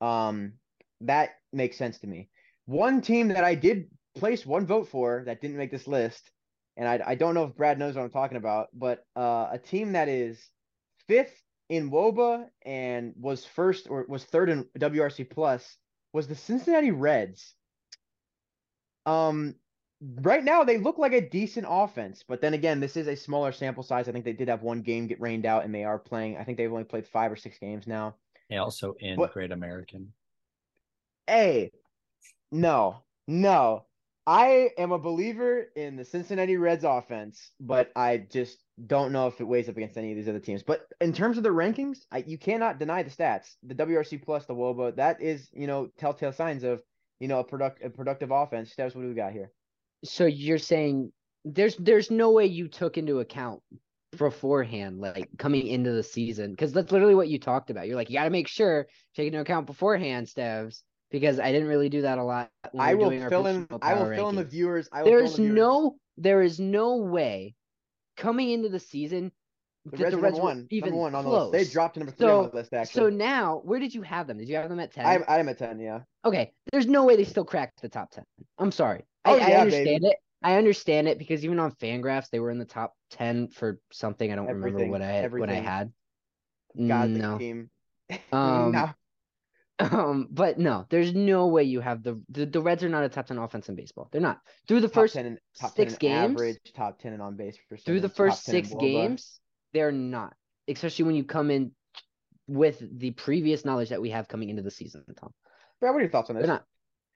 Um, 0.00 0.54
that 1.02 1.30
makes 1.52 1.76
sense 1.76 1.98
to 2.00 2.08
me. 2.08 2.28
One 2.64 3.00
team 3.00 3.28
that 3.28 3.44
I 3.44 3.54
did 3.54 3.86
place 4.16 4.44
one 4.44 4.66
vote 4.66 4.88
for 4.88 5.22
that 5.26 5.40
didn't 5.40 5.56
make 5.56 5.70
this 5.70 5.86
list, 5.86 6.30
and 6.76 6.88
I, 6.88 7.00
I 7.06 7.14
don't 7.14 7.34
know 7.34 7.44
if 7.44 7.56
Brad 7.56 7.78
knows 7.78 7.94
what 7.94 8.02
I'm 8.02 8.10
talking 8.10 8.36
about, 8.36 8.68
but 8.74 9.04
uh, 9.16 9.48
a 9.52 9.58
team 9.58 9.92
that 9.92 10.08
is 10.08 10.50
fifth 11.06 11.42
in 11.68 11.90
WOBA 11.90 12.46
and 12.64 13.12
was 13.18 13.44
first 13.44 13.88
or 13.88 14.04
was 14.08 14.24
third 14.24 14.48
in 14.50 14.64
WRC 14.78 15.28
plus 15.30 15.76
was 16.12 16.28
the 16.28 16.34
Cincinnati 16.34 16.90
Reds. 16.90 17.54
Um, 19.04 19.54
right 20.00 20.44
now 20.44 20.64
they 20.64 20.78
look 20.78 20.98
like 20.98 21.12
a 21.12 21.28
decent 21.28 21.66
offense, 21.68 22.24
but 22.26 22.40
then 22.40 22.54
again, 22.54 22.80
this 22.80 22.96
is 22.96 23.06
a 23.06 23.16
smaller 23.16 23.52
sample 23.52 23.82
size. 23.82 24.08
I 24.08 24.12
think 24.12 24.24
they 24.24 24.32
did 24.32 24.48
have 24.48 24.62
one 24.62 24.82
game 24.82 25.06
get 25.06 25.20
rained 25.20 25.46
out, 25.46 25.64
and 25.64 25.74
they 25.74 25.84
are 25.84 25.98
playing. 25.98 26.36
I 26.36 26.44
think 26.44 26.58
they've 26.58 26.70
only 26.70 26.84
played 26.84 27.06
five 27.06 27.32
or 27.32 27.36
six 27.36 27.58
games 27.58 27.86
now. 27.86 28.16
They 28.50 28.56
also 28.56 28.94
in 29.00 29.16
but, 29.16 29.32
Great 29.32 29.52
American. 29.52 30.12
Hey, 31.26 31.72
no, 32.52 33.02
no. 33.26 33.84
I 34.26 34.70
am 34.76 34.90
a 34.90 34.98
believer 34.98 35.66
in 35.76 35.94
the 35.94 36.04
Cincinnati 36.04 36.56
Reds 36.56 36.82
offense, 36.82 37.52
but 37.60 37.92
I 37.94 38.18
just 38.18 38.58
don't 38.86 39.12
know 39.12 39.28
if 39.28 39.40
it 39.40 39.44
weighs 39.44 39.68
up 39.68 39.76
against 39.76 39.96
any 39.96 40.10
of 40.10 40.16
these 40.16 40.28
other 40.28 40.40
teams. 40.40 40.64
But 40.64 40.86
in 41.00 41.12
terms 41.12 41.36
of 41.36 41.44
the 41.44 41.50
rankings, 41.50 41.98
I, 42.10 42.24
you 42.26 42.36
cannot 42.36 42.80
deny 42.80 43.04
the 43.04 43.10
stats. 43.10 43.54
The 43.62 43.76
WRC 43.76 44.24
plus, 44.24 44.46
the 44.46 44.54
WOBA, 44.54 44.96
that 44.96 45.22
is, 45.22 45.48
you 45.52 45.68
know, 45.68 45.88
telltale 45.96 46.32
signs 46.32 46.64
of, 46.64 46.82
you 47.20 47.28
know, 47.28 47.38
a 47.38 47.44
product 47.44 47.84
a 47.84 47.90
productive 47.90 48.32
offense. 48.32 48.72
Steps, 48.72 48.96
what 48.96 49.02
do 49.02 49.08
we 49.08 49.14
got 49.14 49.32
here? 49.32 49.52
So 50.04 50.26
you're 50.26 50.58
saying 50.58 51.12
there's 51.44 51.76
there's 51.76 52.10
no 52.10 52.32
way 52.32 52.46
you 52.46 52.66
took 52.66 52.98
into 52.98 53.20
account 53.20 53.62
beforehand, 54.18 54.98
like 54.98 55.28
coming 55.38 55.68
into 55.68 55.92
the 55.92 56.02
season, 56.02 56.50
because 56.50 56.72
that's 56.72 56.90
literally 56.90 57.14
what 57.14 57.28
you 57.28 57.38
talked 57.38 57.70
about. 57.70 57.86
You're 57.86 57.96
like, 57.96 58.10
you 58.10 58.16
got 58.16 58.24
to 58.24 58.30
make 58.30 58.48
sure 58.48 58.88
take 59.14 59.28
into 59.28 59.40
account 59.40 59.66
beforehand, 59.66 60.26
Stevs, 60.26 60.82
because 61.10 61.40
I 61.40 61.52
didn't 61.52 61.68
really 61.68 61.88
do 61.88 62.02
that 62.02 62.18
a 62.18 62.22
lot. 62.22 62.50
I 62.78 62.94
will 62.94 63.10
fill 63.28 63.46
in. 63.46 63.68
I 63.82 63.94
will 63.94 64.10
fill 64.10 64.28
in 64.28 64.36
the 64.36 64.44
viewers. 64.44 64.88
I 64.92 65.02
will 65.02 65.10
There's 65.10 65.32
the 65.36 65.42
viewers. 65.42 65.56
no. 65.56 65.96
There 66.18 66.42
is 66.42 66.58
no 66.58 66.96
way 66.96 67.54
coming 68.16 68.50
into 68.50 68.70
the 68.70 68.80
season 68.80 69.32
the 69.92 69.98
Reds, 69.98 70.16
the 70.16 70.20
Reds 70.20 70.38
one, 70.38 70.66
even 70.70 70.94
one 70.94 71.14
on 71.14 71.24
close. 71.24 71.52
the 71.52 71.58
list. 71.58 71.68
They 71.68 71.72
dropped 71.72 71.94
to 71.94 72.00
number 72.00 72.12
three 72.12 72.26
so, 72.26 72.40
on 72.40 72.50
the 72.50 72.56
list. 72.56 72.74
Actually, 72.74 73.00
so 73.00 73.08
now 73.08 73.60
where 73.64 73.78
did 73.78 73.94
you 73.94 74.02
have 74.02 74.26
them? 74.26 74.38
Did 74.38 74.48
you 74.48 74.56
have 74.56 74.68
them 74.68 74.80
at 74.80 74.92
ten? 74.92 75.06
I, 75.06 75.18
I 75.28 75.38
am 75.38 75.48
at 75.48 75.58
ten. 75.58 75.78
Yeah. 75.78 76.00
Okay. 76.24 76.52
There's 76.72 76.86
no 76.86 77.04
way 77.04 77.16
they 77.16 77.24
still 77.24 77.44
cracked 77.44 77.82
the 77.82 77.88
top 77.88 78.10
ten. 78.10 78.24
I'm 78.58 78.72
sorry. 78.72 79.04
Oh, 79.24 79.34
I, 79.34 79.36
yeah, 79.36 79.58
I 79.58 79.60
understand 79.60 80.00
baby. 80.02 80.06
it. 80.06 80.16
I 80.42 80.56
understand 80.56 81.08
it 81.08 81.18
because 81.18 81.44
even 81.44 81.58
on 81.58 81.72
Fangraphs 81.72 82.30
they 82.30 82.40
were 82.40 82.50
in 82.50 82.58
the 82.58 82.64
top 82.64 82.94
ten 83.10 83.48
for 83.48 83.78
something. 83.92 84.30
I 84.30 84.34
don't 84.34 84.48
everything, 84.48 84.74
remember 84.74 84.92
what 84.92 85.02
I 85.02 85.18
everything. 85.18 85.48
what 85.48 85.56
I 85.56 85.60
had. 85.60 85.92
God, 86.76 87.10
no. 87.10 87.38
team. 87.38 87.70
Um, 88.32 88.70
no. 88.70 88.90
Um, 89.78 90.28
but 90.30 90.58
no, 90.58 90.86
there's 90.88 91.14
no 91.14 91.48
way 91.48 91.64
you 91.64 91.80
have 91.80 92.02
the, 92.02 92.18
the 92.30 92.46
the 92.46 92.60
Reds 92.60 92.82
are 92.82 92.88
not 92.88 93.04
a 93.04 93.10
top 93.10 93.26
ten 93.26 93.36
offense 93.36 93.68
in 93.68 93.74
baseball. 93.74 94.08
They're 94.10 94.22
not 94.22 94.40
through 94.66 94.80
the 94.80 94.88
top 94.88 94.94
first 94.94 95.14
10 95.14 95.26
in, 95.26 95.38
top 95.60 95.76
six 95.76 95.92
10 95.92 95.98
games. 95.98 96.30
Average 96.32 96.72
top 96.74 96.98
ten 96.98 97.12
and 97.12 97.20
on 97.20 97.36
base 97.36 97.58
percentage. 97.68 97.84
Through 97.84 98.00
the 98.00 98.08
first 98.08 98.44
six 98.44 98.72
games, 98.80 99.38
they're 99.74 99.92
not. 99.92 100.34
especially 100.66 101.04
when 101.04 101.14
you 101.14 101.24
come 101.24 101.50
in 101.50 101.72
with 102.46 102.82
the 102.98 103.10
previous 103.12 103.64
knowledge 103.64 103.90
that 103.90 104.00
we 104.00 104.10
have 104.10 104.28
coming 104.28 104.48
into 104.48 104.62
the 104.62 104.70
season, 104.70 105.04
Tom. 105.20 105.32
Brad, 105.80 105.92
what 105.92 105.98
are 105.98 106.02
your 106.02 106.10
thoughts 106.10 106.30
on 106.30 106.36
this? 106.36 106.50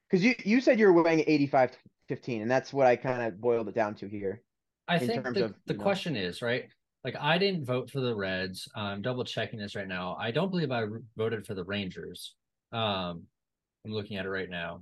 Because 0.09 0.23
you, 0.23 0.35
you 0.43 0.61
said 0.61 0.79
you 0.79 0.91
were 0.91 1.01
weighing 1.01 1.23
85 1.25 1.71
15, 2.09 2.41
and 2.41 2.51
that's 2.51 2.73
what 2.73 2.85
I 2.85 2.95
kind 2.95 3.21
of 3.21 3.39
boiled 3.39 3.69
it 3.69 3.75
down 3.75 3.95
to 3.95 4.07
here. 4.07 4.43
I 4.87 4.99
think 4.99 5.23
the, 5.33 5.45
of, 5.45 5.55
the 5.65 5.73
question 5.73 6.15
is, 6.17 6.41
right? 6.41 6.65
Like, 7.03 7.15
I 7.19 7.37
didn't 7.37 7.65
vote 7.65 7.89
for 7.89 8.01
the 8.01 8.13
Reds. 8.13 8.67
I'm 8.75 9.01
double 9.01 9.23
checking 9.23 9.57
this 9.57 9.75
right 9.75 9.87
now. 9.87 10.17
I 10.19 10.31
don't 10.31 10.51
believe 10.51 10.71
I 10.71 10.85
voted 11.15 11.47
for 11.47 11.53
the 11.53 11.63
Rangers. 11.63 12.35
Um, 12.71 13.23
I'm 13.85 13.91
looking 13.91 14.17
at 14.17 14.25
it 14.25 14.29
right 14.29 14.49
now. 14.49 14.81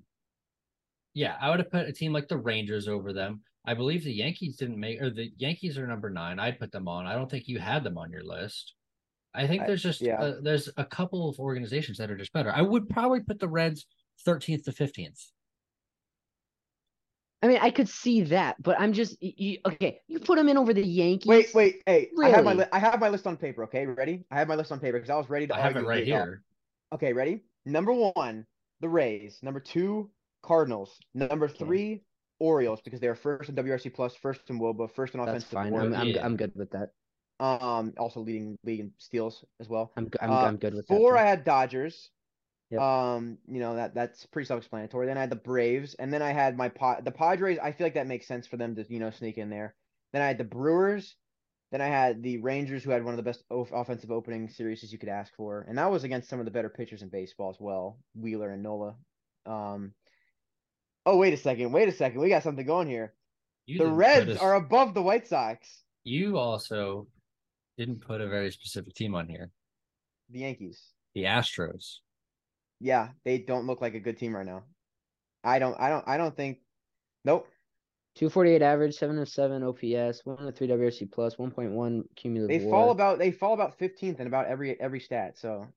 Yeah, 1.13 1.35
I 1.41 1.49
would 1.49 1.59
have 1.59 1.71
put 1.71 1.87
a 1.87 1.93
team 1.93 2.13
like 2.13 2.27
the 2.27 2.37
Rangers 2.37 2.87
over 2.87 3.13
them. 3.13 3.41
I 3.65 3.73
believe 3.73 4.03
the 4.03 4.13
Yankees 4.13 4.57
didn't 4.57 4.79
make, 4.79 5.01
or 5.01 5.09
the 5.09 5.31
Yankees 5.37 5.77
are 5.77 5.87
number 5.87 6.09
nine. 6.09 6.39
I'd 6.39 6.59
put 6.59 6.71
them 6.71 6.87
on. 6.87 7.07
I 7.07 7.13
don't 7.13 7.29
think 7.29 7.47
you 7.47 7.59
had 7.59 7.83
them 7.83 7.97
on 7.97 8.11
your 8.11 8.23
list. 8.23 8.73
I 9.33 9.47
think 9.47 9.67
there's 9.67 9.83
just 9.83 10.01
I, 10.01 10.05
yeah. 10.05 10.19
uh, 10.19 10.33
there's 10.41 10.69
a 10.77 10.85
couple 10.85 11.29
of 11.29 11.39
organizations 11.39 11.97
that 11.99 12.09
are 12.09 12.17
just 12.17 12.33
better. 12.33 12.51
I 12.51 12.61
would 12.61 12.89
probably 12.89 13.21
put 13.21 13.39
the 13.39 13.47
Reds 13.47 13.85
13th 14.25 14.63
to 14.65 14.71
15th. 14.71 15.27
I 17.41 17.47
mean, 17.47 17.59
I 17.61 17.69
could 17.69 17.87
see 17.87 18.21
that, 18.21 18.61
but 18.61 18.79
I'm 18.79 18.91
just 18.91 19.15
you, 19.21 19.59
okay. 19.65 20.01
You 20.07 20.19
put 20.19 20.37
them 20.37 20.49
in 20.49 20.57
over 20.57 20.73
the 20.73 20.85
Yankees. 20.85 21.27
Wait, 21.27 21.53
wait, 21.53 21.83
hey, 21.85 22.09
really? 22.13 22.33
I 22.33 22.35
have 22.35 22.43
my 22.43 22.53
li- 22.53 22.65
I 22.73 22.79
have 22.79 22.99
my 22.99 23.07
list 23.07 23.25
on 23.27 23.37
paper. 23.37 23.63
Okay, 23.63 23.85
ready? 23.85 24.25
I 24.29 24.39
have 24.39 24.49
my 24.49 24.55
list 24.55 24.73
on 24.73 24.79
paper 24.79 24.97
because 24.97 25.09
I 25.09 25.15
was 25.15 25.29
ready 25.29 25.47
to. 25.47 25.55
I 25.55 25.61
have 25.61 25.77
it 25.77 25.85
right 25.85 26.03
here. 26.03 26.43
Okay, 26.93 27.13
ready? 27.13 27.43
Number 27.65 27.93
one, 27.93 28.45
the 28.81 28.89
Rays. 28.89 29.39
Number 29.41 29.59
two, 29.59 30.09
Cardinals. 30.43 30.97
Number 31.13 31.45
okay. 31.45 31.65
three, 31.65 32.03
Orioles 32.39 32.81
because 32.81 32.99
they 32.99 33.07
are 33.07 33.15
first 33.15 33.49
in 33.49 33.55
WRC 33.55 33.93
plus, 33.93 34.15
first 34.15 34.41
in 34.49 34.59
WOBA, 34.59 34.91
first 34.93 35.13
in 35.13 35.19
offensive. 35.19 35.49
That's 35.51 35.69
fine. 35.69 35.73
I'm, 35.73 35.93
I'm, 35.93 36.15
I'm 36.21 36.37
good 36.37 36.53
with 36.55 36.71
that. 36.71 36.91
Um, 37.39 37.93
also 37.97 38.19
leading 38.21 38.57
league 38.63 38.79
in 38.81 38.91
steals 38.97 39.45
as 39.59 39.69
well. 39.69 39.91
I'm 39.95 40.09
I'm, 40.21 40.31
uh, 40.31 40.41
I'm 40.43 40.57
good 40.57 40.73
with 40.73 40.87
four. 40.87 41.17
I 41.17 41.23
had 41.23 41.43
Dodgers. 41.43 42.09
Yep. 42.71 42.81
Um, 42.81 43.37
you 43.47 43.59
know 43.59 43.75
that 43.75 43.95
that's 43.95 44.25
pretty 44.27 44.45
self-explanatory. 44.45 45.07
Then 45.07 45.17
I 45.17 45.21
had 45.21 45.31
the 45.31 45.37
Braves, 45.37 45.95
and 45.95 46.13
then 46.13 46.21
I 46.21 46.31
had 46.31 46.57
my 46.57 46.69
pot 46.69 47.03
the 47.03 47.11
Padres. 47.11 47.57
I 47.61 47.71
feel 47.71 47.85
like 47.85 47.95
that 47.95 48.07
makes 48.07 48.27
sense 48.27 48.45
for 48.45 48.57
them 48.57 48.75
to 48.75 48.85
you 48.89 48.99
know 48.99 49.09
sneak 49.09 49.37
in 49.37 49.49
there. 49.49 49.75
Then 50.13 50.21
I 50.21 50.27
had 50.27 50.37
the 50.37 50.43
Brewers. 50.43 51.15
Then 51.71 51.81
I 51.81 51.87
had 51.87 52.23
the 52.23 52.37
Rangers, 52.37 52.83
who 52.83 52.89
had 52.89 53.03
one 53.03 53.13
of 53.13 53.17
the 53.17 53.23
best 53.23 53.43
offensive 53.51 54.11
opening 54.11 54.49
series 54.49 54.91
you 54.91 54.97
could 54.97 55.09
ask 55.09 55.33
for, 55.35 55.65
and 55.67 55.77
that 55.77 55.91
was 55.91 56.03
against 56.03 56.29
some 56.29 56.39
of 56.39 56.45
the 56.45 56.51
better 56.51 56.69
pitchers 56.69 57.03
in 57.03 57.09
baseball 57.09 57.51
as 57.51 57.59
well, 57.59 57.99
Wheeler 58.15 58.51
and 58.51 58.63
Nola. 58.63 58.95
Um, 59.45 59.93
oh 61.05 61.17
wait 61.17 61.33
a 61.33 61.37
second, 61.37 61.71
wait 61.71 61.87
a 61.87 61.91
second, 61.91 62.21
we 62.21 62.29
got 62.29 62.43
something 62.43 62.65
going 62.65 62.87
here. 62.87 63.13
You 63.67 63.77
the 63.77 63.87
Reds 63.87 64.39
are 64.39 64.55
above 64.55 64.95
the 64.95 65.01
White 65.03 65.27
Sox. 65.27 65.83
You 66.03 66.39
also 66.39 67.07
didn't 67.77 68.01
put 68.01 68.19
a 68.19 68.27
very 68.27 68.51
specific 68.51 68.95
team 68.95 69.13
on 69.13 69.27
here. 69.27 69.51
The 70.31 70.39
Yankees. 70.39 70.81
The 71.13 71.25
Astros. 71.25 71.97
Yeah, 72.79 73.09
they 73.25 73.37
don't 73.37 73.67
look 73.67 73.81
like 73.81 73.93
a 73.93 73.99
good 73.99 74.17
team 74.17 74.35
right 74.35 74.45
now. 74.45 74.63
I 75.43 75.59
don't 75.59 75.79
I 75.79 75.89
don't 75.89 76.07
I 76.07 76.17
don't 76.17 76.35
think 76.35 76.59
nope. 77.23 77.47
248 78.15 78.61
average, 78.61 78.95
707 78.95 79.63
OPS, 79.63 80.25
103 80.25 80.67
WRC 80.67 81.11
plus, 81.11 81.35
1.1 81.35 82.03
cumulative. 82.15 82.59
They 82.59 82.65
war. 82.65 82.73
fall 82.73 82.91
about 82.91 83.19
they 83.19 83.31
fall 83.31 83.53
about 83.53 83.77
15th 83.79 84.19
in 84.19 84.27
about 84.27 84.47
every 84.47 84.79
every 84.79 84.99
stat. 84.99 85.37
So 85.37 85.67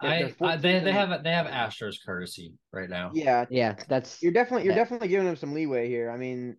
I, 0.00 0.34
I 0.40 0.56
they 0.56 0.80
they 0.80 0.92
have 0.92 1.22
they 1.22 1.30
have 1.30 1.46
Astros 1.46 1.96
courtesy 2.04 2.54
right 2.72 2.90
now. 2.90 3.10
Yeah, 3.14 3.46
yeah, 3.50 3.76
that's 3.88 4.22
you're 4.22 4.32
definitely 4.32 4.66
you're 4.66 4.74
definitely 4.74 5.08
giving 5.08 5.26
them 5.26 5.36
some 5.36 5.54
leeway 5.54 5.88
here. 5.88 6.10
I 6.10 6.16
mean, 6.16 6.56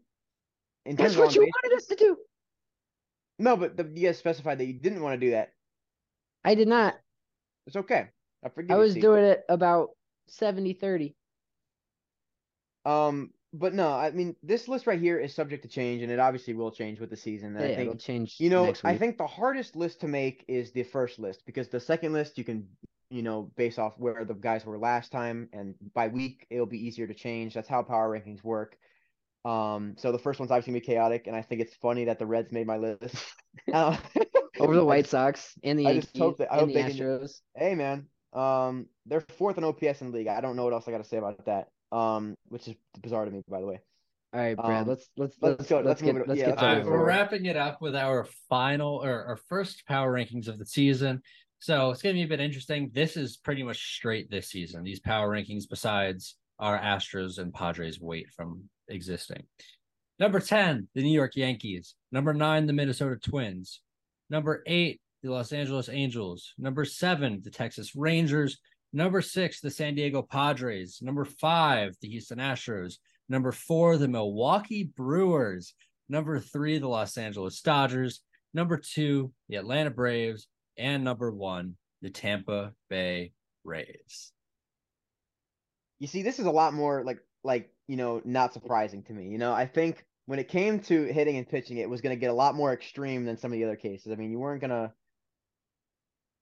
that's 0.86 1.16
what 1.16 1.36
you 1.36 1.42
base, 1.42 1.52
wanted 1.64 1.78
us 1.78 1.86
to 1.88 1.96
do. 1.96 2.18
No, 3.40 3.56
but 3.56 3.78
the, 3.78 3.84
you 3.94 4.08
guys 4.08 4.18
specified 4.18 4.58
that 4.60 4.66
you 4.66 4.74
didn't 4.74 5.02
want 5.02 5.20
to 5.20 5.26
do 5.26 5.32
that. 5.32 5.50
I 6.44 6.56
did 6.56 6.68
not. 6.68 6.96
It's 7.68 7.76
okay. 7.76 8.08
I 8.44 8.50
forget. 8.50 8.76
I 8.76 8.80
was 8.80 8.96
doing 8.96 9.24
it 9.24 9.44
about 9.50 9.90
70 10.28 10.74
30. 10.74 11.16
Um, 12.86 13.32
but 13.58 13.74
no, 13.74 13.92
I 13.92 14.12
mean 14.12 14.36
this 14.44 14.68
list 14.68 14.88
right 14.88 15.00
here 15.00 15.20
is 15.20 15.34
subject 15.34 15.64
to 15.64 15.70
change, 15.70 16.02
and 16.02 16.12
it 16.12 16.20
obviously 16.20 16.54
will 16.54 16.72
change 16.72 17.00
with 17.00 17.10
the 17.10 17.18
season. 17.18 17.56
yeah, 17.56 17.66
I 17.66 17.68
think, 17.68 17.80
it'll 17.80 17.96
change. 17.96 18.36
You 18.40 18.50
know, 18.50 18.74
I 18.84 18.98
think 18.98 19.18
the 19.18 19.28
hardest 19.28 19.76
list 19.76 20.02
to 20.02 20.08
make 20.08 20.46
is 20.48 20.72
the 20.72 20.84
first 20.84 21.20
list 21.20 21.44
because 21.46 21.68
the 21.68 21.80
second 21.80 22.14
list 22.14 22.38
you 22.38 22.44
can, 22.44 22.68
you 23.10 23.24
know, 23.24 23.52
base 23.56 23.78
off 23.78 23.94
where 23.98 24.26
the 24.26 24.34
guys 24.34 24.66
were 24.66 24.78
last 24.78 25.12
time, 25.12 25.50
and 25.54 25.76
by 25.94 26.08
week 26.08 26.46
it'll 26.50 26.66
be 26.66 26.86
easier 26.86 27.08
to 27.08 27.14
change. 27.14 27.54
That's 27.54 27.68
how 27.68 27.84
power 27.84 28.10
rankings 28.10 28.44
work. 28.44 28.78
Um, 29.46 29.96
so 29.98 30.12
the 30.12 30.20
first 30.20 30.40
one's 30.40 30.52
obviously 30.52 30.74
gonna 30.74 30.82
be 30.82 30.86
chaotic, 30.86 31.28
and 31.28 31.36
I 31.36 31.42
think 31.42 31.62
it's 31.62 31.76
funny 31.76 32.06
that 32.06 32.20
the 32.20 32.26
Reds 32.26 32.52
made 32.52 32.68
my 32.68 32.78
list 32.78 33.16
uh, 33.74 33.98
over 34.60 34.76
the 34.76 34.86
White 34.86 35.08
Sox 35.08 35.54
and 35.64 35.80
the 35.80 35.84
Yankees, 35.84 35.98
I 35.98 36.06
just 36.06 36.18
hope 36.18 36.38
that 36.38 36.52
I 36.52 36.60
hope 36.60 36.70
the 36.70 36.80
Astros. 36.80 37.42
Can, 37.58 37.68
hey 37.68 37.76
man, 37.76 38.08
um, 38.34 38.88
they're 39.06 39.24
fourth 39.38 39.58
in 39.58 39.64
OPS 39.64 40.02
in 40.02 40.12
the 40.12 40.18
league. 40.18 40.28
I 40.28 40.42
don't 40.42 40.56
know 40.56 40.64
what 40.64 40.74
else 40.74 40.88
I 40.88 40.92
got 40.92 41.00
to 41.00 41.10
say 41.10 41.18
about 41.18 41.46
that. 41.46 41.70
Um, 41.92 42.36
which 42.50 42.68
is 42.68 42.76
bizarre 43.02 43.26
to 43.26 43.32
me, 43.32 43.42
by 43.48 43.62
the 43.62 43.68
way. 43.68 43.80
All 44.34 44.42
right, 44.42 44.58
Brad. 44.58 44.82
Um, 44.84 44.88
let's 44.88 45.10
let's 45.16 45.36
let's, 45.42 45.60
let's 45.60 45.70
go. 45.70 45.76
Let's, 45.78 45.88
let's 45.88 46.02
get. 46.02 46.16
It, 46.16 46.28
let's 46.28 46.40
yeah, 46.40 46.48
get 46.48 46.62
right, 46.62 46.86
we're 46.86 47.06
wrapping 47.06 47.46
it 47.46 47.56
up 47.56 47.82
with 47.82 47.96
our 47.96 48.28
final 48.50 49.04
or 49.04 49.24
our 49.26 49.40
first 49.48 49.86
power 49.88 50.12
rankings 50.14 50.48
of 50.48 50.60
the 50.60 50.66
season. 50.66 51.22
So 51.60 51.90
it's 51.90 52.02
going 52.02 52.16
to 52.16 52.20
be 52.20 52.26
a 52.26 52.28
bit 52.28 52.44
interesting. 52.44 52.92
This 52.94 53.18
is 53.18 53.38
pretty 53.38 53.64
much 53.64 53.96
straight 53.96 54.30
this 54.30 54.50
season. 54.50 54.84
These 54.84 55.00
power 55.00 55.30
rankings, 55.30 55.64
besides 55.70 56.36
our 56.60 56.78
Astros 56.78 57.40
and 57.40 57.54
Padres 57.54 58.00
weight 58.00 58.28
from 58.36 58.64
existing. 58.90 59.44
Number 60.20 60.40
10, 60.40 60.88
the 60.96 61.04
New 61.04 61.14
York 61.14 61.36
Yankees. 61.36 61.96
Number 62.12 62.34
nine, 62.34 62.66
the 62.66 62.74
Minnesota 62.74 63.16
Twins. 63.16 63.82
Number 64.30 64.64
eight, 64.66 65.00
the 65.24 65.32
Los 65.32 65.52
Angeles 65.52 65.90
Angels. 65.90 66.54
Number 66.58 66.86
seven, 66.86 67.42
the 67.44 67.52
Texas 67.52 67.96
Rangers. 67.96 68.60
Number 68.98 69.22
six, 69.22 69.62
the 69.62 69.70
San 69.70 69.94
Diego 69.94 70.24
Padres. 70.24 71.04
Number 71.04 71.24
five, 71.24 71.96
the 72.02 72.10
Houston 72.10 72.40
Astros. 72.40 72.96
Number 73.30 73.52
four, 73.52 73.96
the 73.96 74.08
Milwaukee 74.08 74.86
Brewers. 74.86 75.76
Number 76.10 76.40
three, 76.40 76.80
the 76.80 76.88
Los 76.88 77.16
Angeles 77.16 77.62
Dodgers. 77.62 78.22
Number 78.56 78.76
two, 78.76 79.32
the 79.50 79.58
Atlanta 79.58 79.92
Braves. 79.92 80.48
And 80.80 81.04
number 81.04 81.30
one, 81.30 81.76
the 82.02 82.10
Tampa 82.10 82.74
Bay 82.90 83.34
Rays. 83.64 84.32
You 86.00 86.08
see, 86.08 86.24
this 86.24 86.40
is 86.40 86.48
a 86.48 86.52
lot 86.52 86.74
more 86.74 87.04
like 87.04 87.20
like 87.44 87.70
you 87.88 87.98
know 87.98 88.24
not 88.26 88.52
surprising 88.52 89.04
to 89.04 89.14
me. 89.14 89.28
You 89.28 89.38
know, 89.38 89.54
I 89.54 89.68
think 89.68 90.04
when 90.26 90.40
it 90.40 90.48
came 90.48 90.80
to 90.80 91.04
hitting 91.04 91.38
and 91.38 91.48
pitching, 91.48 91.78
it 91.78 91.88
was 91.88 92.02
going 92.02 92.16
to 92.16 92.20
get 92.20 92.32
a 92.32 92.34
lot 92.34 92.56
more 92.56 92.74
extreme 92.74 93.26
than 93.26 93.38
some 93.38 93.54
of 93.54 93.60
the 93.60 93.64
other 93.66 93.76
cases. 93.76 94.12
I 94.12 94.16
mean, 94.16 94.32
you 94.32 94.40
weren't 94.40 94.62
going 94.62 94.72
to. 94.72 94.92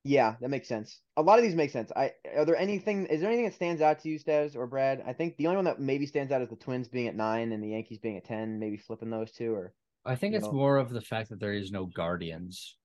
Yeah, 0.07 0.35
that 0.39 0.49
makes 0.49 0.67
sense. 0.67 0.99
A 1.17 1.21
lot 1.21 1.39
of 1.39 1.43
these 1.43 1.55
make 1.55 1.71
sense. 1.71 1.91
I 1.95 2.11
are 2.37 2.45
there 2.45 2.55
anything? 2.55 3.07
Is 3.07 3.21
there 3.21 3.29
anything 3.29 3.45
that 3.45 3.55
stands 3.55 3.81
out 3.81 3.99
to 4.01 4.09
you, 4.09 4.19
Stevs 4.19 4.55
or 4.55 4.67
Brad? 4.67 5.03
I 5.05 5.13
think 5.13 5.35
the 5.37 5.47
only 5.47 5.55
one 5.55 5.65
that 5.65 5.79
maybe 5.79 6.05
stands 6.05 6.31
out 6.31 6.43
is 6.43 6.49
the 6.49 6.55
Twins 6.55 6.87
being 6.87 7.07
at 7.07 7.15
nine 7.15 7.51
and 7.51 7.63
the 7.63 7.69
Yankees 7.69 7.97
being 7.97 8.15
at 8.15 8.23
ten. 8.23 8.59
Maybe 8.59 8.77
flipping 8.77 9.09
those 9.09 9.31
two, 9.31 9.51
or 9.51 9.73
I 10.05 10.15
think 10.15 10.35
it's 10.35 10.45
know. 10.45 10.51
more 10.51 10.77
of 10.77 10.91
the 10.91 11.01
fact 11.01 11.29
that 11.29 11.39
there 11.39 11.53
is 11.53 11.71
no 11.71 11.87
Guardians 11.87 12.77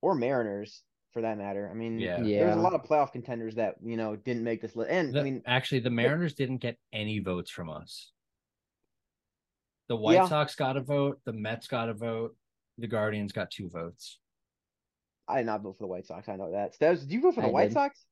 or 0.00 0.14
Mariners 0.14 0.84
for 1.12 1.22
that 1.22 1.38
matter. 1.38 1.68
I 1.68 1.74
mean, 1.74 1.98
yeah, 1.98 2.20
yeah. 2.20 2.44
there's 2.44 2.56
a 2.56 2.60
lot 2.60 2.72
of 2.72 2.84
playoff 2.84 3.10
contenders 3.10 3.56
that 3.56 3.74
you 3.82 3.96
know 3.96 4.14
didn't 4.14 4.44
make 4.44 4.62
this 4.62 4.76
list. 4.76 4.92
And 4.92 5.12
the, 5.12 5.18
I 5.18 5.22
mean, 5.24 5.42
actually, 5.44 5.80
the 5.80 5.90
Mariners 5.90 6.34
didn't 6.34 6.58
get 6.58 6.78
any 6.92 7.18
votes 7.18 7.50
from 7.50 7.68
us. 7.68 8.12
The 9.88 9.96
White 9.96 10.14
yeah. 10.14 10.28
Sox 10.28 10.54
got 10.54 10.76
a 10.76 10.82
vote. 10.82 11.18
The 11.24 11.32
Mets 11.32 11.66
got 11.66 11.88
a 11.88 11.94
vote. 11.94 12.36
The 12.78 12.86
Guardians 12.86 13.32
got 13.32 13.50
two 13.50 13.68
votes. 13.68 14.18
I 15.28 15.38
did 15.38 15.46
not 15.46 15.62
vote 15.62 15.76
for 15.76 15.84
the 15.84 15.88
White 15.88 16.06
Sox. 16.06 16.28
I 16.28 16.36
know 16.36 16.52
that. 16.52 16.74
Steps, 16.74 17.00
did 17.00 17.12
you 17.12 17.20
vote 17.20 17.34
for 17.34 17.42
the 17.42 17.48
I 17.48 17.50
White 17.50 17.64
did. 17.68 17.74
Sox? 17.74 18.04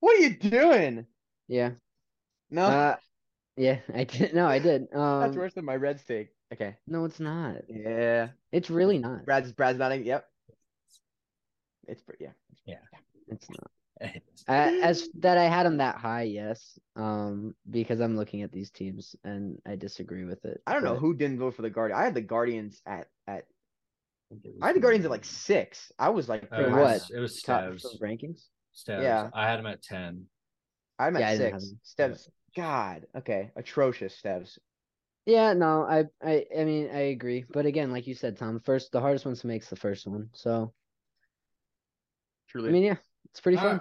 What 0.00 0.16
are 0.16 0.20
you 0.20 0.36
doing? 0.36 1.06
Yeah. 1.48 1.72
No. 2.50 2.64
Uh, 2.64 2.96
yeah, 3.56 3.78
I 3.94 4.04
did. 4.04 4.34
No, 4.34 4.46
I 4.46 4.58
did. 4.58 4.88
Um, 4.94 5.20
That's 5.20 5.36
worse 5.36 5.54
than 5.54 5.64
my 5.64 5.76
Reds 5.76 6.02
take. 6.04 6.28
Okay. 6.52 6.76
No, 6.86 7.04
it's 7.04 7.20
not. 7.20 7.56
Yeah. 7.68 8.28
It's 8.52 8.70
really 8.70 8.98
not. 8.98 9.24
Brad's 9.24 9.52
Brad's 9.52 9.78
nodding. 9.78 10.04
Yep. 10.04 10.24
It's 11.86 12.02
pretty. 12.02 12.24
Yeah. 12.24 12.30
Yeah. 12.66 12.98
It's 13.28 13.48
not. 13.48 13.70
as 14.48 15.08
that 15.18 15.38
I 15.38 15.44
had 15.44 15.66
him 15.66 15.76
that 15.76 15.96
high, 15.96 16.22
yes. 16.22 16.78
Um, 16.96 17.54
because 17.68 18.00
I'm 18.00 18.16
looking 18.16 18.42
at 18.42 18.52
these 18.52 18.70
teams 18.70 19.14
and 19.24 19.58
I 19.66 19.76
disagree 19.76 20.24
with 20.24 20.44
it. 20.44 20.62
I 20.66 20.72
don't 20.72 20.82
but... 20.82 20.94
know 20.94 20.98
who 20.98 21.14
didn't 21.14 21.38
vote 21.38 21.54
for 21.54 21.62
the 21.62 21.70
Guardian. 21.70 22.00
I 22.00 22.04
had 22.04 22.14
the 22.14 22.20
Guardians 22.20 22.80
at 22.86 23.08
at. 23.26 23.44
I 24.62 24.66
had 24.68 24.76
the 24.76 24.80
Guardians 24.80 25.04
at 25.04 25.10
like 25.10 25.24
six. 25.24 25.90
I 25.98 26.10
was 26.10 26.28
like, 26.28 26.48
uh, 26.52 26.64
what? 26.70 27.02
It 27.14 27.18
was 27.18 27.42
Stevs 27.42 27.84
rankings. 28.00 28.44
Stevs. 28.76 29.02
Yeah, 29.02 29.30
I 29.34 29.48
had 29.48 29.58
him 29.58 29.66
at 29.66 29.82
ten. 29.82 30.26
I'm 30.98 31.16
at 31.16 31.20
yeah, 31.20 31.36
six. 31.36 31.72
Stevs. 31.84 32.28
God, 32.56 33.06
okay, 33.16 33.50
atrocious 33.56 34.20
Stevs. 34.22 34.58
Yeah, 35.26 35.52
no, 35.52 35.82
I, 35.82 36.04
I, 36.22 36.44
I 36.58 36.64
mean, 36.64 36.90
I 36.92 37.10
agree, 37.10 37.44
but 37.52 37.66
again, 37.66 37.92
like 37.92 38.06
you 38.06 38.14
said, 38.14 38.36
Tom, 38.36 38.60
first 38.64 38.90
the 38.90 39.00
hardest 39.00 39.26
one 39.26 39.34
to 39.34 39.46
make 39.46 39.62
is 39.62 39.68
the 39.68 39.76
first 39.76 40.06
one. 40.06 40.30
So, 40.32 40.72
truly, 42.48 42.70
I 42.70 42.72
mean, 42.72 42.82
yeah, 42.82 42.96
it's 43.30 43.40
pretty 43.40 43.58
fun. 43.58 43.80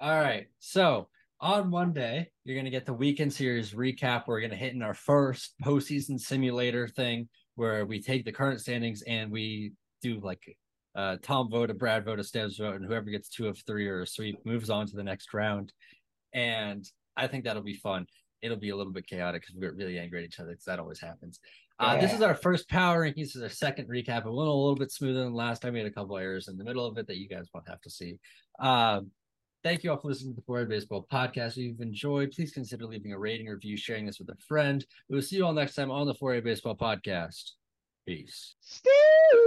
All 0.00 0.20
right. 0.20 0.46
So 0.60 1.08
on 1.40 1.70
Monday, 1.70 2.30
you're 2.44 2.54
going 2.54 2.64
to 2.64 2.70
get 2.70 2.86
the 2.86 2.94
weekend 2.94 3.32
series 3.32 3.72
recap. 3.72 4.24
We're 4.26 4.40
going 4.40 4.50
to 4.50 4.56
hit 4.56 4.74
in 4.74 4.82
our 4.82 4.94
first 4.94 5.54
postseason 5.62 6.20
simulator 6.20 6.86
thing 6.86 7.28
where 7.56 7.84
we 7.84 8.00
take 8.00 8.24
the 8.24 8.32
current 8.32 8.60
standings 8.60 9.02
and 9.02 9.30
we 9.30 9.72
do 10.02 10.20
like 10.20 10.56
uh, 10.94 11.16
Tom 11.22 11.48
vote, 11.50 11.70
a 11.70 11.74
Brad 11.74 12.04
vote, 12.04 12.18
a 12.18 12.24
Stebbs 12.24 12.58
vote, 12.58 12.76
and 12.76 12.84
whoever 12.84 13.10
gets 13.10 13.28
two 13.28 13.48
of 13.48 13.58
three 13.66 13.86
or 13.86 14.02
a 14.02 14.06
sweep 14.06 14.38
moves 14.44 14.70
on 14.70 14.86
to 14.86 14.96
the 14.96 15.02
next 15.02 15.32
round. 15.32 15.72
And 16.34 16.84
I 17.16 17.26
think 17.26 17.44
that'll 17.44 17.62
be 17.62 17.74
fun. 17.74 18.06
It'll 18.42 18.56
be 18.56 18.70
a 18.70 18.76
little 18.76 18.92
bit 18.92 19.06
chaotic 19.06 19.42
because 19.42 19.54
we 19.54 19.60
get 19.60 19.74
really 19.74 19.98
angry 19.98 20.20
at 20.20 20.24
each 20.24 20.40
other 20.40 20.50
because 20.50 20.64
that 20.64 20.78
always 20.78 21.00
happens. 21.00 21.40
Uh, 21.80 21.92
yeah. 21.94 22.00
This 22.00 22.12
is 22.12 22.22
our 22.22 22.34
first 22.34 22.68
power 22.68 23.04
rankings. 23.04 23.16
This 23.16 23.36
is 23.36 23.42
our 23.42 23.48
second 23.48 23.88
recap. 23.88 24.26
It 24.26 24.32
went 24.32 24.48
a 24.48 24.52
little 24.52 24.74
bit 24.74 24.90
smoother 24.90 25.24
than 25.24 25.34
last 25.34 25.62
time. 25.62 25.74
We 25.74 25.78
had 25.78 25.88
a 25.88 25.92
couple 25.92 26.18
errors 26.18 26.48
in 26.48 26.56
the 26.56 26.64
middle 26.64 26.84
of 26.84 26.98
it 26.98 27.06
that 27.06 27.18
you 27.18 27.28
guys 27.28 27.46
won't 27.54 27.68
have 27.68 27.80
to 27.82 27.90
see. 27.90 28.18
Um, 28.58 29.10
thank 29.62 29.84
you 29.84 29.90
all 29.90 29.98
for 29.98 30.08
listening 30.08 30.34
to 30.34 30.40
the 30.40 30.46
4A 30.46 30.68
Baseball 30.68 31.06
podcast. 31.12 31.52
If 31.52 31.58
you've 31.58 31.80
enjoyed, 31.80 32.32
please 32.32 32.50
consider 32.52 32.86
leaving 32.86 33.12
a 33.12 33.18
rating, 33.18 33.46
review, 33.46 33.76
sharing 33.76 34.06
this 34.06 34.18
with 34.18 34.30
a 34.30 34.36
friend. 34.48 34.84
We 35.08 35.14
will 35.14 35.22
see 35.22 35.36
you 35.36 35.46
all 35.46 35.52
next 35.52 35.74
time 35.74 35.90
on 35.90 36.06
the 36.06 36.14
4A 36.14 36.42
Baseball 36.42 36.76
podcast. 36.76 37.52
Peace. 38.06 38.56
Still. 38.60 39.37